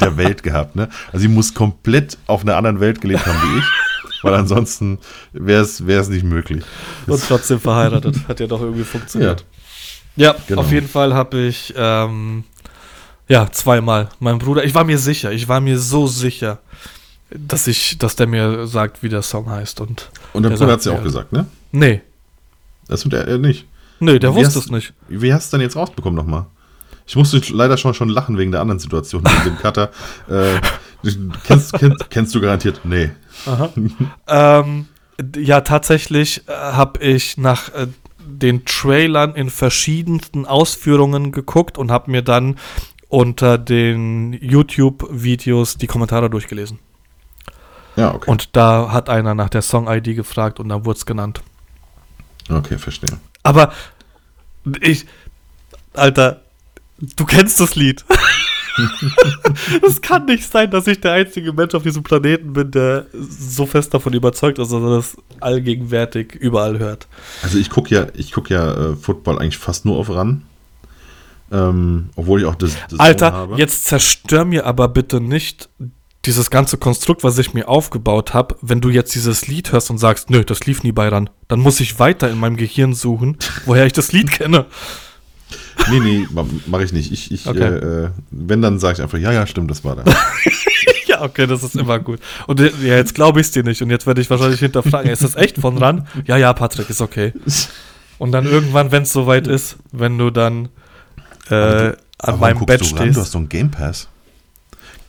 der 0.00 0.16
Welt 0.16 0.42
gehabt. 0.42 0.76
Ne? 0.76 0.88
Also 1.12 1.22
sie 1.22 1.28
muss 1.28 1.54
komplett 1.54 2.18
auf 2.26 2.42
einer 2.42 2.56
anderen 2.56 2.80
Welt 2.80 3.00
gelebt 3.00 3.24
haben 3.26 3.38
wie 3.54 3.58
ich, 3.58 3.64
weil 4.22 4.34
ansonsten 4.34 4.98
wäre 5.32 5.62
es 5.62 5.80
nicht 6.08 6.24
möglich. 6.24 6.62
Und 7.06 7.22
trotzdem 7.26 7.60
verheiratet. 7.60 8.16
Hat 8.28 8.40
ja 8.40 8.46
doch 8.46 8.60
irgendwie 8.60 8.84
funktioniert. 8.84 9.44
Ja, 10.16 10.34
Genau. 10.46 10.60
auf 10.60 10.70
jeden 10.70 10.88
Fall 10.88 11.12
habe 11.14 11.38
ich, 11.40 11.74
ähm, 11.76 12.44
ja, 13.28 13.50
zweimal. 13.50 14.10
Mein 14.20 14.38
Bruder, 14.38 14.62
ich 14.64 14.74
war 14.74 14.84
mir 14.84 14.98
sicher, 14.98 15.32
ich 15.32 15.48
war 15.48 15.60
mir 15.60 15.78
so 15.78 16.06
sicher, 16.06 16.58
dass 17.30 17.66
ich, 17.66 17.98
dass 17.98 18.14
der 18.14 18.26
mir 18.26 18.66
sagt, 18.66 19.02
wie 19.02 19.08
der 19.08 19.22
Song 19.22 19.48
heißt. 19.50 19.80
Und, 19.80 20.10
Und 20.34 20.42
der 20.44 20.50
Der 20.50 20.58
Bruder 20.58 20.72
hat 20.72 20.80
es 20.80 20.84
ja 20.86 20.92
auch 20.92 21.02
gesagt, 21.02 21.32
ne? 21.32 21.46
Nee, 21.74 22.00
Das 22.88 23.00
tut 23.02 23.12
er 23.14 23.38
nicht. 23.38 23.66
nee, 24.00 24.18
der 24.18 24.30
Wie 24.32 24.36
wusste 24.36 24.58
hast- 24.60 24.66
es 24.66 24.70
nicht. 24.70 24.92
Wie 25.08 25.32
hast 25.32 25.52
du 25.52 25.56
denn 25.56 25.62
jetzt 25.62 25.76
rausbekommen 25.76 26.16
nochmal? 26.16 26.46
Ich 27.06 27.16
musste 27.16 27.40
leider 27.52 27.76
schon, 27.76 27.92
schon 27.94 28.08
lachen 28.08 28.38
wegen 28.38 28.50
der 28.52 28.60
anderen 28.62 28.78
Situation, 28.78 29.22
wegen 29.24 29.44
dem 29.44 29.58
Cutter. 29.58 29.90
Äh, 30.30 30.58
kennst, 31.46 31.72
kennst, 31.74 32.08
kennst 32.10 32.34
du 32.34 32.40
garantiert? 32.40 32.80
Nee. 32.84 33.10
Ähm, 34.26 34.86
ja, 35.36 35.60
tatsächlich 35.60 36.48
äh, 36.48 36.52
habe 36.52 37.00
ich 37.00 37.36
nach 37.36 37.68
äh, 37.74 37.88
den 38.26 38.64
Trailern 38.64 39.34
in 39.34 39.50
verschiedensten 39.50 40.46
Ausführungen 40.46 41.30
geguckt 41.30 41.76
und 41.76 41.90
habe 41.90 42.10
mir 42.10 42.22
dann 42.22 42.56
unter 43.08 43.58
den 43.58 44.32
YouTube-Videos 44.32 45.76
die 45.76 45.86
Kommentare 45.86 46.30
durchgelesen. 46.30 46.78
Ja, 47.96 48.14
okay. 48.14 48.30
Und 48.30 48.56
da 48.56 48.90
hat 48.90 49.08
einer 49.10 49.34
nach 49.34 49.50
der 49.50 49.62
Song-ID 49.62 50.16
gefragt 50.16 50.58
und 50.58 50.70
dann 50.70 50.84
wurde 50.86 50.96
es 50.96 51.06
genannt. 51.06 51.42
Okay, 52.48 52.78
verstehe. 52.78 53.18
Aber 53.42 53.72
ich, 54.80 55.06
Alter, 55.92 56.42
du 56.98 57.24
kennst 57.24 57.60
das 57.60 57.74
Lied. 57.74 58.04
Es 59.86 60.00
kann 60.00 60.24
nicht 60.24 60.50
sein, 60.50 60.68
dass 60.70 60.88
ich 60.88 61.00
der 61.00 61.12
einzige 61.12 61.52
Mensch 61.52 61.74
auf 61.74 61.84
diesem 61.84 62.02
Planeten 62.02 62.54
bin, 62.54 62.72
der 62.72 63.06
so 63.12 63.66
fest 63.66 63.94
davon 63.94 64.12
überzeugt 64.12 64.58
ist, 64.58 64.72
dass 64.72 64.82
er 64.82 64.96
das 64.96 65.16
allgegenwärtig 65.38 66.34
überall 66.34 66.78
hört. 66.80 67.06
Also 67.42 67.58
ich 67.58 67.70
gucke 67.70 67.94
ja, 67.94 68.06
ich 68.14 68.32
guck 68.32 68.50
ja 68.50 68.90
äh, 68.90 68.96
Football 68.96 69.38
eigentlich 69.38 69.58
fast 69.58 69.84
nur 69.84 69.96
auf 69.96 70.10
ran. 70.10 70.42
Ähm, 71.52 72.10
obwohl 72.16 72.40
ich 72.40 72.46
auch 72.46 72.56
das, 72.56 72.76
das 72.90 72.98
Alter, 72.98 73.50
jetzt 73.56 73.84
zerstör 73.84 74.44
mir 74.44 74.66
aber 74.66 74.88
bitte 74.88 75.20
nicht 75.20 75.68
dieses 76.26 76.50
ganze 76.50 76.76
Konstrukt, 76.78 77.22
was 77.24 77.38
ich 77.38 77.54
mir 77.54 77.68
aufgebaut 77.68 78.34
habe, 78.34 78.56
wenn 78.62 78.80
du 78.80 78.88
jetzt 78.90 79.14
dieses 79.14 79.46
Lied 79.46 79.72
hörst 79.72 79.90
und 79.90 79.98
sagst, 79.98 80.30
nö, 80.30 80.44
das 80.44 80.64
lief 80.66 80.82
nie 80.82 80.92
bei 80.92 81.08
ran, 81.08 81.30
dann 81.48 81.60
muss 81.60 81.80
ich 81.80 81.98
weiter 81.98 82.30
in 82.30 82.38
meinem 82.38 82.56
Gehirn 82.56 82.94
suchen, 82.94 83.36
woher 83.66 83.86
ich 83.86 83.92
das 83.92 84.12
Lied 84.12 84.30
kenne. 84.30 84.66
Nee, 85.90 86.00
nee, 86.00 86.26
ma- 86.30 86.46
mach 86.66 86.80
ich 86.80 86.92
nicht. 86.92 87.12
Ich, 87.12 87.30
ich 87.30 87.46
Okay. 87.46 87.58
äh, 87.62 88.04
äh, 88.04 88.10
wenn, 88.30 88.62
dann 88.62 88.78
sage 88.78 88.94
ich 88.94 89.02
einfach, 89.02 89.18
ja, 89.18 89.32
ja, 89.32 89.46
stimmt, 89.46 89.70
das 89.70 89.84
war 89.84 89.96
da. 89.96 90.04
Ja, 91.06 91.22
okay, 91.22 91.46
das 91.46 91.62
ist 91.62 91.76
immer 91.76 92.00
gut. 92.00 92.18
Und 92.48 92.58
äh, 92.58 92.72
ja, 92.82 92.96
jetzt 92.96 93.14
glaube 93.14 93.38
ich 93.40 93.46
es 93.46 93.52
dir 93.52 93.62
nicht. 93.62 93.80
Und 93.82 93.90
jetzt 93.90 94.04
werde 94.06 94.20
ich 94.20 94.28
wahrscheinlich 94.30 94.58
hinterfragen, 94.58 95.10
ist 95.10 95.22
das 95.22 95.36
echt 95.36 95.58
von 95.58 95.78
ran? 95.78 96.08
Ja, 96.26 96.36
ja, 96.36 96.52
Patrick, 96.54 96.90
ist 96.90 97.00
okay. 97.00 97.32
Und 98.18 98.32
dann 98.32 98.46
irgendwann, 98.46 98.90
wenn 98.90 99.04
es 99.04 99.12
soweit 99.12 99.46
ist, 99.46 99.76
wenn 99.92 100.18
du 100.18 100.30
dann 100.30 100.70
äh, 101.50 101.92
an 102.18 102.40
meinem 102.40 102.64
Bett 102.66 102.80
du 102.80 102.86
ran? 102.86 102.94
Du 102.96 103.04
hast 103.04 103.12
stehst. 103.14 103.32
so 103.32 103.38
einen 103.38 103.48
Game 103.48 103.70
Pass. 103.70 104.08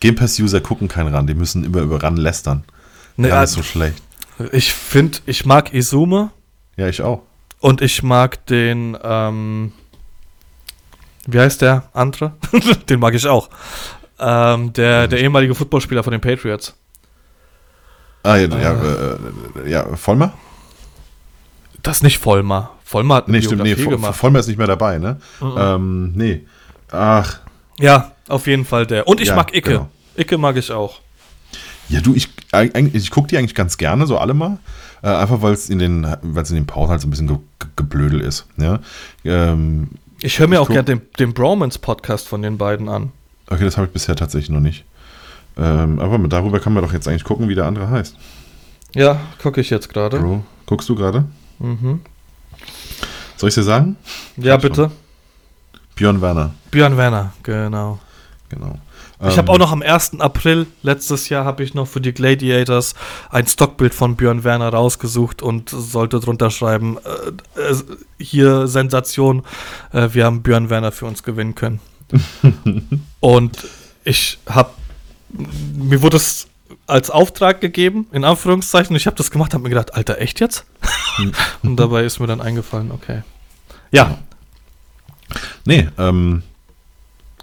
Game 0.06 0.16
Pass-User 0.16 0.62
gucken 0.62 0.88
keinen 0.88 1.14
ran, 1.14 1.26
die 1.28 1.34
müssen 1.34 1.64
immer 1.64 1.80
über 1.82 2.02
ran 2.04 2.18
lästern. 2.18 2.64
Nee, 3.18 3.30
äh, 3.30 3.44
ist 3.44 3.54
so 3.54 3.64
schlecht. 3.64 4.02
ich 4.52 4.74
finde, 4.74 5.20
ich 5.26 5.46
mag 5.46 5.74
Izume 5.74 6.32
Ja, 6.78 6.88
ich 6.88 7.02
auch. 7.02 7.22
und 7.60 7.82
ich 7.82 8.04
mag 8.04 8.46
den, 8.48 8.98
ähm, 9.04 9.72
wie 11.26 11.40
heißt 11.40 11.62
der 11.62 11.84
andere? 11.94 12.34
den 12.90 13.00
mag 13.00 13.14
ich 13.16 13.26
auch. 13.28 13.50
Ähm, 14.20 14.74
der, 14.74 15.08
der 15.08 15.20
ehemalige 15.20 15.56
Footballspieler 15.56 16.04
von 16.04 16.12
den 16.12 16.22
Patriots. 16.22 16.76
Ah, 18.24 18.38
ja, 18.38 18.48
ja, 18.48 18.74
äh, 18.74 19.70
ja 19.70 19.96
Vollmer? 19.96 20.34
Das 21.84 21.98
ist 21.98 22.04
nicht 22.04 22.18
Vollmer. 22.20 22.72
Vollmer 22.84 23.16
hat 23.16 23.28
Nee, 23.28 23.42
stimmt, 23.42 23.64
nee, 23.64 23.74
gemacht. 23.76 24.16
Vollmer 24.16 24.40
ist 24.40 24.48
nicht 24.48 24.58
mehr 24.58 24.68
dabei, 24.68 24.98
ne? 25.00 25.20
Mhm. 25.40 25.56
Ähm, 25.58 26.12
nee. 26.16 26.46
Ach, 26.92 27.40
Ja, 27.80 28.12
auf 28.28 28.48
jeden 28.48 28.66
Fall 28.66 28.86
der. 28.88 29.08
Und 29.08 29.20
ich 29.22 29.30
Ja, 29.30 29.36
mag 29.36 29.54
Icke. 29.56 29.72
genau. 29.72 29.90
Icke 30.18 30.38
mag 30.38 30.56
ich 30.58 30.72
auch. 30.72 31.00
Ja, 31.90 32.02
du, 32.02 32.16
ich, 32.16 32.30
ich 32.94 33.12
gucke 33.12 33.28
die 33.28 33.38
eigentlich 33.38 33.54
ganz 33.56 33.78
gerne, 33.78 34.08
so 34.08 34.18
alle 34.18 34.34
mal. 34.34 34.58
Äh, 35.04 35.10
einfach 35.10 35.42
weil 35.42 35.54
es 35.54 35.70
in 35.70 35.78
den, 35.80 36.04
weil 36.22 36.44
es 36.44 36.50
in 36.50 36.56
den 36.56 36.66
Pausen 36.66 36.90
halt 36.92 37.02
so 37.02 37.08
ein 37.08 37.12
bisschen 37.12 37.28
ge 37.28 37.38
ge 37.60 37.70
geblödel 37.76 38.22
ist. 38.22 38.48
Ja? 38.58 38.80
Ähm, 39.24 39.90
Ich 40.22 40.40
höre 40.40 40.48
mir 40.48 40.56
Ich 40.56 40.62
auch 40.62 40.70
gerne 40.70 40.84
den, 40.86 41.02
den 41.20 41.34
Bromance-Podcast 41.34 42.28
von 42.28 42.42
den 42.42 42.58
beiden 42.58 42.90
an. 42.90 43.12
okay, 43.50 43.64
das 43.66 43.78
habe 43.78 43.88
ich 43.88 43.94
bisher 43.94 44.16
tatsächlich 44.16 44.50
noch 44.50 44.62
nicht. 44.62 44.84
Ähm, 45.58 46.00
aber 46.00 46.18
darüber 46.28 46.60
kann 46.60 46.74
man 46.74 46.84
doch 46.84 46.92
jetzt 46.92 47.08
eigentlich 47.08 47.24
gucken, 47.24 47.48
wie 47.50 47.56
der 47.56 47.66
andere 47.66 47.90
heißt. 47.90 48.16
Ja, 48.96 49.20
gucke 49.42 49.62
ich 49.62 49.70
jetzt 49.70 49.90
gerade. 49.90 50.20
Bro, 50.20 50.44
guckst 50.66 50.90
du 50.90 50.96
gerade? 50.96 51.26
Mhm. 51.60 52.02
Soll 53.38 53.50
ich 53.50 53.56
dir 53.56 53.64
sagen? 53.64 53.98
Ja, 54.38 54.58
bitte. 54.58 54.92
Björn 55.96 56.20
Werner, 56.22 56.54
Björn 56.72 56.98
Werner, 56.98 57.34
genau. 57.44 58.00
genau. 58.50 58.80
Ich 59.20 59.34
Ähm, 59.34 59.38
habe 59.38 59.52
auch 59.52 59.58
noch 59.58 59.72
am 59.72 59.82
1. 59.82 60.20
April 60.20 60.68
letztes 60.84 61.30
Jahr 61.30 61.46
habe 61.46 61.64
ich 61.64 61.74
noch 61.74 61.88
für 61.88 62.02
die 62.02 62.14
Gladiators 62.14 62.96
ein 63.30 63.48
Stockbild 63.48 63.94
von 63.94 64.16
Björn 64.16 64.44
Werner 64.44 64.70
rausgesucht 64.70 65.42
und 65.42 65.70
sollte 65.70 66.20
drunter 66.20 66.52
schreiben, 66.52 66.98
äh, 66.98 67.60
äh, 67.60 67.76
hier 68.20 68.68
Sensation, 68.68 69.44
äh, 69.92 70.10
wir 70.12 70.26
haben 70.26 70.44
Björn 70.44 70.70
Werner 70.70 70.92
für 70.92 71.06
uns 71.06 71.24
gewinnen 71.24 71.56
können. 71.56 71.80
und 73.20 73.68
ich 74.04 74.40
habe, 74.48 74.72
mir 75.30 76.02
wurde 76.02 76.18
es 76.18 76.48
als 76.88 77.10
Auftrag 77.10 77.62
gegeben, 77.62 78.08
in 78.12 78.24
Anführungszeichen, 78.24 78.94
und 78.94 78.98
ich 78.98 79.08
habe 79.08 79.18
das 79.18 79.32
gemacht, 79.32 79.54
habe 79.54 79.64
mir 79.64 79.70
gedacht, 79.70 79.96
Alter, 79.96 80.20
echt 80.20 80.40
jetzt? 80.40 80.66
und 81.64 81.78
dabei 81.78 82.04
ist 82.04 82.20
mir 82.20 82.28
dann 82.28 82.42
eingefallen, 82.42 82.92
okay. 82.92 83.24
Ja, 83.92 84.20
Nee, 85.66 85.90
ähm, 85.98 86.44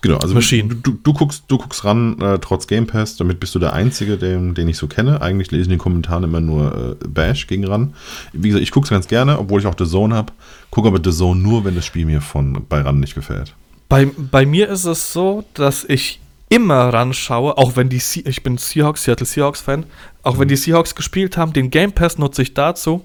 genau, 0.02 0.18
also 0.18 0.34
Machine. 0.34 0.68
Du, 0.68 0.74
du, 0.74 0.98
du, 1.02 1.12
guckst, 1.14 1.44
du 1.48 1.56
guckst 1.56 1.84
ran, 1.84 2.20
äh, 2.20 2.38
trotz 2.38 2.66
Game 2.66 2.86
Pass, 2.86 3.16
damit 3.16 3.40
bist 3.40 3.54
du 3.54 3.58
der 3.58 3.72
Einzige, 3.72 4.18
den, 4.18 4.54
den 4.54 4.68
ich 4.68 4.76
so 4.76 4.86
kenne. 4.86 5.22
Eigentlich 5.22 5.50
lese 5.50 5.62
ich 5.62 5.66
in 5.68 5.70
den 5.70 5.78
Kommentaren 5.78 6.24
immer 6.24 6.40
nur 6.40 6.96
äh, 7.02 7.08
Bash 7.08 7.46
gegen 7.46 7.64
ran. 7.66 7.94
Wie 8.32 8.48
gesagt, 8.48 8.62
ich 8.62 8.70
gucke 8.70 8.84
es 8.84 8.90
ganz 8.90 9.08
gerne, 9.08 9.38
obwohl 9.38 9.60
ich 9.60 9.66
auch 9.66 9.74
The 9.78 9.86
Zone 9.86 10.14
habe. 10.14 10.32
Gucke 10.70 10.88
aber 10.88 11.00
The 11.02 11.16
Zone 11.16 11.40
nur, 11.40 11.64
wenn 11.64 11.74
das 11.74 11.86
Spiel 11.86 12.04
mir 12.04 12.20
von 12.20 12.66
bei 12.68 12.82
ran 12.82 13.00
nicht 13.00 13.14
gefällt. 13.14 13.54
Bei, 13.88 14.06
bei 14.06 14.44
mir 14.44 14.68
ist 14.68 14.84
es 14.84 15.12
so, 15.12 15.44
dass 15.54 15.84
ich 15.84 16.20
immer 16.48 16.92
ranschaue, 16.92 17.56
auch 17.56 17.76
wenn 17.76 17.88
die 17.88 17.98
Se 17.98 18.20
ich 18.20 18.42
bin 18.42 18.58
Seahawks, 18.58 19.04
Seattle 19.04 19.26
Seahawks 19.26 19.62
Fan, 19.62 19.84
auch 20.22 20.38
wenn 20.38 20.48
die 20.48 20.56
Seahawks 20.56 20.94
gespielt 20.94 21.38
haben, 21.38 21.54
den 21.54 21.70
Game 21.70 21.92
Pass 21.92 22.18
nutze 22.18 22.42
ich 22.42 22.52
dazu, 22.52 23.04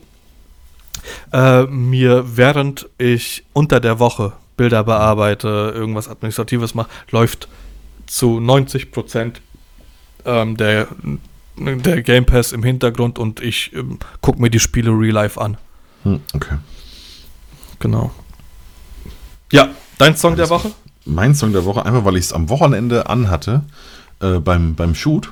äh, 1.32 1.64
mir 1.64 2.26
während 2.36 2.90
ich 2.98 3.46
unter 3.54 3.80
der 3.80 4.00
Woche 4.00 4.34
Bilder 4.58 4.84
bearbeite, 4.84 5.72
irgendwas 5.74 6.10
Administratives 6.10 6.76
mache, 6.76 6.90
läuft 7.12 7.48
zu 8.08 8.40
90 8.40 8.92
Prozent 8.92 9.42
ähm, 10.26 10.58
der, 10.58 10.88
der 11.56 12.02
Game 12.02 12.26
Pass 12.26 12.52
im 12.52 12.64
Hintergrund 12.64 13.20
und 13.20 13.42
ich 13.42 13.72
ähm, 13.74 14.00
gucke 14.22 14.42
mir 14.42 14.50
die 14.50 14.60
Spiele 14.60 14.92
real 14.92 15.14
life 15.14 15.40
an. 15.40 15.58
Hm, 16.04 16.20
okay. 16.34 16.58
Genau. 17.80 18.12
Ja, 19.52 19.70
dein 19.98 20.16
Song 20.18 20.36
der 20.36 20.50
Alles 20.50 20.66
Woche? 20.66 20.72
Mein 21.06 21.36
Song 21.36 21.54
der 21.54 21.64
Woche, 21.64 21.86
einfach 21.86 22.04
weil 22.04 22.18
ich 22.18 22.26
es 22.26 22.34
am 22.34 22.50
Wochenende 22.50 23.10
anhatte, 23.10 23.64
äh, 24.20 24.40
beim, 24.40 24.76
beim 24.76 24.94
Shoot 24.96 25.32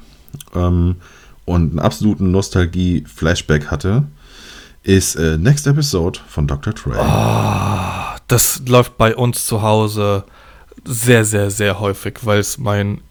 ähm, 0.53 0.95
und 1.43 1.71
einen 1.71 1.79
absoluten 1.79 2.31
Nostalgie-Flashback 2.31 3.67
hatte, 3.71 4.05
ist 4.83 5.15
äh, 5.15 5.37
Next 5.37 5.67
Episode 5.67 6.19
von 6.27 6.47
Dr. 6.47 6.73
Dre. 6.73 6.99
Ah, 6.99 8.04
das 8.27 8.61
läuft 8.67 8.97
bei 8.97 9.15
uns 9.15 9.45
zu 9.45 9.61
Hause 9.61 10.23
sehr, 10.83 11.25
sehr, 11.25 11.49
sehr 11.51 11.79
häufig, 11.79 12.19
weil 12.23 12.39
es 12.39 12.57
mein 12.57 13.01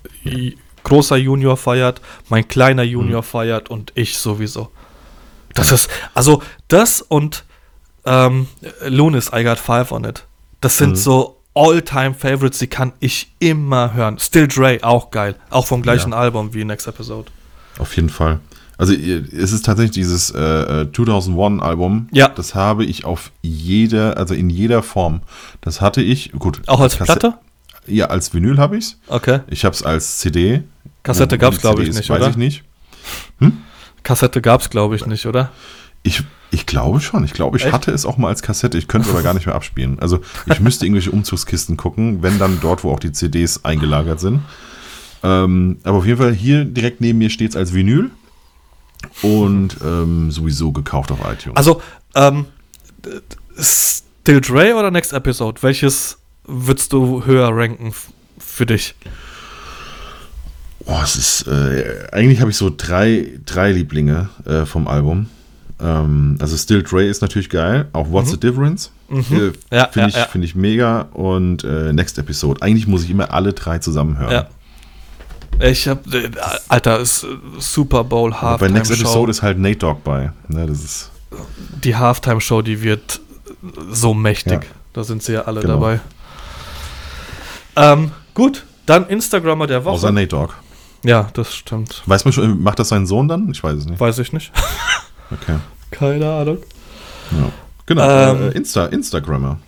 großer 0.84 1.16
Junior 1.16 1.56
feiert, 1.56 2.00
mein 2.28 2.46
kleiner 2.46 2.82
Junior 2.82 3.22
feiert 3.22 3.70
und 3.70 3.92
ich 3.94 4.16
sowieso. 4.18 4.70
Das 5.54 5.72
ist, 5.72 5.88
also 6.14 6.42
das 6.68 7.00
und 7.00 7.44
ähm, 8.04 8.48
Lunis, 8.86 9.30
I 9.34 9.44
Got 9.44 9.58
Five 9.58 9.92
on 9.92 10.04
It. 10.04 10.24
Das 10.60 10.76
sind 10.76 10.90
Mhm. 10.90 10.96
so 10.96 11.40
All-Time-Favorites, 11.54 12.58
die 12.58 12.66
kann 12.66 12.92
ich 13.00 13.32
immer 13.38 13.94
hören. 13.94 14.18
Still 14.18 14.48
Dre, 14.48 14.78
auch 14.82 15.10
geil. 15.10 15.36
Auch 15.50 15.66
vom 15.66 15.82
gleichen 15.82 16.10
Ja. 16.10 16.18
Album 16.18 16.52
wie 16.52 16.64
Next 16.64 16.86
Episode. 16.88 17.30
Auf 17.78 17.94
jeden 17.96 18.08
Fall. 18.10 18.40
Also 18.76 18.92
es 18.92 19.52
ist 19.52 19.64
tatsächlich 19.64 19.92
dieses 19.92 20.30
äh, 20.30 20.38
äh, 20.40 20.84
2001-Album. 20.92 22.08
Ja. 22.12 22.28
Das 22.28 22.54
habe 22.54 22.84
ich 22.84 23.04
auf 23.04 23.30
jeder, 23.42 24.16
also 24.16 24.34
in 24.34 24.50
jeder 24.50 24.82
Form. 24.82 25.20
Das 25.60 25.80
hatte 25.80 26.02
ich, 26.02 26.32
gut. 26.32 26.60
Auch 26.66 26.80
als 26.80 26.96
Kasse- 26.98 27.04
Platte? 27.18 27.38
Ja, 27.86 28.06
als 28.06 28.32
Vinyl 28.34 28.58
habe 28.58 28.76
ich 28.78 28.84
es. 28.86 28.98
Okay. 29.08 29.40
Ich 29.48 29.64
habe 29.64 29.74
es 29.74 29.82
als 29.82 30.18
CD. 30.18 30.62
Kassette 31.02 31.36
Wo 31.36 31.40
gab's, 31.40 31.56
die 31.56 31.60
glaub 31.60 31.76
CD 31.76 31.90
ich, 31.90 31.96
nicht, 31.96 32.08
Weiß 32.08 32.18
oder? 32.20 32.30
ich 32.30 32.36
nicht. 32.36 32.64
Kassette 34.02 34.40
gab's, 34.40 34.70
glaube 34.70 34.96
ich, 34.96 35.06
nicht, 35.06 35.26
oder? 35.26 35.50
Ich, 36.02 36.22
ich 36.50 36.66
glaube 36.66 37.00
schon. 37.00 37.24
Ich 37.24 37.32
glaube, 37.32 37.56
ich 37.56 37.64
Echt? 37.64 37.72
hatte 37.72 37.90
es 37.90 38.04
auch 38.06 38.16
mal 38.18 38.28
als 38.28 38.42
Kassette. 38.42 38.76
Ich 38.78 38.88
könnte 38.88 39.10
aber 39.10 39.22
gar 39.22 39.34
nicht 39.34 39.46
mehr 39.46 39.54
abspielen. 39.54 39.98
Also 40.00 40.20
ich 40.46 40.60
müsste 40.60 40.84
irgendwelche 40.84 41.10
Umzugskisten 41.10 41.76
gucken, 41.76 42.22
wenn 42.22 42.38
dann 42.38 42.58
dort, 42.60 42.84
wo 42.84 42.90
auch 42.92 42.98
die 43.00 43.12
CDs 43.12 43.64
eingelagert 43.64 44.20
sind. 44.20 44.40
Ähm, 45.22 45.78
aber 45.84 45.98
auf 45.98 46.06
jeden 46.06 46.18
Fall 46.18 46.32
hier 46.34 46.64
direkt 46.66 47.00
neben 47.00 47.18
mir 47.18 47.30
steht 47.30 47.50
es 47.50 47.56
als 47.56 47.72
Vinyl 47.72 48.10
und 49.22 49.76
ähm, 49.84 50.30
sowieso 50.30 50.72
gekauft 50.72 51.10
auf 51.12 51.18
iTunes. 51.20 51.56
Also, 51.56 51.80
ähm, 52.14 52.46
Still 53.58 54.40
Dre 54.40 54.74
oder 54.74 54.90
Next 54.90 55.12
Episode? 55.12 55.62
Welches 55.62 56.18
würdest 56.46 56.92
du 56.92 57.24
höher 57.24 57.48
ranken 57.52 57.92
für 58.38 58.66
dich? 58.66 58.94
Oh, 60.86 61.00
es 61.02 61.16
ist, 61.16 61.46
äh, 61.48 62.08
eigentlich 62.12 62.40
habe 62.40 62.50
ich 62.50 62.56
so 62.56 62.70
drei, 62.74 63.38
drei 63.46 63.72
Lieblinge 63.72 64.28
äh, 64.44 64.66
vom 64.66 64.86
Album. 64.86 65.28
Ähm, 65.80 66.36
also 66.40 66.56
Still 66.56 66.82
Dre 66.82 67.04
ist 67.06 67.22
natürlich 67.22 67.48
geil. 67.48 67.88
Auch 67.92 68.10
What's 68.10 68.30
the 68.30 68.38
Difference? 68.38 68.86
Äh, 68.86 68.90
Mhm. 69.06 69.52
Ja, 69.70 69.86
Finde 69.88 70.00
ja, 70.00 70.06
ich, 70.08 70.14
ja. 70.16 70.24
find 70.24 70.44
ich 70.44 70.54
mega. 70.54 71.02
Und 71.12 71.62
äh, 71.62 71.92
Next 71.92 72.18
Episode. 72.18 72.62
Eigentlich 72.62 72.86
muss 72.86 73.04
ich 73.04 73.10
immer 73.10 73.32
alle 73.32 73.52
drei 73.52 73.78
zusammen 73.78 74.18
hören. 74.18 74.46
Ich 75.60 75.88
hab, 75.88 76.12
äh, 76.12 76.30
Alter, 76.68 76.98
ist 77.00 77.24
äh, 77.24 77.28
Super 77.58 78.04
Bowl 78.04 78.32
Aber 78.32 78.40
bei 78.42 78.48
Halftime 78.66 78.72
Next 78.72 78.92
Show. 78.96 79.00
Episode 79.02 79.30
ist 79.30 79.42
halt 79.42 79.58
Nate 79.58 79.76
Dogg 79.76 80.00
bei. 80.04 80.32
Ne, 80.48 80.66
das 80.66 80.82
ist, 80.84 81.10
Die 81.84 81.96
Halftime 81.96 82.40
Show, 82.40 82.60
die 82.62 82.82
wird 82.82 83.20
so 83.90 84.14
mächtig. 84.14 84.52
Ja. 84.64 84.68
Da 84.92 85.04
sind 85.04 85.22
sie 85.22 85.32
ja 85.34 85.42
alle 85.42 85.60
Genau. 85.60 85.74
dabei. 85.74 86.00
Ähm, 87.76 88.12
gut, 88.34 88.64
dann 88.86 89.06
Instagrammer 89.08 89.66
der 89.66 89.84
Woche. 89.84 89.94
außer 89.94 90.12
Nate 90.12 90.28
Dogg. 90.28 90.52
ja, 91.02 91.28
das 91.34 91.54
stimmt. 91.54 92.02
Weiß 92.06 92.24
man 92.24 92.32
schon, 92.32 92.62
macht 92.62 92.78
das 92.78 92.88
sein 92.88 93.06
Sohn 93.06 93.28
dann? 93.28 93.48
Ich 93.50 93.62
weiß 93.62 93.78
es 93.78 93.86
nicht. 93.86 94.00
Weiß 94.00 94.18
ich 94.18 94.32
nicht. 94.32 94.52
Okay. 95.30 95.56
Keine 95.90 96.30
Ahnung. 96.30 96.58
Ja. 97.32 97.48
Genau. 97.86 98.02
Ähm, 98.08 98.42
äh, 98.42 98.56
Insta, 98.56 98.84
Instagrammer. 98.86 99.58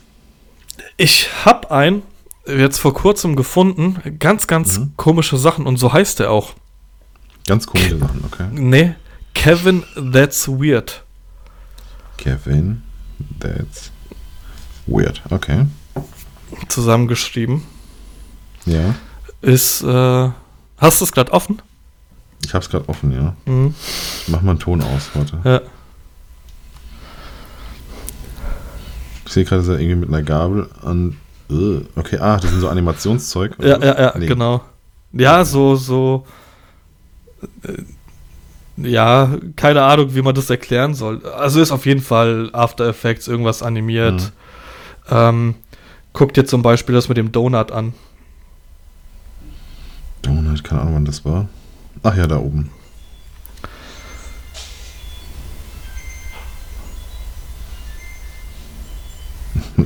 Ich 0.98 1.28
hab 1.46 1.72
einen 1.72 2.02
jetzt 2.48 2.78
vor 2.78 2.94
kurzem 2.94 3.36
gefunden. 3.36 3.97
Ganz, 4.18 4.47
ganz 4.47 4.78
Mhm. 4.78 4.93
komische 4.97 5.36
Sachen 5.36 5.66
und 5.66 5.77
so 5.78 5.93
heißt 5.93 6.20
er 6.20 6.31
auch. 6.31 6.55
Ganz 7.47 7.66
komische 7.66 7.98
Sachen, 7.98 8.24
okay. 8.24 8.47
Nee, 8.52 8.94
Kevin 9.35 9.85
That's 10.12 10.48
Weird. 10.48 11.02
Kevin, 12.16 12.82
that's 13.39 13.90
weird. 14.86 15.23
Okay. 15.31 15.66
Zusammengeschrieben. 16.68 17.62
Ja. 18.64 18.94
Ist, 19.43 19.82
äh, 19.82 20.31
hast 20.78 21.01
du 21.01 21.05
es 21.05 21.12
gerade 21.12 21.32
offen? 21.32 21.60
Ich 22.44 22.55
hab's 22.55 22.68
gerade 22.70 22.89
offen, 22.89 23.12
ja. 23.12 23.36
Mhm. 23.44 23.74
Ich 24.23 24.28
mach 24.28 24.40
mal 24.40 24.52
einen 24.52 24.60
Ton 24.60 24.81
aus, 24.81 25.10
warte. 25.14 25.39
Ja. 25.44 25.60
Ich 29.27 29.32
sehe 29.32 29.44
gerade, 29.44 29.62
dass 29.62 29.68
er 29.68 29.78
irgendwie 29.78 30.01
mit 30.01 30.09
einer 30.09 30.23
Gabel 30.23 30.68
an. 30.82 31.16
Äh, 31.51 31.81
Okay, 31.97 32.18
ah, 32.18 32.36
das 32.39 32.51
sind 32.51 32.60
so 32.60 32.68
Animationszeug. 32.68 33.56
Ja, 33.60 33.78
ja, 33.78 34.01
ja, 34.01 34.14
Nee. 34.18 34.27
genau. 34.27 34.62
Ja, 35.12 35.44
so, 35.44 35.77
so. 35.77 36.27
äh, 37.62 37.82
Ja, 38.77 39.31
keine 39.56 39.82
Ahnung, 39.82 40.14
wie 40.14 40.23
man 40.23 40.35
das 40.35 40.51
erklären 40.51 40.94
soll. 40.94 41.24
Also 41.27 41.60
ist 41.62 41.73
auf 41.73 41.86
jeden 41.86 42.02
Fall 42.02 42.51
After 42.52 42.86
Effects, 42.86 43.27
irgendwas 43.28 43.62
animiert. 43.62 44.32
Mhm. 45.09 45.14
Ähm, 45.16 45.55
guck 46.12 46.35
dir 46.35 46.44
zum 46.44 46.62
Beispiel 46.62 46.94
das 46.94 47.09
mit 47.09 47.16
dem 47.16 47.32
Donut 47.32 47.73
an. 47.73 47.94
Donut, 50.23 50.62
keine 50.64 50.81
Ahnung, 50.82 50.94
wann 50.97 51.05
das 51.06 51.24
war. 51.24 51.48
Ach 52.02 52.16
ja, 52.16 52.27
da 52.27 52.39
oben. 52.39 52.70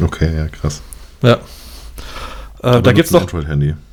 Okay, 0.03 0.35
ja, 0.37 0.49
krass. 0.49 0.83
Ja. 1.23 1.39
Äh, 2.63 2.83
da 2.83 2.93
gibt's 2.93 3.11
noch. 3.11 3.23
Android-Handy. 3.23 3.75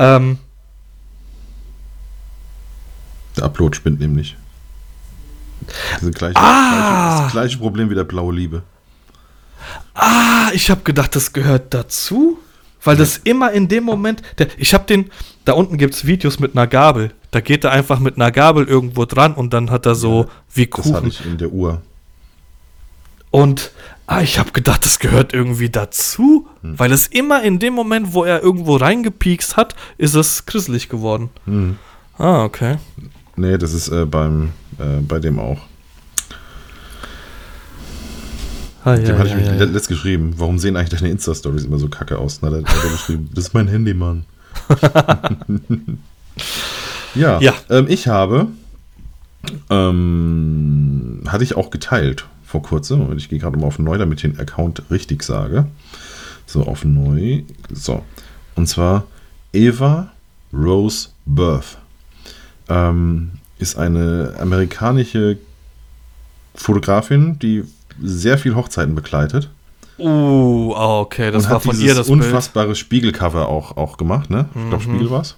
Ähm, 0.00 0.38
Der 3.36 3.44
Upload 3.44 3.76
spinnt 3.76 3.98
nämlich. 4.00 4.36
Das, 5.94 6.02
ist 6.04 6.14
gleiche, 6.14 6.36
Ah! 6.36 7.08
gleiche, 7.10 7.22
das 7.24 7.32
gleiche 7.32 7.58
Problem 7.58 7.90
wie 7.90 7.96
der 7.96 8.04
blaue 8.04 8.32
Liebe. 8.32 8.62
ah, 9.94 10.50
ich 10.52 10.70
habe 10.70 10.82
gedacht, 10.82 11.16
das 11.16 11.32
gehört 11.32 11.74
dazu. 11.74 12.38
Weil 12.84 12.96
das 12.96 13.16
immer 13.18 13.50
in 13.50 13.66
dem 13.66 13.82
Moment. 13.82 14.22
Der, 14.38 14.46
ich 14.56 14.72
habe 14.72 14.84
den. 14.86 15.10
Da 15.44 15.54
unten 15.54 15.78
gibt's 15.78 16.06
Videos 16.06 16.38
mit 16.38 16.52
einer 16.56 16.68
Gabel. 16.68 17.12
Da 17.32 17.40
geht 17.40 17.64
er 17.64 17.72
einfach 17.72 17.98
mit 17.98 18.14
einer 18.14 18.30
Gabel 18.30 18.66
irgendwo 18.68 19.04
dran 19.04 19.34
und 19.34 19.52
dann 19.52 19.70
hat 19.72 19.84
er 19.84 19.96
so 19.96 20.22
Ja, 20.22 20.28
wie 20.54 20.66
Das 20.68 20.78
hatte 20.86 20.92
Kuchen. 20.92 21.06
ich 21.08 21.26
in 21.26 21.38
der 21.38 21.48
Uhr. 21.50 21.82
Und 23.30 23.72
ah, 24.06 24.22
ich 24.22 24.38
habe 24.38 24.52
gedacht, 24.52 24.84
das 24.84 24.98
gehört 24.98 25.32
irgendwie 25.34 25.68
dazu, 25.70 26.48
Hm. 26.62 26.78
weil 26.78 26.92
es 26.92 27.06
immer 27.06 27.42
in 27.42 27.58
dem 27.58 27.74
Moment, 27.74 28.12
wo 28.14 28.24
er 28.24 28.42
irgendwo 28.42 28.76
reingepiekst 28.76 29.56
hat, 29.56 29.74
ist 29.98 30.14
es 30.14 30.46
grisselig 30.46 30.88
geworden. 30.88 31.30
Hm. 31.44 31.76
Ah, 32.18 32.44
okay. 32.44 32.78
Nee, 33.36 33.58
das 33.58 33.72
ist 33.72 33.88
äh, 33.88 34.04
beim, 34.06 34.50
äh, 34.78 35.00
bei 35.06 35.18
dem 35.20 35.38
auch. 35.38 35.60
Ah, 38.84 38.96
Dem 38.96 39.06
ja, 39.06 39.18
hatte 39.18 39.26
ich 39.26 39.32
ja, 39.32 39.36
mich 39.38 39.46
ja, 39.46 39.54
ja. 39.54 39.64
letzt 39.64 39.88
geschrieben. 39.88 40.34
Warum 40.38 40.58
sehen 40.58 40.76
eigentlich 40.76 40.98
deine 40.98 41.10
Insta-Stories 41.12 41.64
immer 41.64 41.78
so 41.78 41.88
kacke 41.88 42.16
aus? 42.18 42.40
Na, 42.42 42.48
da 42.50 42.56
hat 42.58 42.84
er 42.84 42.90
geschrieben, 42.90 43.28
das 43.34 43.46
ist 43.48 43.54
mein 43.54 43.68
Handy, 43.68 43.92
Mann. 43.92 44.24
ja, 47.14 47.40
Ja. 47.40 47.54
Ähm, 47.68 47.86
ich 47.88 48.08
habe, 48.08 48.46
ähm, 49.68 51.22
hatte 51.28 51.44
ich 51.44 51.56
auch 51.56 51.70
geteilt 51.70 52.26
vor 52.48 52.62
kurzem. 52.62 53.02
Und 53.06 53.18
ich 53.18 53.28
gehe 53.28 53.38
gerade 53.38 53.58
mal 53.58 53.66
auf 53.66 53.78
neu, 53.78 53.98
damit 53.98 54.24
ich 54.24 54.30
den 54.30 54.40
Account 54.40 54.82
richtig 54.90 55.22
sage. 55.22 55.66
So, 56.46 56.62
auf 56.64 56.84
neu. 56.84 57.42
So. 57.70 58.02
Und 58.56 58.66
zwar 58.68 59.04
Eva 59.52 60.10
Rose 60.52 61.10
Birth. 61.26 61.76
Ähm, 62.70 63.32
ist 63.58 63.76
eine 63.76 64.34
amerikanische 64.40 65.36
Fotografin, 66.54 67.38
die 67.38 67.64
sehr 68.02 68.38
viel 68.38 68.54
Hochzeiten 68.54 68.94
begleitet. 68.94 69.50
Uh, 69.98 70.72
ah, 70.76 71.00
okay, 71.00 71.30
das 71.32 71.44
und 71.44 71.50
war 71.50 71.56
hat 71.56 71.64
von 71.64 71.80
ihr 71.80 71.94
das 71.94 72.06
Bild. 72.06 72.22
unfassbare 72.22 72.74
Spiegelcover 72.76 73.48
auch, 73.48 73.76
auch 73.76 73.96
gemacht, 73.96 74.30
ne? 74.30 74.48
Ich 74.54 74.68
glaube, 74.68 74.76
Mhm. 74.84 74.94
Spiegel 74.94 75.10
war's. 75.10 75.36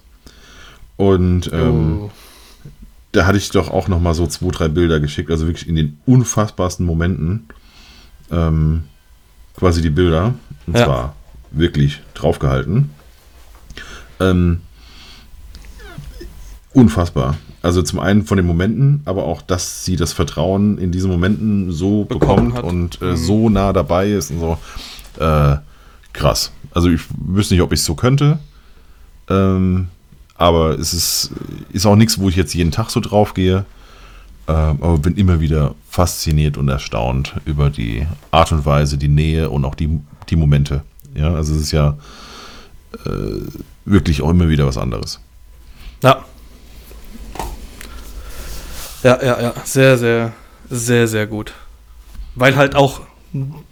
Und 0.97 1.49
ähm, 1.51 2.01
Uh, 2.03 2.09
da 3.11 3.25
hatte 3.25 3.37
ich 3.37 3.49
doch 3.49 3.69
auch 3.69 3.87
noch 3.87 3.99
mal 3.99 4.13
so 4.13 4.25
zwei, 4.27 4.49
drei 4.51 4.67
Bilder 4.69 4.99
geschickt, 4.99 5.29
also 5.31 5.45
wirklich 5.47 5.67
in 5.67 5.75
den 5.75 5.97
unfassbarsten 6.05 6.85
Momenten 6.85 7.47
ähm, 8.31 8.83
quasi 9.57 9.81
die 9.81 9.89
Bilder. 9.89 10.33
Und 10.67 10.77
Ja. 10.77 10.85
zwar 10.85 11.15
wirklich 11.51 12.01
draufgehalten. 12.13 12.91
Ähm, 14.19 14.61
unfassbar. 16.73 17.37
Also 17.61 17.81
zum 17.83 17.99
einen 17.99 18.23
von 18.25 18.37
den 18.37 18.47
Momenten, 18.47 19.01
aber 19.05 19.25
auch, 19.25 19.41
dass 19.41 19.85
sie 19.85 19.95
das 19.95 20.13
Vertrauen 20.13 20.77
in 20.77 20.91
diesen 20.91 21.11
Momenten 21.11 21.71
so 21.71 22.05
Bekommen 22.05 22.49
bekommt 22.53 22.63
und 22.63 23.01
äh, 23.01 23.11
Mhm. 23.11 23.15
so 23.17 23.49
nah 23.49 23.71
dabei 23.73 24.09
ist 24.11 24.31
und 24.31 24.39
so. 24.39 24.57
Äh, 25.19 25.57
krass. 26.13 26.51
Also 26.73 26.89
ich 26.89 27.01
wüsste 27.19 27.53
nicht, 27.53 27.61
ob 27.61 27.73
ich 27.73 27.79
es 27.81 27.85
so 27.85 27.93
könnte. 27.95 28.39
Ähm, 29.29 29.87
aber 30.41 30.79
es 30.79 30.93
ist, 30.93 31.31
ist 31.71 31.85
auch 31.85 31.95
nichts, 31.95 32.19
wo 32.19 32.27
ich 32.27 32.35
jetzt 32.35 32.53
jeden 32.53 32.71
Tag 32.71 32.89
so 32.89 32.99
drauf 32.99 33.33
gehe. 33.33 33.65
Ähm, 34.47 34.79
aber 34.81 34.97
bin 34.97 35.15
immer 35.15 35.39
wieder 35.39 35.75
fasziniert 35.87 36.57
und 36.57 36.67
erstaunt 36.67 37.35
über 37.45 37.69
die 37.69 38.07
Art 38.31 38.51
und 38.51 38.65
Weise, 38.65 38.97
die 38.97 39.07
Nähe 39.07 39.49
und 39.51 39.63
auch 39.65 39.75
die, 39.75 39.99
die 40.29 40.35
Momente. 40.35 40.81
Ja, 41.13 41.33
also 41.33 41.53
es 41.53 41.61
ist 41.61 41.71
ja 41.71 41.95
äh, 43.05 43.09
wirklich 43.85 44.21
auch 44.23 44.29
immer 44.31 44.49
wieder 44.49 44.65
was 44.65 44.77
anderes. 44.77 45.19
ja. 46.03 46.25
Ja, 49.03 49.23
ja, 49.23 49.41
ja. 49.41 49.53
Sehr, 49.63 49.97
sehr, 49.97 50.31
sehr, 50.69 51.07
sehr 51.07 51.25
gut. 51.25 51.53
Weil 52.35 52.55
halt 52.55 52.75
auch 52.75 53.01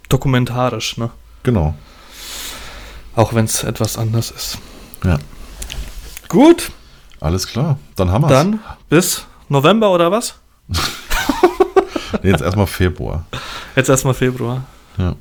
dokumentarisch, 0.07 0.97
ne? 0.97 1.11
Genau. 1.43 1.75
Auch 3.15 3.33
wenn 3.33 3.45
es 3.45 3.63
etwas 3.63 3.97
anders 3.97 4.31
ist. 4.31 4.57
Ja. 5.03 5.19
Gut, 6.29 6.71
Alles 7.19 7.45
klar. 7.47 7.77
Dann 7.97 8.11
haben 8.11 8.23
wir 8.23 8.29
dann 8.29 8.59
bis 8.87 9.25
November 9.49 9.91
oder 9.91 10.11
was? 10.11 10.35
Nee, 12.23 12.31
jetzt 12.31 12.41
erstmal 12.41 12.65
Februar. 12.67 13.25
Jetzt 13.75 13.87
erstmal 13.89 14.13
Februar. 14.13 14.63
Ja. 14.97 15.15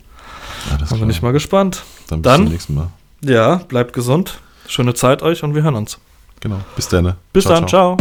Alles 0.76 0.89
Da 0.89 0.97
bin 0.97 1.10
ich 1.10 1.20
mal 1.22 1.32
gespannt. 1.32 1.82
Dann 2.09 2.22
bis 2.22 2.32
Dann- 2.32 2.43
zum 2.44 2.52
nächsten 2.52 2.74
Mal. 2.74 2.89
Ja, 3.20 3.56
bleibt 3.56 3.93
gesund. 3.93 4.39
Schöne 4.66 4.94
Zeit 4.94 5.22
euch 5.22 5.43
und 5.43 5.55
wir 5.55 5.62
hören 5.62 5.74
uns. 5.76 5.98
Genau. 6.40 6.60
Bis 6.76 6.89
dann. 6.89 7.14
Bis 7.32 7.44
dann, 7.44 7.68
ciao. 7.68 7.97